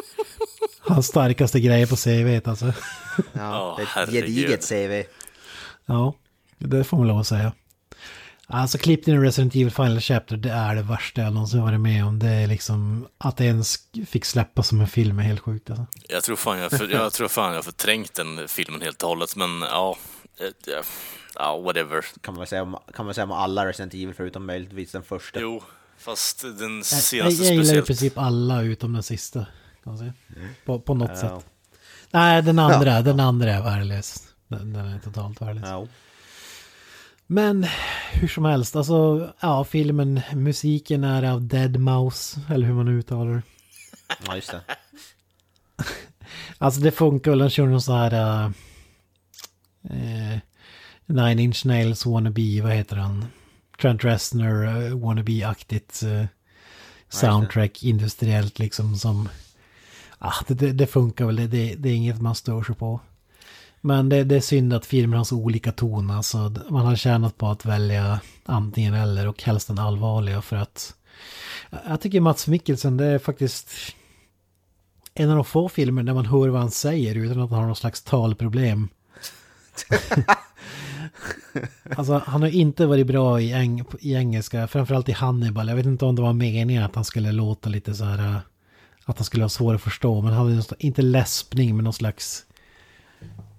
hans 0.80 1.08
starkaste 1.08 1.60
grejer 1.60 1.88
på 1.88 1.96
CV 1.96 2.50
alltså. 2.50 2.74
Ja, 3.34 3.80
det 3.80 4.00
är 4.00 4.04
ett 4.04 4.12
gediget 4.12 4.70
CV. 4.70 5.04
Ja, 5.86 6.14
det 6.58 6.84
får 6.84 6.98
man 6.98 7.08
lov 7.08 7.20
att 7.20 7.28
säga. 7.28 7.52
Alltså 8.50 8.78
klippningen 8.78 9.24
i 9.24 9.28
Resident 9.28 9.56
Evil 9.56 9.72
Final 9.72 10.00
Chapter, 10.00 10.38
det 10.38 10.50
är 10.52 10.76
det 10.76 10.82
värsta 10.82 11.22
jag 11.22 11.34
någonsin 11.34 11.62
varit 11.62 11.80
med 11.80 12.06
om. 12.06 12.20
Det 12.20 12.28
är 12.30 12.48
liksom, 12.48 13.08
att 13.18 13.38
det 13.38 13.46
ens 13.46 13.78
fick 14.08 14.26
släppa 14.26 14.64
som 14.64 14.82
en 14.82 14.88
film 14.88 15.20
är 15.20 15.24
helt 15.24 15.40
sjukt 15.40 15.70
alltså. 15.70 15.86
Jag 16.10 16.24
tror 16.24 16.36
fan 16.36 16.60
jag, 16.60 16.72
för, 16.72 16.88
jag 16.90 17.14
tror 17.14 17.28
fan 17.28 17.50
jag 17.50 17.56
har 17.58 17.64
förträngt 17.64 18.14
den 18.14 18.48
filmen 18.48 18.82
helt 18.82 19.04
och 19.04 19.10
hållet, 19.10 19.36
men 19.36 19.62
ja... 19.62 19.98
eh, 20.40 20.46
ja, 20.66 20.82
Ja, 21.40 21.58
whatever. 21.58 22.06
Kan 22.22 22.34
man, 22.36 22.48
säga 22.48 22.64
om, 22.64 22.78
kan 22.96 23.06
man 23.06 23.14
säga 23.14 23.26
om 23.26 23.32
alla 23.32 23.66
Resident 23.66 23.94
Evil 23.94 24.14
förutom 24.14 24.46
möjligtvis 24.46 24.92
den 24.92 25.04
första. 25.04 25.40
Jo, 25.40 25.64
fast 25.98 26.42
den 26.42 26.76
Jag, 26.78 26.86
senaste 26.86 27.16
jag 27.18 27.32
gillar 27.32 27.52
i 27.52 27.66
speciellt. 27.66 27.88
princip 27.88 28.18
alla 28.18 28.62
utom 28.62 28.94
den 28.94 29.04
sista. 29.04 29.40
Kan 29.84 29.94
man 29.94 29.98
säga. 29.98 30.14
På, 30.66 30.80
på 30.80 30.94
något 30.94 31.10
Ja. 31.10 31.16
sätt. 31.16 31.46
Nej, 32.12 32.42
den 32.42 32.60
andra, 32.60 33.02
den 33.02 33.20
andra 33.20 33.52
är 33.54 33.62
värdelös. 33.64 34.24
Den, 34.48 34.74
den 34.74 34.86
är 34.88 35.00
totalt 35.00 35.42
värdelös. 35.42 35.66
Ja. 35.70 35.88
Men 37.28 37.68
hur 38.14 38.28
som 38.28 38.46
helst, 38.46 38.76
alltså 38.76 39.30
ja, 39.40 39.64
filmen, 39.64 40.22
musiken 40.34 41.04
är 41.04 41.24
av 41.24 41.48
Dead 41.48 41.80
Mouse, 41.80 42.42
eller 42.50 42.68
hur 42.68 42.74
man 42.74 42.88
uttalar 42.88 43.34
det. 43.34 43.42
ja, 44.26 44.36
just 44.36 44.52
det. 44.52 44.62
Alltså 46.58 46.82
det 46.82 46.92
funkar 46.92 47.32
väl, 47.32 47.40
den 47.40 47.50
kör 47.50 47.66
någon 47.66 47.82
sån 47.82 47.98
här... 47.98 48.14
Uh, 48.14 48.52
eh, 49.84 50.40
Nine 51.06 51.40
Inch 51.40 51.66
Nails 51.66 52.06
wannabe, 52.06 52.62
vad 52.62 52.72
heter 52.72 52.96
han? 52.96 53.26
Trent 53.82 54.04
Reznor 54.04 54.66
uh, 54.66 54.98
wannabe-aktigt 54.98 56.04
uh, 56.04 56.26
soundtrack, 57.10 57.84
industriellt 57.84 58.60
liksom 58.60 58.96
som... 58.96 59.30
Ah, 60.20 60.34
det, 60.48 60.54
det, 60.54 60.72
det 60.72 60.88
funkar 60.88 61.26
väl, 61.26 61.36
det, 61.36 61.48
det, 61.48 61.76
det 61.76 61.90
är 61.90 61.94
inget 61.94 62.22
man 62.22 62.36
stör 62.36 62.64
sig 62.64 62.76
på. 62.76 63.00
Men 63.82 64.10
det, 64.10 64.24
det 64.24 64.36
är 64.36 64.42
synd 64.42 64.74
att 64.74 64.86
filmer 64.86 65.18
har 65.18 65.24
så 65.24 65.36
olika 65.36 65.72
ton. 65.72 66.12
Alltså, 66.12 66.54
man 66.70 66.86
har 66.86 66.96
tjänat 66.96 67.38
på 67.38 67.48
att 67.48 67.66
välja 67.66 68.20
antingen 68.46 68.94
eller 68.94 69.28
och 69.28 69.44
helst 69.44 69.68
den 69.68 69.80
allvarliga 69.80 70.42
för 70.42 70.56
att... 70.56 70.94
Jag 71.88 72.02
tycker 72.02 72.22
Mats 72.22 72.48
Mikkelsen, 72.48 72.98
det 72.98 73.06
är 73.06 73.20
faktiskt 73.20 73.70
en 75.14 75.30
av 75.30 75.36
de 75.36 75.46
få 75.46 75.70
filmer 75.70 76.04
där 76.04 76.14
man 76.14 76.26
hör 76.26 76.48
vad 76.48 76.62
han 76.62 76.72
säger 76.72 77.16
utan 77.16 77.42
att 77.42 77.50
han 77.50 77.60
har 77.60 77.66
någon 77.66 77.76
slags 77.76 78.04
talproblem. 78.04 78.90
alltså 81.98 82.22
han 82.26 82.42
har 82.42 82.50
inte 82.50 82.86
varit 82.86 83.08
bra 83.08 83.42
i, 83.42 83.52
eng 83.52 83.84
i 84.00 84.14
engelska, 84.14 84.68
framförallt 84.68 85.10
i 85.10 85.12
Hannibal. 85.12 85.68
Jag 85.68 85.76
vet 85.76 85.86
inte 85.86 86.06
om 86.06 86.16
det 86.16 86.22
var 86.22 86.34
meningen 86.34 86.84
att 86.84 86.96
han 86.96 87.06
skulle 87.06 87.32
låta 87.32 87.70
lite 87.70 87.94
så 87.94 88.04
här... 88.04 88.40
Att 89.06 89.18
han 89.18 89.26
skulle 89.26 89.44
ha 89.44 89.50
svårt 89.50 89.76
att 89.76 89.82
förstå, 89.82 90.22
men 90.22 90.34
han 90.34 90.48
hade 90.48 90.64
inte 90.80 91.02
läspning 91.02 91.76
men 91.76 91.84
någon 91.84 91.94
slags... 91.94 92.46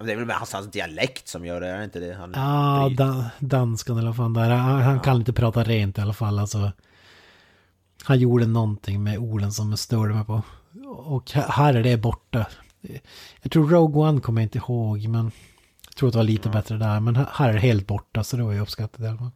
Det 0.01 0.13
är 0.13 0.17
väl 0.17 0.31
hans, 0.31 0.53
hans 0.53 0.71
dialekt 0.71 1.29
som 1.29 1.47
gör 1.47 1.61
det, 1.61 1.69
är 1.69 1.79
det 1.79 1.85
inte 1.85 2.01
det? 2.01 2.15
Han 2.15 2.33
Ja, 2.37 2.87
bryter. 2.89 3.05
da, 3.05 3.31
danskan 3.39 3.99
eller 3.99 4.07
vad 4.07 4.17
fan 4.17 4.35
det 4.35 4.41
är. 4.41 4.51
Han, 4.51 4.83
han 4.83 5.01
kan 5.01 5.17
inte 5.17 5.33
prata 5.33 5.65
rent 5.65 5.99
i 5.99 6.01
alla 6.01 6.13
fall. 6.13 6.39
Alltså, 6.39 6.73
han 8.05 8.19
gjorde 8.19 8.47
någonting 8.47 9.03
med 9.03 9.19
orden 9.19 9.53
som 9.53 9.71
jag 9.71 9.79
störde 9.79 10.15
mig 10.15 10.25
på. 10.25 10.43
Och 10.87 11.31
här- 11.31 11.75
är 11.75 11.83
det 11.83 11.97
borta. 11.97 12.47
Jag 13.43 13.53
tror 13.53 13.69
Rogue 13.71 14.03
One 14.09 14.21
kommer 14.21 14.41
jag 14.41 14.45
inte 14.47 14.59
ihåg, 14.59 15.09
men 15.09 15.31
jag 15.87 15.95
tror 15.97 16.09
att 16.09 16.13
det 16.13 16.19
var 16.19 16.25
lite 16.25 16.49
bättre 16.49 16.77
där. 16.77 17.01
Men 17.01 17.17
här 17.33 17.49
är 17.49 17.53
det 17.53 17.59
helt 17.59 17.87
borta, 17.87 18.25
så 18.25 18.37
det 18.37 18.43
var 18.43 18.53
ju 18.53 18.61
uppskattat 18.61 19.01
i 19.01 19.07
alla 19.07 19.19
fall. 19.19 19.31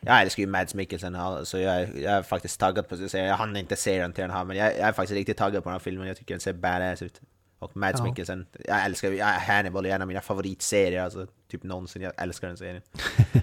Jag 0.00 0.22
älskar 0.22 0.42
ju 0.42 0.46
Mads 0.46 0.74
Mikkelsen, 0.74 1.14
ja, 1.14 1.44
så 1.44 1.58
jag 1.58 1.74
är, 1.82 1.92
jag 2.02 2.12
är 2.12 2.22
faktiskt 2.22 2.60
taggad 2.60 2.88
på 2.88 2.94
att 2.94 3.10
se 3.10 3.18
Jag 3.18 3.36
hann 3.36 3.56
inte 3.56 3.76
se 3.76 4.00
den 4.00 4.12
till 4.12 4.22
den 4.22 4.30
här, 4.30 4.44
men 4.44 4.56
jag, 4.56 4.66
jag 4.66 4.78
är 4.88 4.92
faktiskt 4.92 5.16
riktigt 5.16 5.36
taggad 5.36 5.62
på 5.62 5.68
den 5.68 5.74
här 5.74 5.78
filmen. 5.80 6.06
Jag 6.08 6.16
tycker 6.16 6.34
den 6.34 6.40
ser 6.40 6.52
badass 6.52 7.02
ut. 7.02 7.20
Och 7.58 7.76
Mads 7.76 7.98
Ja. 7.98 8.04
Mikkelsen, 8.04 8.46
jag 8.68 8.84
älskar 8.84 9.12
jag, 9.12 9.26
Hannibal 9.26 9.86
är 9.86 9.90
en 9.90 10.02
av 10.02 10.08
mina 10.08 10.20
favoritserier, 10.20 11.02
alltså 11.02 11.26
typ 11.50 11.62
någonsin. 11.62 12.02
Jag 12.02 12.12
älskar 12.16 12.48
den 12.48 12.56
serien. 12.56 12.82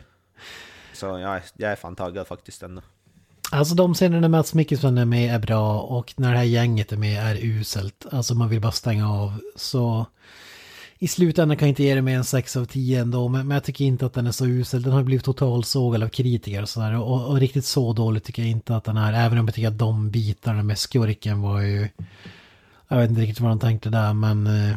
så 0.94 1.06
jag, 1.06 1.42
jag 1.58 1.72
är 1.72 1.76
fan 1.76 1.96
taggad 1.96 2.28
faktiskt 2.28 2.64
ändå. 2.64 2.82
Alltså 3.52 3.76
de 3.76 3.94
scener 3.94 4.20
när 4.20 4.28
Mats 4.28 4.54
Mikkelsen 4.54 4.98
är 4.98 5.06
med 5.06 5.36
är 5.36 5.40
bra 5.40 5.80
och 5.80 6.14
när 6.18 6.32
det 6.32 6.38
här 6.38 6.44
gänget 6.44 6.92
är 6.92 6.98
med 6.98 7.26
är 7.26 7.46
uselt. 7.46 8.06
Alltså 8.12 8.36
man 8.36 8.50
vill 8.50 8.62
bara 8.62 8.72
stänga 8.72 9.12
av. 9.12 9.40
Så 9.56 10.06
i 11.04 11.08
slutändan 11.08 11.58
kan 11.58 11.68
jag 11.68 11.72
inte 11.72 11.84
ge 11.84 11.96
det 11.96 12.02
mer 12.02 12.18
än 12.18 12.24
6 12.24 12.58
av 12.58 12.66
10 12.66 13.02
ändå. 13.02 13.28
Men, 13.28 13.48
men 13.48 13.56
jag 13.56 13.64
tycker 13.64 13.86
inte 13.86 14.06
att 14.06 14.14
den 14.14 14.28
är 14.28 14.32
så 14.32 14.46
usel. 14.46 14.82
Den 14.82 14.94
har 14.94 15.04
blivit 15.04 15.26
totalsågad 15.26 16.04
av 16.04 16.08
kritiker 16.08 16.62
och 16.62 16.70
sådär. 16.70 17.00
Och, 17.00 17.28
och 17.28 17.40
riktigt 17.40 17.66
så 17.66 17.94
dåligt 17.94 18.24
tycker 18.24 18.42
jag 18.42 18.52
inte 18.52 18.76
att 18.76 18.84
den 18.84 18.98
är. 18.98 19.14
Även 19.14 19.38
om 19.38 19.48
jag 19.48 19.56
tycker 19.56 19.68
att 19.68 19.78
de 19.78 20.10
bitarna 20.10 20.64
med 20.64 20.78
skurken 20.78 21.42
var 21.42 21.62
ju... 21.62 21.90
Jag 22.96 23.02
vet 23.02 23.10
inte 23.10 23.22
riktigt 23.22 23.40
vad 23.40 23.52
de 23.52 23.60
tänkte 23.60 23.90
där 23.90 24.14
men... 24.14 24.48
eh, 24.48 24.76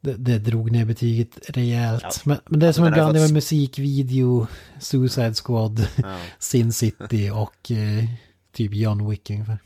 Det, 0.00 0.14
det 0.14 0.38
drog 0.38 0.70
ner 0.72 0.84
betyget 0.84 1.38
rejält. 1.48 2.02
Ja. 2.02 2.10
Men, 2.24 2.38
men 2.46 2.60
det 2.60 2.66
är 2.68 2.72
som 2.72 2.84
en 2.84 2.92
blandning 2.92 3.22
fått- 3.22 3.28
med 3.30 3.34
musikvideo, 3.34 4.46
Suicide 4.80 5.34
Squad, 5.34 5.86
Ja. 5.96 6.18
Sin 6.38 6.72
City 6.72 7.30
och 7.30 7.70
eh, 7.70 8.04
typ 8.52 8.74
John 8.74 9.10
Wick 9.10 9.30
ungefär. 9.30 9.58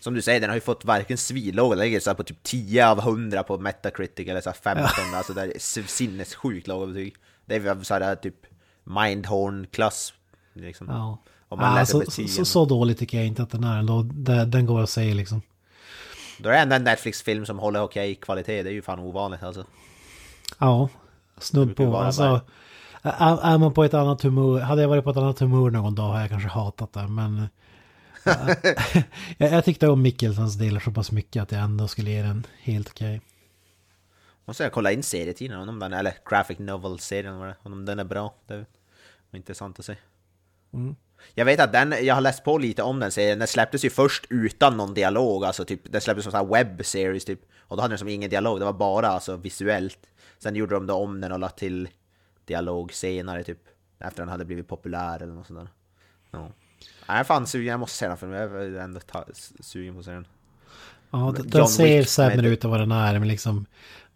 Som 0.00 0.14
du 0.14 0.22
säger, 0.22 0.40
den 0.40 0.50
har 0.50 0.54
ju 0.54 0.60
fått 0.60 0.84
varken 0.84 1.18
svinlåg, 1.18 1.72
den 1.72 1.78
ligger 1.78 2.00
så 2.00 2.14
på 2.14 2.22
typ 2.22 2.42
10 2.42 2.88
av 2.88 2.98
100 2.98 3.42
på 3.42 3.58
Metacritic 3.58 4.28
eller 4.28 4.40
så 4.40 4.50
här 4.50 4.56
15, 4.74 4.84
alltså 5.14 5.32
det 5.32 5.42
är 5.42 5.58
sinnessjukt 5.86 6.66
låga 6.66 6.86
betyg. 6.86 7.14
Det 7.46 7.54
är 7.56 7.60
väl 7.60 7.84
så 7.84 7.94
här 7.94 8.14
typ 8.16 8.34
Mindhorn-klass. 8.84 10.12
Liksom. 10.54 10.86
Ja. 10.90 11.22
Om 11.48 11.58
man 11.58 11.72
Ja, 11.74 11.78
läser 11.80 11.92
så, 11.92 11.98
betygen. 11.98 12.28
så, 12.28 12.44
så 12.44 12.64
dåligt 12.64 12.98
tycker 12.98 13.18
jag 13.18 13.26
inte 13.26 13.42
att 13.42 13.50
den 13.50 13.64
är 13.64 13.78
ändå. 13.78 14.02
Den 14.46 14.66
går 14.66 14.82
att 14.82 14.90
säga 14.90 15.14
liksom. 15.14 15.42
Då 16.38 16.48
är 16.48 16.52
det 16.52 16.58
ändå 16.58 16.76
en 16.76 16.84
Netflix-film 16.84 17.46
som 17.46 17.58
håller 17.58 17.82
okej 17.82 18.14
kvalitet, 18.14 18.62
det 18.62 18.70
är 18.70 18.72
ju 18.72 18.82
fan 18.82 18.98
ovanligt 18.98 19.42
alltså. 19.42 19.64
Ja, 20.58 20.88
snudd 21.38 21.76
på. 21.76 21.96
Alltså, 21.96 22.40
är, 23.02 23.44
är 23.54 23.58
man 23.58 23.74
på 23.74 23.84
ett 23.84 23.94
annat 23.94 24.22
humör, 24.22 24.60
hade 24.60 24.82
jag 24.82 24.88
varit 24.88 25.04
på 25.04 25.10
ett 25.10 25.16
annat 25.16 25.38
humör 25.38 25.70
någon 25.70 25.94
dag 25.94 26.08
har 26.08 26.20
jag 26.20 26.28
kanske 26.28 26.48
hatat 26.48 26.92
det, 26.92 27.08
men... 27.08 27.48
ja, 28.24 28.34
jag, 29.38 29.52
jag 29.52 29.64
tyckte 29.64 29.88
om 29.88 30.02
Mikkelsens 30.02 30.54
delar 30.54 30.80
så 30.80 30.90
pass 30.90 31.12
mycket 31.12 31.42
att 31.42 31.52
jag 31.52 31.60
ändå 31.60 31.88
skulle 31.88 32.10
ge 32.10 32.22
den 32.22 32.46
helt 32.62 32.88
okej. 32.88 33.20
Måste 34.44 34.62
jag 34.62 34.72
kolla 34.72 34.92
in 34.92 35.02
serietidningen 35.02 35.68
om 35.68 35.78
den, 35.78 35.92
eller 35.92 36.14
graphic 36.30 36.58
novel-serien, 36.58 37.54
om 37.62 37.84
den 37.84 37.98
är 37.98 38.04
bra. 38.04 38.34
Det 38.46 38.54
är 38.54 38.66
intressant 39.32 39.78
att 39.78 39.84
se. 39.84 39.96
Mm. 40.72 40.96
Jag 41.34 41.44
vet 41.44 41.60
att 41.60 41.72
den, 41.72 41.94
jag 42.02 42.14
har 42.14 42.20
läst 42.20 42.44
på 42.44 42.58
lite 42.58 42.82
om 42.82 43.00
den 43.00 43.10
serien, 43.10 43.38
den 43.38 43.48
släpptes 43.48 43.84
ju 43.84 43.90
först 43.90 44.26
utan 44.30 44.76
någon 44.76 44.94
dialog, 44.94 45.44
alltså 45.44 45.64
typ, 45.64 45.92
den 45.92 46.00
släpptes 46.00 46.24
som 46.24 46.32
sån 46.32 46.40
här 46.40 46.54
webb-series 46.54 47.26
typ. 47.26 47.40
Och 47.60 47.76
då 47.76 47.82
hade 47.82 47.92
den 47.92 47.98
som 47.98 48.08
ingen 48.08 48.30
dialog, 48.30 48.58
det 48.58 48.64
var 48.64 48.72
bara 48.72 49.08
alltså 49.08 49.36
visuellt. 49.36 49.98
Sen 50.38 50.56
gjorde 50.56 50.74
de 50.74 50.86
då 50.86 50.94
om 50.94 51.20
den 51.20 51.32
och 51.32 51.38
lade 51.38 51.54
till 51.54 51.88
dialog 52.44 52.92
senare 52.92 53.44
typ. 53.44 53.60
Efter 53.98 54.22
den 54.22 54.28
hade 54.28 54.44
blivit 54.44 54.68
populär 54.68 55.22
eller 55.22 55.32
något 55.32 55.46
sånt 55.46 55.58
där. 55.58 55.68
Ja. 56.30 56.50
Jag 57.06 57.16
är 57.16 57.24
fan 57.24 57.46
sugen, 57.46 57.70
jag 57.70 57.80
måste 57.80 57.96
se 57.96 58.08
den 58.08 58.16
för 58.16 58.32
jag 58.32 58.62
är 58.62 58.78
ändå 58.78 59.00
sugen 59.60 59.94
på 59.94 60.00
att 60.00 60.04
se 60.04 60.12
den. 60.12 60.26
Ja, 61.10 61.34
den 61.44 61.68
ser 61.68 62.02
sämre 62.02 62.48
ut 62.48 62.64
än 62.64 62.70
vad 62.70 62.80
den 62.80 62.92
är, 62.92 63.18
men 63.18 63.28
liksom 63.28 63.66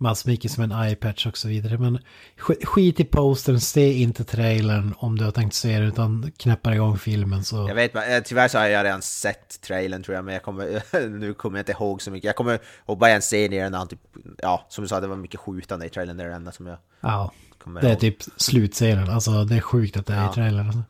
Mats 0.03 0.27
Mikkelsen 0.27 0.69
med 0.69 0.77
en 0.87 0.93
iPatch 0.93 1.27
och 1.27 1.39
så 1.39 1.49
vidare. 1.49 1.79
Men 1.79 1.99
sk- 2.39 2.65
skit 2.67 3.01
i 3.01 3.05
postern, 3.05 3.61
se 3.61 3.93
inte 3.93 4.25
trailern 4.25 4.95
om 4.99 5.19
du 5.19 5.25
har 5.25 5.31
tänkt 5.33 5.55
se 5.55 5.79
den, 5.79 5.89
utan 5.89 6.33
knäppa 6.37 6.75
igång 6.75 6.99
filmen 6.99 7.45
så... 7.45 7.57
Jag 7.69 7.75
vet, 7.75 7.95
eh, 7.97 8.03
tyvärr 8.25 8.49
så 8.49 8.59
har 8.59 8.67
jag 8.67 8.85
redan 8.85 9.03
sett 9.03 9.61
trailern 9.61 10.03
tror 10.03 10.15
jag, 10.15 10.25
men 10.25 10.35
jag 10.35 10.43
kommer, 10.43 10.83
nu 11.19 11.35
kommer 11.35 11.59
jag 11.59 11.63
inte 11.63 11.73
ihåg 11.73 12.03
så 12.03 12.11
mycket. 12.11 12.27
Jag 12.27 12.37
kommer 12.37 12.59
ihåg 12.89 12.99
bara 12.99 13.11
en 13.11 13.21
scen 13.21 13.53
i 13.53 13.59
den 13.61 13.75
han 13.75 13.89
typ, 13.89 14.01
ja, 14.39 14.67
som 14.69 14.83
du 14.85 14.89
sa, 14.89 15.01
det 15.01 15.07
var 15.07 15.17
mycket 15.17 15.41
skjutande 15.41 15.87
i 15.87 15.89
trailern, 15.91 16.17
det 16.17 16.25
är 16.25 16.29
det 16.29 16.35
enda 16.35 16.53
som 16.53 16.67
jag 16.67 16.79
Ja, 17.01 17.33
kommer 17.59 17.81
det 17.81 17.87
är 17.87 17.91
ihåg. 17.91 18.01
typ 18.01 18.17
slutscenen. 18.37 19.11
Alltså 19.11 19.45
det 19.45 19.57
är 19.57 19.61
sjukt 19.61 19.97
att 19.97 20.07
det 20.07 20.13
är 20.15 20.23
Ja. 20.25 20.31
i 20.31 20.35
trailern. 20.35 20.67
Alltså. 20.67 20.83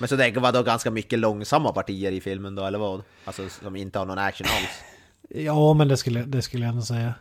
Men 0.00 0.08
så 0.08 0.16
det 0.16 0.36
var 0.36 0.52
då 0.52 0.62
ganska 0.62 0.90
mycket 0.90 1.18
långsamma 1.18 1.72
partier 1.72 2.12
i 2.12 2.20
filmen 2.20 2.54
då, 2.54 2.64
eller 2.64 2.78
vad? 2.78 3.02
Alltså 3.24 3.48
som 3.48 3.76
inte 3.76 3.98
har 3.98 4.06
någon 4.06 4.18
action 4.18 4.46
alls. 4.56 4.68
Ja, 5.28 5.74
men 5.74 5.88
det 5.88 5.96
skulle, 5.96 6.22
det 6.22 6.42
skulle 6.42 6.64
jag 6.64 6.70
ändå 6.70 6.82
säga. 6.82 7.14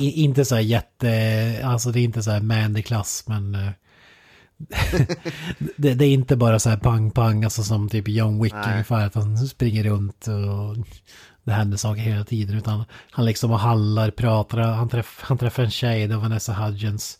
I, 0.00 0.22
inte 0.22 0.44
så 0.44 0.54
här 0.54 0.62
jätte... 0.62 1.60
Alltså 1.64 1.92
det 1.92 2.00
är 2.00 2.04
inte 2.04 2.22
så 2.22 2.30
här 2.30 2.40
Mandy-klass, 2.40 3.24
men... 3.26 3.54
eh, 3.54 3.70
det, 5.76 5.94
det 5.94 6.04
är 6.04 6.12
inte 6.12 6.36
bara 6.36 6.58
så 6.58 6.70
här 6.70 6.76
pang-pang, 6.76 7.44
alltså 7.44 7.62
som 7.62 7.88
typ 7.88 8.08
John 8.08 8.42
Wick 8.42 8.52
Nej. 8.52 8.72
ungefär. 8.72 9.06
Att 9.06 9.14
han 9.14 9.36
springer 9.36 9.84
runt 9.84 10.26
och 10.26 10.86
det 11.44 11.52
händer 11.52 11.76
saker 11.76 12.02
hela 12.02 12.24
tiden. 12.24 12.58
Utan 12.58 12.84
han 13.10 13.24
liksom 13.24 13.50
hallar, 13.50 14.10
pratar, 14.10 14.58
han, 14.58 14.88
träff, 14.88 15.20
han 15.22 15.38
träffar 15.38 15.62
en 15.62 15.70
tjej, 15.70 16.06
det 16.06 16.14
var 16.14 16.22
Vanessa 16.22 16.52
Hudgens. 16.52 17.18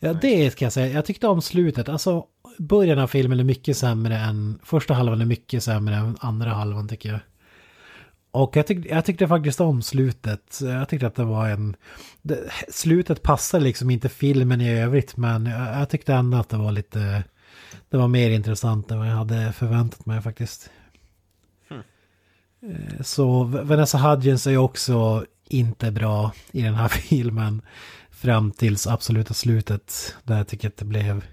Ja, 0.00 0.12
det 0.12 0.50
ska 0.50 0.64
jag 0.64 0.72
säga. 0.72 0.94
Jag 0.94 1.04
tyckte 1.04 1.28
om 1.28 1.42
slutet. 1.42 1.88
Alltså, 1.88 2.24
början 2.58 2.98
av 2.98 3.06
filmen 3.06 3.40
är 3.40 3.44
mycket 3.44 3.76
sämre 3.76 4.16
än... 4.16 4.58
Första 4.62 4.94
halvan 4.94 5.20
är 5.20 5.24
mycket 5.24 5.62
sämre 5.62 5.94
än 5.94 6.16
andra 6.20 6.50
halvan 6.50 6.88
tycker 6.88 7.08
jag. 7.08 7.20
Och 8.34 8.56
jag, 8.56 8.66
tyck, 8.66 8.86
jag 8.90 9.04
tyckte 9.04 9.28
faktiskt 9.28 9.60
om 9.60 9.82
slutet. 9.82 10.58
Jag 10.60 10.88
tyckte 10.88 11.06
att 11.06 11.14
det 11.14 11.24
var 11.24 11.48
en... 11.48 11.76
Det, 12.22 12.50
slutet 12.68 13.22
passar 13.22 13.60
liksom 13.60 13.90
inte 13.90 14.08
filmen 14.08 14.60
i 14.60 14.80
övrigt 14.80 15.16
men 15.16 15.46
jag, 15.46 15.80
jag 15.80 15.88
tyckte 15.88 16.14
ändå 16.14 16.38
att 16.38 16.48
det 16.48 16.56
var 16.56 16.72
lite... 16.72 17.24
Det 17.90 17.96
var 17.96 18.08
mer 18.08 18.30
intressant 18.30 18.90
än 18.90 18.98
vad 18.98 19.08
jag 19.08 19.14
hade 19.14 19.52
förväntat 19.52 20.06
mig 20.06 20.22
faktiskt. 20.22 20.70
Eh, 22.62 23.02
Så 23.02 23.44
Vanessa 23.44 23.98
Hudgens 23.98 24.46
är 24.46 24.50
ju 24.50 24.58
också 24.58 25.26
inte 25.48 25.90
bra 25.90 26.32
i 26.52 26.62
den 26.62 26.74
här 26.74 26.88
filmen. 27.08 27.62
Fram 28.10 28.50
tills 28.50 28.86
absoluta 28.86 29.34
slutet. 29.34 30.14
Där 30.24 30.36
jag 30.36 30.48
tycker 30.48 30.68
att 30.68 30.76
det 30.76 30.84
blev 30.84 31.24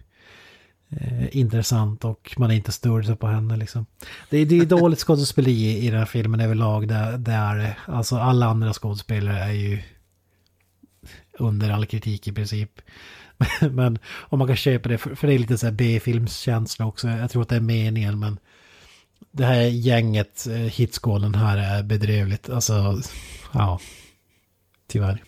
eh, 0.92 1.38
intressant 1.38 2.06
och 2.06 2.36
man 2.38 2.52
är 2.52 2.56
inte 2.56 2.72
störd 2.72 3.20
på 3.20 3.28
henne 3.28 3.58
liksom. 3.58 3.86
Det, 4.30 4.38
är- 4.38 4.46
det 4.46 4.58
är 4.58 4.66
dåligt 4.66 5.00
skådespeleri 5.00 5.78
i 5.78 5.90
den 5.90 6.00
här 6.00 6.06
filmen 6.06 6.40
överlag. 6.40 6.88
Där, 6.88 7.18
där. 7.18 7.80
Alltså 7.86 8.18
alla 8.18 8.46
andra 8.46 8.74
skådespelare 8.74 9.40
är 9.40 9.52
ju 9.52 9.82
under 11.40 11.70
all 11.70 11.86
kritik 11.86 12.28
i 12.28 12.32
princip. 12.32 12.82
men 13.72 14.00
om 14.14 14.40
man 14.40 14.48
kan 14.48 14.58
köpa 14.58 14.90
det, 14.90 14.98
för, 14.98 15.16
för 15.16 15.28
det 15.28 15.34
är 15.34 15.40
lite 15.40 15.58
så 15.58 15.66
här 15.66 15.74
B-filmskänsla 15.74 16.86
också. 16.86 17.08
Jag 17.10 17.32
tror 17.32 17.42
att 17.42 17.50
det 17.50 17.56
är 17.56 17.60
meningen 17.60 18.20
men 18.20 18.40
det 19.32 19.46
här 19.46 19.62
gänget, 19.62 20.48
eh, 20.48 20.56
hitskålen 20.56 21.36
här 21.36 21.58
är 21.58 21.84
bedrövligt. 21.84 22.50
Alltså, 22.50 23.02
ja. 23.54 23.80
Tyvärr. 24.88 25.24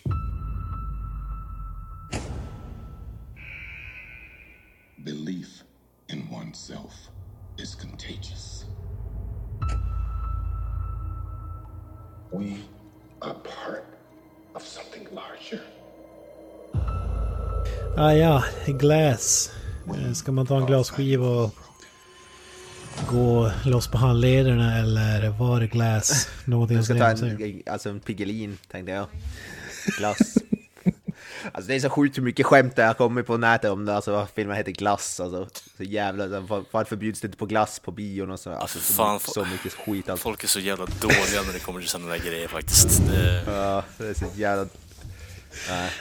Belief 5.04 5.62
in 6.08 6.28
oneself 6.32 7.10
is 7.58 7.74
contagious. 7.74 8.64
We 12.32 12.56
are 13.22 13.34
part 13.34 13.84
of 14.54 14.62
something 14.62 15.06
larger. 15.14 15.60
Ah, 17.96 18.12
ja, 18.12 18.44
glass. 18.66 19.50
Eh, 19.86 20.12
Ska 20.12 20.32
man 20.32 20.46
ta 20.46 20.56
en 20.60 20.66
glasskiva 20.66 21.26
och 21.26 21.50
gå 23.10 23.50
loss 23.64 23.88
på 23.88 23.98
handlederna 23.98 24.78
eller 24.78 25.28
var 25.28 25.60
det 25.60 25.66
glass? 25.66 26.28
Någonting 26.44 26.76
Jag 26.76 26.84
ska 26.84 26.94
som 26.94 27.00
ta 27.00 27.08
jag 27.08 27.18
säger. 27.18 27.40
en, 27.66 27.72
alltså 27.72 27.88
en 27.88 28.00
Piggelin, 28.00 28.58
tänkte 28.70 28.92
jag. 28.92 29.06
Glass. 29.98 30.18
Alltså 31.52 31.68
det 31.68 31.74
är 31.74 31.80
så 31.80 31.90
sjukt 31.90 32.18
hur 32.18 32.22
mycket 32.22 32.46
skämt 32.46 32.76
det 32.76 32.84
har 32.84 32.94
kommit 32.94 33.26
på 33.26 33.36
nätet 33.36 33.70
om 33.70 33.84
det, 33.84 33.94
alltså 33.96 34.12
vad 34.12 34.28
filmen 34.34 34.56
heter 34.56 34.72
Glass, 34.72 35.20
alltså. 35.20 35.48
Så 35.76 35.82
jävla, 35.82 36.40
var- 36.40 36.64
varför 36.70 36.96
bjuds 36.96 37.20
det 37.20 37.26
inte 37.26 37.38
på 37.38 37.46
glass 37.46 37.78
på 37.78 37.90
bion 37.90 38.30
och 38.30 38.40
så? 38.40 38.50
Alltså, 38.52 38.78
så, 38.78 38.92
fan, 38.92 39.14
mycket- 39.14 39.30
så 39.34 39.44
mycket 39.44 39.72
skit 39.72 40.08
alltså. 40.08 40.22
Folk 40.22 40.44
är 40.44 40.48
så 40.48 40.60
jävla 40.60 40.86
dåliga 41.00 41.42
när 41.46 41.52
det 41.52 41.58
kommer 41.58 41.80
till 41.80 41.88
sådana 41.88 42.10
där 42.12 42.18
grejer 42.18 42.48
faktiskt. 42.48 43.06
Det, 43.06 43.42
Ja, 43.46 43.84
det 43.98 44.06
är 44.06 44.14
så 44.14 44.24
jävla... 44.34 44.66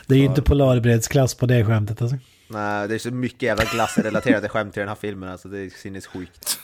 Det 0.08 0.16
är 0.16 0.20
ju 0.20 0.26
inte 0.26 0.42
Polarbredsklass 0.42 1.36
på 1.36 1.46
det 1.46 1.66
skämtet 1.66 2.02
alltså. 2.02 2.18
Nej, 2.48 2.88
det 2.88 2.96
är 2.96 3.00
så 3.00 3.12
mycket 3.12 3.42
jävla 3.42 3.64
glassrelaterade 3.64 4.50
skämt 4.50 4.78
i 4.78 4.80
den 4.80 4.90
här 4.90 4.96
filmen, 4.96 5.30
alltså 5.30 5.48
det 5.48 5.60
är 5.60 5.70
sinnessjukt. 5.70 6.60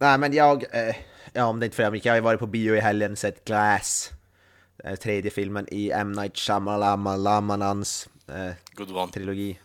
Nej 0.00 0.18
men 0.18 0.32
jag, 0.32 0.64
eh, 0.88 0.94
ja 1.32 1.44
om 1.44 1.60
det 1.60 1.66
inte 1.66 1.76
för 1.76 1.90
mycket, 1.90 2.06
jag 2.06 2.12
har 2.12 2.16
ju 2.16 2.22
varit 2.22 2.40
på 2.40 2.46
bio 2.46 2.76
i 2.76 2.80
helgen 2.80 3.16
sett 3.16 3.44
Glass. 3.44 4.10
Eh, 4.84 4.94
tredje 4.94 5.30
filmen 5.30 5.66
i 5.70 5.90
M. 5.90 6.12
Night 6.12 6.36
Shyamalanans 6.36 8.08
eh, 8.28 8.52
good 8.74 8.96
one. 8.96 9.12
trilogi. 9.12 9.58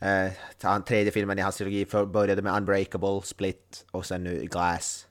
Eh, 0.00 0.82
tredje 0.86 1.12
filmen 1.12 1.38
i 1.38 1.42
hans 1.42 1.56
trilogi 1.56 1.84
för, 1.84 2.06
började 2.06 2.42
med 2.42 2.56
Unbreakable, 2.56 3.20
Split 3.24 3.84
och 3.90 4.06
sen 4.06 4.24
nu 4.24 4.44
Glass. 4.44 5.06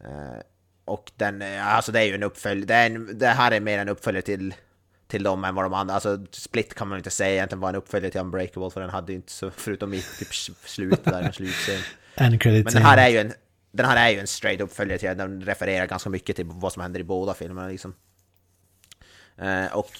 Eh, 0.00 0.40
och 0.84 1.12
den, 1.16 1.42
eh, 1.42 1.74
alltså 1.76 1.92
det 1.92 2.00
är 2.00 2.04
ju 2.04 2.14
en 2.14 2.22
uppföljare, 2.22 2.88
det, 2.88 3.14
det 3.14 3.26
här 3.26 3.52
är 3.52 3.60
mer 3.60 3.78
en 3.78 3.88
uppföljare 3.88 4.22
till, 4.22 4.54
till 5.06 5.22
dem 5.22 5.44
än 5.44 5.54
vad 5.54 5.64
de 5.64 5.74
andra, 5.74 5.94
alltså 5.94 6.26
Split 6.30 6.74
kan 6.74 6.88
man 6.88 6.98
inte 6.98 7.10
säga 7.10 7.32
egentligen 7.32 7.60
var 7.60 7.68
en 7.68 7.74
uppföljare 7.74 8.12
till 8.12 8.20
Unbreakable 8.20 8.70
för 8.70 8.80
den 8.80 8.90
hade 8.90 9.12
ju 9.12 9.16
inte 9.16 9.32
så, 9.32 9.50
förutom 9.50 9.94
i 9.94 10.02
typ 10.18 10.34
slutet 10.64 11.04
där, 11.04 11.22
en 11.22 11.32
slutscen. 11.32 11.80
En 12.16 12.38
credit 12.38 12.64
Men 12.64 12.74
den 12.74 12.82
här 12.82 12.98
är 12.98 13.08
ju 13.08 13.18
en, 13.18 13.32
den 13.72 13.86
här 13.86 14.08
är 14.08 14.10
ju 14.14 14.20
en 14.20 14.26
straight 14.26 14.60
uppföljare 14.60 14.98
till 14.98 15.18
den, 15.18 15.40
refererar 15.40 15.86
ganska 15.86 16.10
mycket 16.10 16.36
till 16.36 16.44
vad 16.48 16.72
som 16.72 16.82
händer 16.82 17.00
i 17.00 17.04
båda 17.04 17.34
filmerna 17.34 17.68
liksom. 17.68 17.94
Eh, 19.38 19.76
och 19.76 19.90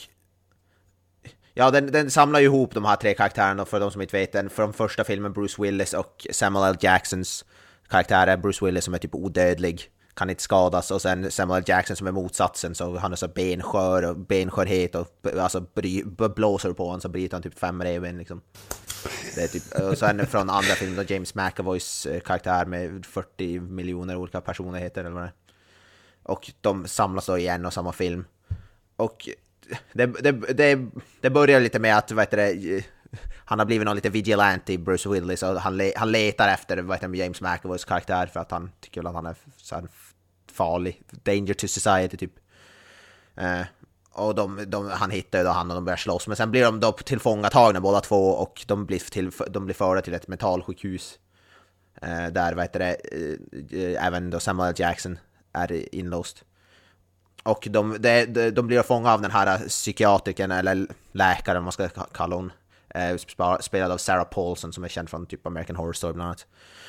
Ja, 1.57 1.71
den, 1.71 1.87
den 1.87 2.11
samlar 2.11 2.41
ju 2.41 2.47
ihop 2.47 2.75
de 2.75 2.85
här 2.85 2.97
tre 2.97 3.15
karaktärerna 3.15 3.65
för 3.65 3.81
de 3.81 3.91
som 3.91 4.03
inte 4.03 4.17
vet 4.17 4.33
den. 4.33 4.51
Från 4.51 4.73
första 4.73 5.05
filmen 5.05 5.33
Bruce 5.33 5.63
Willis 5.63 5.93
och 5.93 6.27
Samuel 6.31 6.65
L. 6.65 6.77
Jacksons 6.81 7.45
karaktärer. 7.89 8.37
Bruce 8.37 8.65
Willis 8.65 8.85
som 8.85 8.95
är 8.95 8.99
typ 8.99 9.15
odödlig, 9.15 9.91
kan 10.15 10.31
inte 10.31 10.43
skadas. 10.43 10.91
Och 10.91 11.03
sen 11.03 11.31
Samuel 11.31 11.59
L. 11.59 11.65
Jackson 11.67 11.97
som 11.97 12.07
är 12.07 12.13
motsatsen, 12.13 12.75
så 12.75 12.97
han 12.97 13.13
är 13.13 13.17
så 13.17 13.29
benskör 13.29 14.03
och 14.03 14.17
benskörhet 14.17 14.95
och 14.95 15.09
alltså 15.39 15.61
bry, 15.75 16.03
blåser 16.37 16.73
på 16.73 16.85
honom 16.85 17.01
så 17.01 17.09
bryter 17.09 17.35
han 17.37 17.43
typ 17.43 17.59
fem 17.59 17.83
revben 17.83 18.19
liksom. 18.19 18.41
Det 19.35 19.43
är 19.43 19.49
typ, 19.49 19.73
och 19.73 19.99
sen 19.99 20.27
från 20.27 20.51
andra 20.51 20.75
filmen 20.75 20.97
då 20.97 21.15
James 21.15 21.35
McAvoys 21.35 22.07
eh, 22.07 22.21
karaktär 22.21 22.65
med 22.67 23.07
40 23.07 23.61
miljoner 23.61 24.17
olika 24.17 24.41
personligheter 24.41 25.01
eller 25.01 25.11
vad 25.11 25.23
det 25.23 25.27
är. 25.27 25.33
Och 26.23 26.53
de 26.61 26.87
samlas 26.89 27.27
då 27.27 27.39
i 27.39 27.49
en 27.49 27.67
och 27.67 27.73
samma 27.73 27.93
film. 27.93 28.25
Och 28.97 29.29
det, 29.93 30.07
det, 30.07 30.33
det, 30.33 30.91
det 31.21 31.31
börjar 31.31 31.61
lite 31.61 31.79
med 31.79 31.97
att, 31.97 32.13
vad 32.13 32.23
heter 32.23 32.37
det, 32.37 32.85
han 33.45 33.59
har 33.59 33.67
blivit 33.67 33.85
någon 33.85 33.97
lite 33.97 34.11
vigilante, 34.11 34.79
Bruce 34.79 35.09
Willis, 35.09 35.43
och 35.43 35.61
han, 35.61 35.77
le, 35.77 35.93
han 35.97 36.13
letar 36.13 36.49
efter 36.49 36.79
vad 36.79 36.97
heter 36.97 37.09
det, 37.09 37.19
James 37.19 37.41
McAvoys 37.41 37.85
karaktär 37.85 38.27
för 38.27 38.41
att 38.41 38.51
han 38.51 38.71
tycker 38.81 39.01
väl 39.01 39.07
att 39.07 39.15
han 39.15 39.27
är 39.27 39.37
så 39.57 39.75
här 39.75 39.89
farlig, 40.53 41.03
danger 41.11 41.55
to 41.55 41.69
society 41.69 42.17
typ. 42.17 42.33
Eh, 43.37 43.61
och 44.13 44.35
de, 44.35 44.65
de, 44.67 44.91
han 44.91 45.11
hittar 45.11 45.39
ju 45.39 45.45
då 45.45 45.51
han 45.51 45.71
och 45.71 45.75
de 45.75 45.85
börjar 45.85 45.97
slåss, 45.97 46.29
men 46.29 46.37
sen 46.37 46.51
blir 46.51 46.65
de 46.65 46.81
då 46.81 46.93
tillfångatagna 46.93 47.81
båda 47.81 48.01
två 48.01 48.29
och 48.29 48.65
de 48.67 48.87
blir, 48.87 48.99
till, 48.99 49.31
de 49.51 49.65
blir 49.65 49.75
förda 49.75 50.03
till 50.03 50.15
ett 50.15 50.29
mentalsjukhus. 50.29 51.19
Eh, 52.03 52.27
där, 52.27 52.55
vad 52.55 52.65
heter 52.65 52.79
det, 52.79 52.97
eh, 53.95 54.07
även 54.07 54.31
då 54.31 54.41
Samuel 54.41 54.69
L. 54.69 54.75
Jackson 54.79 55.19
är 55.53 55.95
inlåst. 55.95 56.45
Och 57.45 57.69
de, 57.71 57.97
de, 58.01 58.51
de, 58.51 58.67
blir 58.67 58.83
fångade 58.83 59.15
av 59.15 59.23
den 59.23 59.31
här 59.31 59.69
psykiatrikern, 59.69 60.51
eller 60.51 60.87
läkaren 61.13 61.57
vad 61.57 61.65
man 61.65 61.73
ska 61.73 61.89
kalla 61.89 62.37
hon. 62.37 62.53
Eh, 62.89 63.17
spelad 63.61 63.93
av 63.93 63.99
Sarah 63.99 64.25
Paulson 64.25 64.73
som 64.73 64.85
är 64.85 64.89
känd 64.89 65.11
från 65.11 65.27
typ 65.27 65.47
American 65.47 65.77
Horror 65.77 65.93
Story 65.93 66.13
bland 66.13 66.27
annat. 66.27 66.47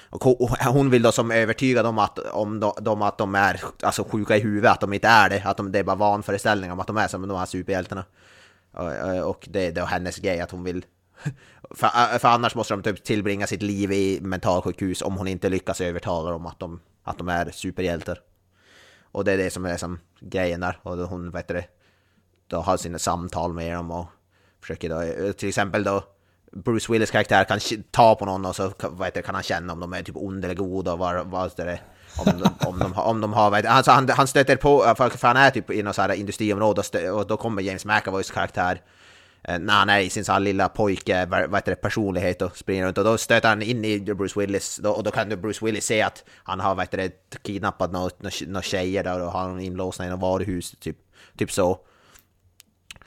Och 0.10 0.24
hon, 0.64 0.90
vill 0.90 1.02
då 1.02 1.12
som 1.12 1.32
övertyga 1.32 1.84
dem 1.84 2.00
att, 2.00 2.20
om 2.20 2.60
de, 2.60 2.74
de, 2.82 3.02
att 3.02 3.18
de 3.18 3.36
är 3.36 3.62
alltså, 3.82 4.04
sjuka 4.04 4.38
i 4.38 4.40
huvudet, 4.40 4.72
att 4.72 4.80
de 4.80 4.94
inte 4.94 5.08
är 5.08 5.30
det. 5.30 5.42
Att 5.46 5.58
de, 5.58 5.72
det 5.72 5.80
är 5.80 5.84
bara 5.84 5.96
vanföreställningar 5.96 6.74
om 6.74 6.80
att 6.80 6.88
de 6.88 6.98
är 6.98 7.08
som 7.08 7.28
de 7.28 7.38
här 7.38 7.46
superhjältarna. 7.46 8.06
Och, 8.72 8.94
eh, 8.94 9.22
och 9.22 9.48
det 9.50 9.68
är 9.68 9.72
då 9.72 9.86
hennes 9.86 10.18
grej 10.18 10.40
att 10.42 10.52
hon 10.52 10.64
vill... 10.64 10.86
För, 11.76 11.88
eh, 11.88 12.20
för 12.20 12.28
annars 12.28 12.56
måste 12.56 12.74
de 12.74 12.84
typ 12.84 13.04
tillbringa 13.04 13.48
sitt 13.48 13.62
liv 13.62 13.92
i 13.92 14.20
mentalsjukhus 14.22 15.02
om 15.02 15.18
hon 15.18 15.28
inte 15.28 15.50
lyckas 15.50 15.82
övertala 15.82 16.32
dem 16.32 16.46
att 16.46 16.60
de, 16.60 16.80
att 17.04 17.18
de 17.18 17.30
är 17.30 17.52
superhjältar. 17.52 18.20
Och 19.16 19.26
det 19.26 19.32
är 19.32 19.38
det 19.38 19.50
som 19.50 19.66
är 19.66 19.78
som 19.78 20.00
grejen 20.20 20.60
där. 20.60 20.80
Och 20.82 20.98
då 20.98 21.06
hon, 21.06 21.32
vet 21.32 21.48
det, 21.48 21.66
då 22.48 22.58
har 22.58 22.78
sina 22.78 23.00
samtal 23.00 23.54
med 23.54 23.76
dem 23.76 23.92
och 23.92 24.06
försöker 24.62 24.90
då, 24.90 25.34
till 25.34 25.50
exempel 25.50 25.84
då 25.84 26.04
Bruce 26.52 26.92
Willis 26.92 27.12
karaktär 27.12 27.44
kan 27.44 27.60
ta 27.92 28.16
på 28.16 28.26
någon 28.26 28.46
och 28.46 28.56
så 28.56 28.72
vet 29.00 29.14
det, 29.14 29.22
kan 29.22 29.36
han 29.36 29.44
känna 29.44 29.74
om 29.74 29.80
de 29.80 29.94
är 29.94 30.04
typ 30.04 30.16
onda 30.16 30.48
eller 30.48 30.56
goda 30.56 30.94
och 30.94 31.00
vad, 31.00 31.28
vad 31.28 31.52
det 31.56 31.64
är. 31.64 31.82
om, 32.18 32.40
de, 32.40 32.68
om, 32.68 32.80
de, 32.80 32.94
om 32.94 33.22
de 33.22 33.34
har, 33.34 33.52
vet, 33.52 33.66
alltså 33.66 33.92
han, 33.92 34.10
han 34.10 34.28
stöter 34.28 34.56
på, 34.56 34.94
för, 34.98 35.10
för 35.10 35.28
han 35.28 35.38
är 35.38 35.50
typ 35.50 35.72
i 35.72 35.84
något 35.84 35.96
så 35.96 36.02
här 36.02 36.14
industriområde 36.14 36.80
och, 36.80 36.86
stö, 36.86 37.10
och 37.10 37.28
då 37.28 37.38
kommer 37.38 37.62
James 37.62 37.86
McAvoys 37.86 38.32
karaktär 38.32 38.82
när 39.48 39.74
han 39.74 39.90
är 39.90 40.00
i 40.00 40.10
sin 40.10 40.26
så 40.26 40.40
lilla 40.40 40.70
pojke, 40.70 41.26
vad 41.26 41.56
heter 41.56 41.72
det, 41.72 41.76
personlighet 41.76 42.42
och 42.42 42.58
springer 42.58 42.86
runt 42.86 42.98
och 42.98 43.04
då 43.04 43.18
stöter 43.18 43.50
han 43.50 43.62
in 43.62 43.86
i 43.86 44.00
Bruce 44.00 44.40
Willis 44.40 44.80
och 44.80 45.04
då 45.04 45.12
kan 45.12 45.30
Bruce 45.30 45.66
Willis 45.66 45.86
se 45.86 46.02
att 46.02 46.24
han 46.44 46.60
har 46.60 46.76
vad 46.76 46.84
heter 46.86 46.98
det, 46.98 47.12
kidnappat 47.44 47.92
några 47.92 48.10
nå 48.48 48.62
tjejer 48.62 49.04
där 49.04 49.22
och 49.22 49.32
har 49.32 49.42
honom 49.44 49.60
inlåsta 49.60 50.06
i 50.06 50.10
något 50.10 50.20
varuhus 50.20 50.76
typ, 50.80 50.98
typ 51.38 51.52
så. 51.52 51.80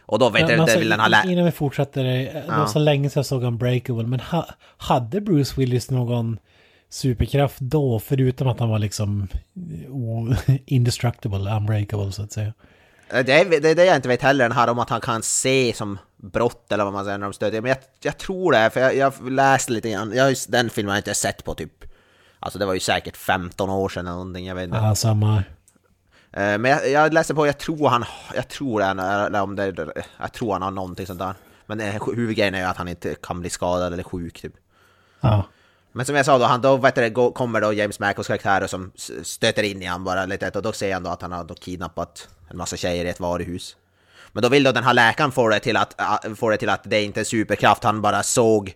Och 0.01 0.19
då 0.19 0.31
vet 0.31 0.43
Men 0.47 0.57
du, 0.57 0.63
alltså, 0.63 0.79
vill 0.79 0.89
den 0.89 1.01
ha 1.01 1.09
lä- 1.09 1.23
innan 1.27 1.45
vi 1.45 1.51
fortsätter, 1.53 2.05
det 2.05 2.45
var 2.49 2.67
så 2.67 2.79
länge 2.79 3.11
sedan 3.11 3.21
jag 3.21 3.27
såg 3.27 3.43
Unbreakable, 3.45 4.07
men 4.07 4.21
ha, 4.21 4.49
hade 4.77 5.21
Bruce 5.21 5.55
Willis 5.61 5.91
någon 5.91 6.39
superkraft 6.91 7.61
då, 7.61 7.99
förutom 7.99 8.49
att 8.49 8.61
han 8.61 8.69
var 8.69 8.79
liksom 8.79 9.29
o, 9.89 10.29
indestructible, 10.67 11.57
unbreakable 11.57 12.13
så 12.13 12.23
att 12.23 12.33
säga? 12.33 12.53
Eh, 13.13 13.25
Det 13.25 13.33
är, 13.33 13.61
det 13.61 13.75
det 13.75 13.85
jag 13.85 13.97
inte 13.97 14.09
vet 14.09 14.23
heller, 14.23 14.45
den 14.45 14.53
här 14.57 14.71
om 14.71 14.79
att 14.79 14.91
han 14.91 15.01
kan 15.01 15.23
se 15.23 15.73
som 15.77 15.99
brott 16.23 16.73
eller 16.73 16.85
vad 16.85 16.93
man 16.93 17.05
säger 17.05 17.19
när 17.19 17.27
de 17.27 17.33
stöter. 17.33 17.61
Men 17.61 17.69
jag, 17.69 17.79
jag 18.01 18.19
tror 18.19 18.53
det, 18.53 18.71
för 18.71 18.81
jag, 18.81 18.95
jag 18.95 19.31
läste 19.31 19.73
lite 19.73 19.91
grann. 19.91 20.13
Jag, 20.15 20.37
den 20.49 20.71
filmen 20.71 20.91
har 20.91 20.97
jag 20.97 21.01
inte 21.01 21.15
sett 21.15 21.45
på 21.45 21.55
typ... 21.55 21.85
Alltså 22.41 22.59
det 22.59 22.67
var 22.67 22.75
ju 22.75 22.81
säkert 22.81 23.17
15 23.17 23.71
år 23.71 23.89
sedan 23.89 24.07
eller 24.07 24.17
någonting, 24.17 24.47
jag 24.47 24.55
vet 24.55 24.65
inte. 24.65 24.77
Ja, 24.77 24.95
samma. 24.95 25.37
Eh, 26.33 26.59
Men 26.59 26.65
jag, 26.65 26.91
jag 26.91 27.13
läste 27.13 27.35
på, 27.35 27.47
jag 27.47 27.59
tror 27.59 27.89
han, 27.89 28.05
jag 28.35 28.49
tror 28.49 28.81
han, 28.81 28.99
eller 28.99 29.43
om 29.43 29.57
det, 29.57 29.75
jag 30.21 30.33
tror 30.33 30.53
han 30.53 30.63
har 30.63 30.71
någonting 30.71 31.07
sånt 31.07 31.19
där. 31.19 31.35
Men 31.67 31.81
eh, 31.81 32.03
huvudgrejen 32.15 32.55
är 32.55 32.59
ju 32.59 32.65
att 32.65 32.77
han 32.77 32.89
inte 32.89 33.15
kan 33.15 33.41
bli 33.41 33.51
skadad 33.51 33.93
eller 33.93 34.03
sjuk 34.03 34.41
typ. 34.41 34.53
Ja. 35.21 35.45
Men 35.93 36.07
som 36.07 36.15
jag 36.15 36.27
sa 36.27 36.39
då, 36.39 36.45
han, 36.45 36.61
då 36.61 36.77
vet 36.77 36.95
du, 36.95 37.33
kommer 37.33 37.61
då 37.61 37.73
James 37.73 38.01
McAvoys 38.01 38.27
karaktär 38.27 38.67
som 38.67 38.93
stöter 39.23 39.63
in 39.63 39.83
i 39.83 39.85
han 39.85 40.05
bara 40.05 40.27
lite 40.27 40.51
och 40.51 40.63
då 40.63 40.73
ser 40.73 40.95
han 40.95 41.03
då 41.03 41.11
att 41.11 41.23
han 41.23 41.33
har 41.33 41.45
då 41.45 41.55
kidnappat 41.55 42.29
en 42.51 42.57
massa 42.57 42.77
tjejer 42.77 43.05
i 43.05 43.09
ett 43.09 43.21
varuhus. 43.21 43.77
Men 44.39 44.43
då 44.43 44.49
vill 44.49 44.63
då 44.63 44.73
den 44.73 44.85
här 44.85 44.95
läkaren 44.95 45.33
få 45.33 45.49
det 45.49 45.61
till 45.61 45.77
att, 45.77 46.01
äh, 46.01 46.35
få 46.35 46.51
det 46.51 46.57
till 46.57 46.69
att 46.69 46.81
det 46.85 47.03
inte 47.03 47.21
är 47.21 47.25
superkraft, 47.25 47.85
han 47.85 48.03
bara 48.03 48.23
såg 48.23 48.75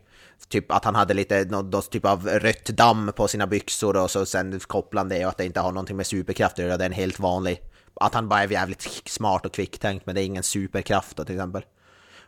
typ 0.48 0.72
att 0.72 0.84
han 0.84 0.94
hade 0.94 1.14
lite 1.14 1.44
någon 1.44 1.82
typ 1.82 2.04
av 2.04 2.28
rött 2.28 2.64
damm 2.64 3.12
på 3.16 3.28
sina 3.28 3.46
byxor 3.46 3.96
och 3.96 4.10
så 4.10 4.26
sen 4.26 4.60
kopplar 4.60 5.00
han 5.00 5.08
det 5.08 5.24
och 5.24 5.30
att 5.30 5.38
det 5.38 5.44
inte 5.44 5.60
har 5.60 5.72
någonting 5.72 5.96
med 5.96 6.06
superkraft 6.06 6.58
att 6.58 6.64
göra, 6.64 6.76
det 6.76 6.84
är 6.84 6.86
en 6.86 6.92
helt 6.92 7.20
vanlig... 7.20 7.62
Att 7.94 8.14
han 8.14 8.28
bara 8.28 8.42
är 8.42 8.48
jävligt 8.48 8.82
smart 9.06 9.46
och 9.46 9.54
kvicktänkt 9.54 10.06
men 10.06 10.14
det 10.14 10.22
är 10.22 10.24
ingen 10.24 10.42
superkraft 10.42 11.16
då 11.16 11.24
till 11.24 11.34
exempel. 11.34 11.64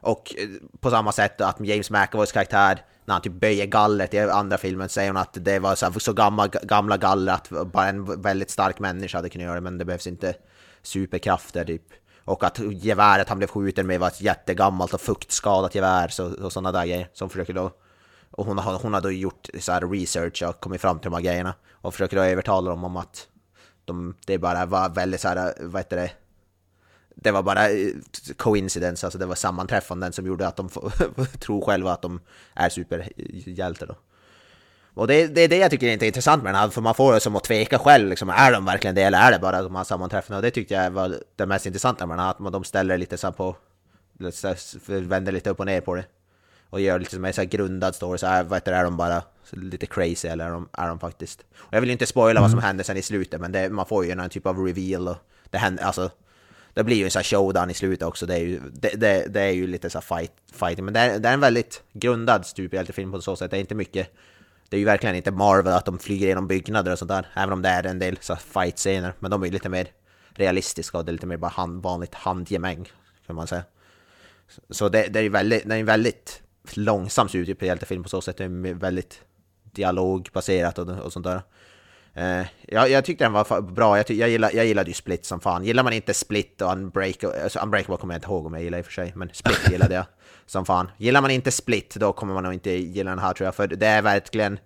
Och 0.00 0.34
eh, 0.38 0.48
på 0.80 0.90
samma 0.90 1.12
sätt 1.12 1.40
att 1.40 1.60
James 1.60 1.90
McAvoys 1.90 2.32
karaktär, 2.32 2.78
när 3.04 3.12
han 3.14 3.22
typ 3.22 3.32
böjer 3.32 3.66
gallret 3.66 4.14
i 4.14 4.18
andra 4.18 4.58
filmen, 4.58 4.88
säger 4.88 5.10
hon 5.10 5.16
att 5.16 5.38
det 5.40 5.58
var 5.58 5.74
så, 5.74 5.86
här, 5.86 5.98
så 5.98 6.12
gamla, 6.12 6.46
gamla 6.46 6.96
galler 6.96 7.32
att 7.32 7.48
bara 7.48 7.88
en 7.88 8.22
väldigt 8.22 8.50
stark 8.50 8.78
människa 8.78 9.18
hade 9.18 9.28
kunnat 9.28 9.44
göra 9.44 9.54
det, 9.54 9.60
men 9.60 9.78
det 9.78 9.84
behövs 9.84 10.06
inte 10.06 10.34
superkrafter 10.82 11.64
typ. 11.64 11.84
Och 12.24 12.44
att 12.44 12.58
geväret 12.58 13.28
han 13.28 13.38
blev 13.38 13.48
skjuten 13.48 13.86
med 13.86 14.00
var 14.00 14.08
ett 14.08 14.20
jättegammalt 14.20 14.94
och 14.94 15.00
fuktskadat 15.00 15.74
gevär 15.74 16.08
så, 16.08 16.44
och 16.44 16.52
sådana 16.52 16.72
där 16.72 16.86
grejer 16.86 17.08
som 17.12 17.30
försöker 17.30 17.52
då 17.52 17.70
och 18.36 18.46
hon 18.46 18.58
har, 18.58 18.78
hon 18.78 18.94
har 18.94 19.00
då 19.00 19.10
gjort 19.10 19.48
så 19.60 19.72
här 19.72 19.88
research 19.88 20.42
och 20.42 20.60
kommit 20.60 20.80
fram 20.80 20.98
till 20.98 21.10
de 21.10 21.16
här 21.16 21.22
grejerna 21.22 21.54
och 21.72 21.94
försöker 21.94 22.16
då 22.16 22.22
övertala 22.22 22.70
dem 22.70 22.84
om 22.84 22.96
att 22.96 23.28
de, 23.84 24.14
det 24.26 24.38
bara 24.38 24.66
var 24.66 24.88
väldigt 24.88 25.20
så 25.20 25.28
här, 25.28 25.54
vad 25.60 25.80
heter 25.80 25.96
det, 25.96 26.10
det 27.14 27.30
var 27.30 27.42
bara 27.42 27.70
eh, 27.70 27.90
coincidence, 28.36 29.06
alltså 29.06 29.18
det 29.18 29.26
var 29.26 29.34
sammanträffanden 29.34 30.12
som 30.12 30.26
gjorde 30.26 30.46
att 30.46 30.56
de 30.56 30.68
tror 31.38 31.64
själva 31.64 31.92
att 31.92 32.02
de 32.02 32.20
är 32.54 32.68
superhjältar 32.68 33.86
då. 33.86 33.96
Och 34.94 35.06
det, 35.06 35.26
det 35.26 35.40
är 35.40 35.48
det 35.48 35.56
jag 35.56 35.70
tycker 35.70 35.86
är 35.86 35.92
inte 35.92 36.06
intressant 36.06 36.42
med 36.42 36.54
den 36.54 36.60
här, 36.60 36.68
för 36.68 36.80
man 36.80 36.94
får 36.94 37.12
det 37.14 37.20
som 37.20 37.36
att 37.36 37.44
tveka 37.44 37.78
själv, 37.78 38.08
liksom, 38.08 38.30
är 38.30 38.52
de 38.52 38.64
verkligen 38.64 38.94
det 38.94 39.02
eller 39.02 39.18
är 39.18 39.32
det 39.32 39.38
bara 39.38 39.62
de 39.62 39.76
här 39.76 39.84
sammanträffandena? 39.84 40.36
Och 40.38 40.42
det 40.42 40.50
tyckte 40.50 40.74
jag 40.74 40.90
var 40.90 41.16
det 41.36 41.46
mest 41.46 41.66
intressanta 41.66 42.06
med 42.06 42.16
den 42.18 42.24
här, 42.24 42.30
att 42.30 42.38
man- 42.38 42.52
de 42.52 42.64
ställer 42.64 42.98
lite 42.98 43.16
så 43.16 43.32
på, 43.32 43.56
vänder 44.88 45.32
lite 45.32 45.50
upp 45.50 45.60
och 45.60 45.66
ner 45.66 45.80
på 45.80 45.94
det. 45.94 46.04
Och 46.70 46.80
gör 46.80 46.98
lite 46.98 47.16
en 47.16 47.32
så 47.32 47.40
här 47.40 47.48
grundad 47.48 47.94
story, 47.94 48.18
så 48.18 48.26
vad 48.26 48.54
heter 48.54 48.72
det, 48.72 48.78
är 48.78 48.84
de 48.84 48.96
bara 48.96 49.22
lite 49.50 49.86
crazy 49.86 50.28
eller 50.28 50.46
är 50.46 50.50
de, 50.50 50.68
är 50.72 50.88
de 50.88 50.98
faktiskt? 50.98 51.40
Och 51.56 51.74
jag 51.74 51.80
vill 51.80 51.90
inte 51.90 52.06
spoila 52.06 52.40
vad 52.40 52.50
som 52.50 52.58
händer 52.60 52.84
sen 52.84 52.96
i 52.96 53.02
slutet, 53.02 53.40
men 53.40 53.52
det, 53.52 53.68
man 53.70 53.86
får 53.86 54.04
ju 54.04 54.10
en 54.10 54.28
typ 54.28 54.46
av 54.46 54.58
reveal 54.66 55.08
och 55.08 55.16
det 55.50 55.58
händer, 55.58 55.84
alltså 55.84 56.10
det 56.74 56.84
blir 56.84 56.96
ju 56.96 57.04
en 57.04 57.10
sån 57.10 57.18
här 57.20 57.24
showdown 57.24 57.70
i 57.70 57.74
slutet 57.74 58.08
också, 58.08 58.26
det 58.26 58.34
är 58.34 58.38
ju, 58.38 58.60
det, 58.72 58.88
det, 59.00 59.26
det 59.28 59.40
är 59.40 59.50
ju 59.50 59.66
lite 59.66 59.90
så 59.90 59.98
här 59.98 60.18
fight, 60.18 60.32
fighting. 60.52 60.84
Men 60.84 60.94
det 60.94 61.00
är, 61.00 61.18
det 61.18 61.28
är 61.28 61.32
en 61.34 61.40
väldigt 61.40 61.82
grundad 61.92 62.46
superhjältefilm 62.46 63.12
på 63.12 63.20
så 63.20 63.36
sätt, 63.36 63.50
det 63.50 63.56
är 63.56 63.60
inte 63.60 63.74
mycket 63.74 64.08
det 64.68 64.76
är 64.76 64.78
ju 64.78 64.84
verkligen 64.84 65.16
inte 65.16 65.30
Marvel 65.30 65.72
att 65.72 65.84
de 65.84 65.98
flyger 65.98 66.26
genom 66.26 66.48
byggnader 66.48 66.92
och 66.92 66.98
sånt 66.98 67.08
där, 67.08 67.26
även 67.34 67.52
om 67.52 67.62
det 67.62 67.68
är 67.68 67.86
en 67.86 67.98
del 67.98 68.16
så 68.20 68.36
fight-scener. 68.36 69.12
Men 69.18 69.30
de 69.30 69.42
är 69.42 69.46
ju 69.46 69.52
lite 69.52 69.68
mer 69.68 69.88
realistiska 70.34 70.98
och 70.98 71.04
det 71.04 71.10
är 71.10 71.12
lite 71.12 71.26
mer 71.26 71.36
bara 71.36 71.50
hand, 71.50 71.82
vanligt 71.82 72.14
handgemäng, 72.14 72.88
kan 73.26 73.36
man 73.36 73.46
säga. 73.46 73.64
Så 74.70 74.88
det, 74.88 75.06
det 75.06 75.18
är 75.18 75.22
ju 75.22 75.28
väldigt, 75.28 75.68
det 75.68 75.74
är 75.74 75.78
en 75.78 75.86
väldigt 75.86 76.42
långsam 76.72 77.28
superhjältefilm 77.28 78.02
på 78.02 78.08
så 78.08 78.20
sätt, 78.20 78.36
det 78.36 78.44
är 78.44 78.74
väldigt 78.74 79.20
dialogbaserat 79.62 80.78
och, 80.78 80.88
och 80.88 81.12
sånt 81.12 81.26
där. 81.26 81.42
Eh, 82.14 82.40
uh, 82.40 82.46
jag, 82.62 82.90
jag 82.90 83.04
tyckte 83.04 83.24
den 83.24 83.32
var 83.32 83.60
bra, 83.60 83.96
jag, 83.96 84.10
jag, 84.10 84.28
gillade, 84.28 84.56
jag 84.56 84.66
gillade 84.66 84.90
ju 84.90 84.94
Split 84.94 85.24
som 85.24 85.40
fan. 85.40 85.64
Gillar 85.64 85.82
man 85.82 85.92
inte 85.92 86.14
Split 86.14 86.62
och 86.62 86.72
Unbreakable, 86.72 87.42
alltså 87.42 87.58
Unbreakable 87.58 87.96
kommer 87.96 88.14
jag 88.14 88.18
inte 88.18 88.28
ihåg 88.28 88.46
om 88.46 88.54
jag 88.54 88.62
gillar 88.62 88.78
i 88.78 88.80
och 88.80 88.86
för 88.86 88.92
sig, 88.92 89.12
men 89.16 89.30
Split 89.32 89.70
gillade 89.70 89.94
jag 89.94 90.04
som 90.46 90.66
fan. 90.66 90.90
Gillar 90.96 91.20
man 91.20 91.30
inte 91.30 91.50
Split, 91.50 91.94
då 91.94 92.12
kommer 92.12 92.34
man 92.34 92.42
nog 92.42 92.52
inte 92.52 92.70
gilla 92.70 93.10
den 93.10 93.18
här 93.18 93.32
tror 93.32 93.44
jag, 93.44 93.54
för 93.54 93.66
det 93.66 93.86
är 93.86 94.02
verkligen... 94.02 94.58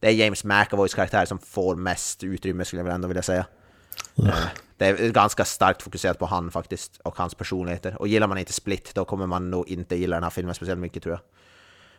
Det 0.00 0.08
är 0.08 0.12
James 0.12 0.44
McAvoys 0.44 0.94
karaktär 0.94 1.24
som 1.24 1.38
får 1.38 1.76
mest 1.76 2.24
utrymme 2.24 2.64
skulle 2.64 2.80
jag 2.80 2.84
väl 2.84 2.94
ändå 2.94 3.08
vilja 3.08 3.22
säga. 3.22 3.46
Mm. 4.18 4.32
Det 4.76 4.86
är 4.86 5.10
ganska 5.10 5.44
starkt 5.44 5.82
fokuserat 5.82 6.18
på 6.18 6.26
han 6.26 6.50
faktiskt, 6.50 7.00
och 7.04 7.18
hans 7.18 7.34
personligheter. 7.34 8.00
Och 8.00 8.08
gillar 8.08 8.26
man 8.26 8.38
inte 8.38 8.52
Split, 8.52 8.94
då 8.94 9.04
kommer 9.04 9.26
man 9.26 9.50
nog 9.50 9.68
inte 9.68 9.96
gilla 9.96 10.16
den 10.16 10.22
här 10.22 10.30
filmen 10.30 10.54
speciellt 10.54 10.80
mycket 10.80 11.02
tror 11.02 11.12
jag. 11.12 11.20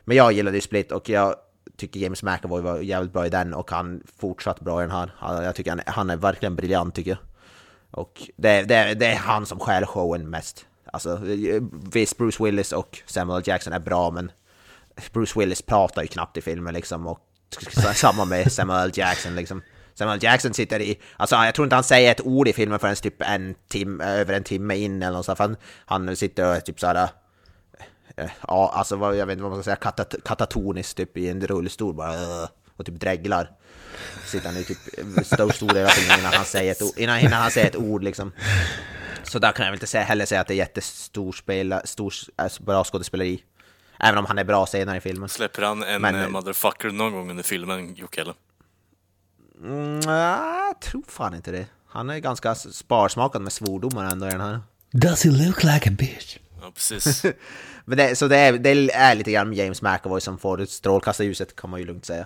Men 0.03 0.17
jag 0.17 0.31
gillade 0.31 0.57
ju 0.57 0.61
Split 0.61 0.91
och 0.91 1.09
jag 1.09 1.35
tycker 1.77 1.99
James 1.99 2.23
McAvoy 2.23 2.61
var 2.61 2.79
jävligt 2.79 3.13
bra 3.13 3.25
i 3.25 3.29
den 3.29 3.53
och 3.53 3.71
han 3.71 4.03
fortsatt 4.17 4.59
bra 4.59 4.81
i 4.81 4.83
den 4.83 4.91
här. 4.91 5.11
Jag 5.21 5.55
tycker 5.55 5.71
han, 5.71 5.81
han 5.85 6.09
är 6.09 6.17
verkligen 6.17 6.55
briljant 6.55 6.95
tycker 6.95 7.11
jag. 7.11 7.19
Och 7.91 8.31
det, 8.35 8.61
det, 8.61 8.93
det 8.93 9.05
är 9.05 9.15
han 9.15 9.45
som 9.45 9.59
stjäl 9.59 9.85
showen 9.85 10.29
mest. 10.29 10.65
Alltså, 10.93 11.19
visst, 11.71 12.17
Bruce 12.17 12.43
Willis 12.43 12.71
och 12.71 13.01
Samuel 13.05 13.43
Jackson 13.45 13.73
är 13.73 13.79
bra, 13.79 14.11
men 14.11 14.31
Bruce 15.13 15.39
Willis 15.39 15.61
pratar 15.61 16.01
ju 16.01 16.07
knappt 16.07 16.37
i 16.37 16.41
filmen 16.41 16.73
liksom, 16.73 17.07
och 17.07 17.19
samma 17.95 18.25
med 18.25 18.51
Samuel 18.51 18.91
Jackson 18.93 19.35
liksom. 19.35 19.61
Samuel 19.93 20.23
Jackson 20.23 20.53
sitter 20.53 20.81
i, 20.81 20.99
alltså 21.17 21.35
jag 21.35 21.55
tror 21.55 21.65
inte 21.65 21.75
han 21.75 21.83
säger 21.83 22.11
ett 22.11 22.21
ord 22.21 22.47
i 22.47 22.53
filmen 22.53 22.79
förrän 22.79 22.95
typ 22.95 23.21
en 23.21 23.55
timme, 23.67 24.05
över 24.05 24.33
en 24.33 24.43
timme 24.43 24.75
in 24.75 25.03
eller 25.03 25.17
något 25.17 25.25
sånt, 25.25 25.39
han, 25.39 25.55
han 25.85 26.15
sitter 26.15 26.57
och 26.57 26.65
typ 26.65 26.79
såhär, 26.79 27.09
eh, 28.15 28.29
ja 28.47 28.71
alltså 28.73 28.95
vad, 28.95 29.17
jag 29.17 29.25
vet 29.25 29.33
inte 29.33 29.43
vad 29.43 29.51
man 29.51 29.59
ska 29.59 29.63
säga, 29.63 29.75
katat 29.75 30.15
katatoniskt 30.25 30.97
typ 30.97 31.17
i 31.17 31.29
en 31.29 31.47
rullstol 31.47 31.93
bara, 31.93 32.13
och 32.77 32.85
typ 32.85 32.99
dreglar. 32.99 33.51
Sitter 34.25 34.47
han 34.47 34.57
i 34.57 34.63
typ 34.63 34.77
stor, 35.25 35.51
stor 35.51 35.67
del 35.67 35.85
av 35.85 35.89
filmen 35.89 36.19
innan 36.19 36.33
han 36.33 36.45
säger 36.45 36.71
ett 36.71 36.81
ord, 36.81 36.97
innan, 36.97 37.19
innan 37.19 37.41
han 37.41 37.51
säger 37.51 37.67
ett 37.67 37.75
ord 37.75 38.03
liksom. 38.03 38.31
Så 39.29 39.39
där 39.39 39.51
kan 39.51 39.65
jag 39.65 39.71
väl 39.71 39.75
inte 39.75 39.87
säga, 39.87 40.03
heller 40.03 40.25
säga 40.25 40.41
att 40.41 40.47
det 40.47 40.53
är 40.53 40.57
jättestor 40.57 41.31
spela, 41.31 41.81
stor, 41.85 42.13
alltså 42.35 42.63
bra 42.63 42.83
skådespeleri. 42.83 43.43
Även 43.99 44.17
om 44.17 44.25
han 44.25 44.37
är 44.37 44.43
bra 44.43 44.65
senare 44.65 44.97
i 44.97 45.01
filmen. 45.01 45.29
Släpper 45.29 45.61
han 45.61 45.83
en 45.83 46.01
Men, 46.01 46.15
eh, 46.15 46.29
motherfucker 46.29 46.89
någon 46.89 47.13
gång 47.13 47.29
under 47.29 47.43
filmen, 47.43 47.95
Jocke? 47.95 48.25
Mm, 49.63 49.99
jag 50.01 50.81
tror 50.81 51.03
fan 51.07 51.33
inte 51.33 51.51
det. 51.51 51.65
Han 51.87 52.09
är 52.09 52.19
ganska 52.19 52.55
sparsmakad 52.55 53.41
med 53.41 53.53
svordomar 53.53 54.11
ändå 54.11 54.27
i 54.27 54.31
den 54.31 54.41
här. 54.41 54.59
Does 54.91 55.23
he 55.23 55.31
look 55.31 55.63
like 55.63 55.89
a 55.89 55.93
bitch? 55.97 56.37
Ja, 56.61 56.71
precis. 56.71 57.25
Men 57.85 57.97
det, 57.97 58.15
så 58.15 58.27
det 58.27 58.37
är, 58.37 58.53
det 58.53 58.69
är 58.93 59.15
lite 59.15 59.31
grann 59.31 59.53
James 59.53 59.81
McAvoy 59.81 60.21
som 60.21 60.37
får 60.37 60.65
strålkastarljuset 60.65 61.55
kan 61.55 61.69
man 61.69 61.79
ju 61.79 61.85
lugnt 61.85 62.05
säga. 62.05 62.25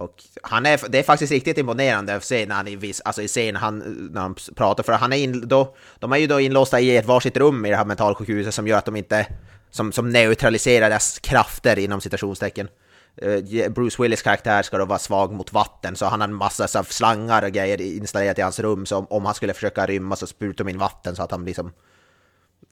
Och 0.00 0.24
han 0.42 0.66
är, 0.66 0.80
det 0.88 0.98
är 0.98 1.02
faktiskt 1.02 1.32
riktigt 1.32 1.58
imponerande 1.58 2.14
att 2.14 2.24
se 2.24 2.46
när 2.46 2.54
han, 2.54 2.68
i, 2.68 2.94
alltså 3.04 3.22
i 3.22 3.28
scen, 3.28 3.56
han, 3.56 3.78
när 4.12 4.20
han 4.20 4.34
pratar, 4.56 4.82
för 4.82 4.92
han 4.92 5.12
är 5.12 5.16
in, 5.16 5.48
då, 5.48 5.74
de 5.98 6.12
är 6.12 6.16
ju 6.16 6.26
då 6.26 6.40
inlåsta 6.40 6.80
i 6.80 6.96
ett 6.96 7.06
varsitt 7.06 7.36
rum 7.36 7.66
i 7.66 7.70
det 7.70 7.76
här 7.76 7.84
mentalsjukhuset 7.84 8.54
som 8.54 8.68
gör 8.68 8.78
att 8.78 8.84
de 8.84 8.96
inte, 8.96 9.26
som, 9.70 9.92
som 9.92 10.10
neutraliserar 10.10 10.90
deras 10.90 11.18
krafter 11.18 11.78
inom 11.78 12.00
citationstecken. 12.00 12.68
Eh, 13.16 13.70
Bruce 13.70 14.02
Willis 14.02 14.22
karaktär 14.22 14.62
ska 14.62 14.78
då 14.78 14.84
vara 14.84 14.98
svag 14.98 15.32
mot 15.32 15.52
vatten, 15.52 15.96
så 15.96 16.06
han 16.06 16.20
har 16.20 16.28
en 16.28 16.34
massa 16.34 16.68
så 16.68 16.84
slangar 16.84 17.42
och 17.42 17.52
grejer 17.52 17.80
installerat 17.80 18.38
i 18.38 18.42
hans 18.42 18.60
rum, 18.60 18.86
så 18.86 18.96
om, 18.96 19.06
om 19.10 19.24
han 19.24 19.34
skulle 19.34 19.54
försöka 19.54 19.86
rymma 19.86 20.16
så 20.16 20.26
sprutar 20.26 20.64
de 20.64 20.70
in 20.70 20.78
vatten 20.78 21.16
så 21.16 21.22
att 21.22 21.30
han 21.30 21.44
liksom 21.44 21.72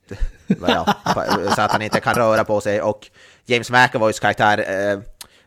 ja, 0.67 0.95
så 1.57 1.63
att 1.63 1.73
han 1.73 1.83
inte 1.83 2.01
kan 2.01 2.15
röra 2.15 2.45
på 2.45 2.61
sig 2.61 2.83
och 2.83 3.11
James 3.47 3.71
McAvoys 3.71 4.21
karaktär 4.21 4.59
eh, 4.59 4.99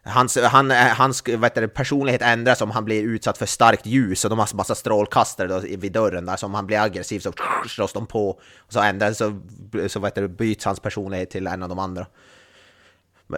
Hans, 0.04 0.38
han, 0.38 0.72
eh, 0.72 0.78
hans 0.78 1.28
vet 1.28 1.56
du, 1.56 1.68
personlighet 1.68 2.22
ändras 2.22 2.62
om 2.62 2.72
han 2.72 2.86
blir 2.86 3.04
utsatt 3.04 3.38
för 3.38 3.46
starkt 3.46 3.86
ljus 3.86 4.24
och 4.24 4.30
de 4.30 4.40
har 4.40 4.56
massa 4.56 4.76
strålkastare 4.76 5.48
då 5.48 5.60
vid 5.60 5.92
dörren 5.92 6.26
där, 6.26 6.36
så 6.36 6.46
om 6.46 6.54
han 6.54 6.68
blir 6.68 6.80
aggressiv 6.80 7.20
så 7.20 7.34
slås 7.68 7.94
de 7.94 8.08
på. 8.08 8.30
Och 8.30 8.74
så 8.74 8.80
ändras, 8.80 9.18
så, 9.18 9.42
så 9.88 10.00
vet 10.00 10.16
du, 10.16 10.28
byts 10.28 10.66
hans 10.66 10.80
personlighet 10.80 11.30
till 11.30 11.48
en 11.48 11.64
av 11.64 11.70
de 11.70 11.80
andra. 11.80 12.06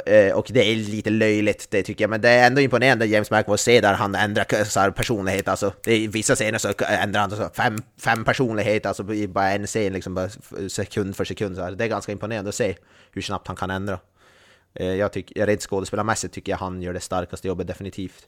Eh, 0.05 0.33
och 0.33 0.47
det 0.49 0.71
är 0.71 0.75
lite 0.75 1.09
löjligt, 1.09 1.67
det 1.71 1.83
tycker 1.83 2.03
jag, 2.03 2.09
men 2.09 2.21
det 2.21 2.29
är 2.29 2.47
ändå 2.47 2.61
imponerande 2.61 3.05
James 3.05 3.31
McAvoy 3.31 3.57
se 3.57 3.81
där 3.81 3.93
han 3.93 4.15
ändrar 4.15 4.63
så 4.63 4.79
här, 4.79 4.91
personlighet, 4.91 5.47
alltså. 5.47 5.73
Det 5.83 5.91
är, 5.91 5.97
I 5.97 6.07
vissa 6.07 6.35
scener 6.35 6.57
så 6.57 6.73
ändrar 6.87 7.21
han 7.21 7.31
så 7.31 7.49
fem, 7.53 7.77
fem 7.99 8.25
personligheter, 8.25 8.89
alltså 8.89 9.13
i 9.13 9.27
bara 9.27 9.51
en 9.51 9.67
scen, 9.67 9.93
liksom 9.93 10.15
bara 10.15 10.29
sekund 10.69 11.15
för 11.15 11.25
sekund. 11.25 11.55
Så 11.55 11.63
här. 11.63 11.71
Det 11.71 11.83
är 11.83 11.87
ganska 11.87 12.11
imponerande 12.11 12.49
att 12.49 12.55
se 12.55 12.75
hur 13.11 13.21
snabbt 13.21 13.47
han 13.47 13.55
kan 13.55 13.71
ändra. 13.71 13.99
Eh, 14.75 14.95
jag 14.95 15.11
tycker, 15.11 15.47
rent 15.47 15.61
skådespelarmässigt 15.61 16.33
tycker 16.33 16.51
jag 16.51 16.57
han 16.57 16.81
gör 16.81 16.93
det 16.93 16.99
starkaste 16.99 17.47
jobbet 17.47 17.67
definitivt. 17.67 18.27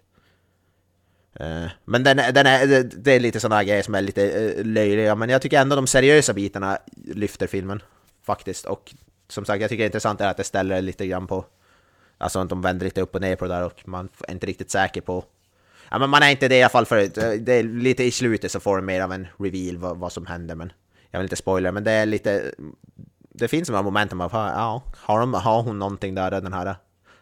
Eh, 1.39 1.67
men 1.85 2.03
den, 2.03 2.17
den 2.17 2.45
är, 2.45 2.83
det 2.83 3.11
är 3.11 3.19
lite 3.19 3.39
sådana 3.39 3.63
grejer 3.63 3.83
som 3.83 3.95
är 3.95 4.01
lite 4.01 4.31
eh, 4.31 4.65
löjliga, 4.65 5.15
men 5.15 5.29
jag 5.29 5.41
tycker 5.41 5.61
ändå 5.61 5.75
de 5.75 5.87
seriösa 5.87 6.33
bitarna 6.33 6.77
lyfter 6.95 7.47
filmen. 7.47 7.81
Faktiskt. 8.23 8.65
Och 8.65 8.93
som 9.27 9.45
sagt, 9.45 9.61
jag 9.61 9.69
tycker 9.69 9.83
det 9.83 9.85
är 9.85 9.89
intressant 9.89 10.21
är 10.21 10.27
att 10.27 10.37
det 10.37 10.43
ställer 10.43 10.81
lite 10.81 11.07
grann 11.07 11.27
på... 11.27 11.45
Alltså 12.17 12.39
att 12.39 12.49
de 12.49 12.61
vänder 12.61 12.85
lite 12.85 13.01
upp 13.01 13.15
och 13.15 13.21
ner 13.21 13.35
på 13.35 13.45
det 13.45 13.53
där 13.53 13.65
och 13.65 13.87
man 13.87 14.09
är 14.27 14.31
inte 14.31 14.47
riktigt 14.47 14.71
säker 14.71 15.01
på... 15.01 15.25
Ja 15.91 15.99
men 15.99 16.09
man 16.09 16.23
är 16.23 16.29
inte 16.29 16.47
det 16.47 16.57
i 16.57 16.63
alla 16.63 16.69
fall 16.69 16.85
för 16.85 16.97
eh, 16.97 17.39
det 17.39 17.53
är 17.53 17.63
lite 17.63 18.03
i 18.03 18.11
slutet 18.11 18.51
så 18.51 18.59
får 18.59 18.75
de 18.75 18.85
mer 18.85 19.01
av 19.01 19.11
en 19.11 19.27
reveal 19.39 19.77
vad, 19.77 19.97
vad 19.97 20.11
som 20.11 20.25
händer 20.25 20.55
men... 20.55 20.73
Jag 21.11 21.19
vill 21.19 21.25
inte 21.25 21.35
spoila 21.35 21.71
men 21.71 21.83
det 21.83 21.91
är 21.91 22.05
lite 22.05 22.51
det 23.37 23.47
finns 23.47 23.69
några 23.69 23.83
moment 23.83 24.11
där 24.11 24.17
man 24.17 24.29
får, 24.29 24.39
ja, 24.39 24.83
har, 24.97 25.19
de, 25.19 25.33
har 25.33 25.61
hon 25.61 25.79
någonting 25.79 26.15
där, 26.15 26.31
den 26.31 26.53
här 26.53 26.75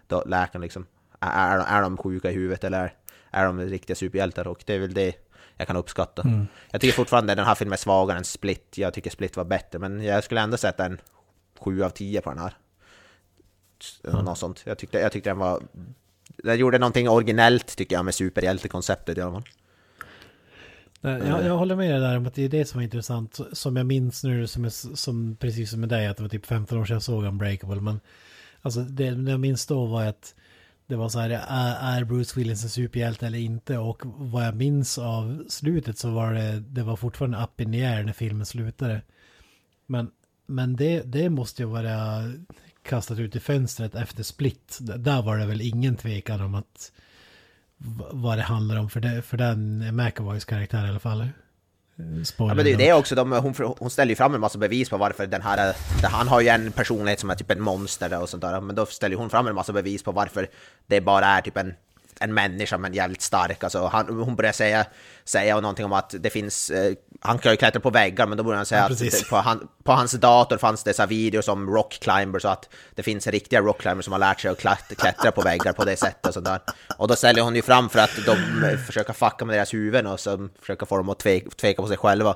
då, 0.08 0.24
läkaren 0.26 0.62
liksom? 0.62 0.86
Är, 1.20 1.58
är 1.58 1.82
de 1.82 1.98
sjuka 1.98 2.32
i 2.32 2.34
huvudet 2.34 2.64
eller 2.64 2.94
är 3.32 3.46
de 3.46 3.60
riktiga 3.60 3.96
superhjältar? 3.96 4.48
Och 4.48 4.64
det 4.66 4.74
är 4.74 4.80
väl 4.80 4.94
det 4.94 5.16
jag 5.58 5.68
kan 5.68 5.76
uppskatta. 5.76 6.22
Mm. 6.22 6.48
Jag 6.72 6.82
tycker 6.82 6.96
fortfarande 6.96 7.36
den 7.36 7.46
här 7.46 7.56
filmen 7.56 7.74
är 7.74 7.78
svagare 7.78 8.18
än 8.18 8.24
Split. 8.24 8.78
Jag 8.78 8.94
tycker 8.94 9.10
Split 9.10 9.38
var 9.38 9.44
bättre, 9.44 9.80
men 9.80 10.04
jag 10.04 10.24
skulle 10.24 10.42
ändå 10.42 10.58
sätta 10.58 10.86
en 10.86 11.02
7 11.60 11.84
av 11.84 11.90
10 11.90 12.22
på 12.22 12.30
den 12.30 12.40
här. 12.40 12.54
Mm. 14.04 14.26
Något 14.26 14.38
sånt. 14.38 14.62
Jag 14.66 14.78
tyckte, 14.78 15.00
jag 15.00 15.12
tyckte 15.12 15.30
den 15.30 15.38
var... 15.38 15.62
Den 16.28 16.58
gjorde 16.58 16.80
någonting 16.80 17.10
originellt 17.10 17.76
tycker 17.76 17.96
jag 17.96 18.06
med 18.06 18.16
superhjältekonceptet 18.16 19.18
i 19.18 19.22
alla 19.22 19.32
fall. 19.32 19.44
Jag, 21.06 21.46
jag 21.46 21.58
håller 21.58 21.76
med 21.76 21.92
dig 21.92 22.00
där 22.00 22.18
om 22.18 22.28
att 22.28 22.34
det 22.34 22.44
är 22.44 22.50
det 22.50 22.66
som 22.66 22.80
är 22.80 22.84
intressant. 22.84 23.40
Som 23.52 23.76
jag 23.76 23.86
minns 23.86 24.24
nu, 24.24 24.48
som, 24.48 24.66
är, 24.66 24.96
som 24.96 25.36
precis 25.36 25.72
som 25.72 25.80
med 25.80 25.90
dig, 25.90 26.08
att 26.08 26.18
det 26.18 26.24
var 26.24 26.30
typ 26.30 26.46
15 26.46 26.78
år 26.78 26.86
sedan 26.86 26.96
jag 26.96 27.04
såg 27.04 27.24
Unbreakable. 27.24 27.82
Men 27.82 28.00
alltså 28.62 28.80
det, 28.80 29.12
det 29.12 29.32
jag 29.32 29.40
minns 29.40 29.66
då 29.66 29.86
var 29.86 30.06
att 30.06 30.36
det 30.88 30.96
var 30.96 31.10
så 31.10 31.20
här, 31.20 31.30
är, 31.30 31.98
är 31.98 32.04
Bruce 32.04 32.40
Willis 32.40 32.64
en 32.64 32.70
superhjälte 32.70 33.28
eller 33.28 33.38
inte? 33.38 33.78
Och 33.78 34.02
vad 34.06 34.46
jag 34.46 34.56
minns 34.56 34.98
av 34.98 35.44
slutet 35.50 35.98
så 35.98 36.12
var 36.12 36.34
det, 36.34 36.60
det 36.60 36.84
var 36.84 36.96
fortfarande 36.96 37.44
up 37.44 37.62
in 37.62 37.72
the 37.72 37.86
air 37.86 38.04
när 38.04 38.14
filmen 38.14 38.46
slutade. 38.46 39.02
Men, 39.86 40.12
men 40.46 40.76
det, 40.76 41.02
det 41.02 41.30
måste 41.30 41.62
ju 41.62 41.68
vara 41.68 42.32
kastat 42.84 43.20
ut 43.20 43.36
i 43.36 43.40
fönstret 43.40 43.96
efter 43.96 44.24
Split. 44.24 44.80
Där 44.82 45.22
var 45.22 45.38
det 45.38 45.46
väl 45.46 45.62
ingen 45.62 45.96
tvekan 45.96 46.42
om 46.42 46.56
att 46.56 46.92
vad 48.12 48.38
det 48.38 48.42
handlar 48.42 48.78
om 48.78 48.90
för, 48.90 49.00
det, 49.00 49.22
för 49.22 49.38
den 49.38 49.96
McAvoys 49.96 50.46
karaktär 50.46 50.86
i 50.86 50.90
alla 50.90 51.00
fall. 51.00 51.28
Spoiler 52.24 52.52
ja, 52.52 52.56
men 52.56 52.66
det 52.66 52.74
är 52.74 52.78
det 52.78 52.94
också, 52.94 53.16
de, 53.16 53.32
hon, 53.32 53.54
hon 53.80 53.90
ställer 53.90 54.10
ju 54.10 54.16
fram 54.16 54.36
en 54.36 54.42
massa 54.42 54.58
bevis 54.58 54.90
på 54.90 54.98
varför 54.98 55.28
den 55.28 55.42
här, 55.42 55.76
han 56.04 56.28
har 56.28 56.42
ju 56.42 56.48
en 56.48 56.72
personlighet 56.72 57.20
som 57.20 57.30
är 57.30 57.36
typ 57.36 57.52
en 57.52 57.62
monster 57.62 58.22
och 58.22 58.30
sånt 58.30 58.42
där, 58.42 58.62
men 58.62 58.76
då 58.76 58.86
ställer 58.86 59.16
hon 59.16 59.30
fram 59.30 59.48
en 59.48 59.56
massa 59.56 59.74
bevis 59.74 60.04
på 60.04 60.12
varför 60.12 60.48
det 60.88 61.02
bara 61.02 61.26
är 61.26 61.42
typ 61.42 61.58
en 61.58 61.74
en 62.24 62.34
människa 62.34 62.78
men 62.78 62.94
jävligt 62.94 63.22
stark. 63.22 63.64
Alltså, 63.64 63.86
han, 63.88 64.08
hon 64.08 64.36
börjar 64.36 64.52
säga, 64.52 64.86
säga 65.24 65.56
någonting 65.60 65.86
om 65.86 65.94
att 65.94 66.16
det 66.20 66.30
finns, 66.30 66.70
eh, 66.70 66.94
han 67.22 67.40
kan 67.40 67.52
ju 67.52 67.58
klättra 67.58 67.80
på 67.80 67.90
väggar 67.90 68.28
men 68.28 68.38
då 68.38 68.44
börjar 68.44 68.58
han 68.58 68.66
säga 68.66 68.88
ja, 68.90 69.08
att 69.08 69.30
på, 69.30 69.36
han, 69.36 69.68
på, 69.84 69.92
hans 69.92 70.12
dator 70.12 70.58
fanns 70.58 70.84
det 70.84 70.94
så 70.94 71.06
videos 71.06 71.48
om 71.48 71.70
rock 71.70 71.98
climbers 72.02 72.42
så 72.42 72.48
att 72.48 72.70
det 72.96 73.04
finns 73.04 73.28
riktiga 73.28 73.62
rock 73.62 73.82
climbers 73.82 74.06
som 74.06 74.12
har 74.12 74.20
lärt 74.20 74.40
sig 74.40 74.52
att 74.52 74.60
klättra 74.98 75.32
på 75.32 75.42
väggar 75.42 75.74
på 75.74 75.86
det 75.86 75.98
sättet 75.98 76.28
och 76.28 76.34
sådär. 76.34 76.60
Och 76.98 77.08
då 77.08 77.16
ställer 77.16 77.42
hon 77.42 77.56
ju 77.56 77.62
fram 77.62 77.90
för 77.90 78.00
att 78.00 78.20
de 78.26 78.38
försöker 78.86 79.14
fucka 79.14 79.46
med 79.46 79.56
deras 79.56 79.74
huvuden 79.74 80.08
och 80.08 80.20
så 80.20 80.50
försöka 80.60 80.86
få 80.86 80.98
dem 80.98 81.10
att 81.10 81.20
tveka, 81.20 81.50
tveka 81.50 81.82
på 81.82 81.88
sig 81.88 81.98
själva. 81.98 82.36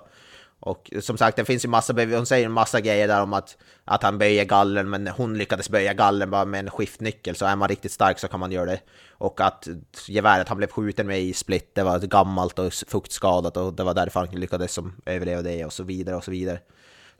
Och 0.59 0.91
som 1.01 1.17
sagt, 1.17 1.37
det 1.37 1.45
finns 1.45 1.65
ju 1.65 1.69
massa, 1.69 1.93
hon 1.93 2.25
säger 2.25 2.45
en 2.45 2.51
massa 2.51 2.81
grejer 2.81 3.07
där 3.07 3.21
om 3.21 3.33
att, 3.33 3.57
att 3.85 4.03
han 4.03 4.17
böjer 4.17 4.45
gallen, 4.45 4.89
men 4.89 5.07
hon 5.07 5.37
lyckades 5.37 5.69
böja 5.69 5.93
gallen 5.93 6.29
bara 6.29 6.45
med 6.45 6.59
en 6.59 6.69
skiftnyckel, 6.69 7.35
så 7.35 7.45
är 7.45 7.55
man 7.55 7.67
riktigt 7.69 7.91
stark 7.91 8.19
så 8.19 8.27
kan 8.27 8.39
man 8.39 8.51
göra 8.51 8.65
det. 8.65 8.79
Och 9.09 9.41
att 9.41 9.67
geväret 10.07 10.49
han 10.49 10.57
blev 10.57 10.67
skjuten 10.67 11.07
med 11.07 11.21
i 11.21 11.33
split, 11.33 11.71
det 11.75 11.83
var 11.83 11.99
gammalt 11.99 12.59
och 12.59 12.73
fuktskadat 12.73 13.57
och 13.57 13.73
det 13.73 13.83
var 13.83 13.93
därför 13.93 14.19
han 14.19 14.29
lyckades 14.29 14.73
som 14.73 14.93
överleva 15.05 15.41
det 15.41 15.65
och 15.65 15.73
så 15.73 15.83
vidare 15.83 16.15
och 16.15 16.23
så 16.23 16.31
vidare. 16.31 16.59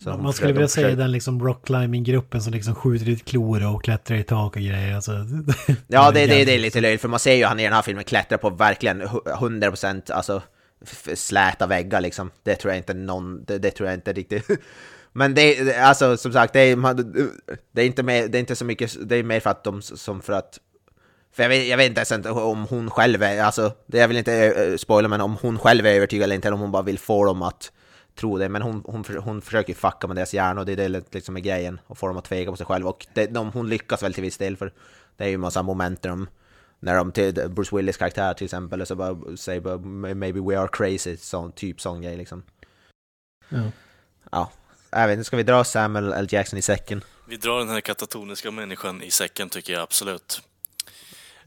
Så 0.03 0.17
Man 0.17 0.33
skulle 0.33 0.53
vilja 0.53 0.67
säga 0.67 0.95
den 0.95 1.11
liksom 1.11 1.43
rockclimbing-gruppen 1.43 2.41
som 2.41 2.53
liksom 2.53 2.75
skjuter 2.75 3.09
ut 3.09 3.25
klor 3.25 3.73
och 3.73 3.83
klättrar 3.83 4.17
i 4.17 4.23
tak 4.23 4.55
och 4.55 4.61
grejer. 4.61 4.95
Alltså, 4.95 5.11
Ja, 5.87 6.11
det, 6.11 6.25
det, 6.25 6.45
det 6.45 6.55
är 6.55 6.59
lite 6.59 6.81
löjligt, 6.81 7.01
för 7.01 7.07
man 7.07 7.19
ser 7.19 7.33
ju 7.33 7.45
han 7.45 7.59
i 7.59 7.63
den 7.63 7.73
här 7.73 7.81
filmen 7.81 8.03
klättra 8.03 8.37
på 8.37 8.49
verkligen 8.49 9.01
hu- 9.01 9.23
100% 9.71 10.11
alltså 10.11 10.41
släta 11.15 11.67
väggar 11.67 12.01
liksom. 12.01 12.31
Det 12.43 12.55
tror 12.55 12.73
jag 12.73 12.79
inte 12.79 12.93
någon, 12.93 13.43
det, 13.43 13.57
det 13.57 13.71
tror 13.71 13.89
jag 13.89 13.97
inte 13.97 14.13
riktigt. 14.13 14.47
Men 15.13 15.33
det, 15.33 15.59
är, 15.59 15.81
alltså 15.81 16.17
som 16.17 16.33
sagt, 16.33 16.53
det 16.53 16.59
är, 16.59 16.75
man, 16.75 17.13
det 17.71 17.81
är 17.81 17.85
inte 17.85 18.03
mer, 18.03 18.27
det 18.27 18.37
är 18.37 18.39
inte 18.39 18.55
så 18.55 18.65
mycket, 18.65 19.09
det 19.09 19.15
är 19.15 19.23
mer 19.23 19.39
för 19.39 19.49
att 19.49 19.63
de, 19.63 19.81
som 19.81 20.21
för 20.21 20.33
att 20.33 20.59
för 21.31 21.43
jag 21.43 21.49
vet, 21.49 21.67
jag 21.67 21.77
vet 21.77 21.87
inte 21.87 22.13
ens 22.13 22.25
om 22.25 22.65
hon 22.69 22.89
själv 22.89 23.23
är, 23.23 23.43
alltså, 23.43 23.71
det 23.85 23.97
jag 23.97 24.07
vill 24.07 24.17
inte 24.17 24.33
eh, 24.33 24.77
spoila, 24.77 25.07
men 25.07 25.21
om 25.21 25.37
hon 25.41 25.59
själv 25.59 25.85
är 25.85 25.93
övertygad 25.93 26.23
eller 26.23 26.35
inte, 26.35 26.47
eller 26.47 26.55
om 26.55 26.61
hon 26.61 26.71
bara 26.71 26.83
vill 26.83 26.99
få 26.99 27.25
dem 27.25 27.41
att 27.41 27.71
tro 28.19 28.37
det. 28.37 28.49
Men 28.49 28.61
hon, 28.61 28.83
hon, 28.85 29.03
hon 29.19 29.41
försöker 29.41 29.69
ju 29.69 29.75
fucka 29.75 30.07
med 30.07 30.15
deras 30.15 30.33
hjärna 30.33 30.59
och 30.59 30.65
det 30.65 30.71
är 30.71 30.89
det 30.89 31.13
liksom 31.13 31.37
är 31.37 31.41
grejen, 31.41 31.79
och 31.87 31.97
få 31.97 32.07
dem 32.07 32.17
att 32.17 32.25
tveka 32.25 32.51
på 32.51 32.57
sig 32.57 32.65
själv. 32.65 32.87
Och 32.87 33.07
det, 33.13 33.25
de, 33.25 33.51
hon 33.51 33.69
lyckas 33.69 34.03
väl 34.03 34.13
till 34.13 34.23
viss 34.23 34.37
del, 34.37 34.57
för 34.57 34.73
det 35.17 35.23
är 35.23 35.27
ju 35.27 35.33
en 35.33 35.39
massa 35.39 35.63
momentum 35.63 36.27
när 36.79 36.95
de 36.95 37.11
till 37.11 37.33
Bruce 37.49 37.75
Willis 37.75 37.97
karaktär 37.97 38.33
till 38.33 38.45
exempel, 38.45 38.81
och 38.81 38.87
så 38.87 38.95
bara 38.95 39.37
säger 39.37 39.61
bara 39.61 39.77
maybe 40.15 40.39
we 40.39 40.59
are 40.59 40.67
crazy, 40.71 41.17
sån, 41.17 41.51
typ 41.51 41.81
sån 41.81 42.01
grej 42.01 42.17
liksom. 42.17 42.43
ja. 43.49 43.71
Ja, 44.31 44.51
jag 44.89 45.07
vet 45.07 45.13
inte, 45.13 45.23
ska 45.23 45.37
vi 45.37 45.43
dra 45.43 45.63
Samuel 45.63 46.13
L. 46.13 46.27
Jackson 46.29 46.59
i 46.59 46.61
säcken? 46.61 47.03
Vi 47.25 47.37
drar 47.37 47.59
den 47.59 47.69
här 47.69 47.81
katatoniska 47.81 48.51
människan 48.51 49.03
i 49.03 49.11
säcken 49.11 49.49
tycker 49.49 49.73
jag 49.73 49.81
absolut. 49.81 50.41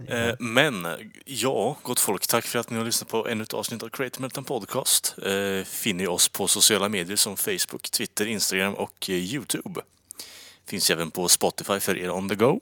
Eh, 0.09 0.35
Men, 0.39 0.87
ja, 1.25 1.77
gott 1.83 2.01
folk, 2.01 2.27
tack 2.27 2.45
för 2.45 2.59
att 2.59 2.71
ni 2.71 2.79
har 2.79 2.85
lyssnat 2.85 3.09
på 3.09 3.29
ännu 3.29 3.43
ett 3.43 3.55
avsnitt 3.55 3.83
av 3.83 3.89
Creative 3.89 4.23
Meltdown 4.23 4.45
Podcast. 4.45 5.15
Eh, 5.23 5.65
finner 5.65 6.09
oss 6.09 6.29
på 6.29 6.49
sociala 6.49 6.89
medier 6.89 7.17
som 7.17 7.37
Facebook, 7.37 7.91
Twitter, 7.91 8.27
Instagram 8.27 8.75
och 8.75 9.11
eh, 9.11 9.15
Youtube. 9.17 9.81
Finns 10.67 10.91
även 10.91 11.11
på 11.11 11.29
Spotify 11.29 11.81
för 11.81 11.99
er 11.99 12.11
on 12.11 12.29
the 12.29 12.35
go. 12.35 12.61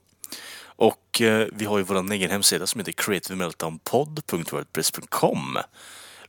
Och 0.78 1.20
eh, 1.20 1.46
vi 1.52 1.64
har 1.64 1.78
ju 1.78 1.84
vår 1.84 2.12
egen 2.12 2.30
hemsida 2.30 2.66
som 2.66 2.78
heter 2.78 2.92
creativemeltdownpod.wordpress.com. 2.92 5.58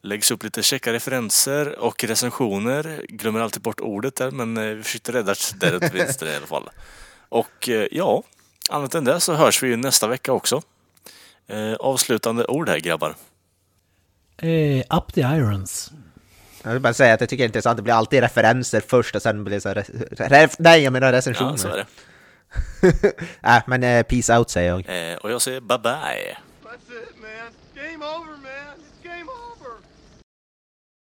Läggs 0.01 0.31
upp 0.31 0.43
lite 0.43 0.63
checka 0.63 0.93
referenser 0.93 1.79
och 1.79 2.03
recensioner. 2.03 3.05
Glömmer 3.09 3.39
alltid 3.39 3.61
bort 3.61 3.79
ordet 3.79 4.15
där, 4.15 4.31
men 4.31 4.57
eh, 4.57 4.63
vi 4.63 4.83
försökte 4.83 5.11
rädda 5.11 5.33
det 5.33 5.59
där 5.71 5.79
till 5.79 5.97
vänster 5.99 6.27
i 6.27 6.35
alla 6.35 6.47
fall. 6.47 6.69
Och 7.29 7.69
eh, 7.69 7.87
ja, 7.91 8.23
annat 8.69 8.95
än 8.95 9.03
det 9.03 9.19
så 9.19 9.33
hörs 9.33 9.63
vi 9.63 9.67
ju 9.67 9.75
nästa 9.75 10.07
vecka 10.07 10.33
också. 10.33 10.61
Eh, 11.47 11.73
avslutande 11.73 12.45
ord 12.45 12.69
här 12.69 12.79
grabbar. 12.79 13.15
Eh, 14.37 14.97
up 14.97 15.13
the 15.13 15.21
irons. 15.21 15.91
Jag 16.63 16.71
vill 16.71 16.81
bara 16.81 16.93
säga 16.93 17.13
att 17.13 17.21
jag 17.21 17.29
tycker 17.29 17.43
det 17.43 17.45
är 17.45 17.49
intressant, 17.49 17.77
det 17.77 17.83
blir 17.83 17.93
alltid 17.93 18.21
referenser 18.21 18.83
först 18.87 19.15
och 19.15 19.21
sen 19.21 19.43
blir 19.43 19.55
det 19.55 19.61
så 19.61 19.69
här, 19.69 19.85
nej 20.59 20.83
jag 20.83 20.93
menar 20.93 21.11
recensioner. 21.11 21.51
Ja, 21.51 21.57
så 21.57 21.67
är 21.67 21.77
det. 21.77 21.85
Äh, 23.41 23.61
men 23.67 23.83
eh, 23.83 24.03
peace 24.03 24.37
out 24.37 24.49
säger 24.49 24.69
jag. 24.69 25.11
Eh, 25.11 25.17
och 25.17 25.31
jag 25.31 25.41
säger 25.41 25.61
bye 25.61 25.77
bye. 25.79 26.37
That's 26.63 26.89
it, 27.03 27.15
man. 27.21 27.51
Game 27.75 28.05
over, 28.05 28.37
man. 28.37 28.68